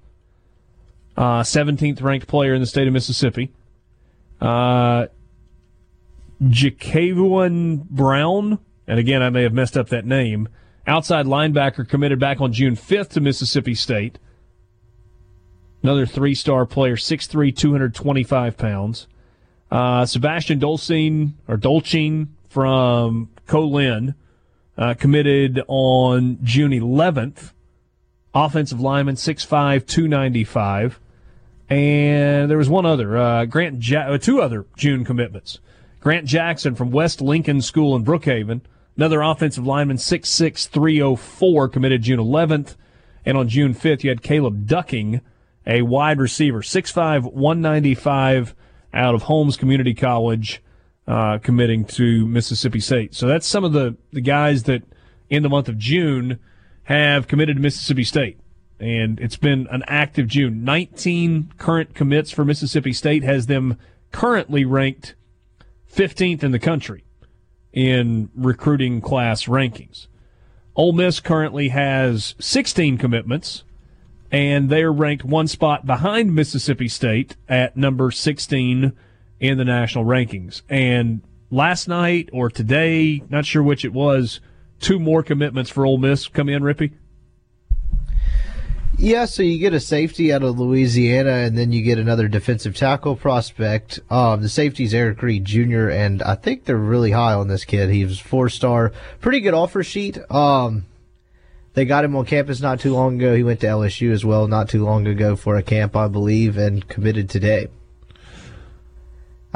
uh, 1.17 1.41
17th 1.41 2.01
ranked 2.01 2.27
player 2.27 2.53
in 2.53 2.61
the 2.61 2.67
state 2.67 2.87
of 2.87 2.93
Mississippi. 2.93 3.51
Uh, 4.39 5.07
Jacavon 6.43 7.83
Brown, 7.89 8.59
and 8.85 8.99
again, 8.99 9.23
I 9.23 9.31
may 9.31 9.41
have 9.41 9.53
messed 9.53 9.75
up 9.75 9.89
that 9.89 10.05
name, 10.05 10.47
outside 10.85 11.25
linebacker 11.25 11.87
committed 11.89 12.19
back 12.19 12.39
on 12.39 12.53
June 12.53 12.75
5th 12.75 13.09
to 13.09 13.21
Mississippi 13.21 13.73
State. 13.73 14.19
Another 15.81 16.05
three 16.05 16.35
star 16.35 16.65
player, 16.65 16.95
6'3, 16.95 17.55
225 17.55 18.57
pounds. 18.57 19.07
Uh, 19.71 20.05
Sebastian 20.05 20.59
Dolcine, 20.59 21.33
or 21.47 21.57
Dolcine 21.57 22.27
from 22.49 23.29
Colin, 23.47 24.13
uh, 24.77 24.93
committed 24.93 25.61
on 25.67 26.39
June 26.43 26.71
11th. 26.71 27.51
Offensive 28.33 28.79
lineman, 28.79 29.15
6'5, 29.15 29.85
295. 29.87 30.99
And 31.69 32.49
there 32.49 32.57
was 32.57 32.69
one 32.69 32.85
other, 32.85 33.17
uh, 33.17 33.45
Grant, 33.45 33.87
ja- 33.87 34.13
uh, 34.13 34.17
two 34.17 34.41
other 34.41 34.65
June 34.77 35.03
commitments. 35.03 35.59
Grant 35.99 36.25
Jackson 36.25 36.75
from 36.75 36.91
West 36.91 37.19
Lincoln 37.21 37.61
School 37.61 37.95
in 37.95 38.05
Brookhaven, 38.05 38.61
another 38.95 39.21
offensive 39.21 39.65
lineman, 39.65 39.97
6'6", 39.97 40.67
304, 40.67 41.67
committed 41.67 42.03
June 42.03 42.19
11th. 42.19 42.75
And 43.25 43.37
on 43.37 43.49
June 43.49 43.73
5th, 43.73 44.03
you 44.03 44.09
had 44.09 44.21
Caleb 44.21 44.67
Ducking, 44.67 45.21
a 45.65 45.81
wide 45.81 46.19
receiver, 46.19 46.61
6'5", 46.61 47.33
195, 47.33 48.55
out 48.93 49.15
of 49.15 49.23
Holmes 49.23 49.57
Community 49.57 49.93
College, 49.93 50.61
uh, 51.07 51.37
committing 51.39 51.85
to 51.85 52.27
Mississippi 52.27 52.79
State. 52.79 53.15
So 53.15 53.27
that's 53.27 53.47
some 53.47 53.63
of 53.63 53.73
the, 53.73 53.95
the 54.11 54.21
guys 54.21 54.63
that 54.63 54.83
in 55.29 55.43
the 55.43 55.49
month 55.49 55.69
of 55.69 55.77
June 55.77 56.39
have 56.83 57.27
committed 57.27 57.57
to 57.57 57.61
Mississippi 57.61 58.03
State. 58.03 58.39
And 58.79 59.19
it's 59.19 59.37
been 59.37 59.67
an 59.71 59.83
active 59.87 60.27
June. 60.27 60.63
19 60.63 61.53
current 61.57 61.95
commits 61.95 62.31
for 62.31 62.45
Mississippi 62.45 62.93
State 62.93 63.23
has 63.23 63.47
them 63.47 63.77
currently 64.11 64.65
ranked 64.65 65.15
15th 65.91 66.43
in 66.43 66.51
the 66.51 66.59
country 66.59 67.03
in 67.73 68.29
recruiting 68.35 69.01
class 69.01 69.45
rankings. 69.45 70.07
Ole 70.75 70.93
Miss 70.93 71.19
currently 71.19 71.69
has 71.69 72.35
16 72.39 72.97
commitments, 72.97 73.63
and 74.31 74.69
they're 74.69 74.93
ranked 74.93 75.23
one 75.23 75.47
spot 75.47 75.85
behind 75.85 76.35
Mississippi 76.35 76.87
State 76.87 77.35
at 77.49 77.75
number 77.75 78.11
16 78.11 78.93
in 79.39 79.57
the 79.57 79.65
national 79.65 80.05
rankings. 80.05 80.61
And 80.69 81.21
last 81.49 81.87
night 81.87 82.29
or 82.33 82.49
today, 82.49 83.23
not 83.29 83.45
sure 83.45 83.63
which 83.63 83.85
it 83.85 83.93
was, 83.93 84.39
two 84.79 84.99
more 84.99 85.23
commitments 85.23 85.69
for 85.69 85.85
Ole 85.85 85.97
Miss 85.97 86.27
come 86.27 86.49
in, 86.49 86.63
Rippey. 86.63 86.91
Yeah, 88.99 89.25
so 89.25 89.43
you 89.43 89.59
get 89.59 89.75
a 89.75 89.79
safety 89.79 90.33
out 90.33 90.41
of 90.41 90.57
Louisiana, 90.57 91.29
and 91.29 91.55
then 91.55 91.71
you 91.71 91.83
get 91.83 91.99
another 91.99 92.27
defensive 92.27 92.75
tackle 92.75 93.15
prospect. 93.15 93.99
Um, 94.09 94.41
the 94.41 94.49
safety's 94.49 94.91
Eric 94.91 95.21
Reed 95.21 95.45
Jr., 95.45 95.89
and 95.89 96.23
I 96.23 96.33
think 96.33 96.65
they're 96.65 96.75
really 96.77 97.11
high 97.11 97.33
on 97.33 97.47
this 97.47 97.63
kid. 97.63 97.91
He 97.91 98.03
was 98.03 98.19
four 98.19 98.49
star, 98.49 98.91
pretty 99.21 99.39
good 99.41 99.53
offer 99.53 99.83
sheet. 99.83 100.17
Um, 100.31 100.87
they 101.75 101.85
got 101.85 102.05
him 102.05 102.15
on 102.15 102.25
campus 102.25 102.59
not 102.59 102.79
too 102.79 102.95
long 102.95 103.17
ago. 103.17 103.35
He 103.35 103.43
went 103.43 103.59
to 103.59 103.67
LSU 103.67 104.11
as 104.11 104.25
well 104.25 104.47
not 104.47 104.67
too 104.67 104.83
long 104.83 105.05
ago 105.05 105.35
for 105.35 105.55
a 105.55 105.61
camp, 105.61 105.95
I 105.95 106.07
believe, 106.07 106.57
and 106.57 106.87
committed 106.87 107.29
today. 107.29 107.67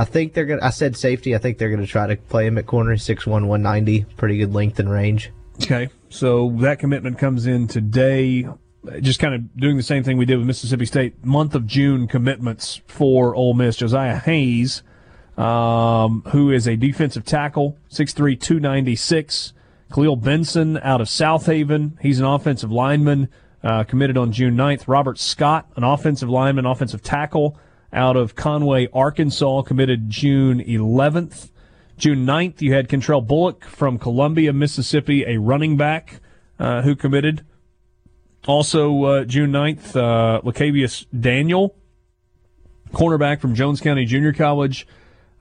I 0.01 0.05
think 0.05 0.33
they're 0.33 0.47
gonna. 0.47 0.63
I 0.63 0.71
said 0.71 0.97
safety. 0.97 1.35
I 1.35 1.37
think 1.37 1.59
they're 1.59 1.69
gonna 1.69 1.85
try 1.85 2.07
to 2.07 2.15
play 2.15 2.47
him 2.47 2.57
at 2.57 2.65
corner, 2.65 2.97
six 2.97 3.27
one 3.27 3.47
one 3.47 3.61
ninety, 3.61 4.05
pretty 4.17 4.39
good 4.39 4.51
length 4.51 4.79
and 4.79 4.89
range. 4.89 5.31
Okay, 5.61 5.89
so 6.09 6.49
that 6.61 6.79
commitment 6.79 7.19
comes 7.19 7.45
in 7.45 7.67
today. 7.67 8.47
Just 8.99 9.19
kind 9.19 9.35
of 9.35 9.55
doing 9.55 9.77
the 9.77 9.83
same 9.83 10.03
thing 10.03 10.17
we 10.17 10.25
did 10.25 10.37
with 10.39 10.47
Mississippi 10.47 10.87
State. 10.87 11.23
Month 11.23 11.53
of 11.53 11.67
June 11.67 12.07
commitments 12.07 12.81
for 12.87 13.35
Ole 13.35 13.53
Miss. 13.53 13.75
Josiah 13.75 14.17
Hayes, 14.17 14.81
um, 15.37 16.23
who 16.31 16.49
is 16.49 16.67
a 16.67 16.75
defensive 16.75 17.23
tackle, 17.23 17.77
6'3", 17.91 18.39
296. 18.39 19.53
Khalil 19.93 20.15
Benson 20.15 20.79
out 20.79 21.01
of 21.01 21.09
Southaven. 21.09 21.91
He's 22.01 22.19
an 22.19 22.25
offensive 22.25 22.71
lineman, 22.71 23.29
uh, 23.63 23.83
committed 23.83 24.17
on 24.17 24.31
June 24.31 24.57
9th. 24.57 24.87
Robert 24.87 25.19
Scott, 25.19 25.67
an 25.75 25.83
offensive 25.83 26.27
lineman, 26.29 26.65
offensive 26.65 27.03
tackle 27.03 27.55
out 27.93 28.15
of 28.15 28.35
Conway, 28.35 28.87
Arkansas, 28.93 29.63
committed 29.63 30.09
June 30.09 30.59
11th. 30.59 31.49
June 31.97 32.25
9th, 32.25 32.61
you 32.61 32.73
had 32.73 32.89
Contrell 32.89 33.21
Bullock 33.21 33.65
from 33.65 33.99
Columbia, 33.99 34.53
Mississippi, 34.53 35.23
a 35.25 35.37
running 35.37 35.77
back 35.77 36.19
uh, 36.57 36.81
who 36.81 36.95
committed. 36.95 37.45
Also, 38.47 39.03
uh, 39.03 39.23
June 39.25 39.51
9th, 39.51 39.95
uh, 39.95 40.41
Lacavius 40.41 41.05
Daniel, 41.17 41.75
cornerback 42.91 43.39
from 43.39 43.53
Jones 43.53 43.81
County 43.81 44.05
Junior 44.05 44.33
College. 44.33 44.87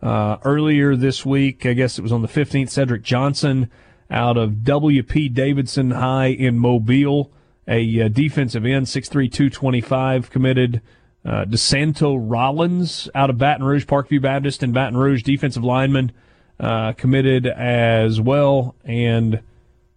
Uh, 0.02 0.39
earlier 0.44 0.97
this 0.97 1.24
week, 1.24 1.64
I 1.66 1.74
guess 1.74 1.98
it 1.98 2.02
was 2.02 2.12
on 2.12 2.22
the 2.22 2.28
15th, 2.28 2.70
Cedric 2.70 3.02
Johnson 3.02 3.70
out 4.10 4.36
of 4.36 4.64
W.P. 4.64 5.28
Davidson 5.28 5.93
High 5.93 6.28
in 6.28 6.59
Mobile, 6.59 7.31
a 7.68 8.02
uh, 8.02 8.09
defensive 8.09 8.66
end, 8.66 8.86
6'3", 8.86 9.10
225, 9.31 10.31
committed. 10.31 10.82
Uh, 11.24 11.44
DeSanto 11.44 12.16
Rollins 12.18 13.09
out 13.14 13.30
of 13.30 13.36
Baton 13.38 13.64
Rouge, 13.64 13.84
Parkview 13.84 14.22
Baptist 14.22 14.62
in 14.62 14.72
Baton 14.72 14.97
Rouge, 14.97 15.22
defensive 15.22 15.62
lineman, 15.62 16.12
uh, 16.59 16.92
committed 16.92 17.47
as 17.47 18.20
well. 18.20 18.74
And 18.84 19.42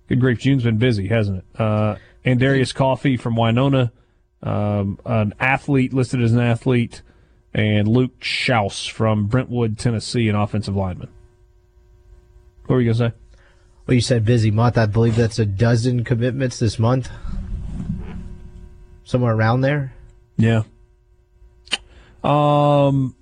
good 0.09 0.19
grief, 0.19 0.39
June's 0.39 0.63
been 0.63 0.77
busy, 0.77 1.07
hasn't 1.07 1.39
it? 1.39 1.61
Uh, 1.61 1.95
and 2.25 2.39
Darius 2.39 2.73
Coffee 2.73 3.15
from 3.17 3.35
Winona, 3.35 3.91
um, 4.41 4.99
an 5.05 5.33
athlete 5.39 5.93
listed 5.93 6.21
as 6.21 6.33
an 6.33 6.39
athlete, 6.39 7.01
and 7.53 7.87
Luke 7.87 8.19
Schaus 8.19 8.89
from 8.89 9.27
Brentwood, 9.27 9.77
Tennessee, 9.77 10.27
an 10.27 10.35
offensive 10.35 10.75
lineman. 10.75 11.09
What 12.65 12.75
were 12.75 12.81
you 12.81 12.93
going 12.93 13.11
to 13.11 13.15
say? 13.15 13.39
Well, 13.85 13.95
you 13.95 14.01
said 14.01 14.23
busy 14.25 14.51
month. 14.51 14.77
I 14.77 14.85
believe 14.85 15.15
that's 15.15 15.39
a 15.39 15.45
dozen 15.45 16.03
commitments 16.03 16.59
this 16.59 16.79
month. 16.79 17.09
Somewhere 19.03 19.35
around 19.35 19.61
there. 19.61 19.93
Yeah. 20.37 20.63
Um, 22.23 23.15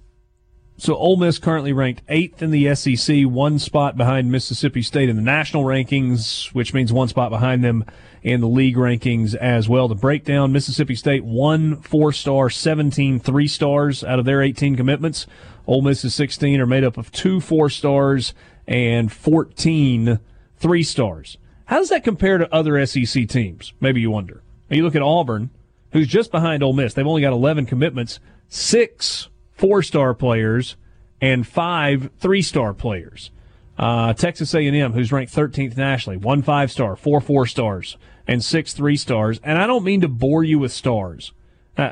so 0.78 0.96
Ole 0.96 1.18
Miss 1.18 1.38
currently 1.38 1.74
ranked 1.74 2.02
eighth 2.10 2.42
in 2.42 2.52
the 2.52 2.74
SEC, 2.74 3.24
one 3.24 3.60
spot 3.60 3.98
behind 3.98 4.32
Mississippi 4.32 4.82
State 4.82 5.10
in 5.10 5.16
the 5.16 5.22
national 5.22 5.64
rankings, 5.64 6.48
which 6.54 6.74
means 6.74 6.92
one 6.92 7.08
spot 7.08 7.30
behind 7.30 7.64
them 7.64 7.86
in 8.24 8.42
the 8.42 8.48
league 8.48 8.76
rankings 8.76 9.36
as 9.36 9.70
well. 9.70 9.88
The 9.88 9.96
breakdown: 9.96 10.52
Mississippi 10.52 10.96
State 10.96 11.24
one 11.24 11.82
four 11.82 12.12
star, 12.12 12.50
17 12.50 13.20
three 13.20 13.48
stars 13.48 14.04
out 14.04 14.18
of 14.20 14.26
their 14.26 14.42
18 14.42 14.76
commitments. 14.76 15.28
Ole 15.68 15.84
Miss's 15.84 16.16
16 16.16 16.60
are 16.60 16.66
made 16.66 16.84
up 16.84 16.98
of 16.98 17.12
two 17.12 17.40
four 17.40 17.70
stars 17.70 18.34
and 18.68 19.12
14 19.12 20.20
three 20.58 20.84
stars. 20.84 21.38
How 21.66 21.78
does 21.78 21.90
that 21.90 22.04
compare 22.04 22.38
to 22.38 22.54
other 22.54 22.84
SEC 22.86 23.28
teams? 23.30 23.74
Maybe 23.80 24.02
you 24.02 24.12
wonder. 24.12 24.42
Now 24.70 24.78
you 24.78 24.84
look 24.84 24.96
at 24.96 25.02
Auburn, 25.02 25.50
who's 25.92 26.08
just 26.08 26.32
behind 26.32 26.64
Ole 26.64 26.74
Miss. 26.74 26.94
They've 26.94 27.06
only 27.06 27.22
got 27.22 27.34
11 27.34 27.66
commitments, 27.66 28.20
six 28.52 29.30
four 29.54 29.82
star 29.82 30.14
players, 30.14 30.76
and 31.20 31.48
five 31.48 32.12
three 32.20 32.42
star 32.44 32.74
players. 32.74 33.32
Uh, 33.78 34.14
Texas 34.14 34.54
A&M, 34.54 34.94
who's 34.94 35.12
ranked 35.12 35.34
13th 35.34 35.76
nationally, 35.76 36.18
one 36.18 36.44
five 36.44 36.72
star, 36.72 36.96
four 36.96 37.20
four 37.22 37.48
stars, 37.48 37.98
and 38.28 38.44
six 38.44 38.74
three 38.74 38.98
stars. 38.98 39.40
And 39.44 39.58
I 39.58 39.66
don't 39.66 39.84
mean 39.84 40.02
to 40.02 40.08
bore 40.08 40.44
you 40.44 40.60
with 40.60 40.72
stars. 40.72 41.32
Uh, 41.78 41.92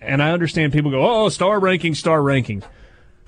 and 0.00 0.22
I 0.22 0.32
understand 0.32 0.72
people 0.72 0.90
go, 0.90 1.24
oh, 1.24 1.28
star 1.28 1.60
rankings, 1.60 1.96
star 1.96 2.20
rankings. 2.20 2.64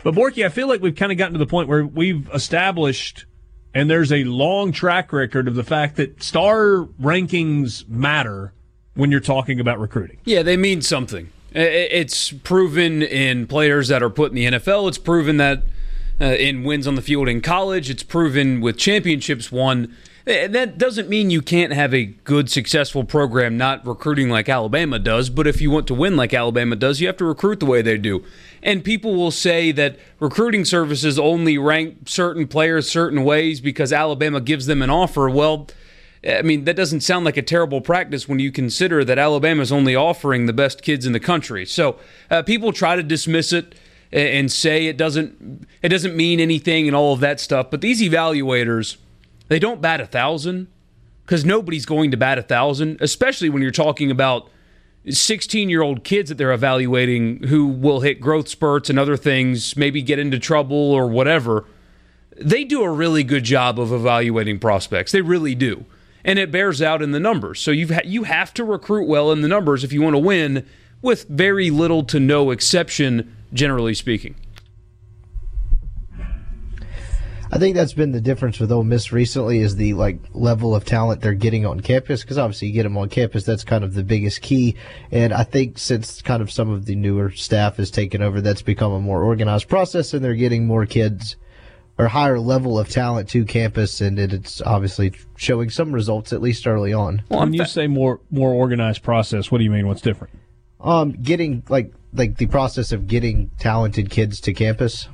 But 0.03 0.15
Borky, 0.15 0.45
I 0.45 0.49
feel 0.49 0.69
like 0.69 0.83
we've 0.83 0.97
kind 0.97 1.13
of 1.13 1.19
gotten 1.19 1.35
to 1.35 1.39
the 1.39 1.47
point 1.47 1.69
where 1.69 1.87
we've 1.87 2.29
established, 2.35 3.25
and 3.73 3.89
there's 3.89 4.11
a 4.11 4.25
long 4.25 4.73
track 4.73 5.13
record 5.13 5.47
of 5.47 5.55
the 5.55 5.63
fact 5.63 5.97
that 5.97 6.23
star 6.23 6.89
rankings 7.01 7.89
matter 7.89 8.53
when 8.95 9.13
you're 9.13 9.21
talking 9.21 9.61
about 9.61 9.79
recruiting. 9.79 10.19
Yeah, 10.25 10.43
they 10.43 10.57
mean 10.57 10.83
something. 10.83 11.31
It's 11.55 12.33
proven 12.33 13.03
in 13.03 13.47
players 13.47 13.89
that 13.89 14.03
are 14.03 14.11
put 14.11 14.31
in 14.31 14.37
the 14.37 14.47
NFL. 14.47 14.89
It's 14.89 14.99
proven 14.99 15.37
that 15.37 15.63
uh, 16.21 16.27
in 16.27 16.65
wins 16.65 16.87
on 16.87 16.95
the 16.95 17.03
field 17.03 17.29
in 17.29 17.41
college. 17.41 17.91
It's 17.91 18.03
proven 18.03 18.61
with 18.61 18.79
championships 18.79 19.51
won. 19.51 19.95
And 20.25 20.55
that 20.55 20.79
doesn't 20.79 21.09
mean 21.09 21.31
you 21.31 21.43
can't 21.43 21.73
have 21.73 21.93
a 21.93 22.05
good, 22.05 22.49
successful 22.49 23.03
program 23.03 23.57
not 23.57 23.85
recruiting 23.85 24.31
like 24.31 24.49
Alabama 24.49 25.01
does. 25.01 25.31
But 25.31 25.49
if 25.49 25.61
you 25.61 25.71
want 25.71 25.89
to 25.89 25.95
win 25.95 26.17
like 26.17 26.33
Alabama 26.33 26.77
does, 26.77 27.01
you 27.01 27.09
have 27.09 27.17
to 27.17 27.25
recruit 27.25 27.59
the 27.59 27.67
way 27.67 27.83
they 27.83 27.99
do. 27.99 28.25
And 28.63 28.85
people 28.85 29.17
will 29.17 29.33
say 29.33 29.73
that 29.73 29.99
recruiting 30.21 30.65
services 30.65 31.19
only 31.19 31.59
rank 31.59 32.09
certain 32.09 32.47
players 32.47 32.89
certain 32.89 33.25
ways 33.25 33.61
because 33.61 33.93
Alabama 33.93 34.41
gives 34.41 34.67
them 34.67 34.81
an 34.81 34.91
offer. 34.91 35.29
Well, 35.29 35.67
I 36.29 36.43
mean, 36.43 36.65
that 36.65 36.77
doesn't 36.77 37.01
sound 37.01 37.25
like 37.25 37.37
a 37.37 37.43
terrible 37.43 37.81
practice 37.81 38.29
when 38.29 38.39
you 38.39 38.53
consider 38.53 39.05
that 39.05 39.19
Alabama 39.19 39.63
is 39.63 39.73
only 39.73 39.97
offering 39.97 40.47
the 40.47 40.53
best 40.53 40.83
kids 40.83 41.05
in 41.05 41.13
the 41.13 41.21
country. 41.21 41.67
So 41.67 41.99
uh, 42.31 42.43
people 42.43 42.73
try 42.73 42.95
to 42.95 43.03
dismiss 43.03 43.53
it 43.53 43.75
and 44.13 44.53
say 44.53 44.87
it 44.87 44.97
doesn't 44.97 45.67
it 45.81 45.89
doesn't 45.89 46.15
mean 46.15 46.39
anything 46.39 46.87
and 46.87 46.95
all 46.95 47.15
of 47.15 47.21
that 47.21 47.41
stuff. 47.41 47.71
But 47.71 47.81
these 47.81 48.01
evaluators, 48.01 48.99
they 49.49 49.59
don't 49.59 49.81
bat 49.81 50.01
a 50.01 50.07
thousand 50.07 50.69
because 51.25 51.45
nobody's 51.45 51.87
going 51.87 52.11
to 52.13 52.17
bat 52.17 52.39
a 52.39 52.43
thousand, 52.43 52.99
especially 53.01 53.49
when 53.49 53.63
you're 53.63 53.71
talking 53.71 54.11
about 54.11 54.49
16 55.09 55.69
year 55.69 55.83
old 55.83 56.05
kids 56.05 56.29
that 56.29 56.39
they're 56.39 56.53
evaluating 56.53 57.45
who 57.45 57.67
will 57.67 58.01
hit 58.01 58.21
growth 58.21 58.49
spurts 58.49 58.89
and 58.89 58.99
other 58.99 59.17
things, 59.17 59.77
maybe 59.77 60.03
get 60.03 60.21
into 60.21 60.39
trouble 60.39 60.77
or 60.77 61.09
whatever. 61.09 61.65
They 62.41 62.65
do 62.65 62.83
a 62.83 62.91
really 62.91 63.25
good 63.25 63.45
job 63.45 63.81
of 63.81 63.93
evaluating 63.93 64.59
prospects. 64.61 65.11
They 65.11 65.21
really 65.21 65.57
do 65.57 65.85
and 66.25 66.39
it 66.39 66.51
bears 66.51 66.81
out 66.81 67.03
in 67.03 67.11
the 67.13 67.21
numbers. 67.21 67.61
So 67.61 67.71
you 67.71 67.93
ha- 67.95 68.01
you 68.05 68.25
have 68.25 68.55
to 68.55 68.65
recruit 68.65 69.07
well 69.07 69.33
in 69.33 69.43
the 69.43 69.49
numbers 69.49 69.85
if 69.85 69.93
you 69.93 70.03
want 70.03 70.15
to 70.15 70.19
win, 70.19 70.67
with 71.01 71.27
very 71.29 71.71
little 71.71 72.05
to 72.05 72.21
no 72.21 72.51
exception, 72.51 73.35
generally 73.53 73.95
speaking. 73.95 74.35
I 77.55 77.59
think 77.59 77.77
that's 77.77 77.93
been 77.93 78.13
the 78.13 78.21
difference 78.21 78.59
with 78.59 78.73
Ole 78.73 78.83
Miss 78.83 79.13
recently 79.13 79.59
is 79.59 79.77
the 79.77 79.93
like 79.93 80.19
level 80.33 80.75
of 80.75 80.87
talent 80.87 81.21
they're 81.21 81.35
getting 81.35 81.67
on 81.67 81.81
campus 81.81 82.23
because 82.23 82.39
obviously 82.39 82.69
you 82.69 82.75
get 82.75 82.85
them 82.85 82.97
on 82.97 83.11
campus 83.11 83.45
that's 83.45 83.63
kind 83.63 83.85
of 83.85 83.93
the 83.93 84.03
biggest 84.03 84.41
key 84.41 84.75
and 85.11 85.35
I 85.35 85.45
think 85.45 85.77
since 85.77 86.23
kind 86.23 86.41
of 86.41 86.51
some 86.51 86.71
of 86.71 86.87
the 86.87 86.97
newer 86.97 87.31
staff 87.31 87.77
has 87.77 87.91
taken 87.91 88.23
over 88.23 88.41
that's 88.41 88.63
become 88.63 88.93
a 88.93 89.01
more 89.01 89.23
organized 89.23 89.69
process 89.69 90.15
and 90.15 90.25
they're 90.25 90.35
getting 90.35 90.67
more 90.67 90.87
kids 90.87 91.37
or 91.99 92.09
higher 92.09 92.39
level 92.39 92.79
of 92.79 92.89
talent 92.89 93.29
to 93.31 93.45
campus, 93.45 94.01
and 94.01 94.19
it, 94.19 94.33
it's 94.33 94.61
obviously 94.63 95.13
showing 95.37 95.71
some 95.71 95.93
results 95.93 96.33
at 96.33 96.41
least 96.41 96.67
early 96.67 96.93
on. 96.93 97.23
Well, 97.29 97.41
when 97.41 97.53
you 97.53 97.65
say 97.65 97.87
more 97.87 98.21
more 98.31 98.53
organized 98.53 99.03
process, 99.03 99.51
what 99.51 99.59
do 99.59 99.65
you 99.65 99.71
mean? 99.71 99.87
What's 99.87 100.01
different? 100.01 100.33
Um, 100.81 101.13
getting 101.13 101.63
like 101.69 101.93
like 102.13 102.37
the 102.37 102.47
process 102.47 102.93
of 102.93 103.07
getting 103.07 103.51
talented 103.59 104.11
kids 104.11 104.41
to 104.43 104.53
campus. 104.55 105.09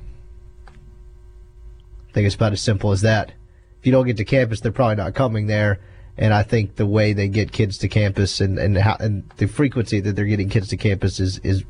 I 2.08 2.12
think 2.12 2.26
it's 2.26 2.36
about 2.36 2.52
as 2.52 2.60
simple 2.60 2.92
as 2.92 3.02
that. 3.02 3.32
If 3.78 3.86
you 3.86 3.92
don't 3.92 4.06
get 4.06 4.16
to 4.16 4.24
campus, 4.24 4.60
they're 4.60 4.72
probably 4.72 4.96
not 4.96 5.14
coming 5.14 5.46
there. 5.46 5.80
And 6.16 6.34
I 6.34 6.42
think 6.42 6.74
the 6.74 6.86
way 6.86 7.12
they 7.12 7.28
get 7.28 7.52
kids 7.52 7.78
to 7.78 7.88
campus 7.88 8.40
and 8.40 8.58
and, 8.58 8.76
how, 8.78 8.96
and 8.98 9.28
the 9.36 9.46
frequency 9.46 10.00
that 10.00 10.16
they're 10.16 10.24
getting 10.24 10.48
kids 10.48 10.68
to 10.68 10.76
campus 10.76 11.20
is 11.20 11.38
is 11.40 11.64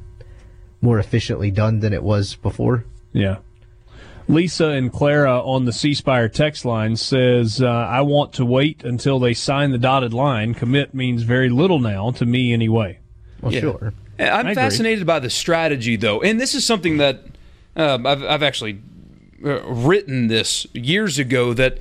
more 0.81 0.99
efficiently 0.99 1.51
done 1.51 1.81
than 1.81 1.93
it 1.93 2.03
was 2.03 2.37
before. 2.37 2.85
Yeah. 3.13 3.39
Lisa 4.29 4.67
and 4.69 4.93
Clara 4.93 5.41
on 5.41 5.65
the 5.65 5.73
C 5.73 5.95
Spire 5.95 6.29
text 6.29 6.65
line 6.65 6.97
says, 6.97 7.63
uh, 7.63 7.67
I 7.67 8.03
want 8.03 8.35
to 8.35 8.45
wait 8.45 8.85
until 8.85 9.19
they 9.19 9.33
sign 9.35 9.71
the 9.71 9.79
dotted 9.79 10.13
line. 10.13 10.55
Commit 10.55 10.93
means 10.95 11.23
very 11.23 11.49
little 11.49 11.79
now, 11.79 12.11
to 12.13 12.27
me 12.27 12.53
anyway. 12.53 12.99
Well, 13.41 13.53
Yeah. 13.53 13.61
sure. 13.61 13.93
I'm 14.19 14.27
I 14.29 14.41
agree. 14.51 14.55
fascinated 14.55 15.07
by 15.07 15.21
the 15.21 15.31
strategy, 15.31 15.97
though, 15.97 16.21
and 16.21 16.41
this 16.41 16.55
is 16.55 16.67
something 16.67 16.97
that 16.99 17.25
um, 17.77 18.05
I've, 18.05 18.23
I've 18.25 18.43
actually 18.43 18.81
uh, 19.45 19.63
written 19.63 20.27
this 20.27 20.67
years 20.75 21.19
ago. 21.21 21.55
That 21.55 21.79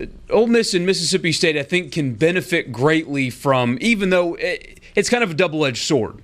uh, 0.00 0.06
Ole 0.30 0.46
Miss 0.46 0.74
and 0.74 0.86
Mississippi 0.86 1.32
State, 1.32 1.56
I 1.56 1.64
think, 1.64 1.90
can 1.92 2.14
benefit 2.14 2.70
greatly 2.70 3.30
from, 3.30 3.78
even 3.80 4.10
though 4.10 4.34
it, 4.36 4.78
it's 4.94 5.10
kind 5.10 5.24
of 5.24 5.32
a 5.32 5.34
double-edged 5.34 5.82
sword, 5.82 6.22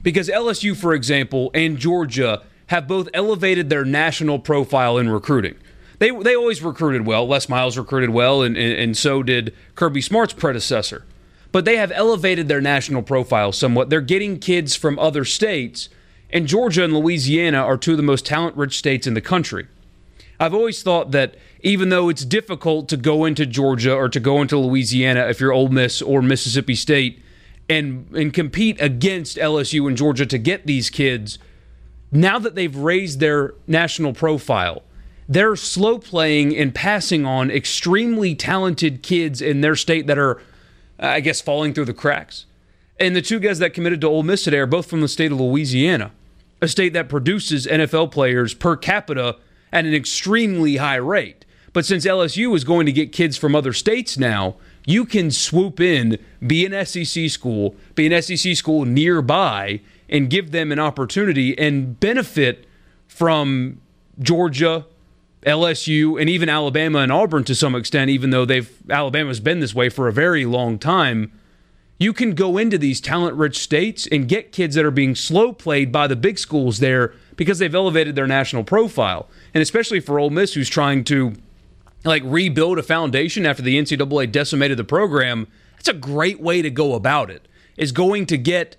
because 0.00 0.28
LSU, 0.28 0.76
for 0.76 0.94
example, 0.94 1.50
and 1.54 1.76
Georgia 1.76 2.42
have 2.70 2.88
both 2.88 3.08
elevated 3.14 3.70
their 3.70 3.84
national 3.84 4.40
profile 4.40 4.98
in 4.98 5.08
recruiting. 5.08 5.56
They 6.00 6.10
they 6.10 6.34
always 6.34 6.62
recruited 6.62 7.06
well. 7.06 7.26
Les 7.28 7.48
Miles 7.48 7.78
recruited 7.78 8.10
well, 8.10 8.42
and, 8.42 8.56
and, 8.56 8.72
and 8.72 8.96
so 8.96 9.22
did 9.22 9.54
Kirby 9.76 10.00
Smart's 10.00 10.32
predecessor 10.32 11.04
but 11.52 11.64
they 11.64 11.76
have 11.76 11.92
elevated 11.92 12.48
their 12.48 12.60
national 12.60 13.02
profile 13.02 13.52
somewhat. 13.52 13.90
They're 13.90 14.00
getting 14.00 14.38
kids 14.38 14.76
from 14.76 14.98
other 14.98 15.24
states, 15.24 15.88
and 16.30 16.46
Georgia 16.46 16.84
and 16.84 16.92
Louisiana 16.92 17.58
are 17.58 17.76
two 17.76 17.92
of 17.92 17.96
the 17.96 18.02
most 18.02 18.24
talent 18.24 18.56
rich 18.56 18.78
states 18.78 19.06
in 19.06 19.14
the 19.14 19.20
country. 19.20 19.66
I've 20.38 20.54
always 20.54 20.82
thought 20.82 21.10
that 21.10 21.34
even 21.62 21.90
though 21.90 22.08
it's 22.08 22.24
difficult 22.24 22.88
to 22.88 22.96
go 22.96 23.24
into 23.24 23.44
Georgia 23.44 23.94
or 23.94 24.08
to 24.08 24.20
go 24.20 24.40
into 24.40 24.56
Louisiana 24.56 25.26
if 25.28 25.40
you're 25.40 25.52
Ole 25.52 25.68
Miss 25.68 26.00
or 26.00 26.22
Mississippi 26.22 26.74
State 26.74 27.22
and 27.68 28.06
and 28.14 28.32
compete 28.32 28.80
against 28.80 29.36
LSU 29.36 29.86
and 29.86 29.96
Georgia 29.96 30.24
to 30.24 30.38
get 30.38 30.66
these 30.66 30.88
kids, 30.88 31.38
now 32.12 32.38
that 32.38 32.54
they've 32.54 32.74
raised 32.74 33.20
their 33.20 33.54
national 33.66 34.12
profile, 34.12 34.82
they're 35.28 35.56
slow 35.56 35.98
playing 35.98 36.56
and 36.56 36.74
passing 36.74 37.24
on 37.24 37.50
extremely 37.50 38.34
talented 38.34 39.02
kids 39.02 39.40
in 39.40 39.60
their 39.60 39.76
state 39.76 40.06
that 40.08 40.18
are, 40.18 40.42
I 40.98 41.20
guess, 41.20 41.40
falling 41.40 41.72
through 41.72 41.84
the 41.84 41.94
cracks. 41.94 42.46
And 42.98 43.14
the 43.14 43.22
two 43.22 43.38
guys 43.38 43.60
that 43.60 43.72
committed 43.72 44.00
to 44.00 44.08
Ole 44.08 44.24
Miss 44.24 44.42
today 44.42 44.58
are 44.58 44.66
both 44.66 44.86
from 44.86 45.00
the 45.00 45.08
state 45.08 45.30
of 45.30 45.40
Louisiana, 45.40 46.10
a 46.60 46.68
state 46.68 46.92
that 46.94 47.08
produces 47.08 47.66
NFL 47.66 48.10
players 48.10 48.54
per 48.54 48.76
capita 48.76 49.36
at 49.72 49.84
an 49.84 49.94
extremely 49.94 50.76
high 50.76 50.96
rate. 50.96 51.44
But 51.72 51.86
since 51.86 52.04
LSU 52.04 52.54
is 52.56 52.64
going 52.64 52.86
to 52.86 52.92
get 52.92 53.12
kids 53.12 53.36
from 53.36 53.54
other 53.54 53.72
states 53.72 54.18
now, 54.18 54.56
you 54.84 55.04
can 55.04 55.30
swoop 55.30 55.78
in, 55.78 56.18
be 56.44 56.66
an 56.66 56.84
SEC 56.84 57.30
school, 57.30 57.76
be 57.94 58.12
an 58.12 58.20
SEC 58.20 58.56
school 58.56 58.84
nearby, 58.84 59.80
and 60.10 60.28
give 60.28 60.50
them 60.50 60.72
an 60.72 60.78
opportunity 60.78 61.56
and 61.56 61.98
benefit 61.98 62.66
from 63.06 63.80
Georgia, 64.18 64.84
LSU, 65.44 66.20
and 66.20 66.28
even 66.28 66.48
Alabama 66.48 66.98
and 66.98 67.12
Auburn 67.12 67.44
to 67.44 67.54
some 67.54 67.74
extent, 67.74 68.10
even 68.10 68.30
though 68.30 68.44
they've 68.44 68.70
Alabama's 68.90 69.40
been 69.40 69.60
this 69.60 69.74
way 69.74 69.88
for 69.88 70.08
a 70.08 70.12
very 70.12 70.44
long 70.44 70.78
time. 70.78 71.32
You 71.98 72.12
can 72.12 72.34
go 72.34 72.56
into 72.56 72.78
these 72.78 73.00
talent 73.00 73.36
rich 73.36 73.58
states 73.58 74.08
and 74.10 74.26
get 74.26 74.52
kids 74.52 74.74
that 74.74 74.86
are 74.86 74.90
being 74.90 75.14
slow 75.14 75.52
played 75.52 75.92
by 75.92 76.06
the 76.06 76.16
big 76.16 76.38
schools 76.38 76.78
there 76.78 77.12
because 77.36 77.58
they've 77.58 77.74
elevated 77.74 78.16
their 78.16 78.26
national 78.26 78.64
profile. 78.64 79.28
And 79.52 79.60
especially 79.60 80.00
for 80.00 80.18
Ole 80.18 80.30
Miss, 80.30 80.54
who's 80.54 80.70
trying 80.70 81.04
to 81.04 81.34
like 82.04 82.22
rebuild 82.24 82.78
a 82.78 82.82
foundation 82.82 83.44
after 83.44 83.62
the 83.62 83.78
NCAA 83.78 84.32
decimated 84.32 84.78
the 84.78 84.84
program, 84.84 85.46
that's 85.76 85.88
a 85.88 85.94
great 85.94 86.40
way 86.40 86.62
to 86.62 86.70
go 86.70 86.94
about 86.94 87.30
it. 87.30 87.46
Is 87.76 87.92
going 87.92 88.26
to 88.26 88.38
get 88.38 88.76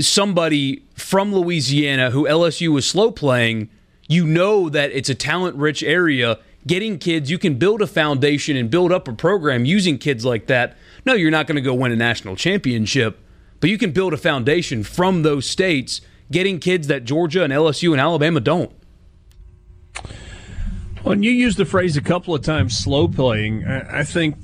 somebody 0.00 0.82
from 0.94 1.34
Louisiana 1.34 2.10
who 2.10 2.24
LSU 2.24 2.68
was 2.68 2.86
slow 2.86 3.10
playing. 3.10 3.68
You 4.08 4.26
know 4.26 4.68
that 4.68 4.90
it's 4.92 5.08
a 5.08 5.14
talent 5.14 5.56
rich 5.56 5.82
area. 5.82 6.38
Getting 6.66 6.98
kids, 6.98 7.30
you 7.30 7.38
can 7.38 7.56
build 7.56 7.82
a 7.82 7.86
foundation 7.86 8.56
and 8.56 8.70
build 8.70 8.92
up 8.92 9.06
a 9.06 9.12
program 9.12 9.64
using 9.64 9.98
kids 9.98 10.24
like 10.24 10.46
that. 10.46 10.76
No, 11.04 11.14
you're 11.14 11.30
not 11.30 11.46
going 11.46 11.56
to 11.56 11.62
go 11.62 11.74
win 11.74 11.92
a 11.92 11.96
national 11.96 12.36
championship, 12.36 13.18
but 13.60 13.68
you 13.70 13.76
can 13.76 13.92
build 13.92 14.14
a 14.14 14.16
foundation 14.16 14.82
from 14.82 15.22
those 15.22 15.46
states, 15.46 16.00
getting 16.30 16.58
kids 16.58 16.86
that 16.86 17.04
Georgia 17.04 17.44
and 17.44 17.52
LSU 17.52 17.92
and 17.92 18.00
Alabama 18.00 18.40
don't. 18.40 18.72
When 21.02 21.22
you 21.22 21.30
used 21.30 21.58
the 21.58 21.66
phrase 21.66 21.98
a 21.98 22.00
couple 22.00 22.34
of 22.34 22.40
times, 22.42 22.78
slow 22.78 23.08
playing, 23.08 23.66
I 23.66 24.04
think 24.04 24.36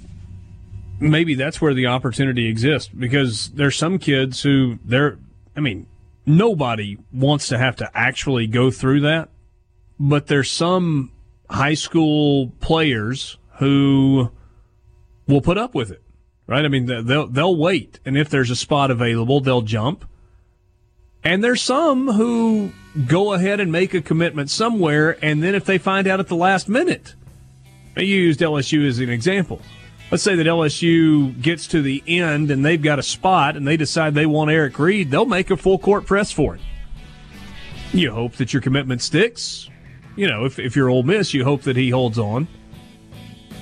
maybe 1.01 1.35
that's 1.35 1.59
where 1.61 1.73
the 1.73 1.87
opportunity 1.87 2.49
exists 2.49 2.89
because 2.89 3.49
there's 3.51 3.77
some 3.77 3.99
kids 3.99 4.43
who 4.43 4.79
they're, 4.85 5.19
I 5.57 5.61
mean, 5.61 5.87
nobody 6.27 6.99
wants 7.13 7.49
to 7.49 7.59
have 7.59 7.77
to 7.77 7.91
actually 7.95 8.47
go 8.47 8.71
through 8.71 9.01
that, 9.01 9.29
but 9.99 10.27
there's 10.27 10.51
some 10.51 11.13
high 11.49 11.75
school 11.75 12.53
players 12.61 13.39
who 13.59 14.31
will 15.27 15.41
put 15.41 15.59
up 15.59 15.75
with 15.75 15.91
it, 15.91 16.03
right? 16.47 16.65
I 16.65 16.69
mean, 16.69 16.87
they'll 16.87 17.27
they'll 17.27 17.57
wait, 17.57 18.01
and 18.05 18.17
if 18.17 18.29
there's 18.29 18.51
a 18.51 18.57
spot 18.57 18.91
available, 18.91 19.41
they'll 19.41 19.63
jump. 19.63 20.05
And 21.23 21.45
there's 21.45 21.61
some 21.61 22.13
who 22.13 22.73
go 23.07 23.35
ahead 23.35 23.61
and 23.61 23.71
make 23.71 23.93
a 23.93 24.01
commitment 24.01 24.49
somewhere, 24.51 25.19
and 25.23 25.43
then 25.43 25.55
if 25.55 25.65
they 25.65 25.77
find 25.77 26.07
out 26.07 26.21
at 26.21 26.29
the 26.29 26.37
last 26.37 26.69
minute, 26.69 27.15
you 27.97 28.05
used 28.05 28.41
LSU 28.41 28.87
as 28.89 28.99
an 28.99 29.11
example. 29.11 29.61
Let's 30.11 30.25
say 30.25 30.35
that 30.35 30.47
LSU 30.47 31.41
gets 31.41 31.69
to 31.69 31.83
the 31.83 32.03
end 32.07 32.51
and 32.51 32.65
they've 32.65 32.83
got 32.83 32.99
a 32.99 33.03
spot 33.03 33.57
and 33.57 33.67
they 33.67 33.77
decide 33.77 34.15
they 34.15 34.27
want 34.27 34.51
Eric 34.51 34.79
Reed, 34.79 35.11
they'll 35.11 35.25
make 35.25 35.51
a 35.51 35.57
full 35.57 35.79
court 35.79 36.05
press 36.05 36.33
for 36.33 36.57
it. 36.57 36.61
You 37.93 38.13
hope 38.13 38.35
that 38.35 38.53
your 38.53 38.61
commitment 38.61 39.03
sticks. 39.03 39.69
You 40.17 40.27
know, 40.27 40.45
if, 40.45 40.59
if 40.59 40.75
you're 40.75 40.91
Ole 40.91 41.05
Miss, 41.05 41.33
you 41.33 41.45
hope 41.45 41.63
that 41.63 41.77
he 41.77 41.91
holds 41.91 42.19
on. 42.19 42.49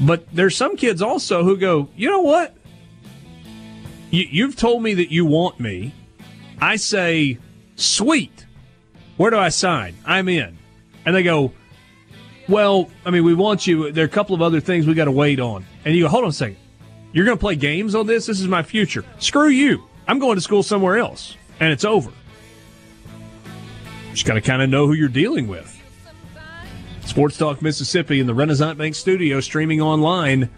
But 0.01 0.27
there's 0.33 0.57
some 0.57 0.77
kids 0.77 1.03
also 1.03 1.45
who 1.45 1.57
go, 1.57 1.91
you 1.97 2.09
know 2.09 2.21
what? 2.21 2.57
You, 4.11 4.27
you've 4.31 4.57
told 4.57 4.83
me 4.83 4.95
that 4.95 5.13
you 5.13 5.27
want 5.27 5.61
me. 5.61 5.93
I 6.61 6.77
say, 6.77 7.39
sweet. 7.77 8.47
Where 9.19 9.31
do 9.31 9.37
I 9.39 9.51
sign? 9.51 9.97
I'm 10.07 10.29
in. 10.29 10.57
And 11.05 11.15
they 11.15 11.23
go, 11.23 11.53
well, 12.49 12.91
I 13.05 13.11
mean, 13.11 13.25
we 13.25 13.35
want 13.35 13.67
you. 13.67 13.93
There 13.93 14.05
are 14.05 14.07
a 14.07 14.11
couple 14.11 14.35
of 14.35 14.41
other 14.41 14.61
things 14.61 14.87
we 14.87 14.95
got 14.95 15.07
to 15.07 15.13
wait 15.13 15.41
on. 15.41 15.67
And 15.89 15.97
you 15.97 16.03
go, 16.03 16.11
hold 16.11 16.25
on 16.25 16.29
a 16.29 16.33
second. 16.35 16.59
You're 17.15 17.25
going 17.25 17.39
to 17.39 17.41
play 17.41 17.57
games 17.57 17.95
on 17.95 18.07
this? 18.07 18.27
This 18.27 18.41
is 18.41 18.47
my 18.47 18.63
future. 18.63 19.07
Screw 19.21 19.49
you. 19.49 19.85
I'm 20.07 20.19
going 20.19 20.35
to 20.35 20.43
school 20.43 20.63
somewhere 20.63 20.99
else. 20.99 21.35
And 21.61 21.73
it's 21.73 21.83
over. 21.83 22.11
You 22.11 24.13
just 24.13 24.27
got 24.27 24.35
to 24.35 24.43
kind 24.43 24.61
of 24.61 24.69
know 24.69 24.87
who 24.87 24.93
you're 24.93 25.09
dealing 25.09 25.49
with. 25.49 25.75
Sports 27.07 27.39
Talk 27.39 27.63
Mississippi 27.63 28.21
in 28.21 28.27
the 28.27 28.35
Renasant 28.35 28.77
Bank 28.77 28.97
studio, 28.97 29.41
streaming 29.41 29.81
online 29.81 30.51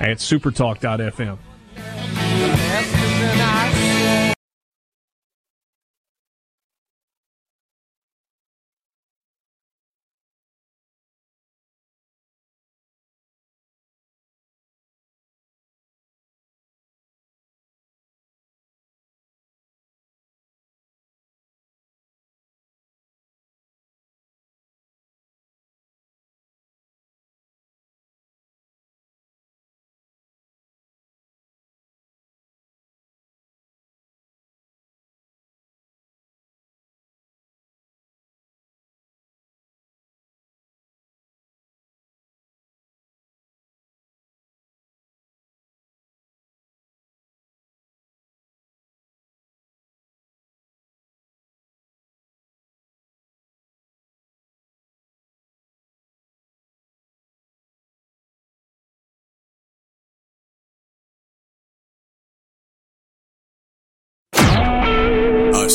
at 0.00 0.16
supertalk.fm. 0.16 1.36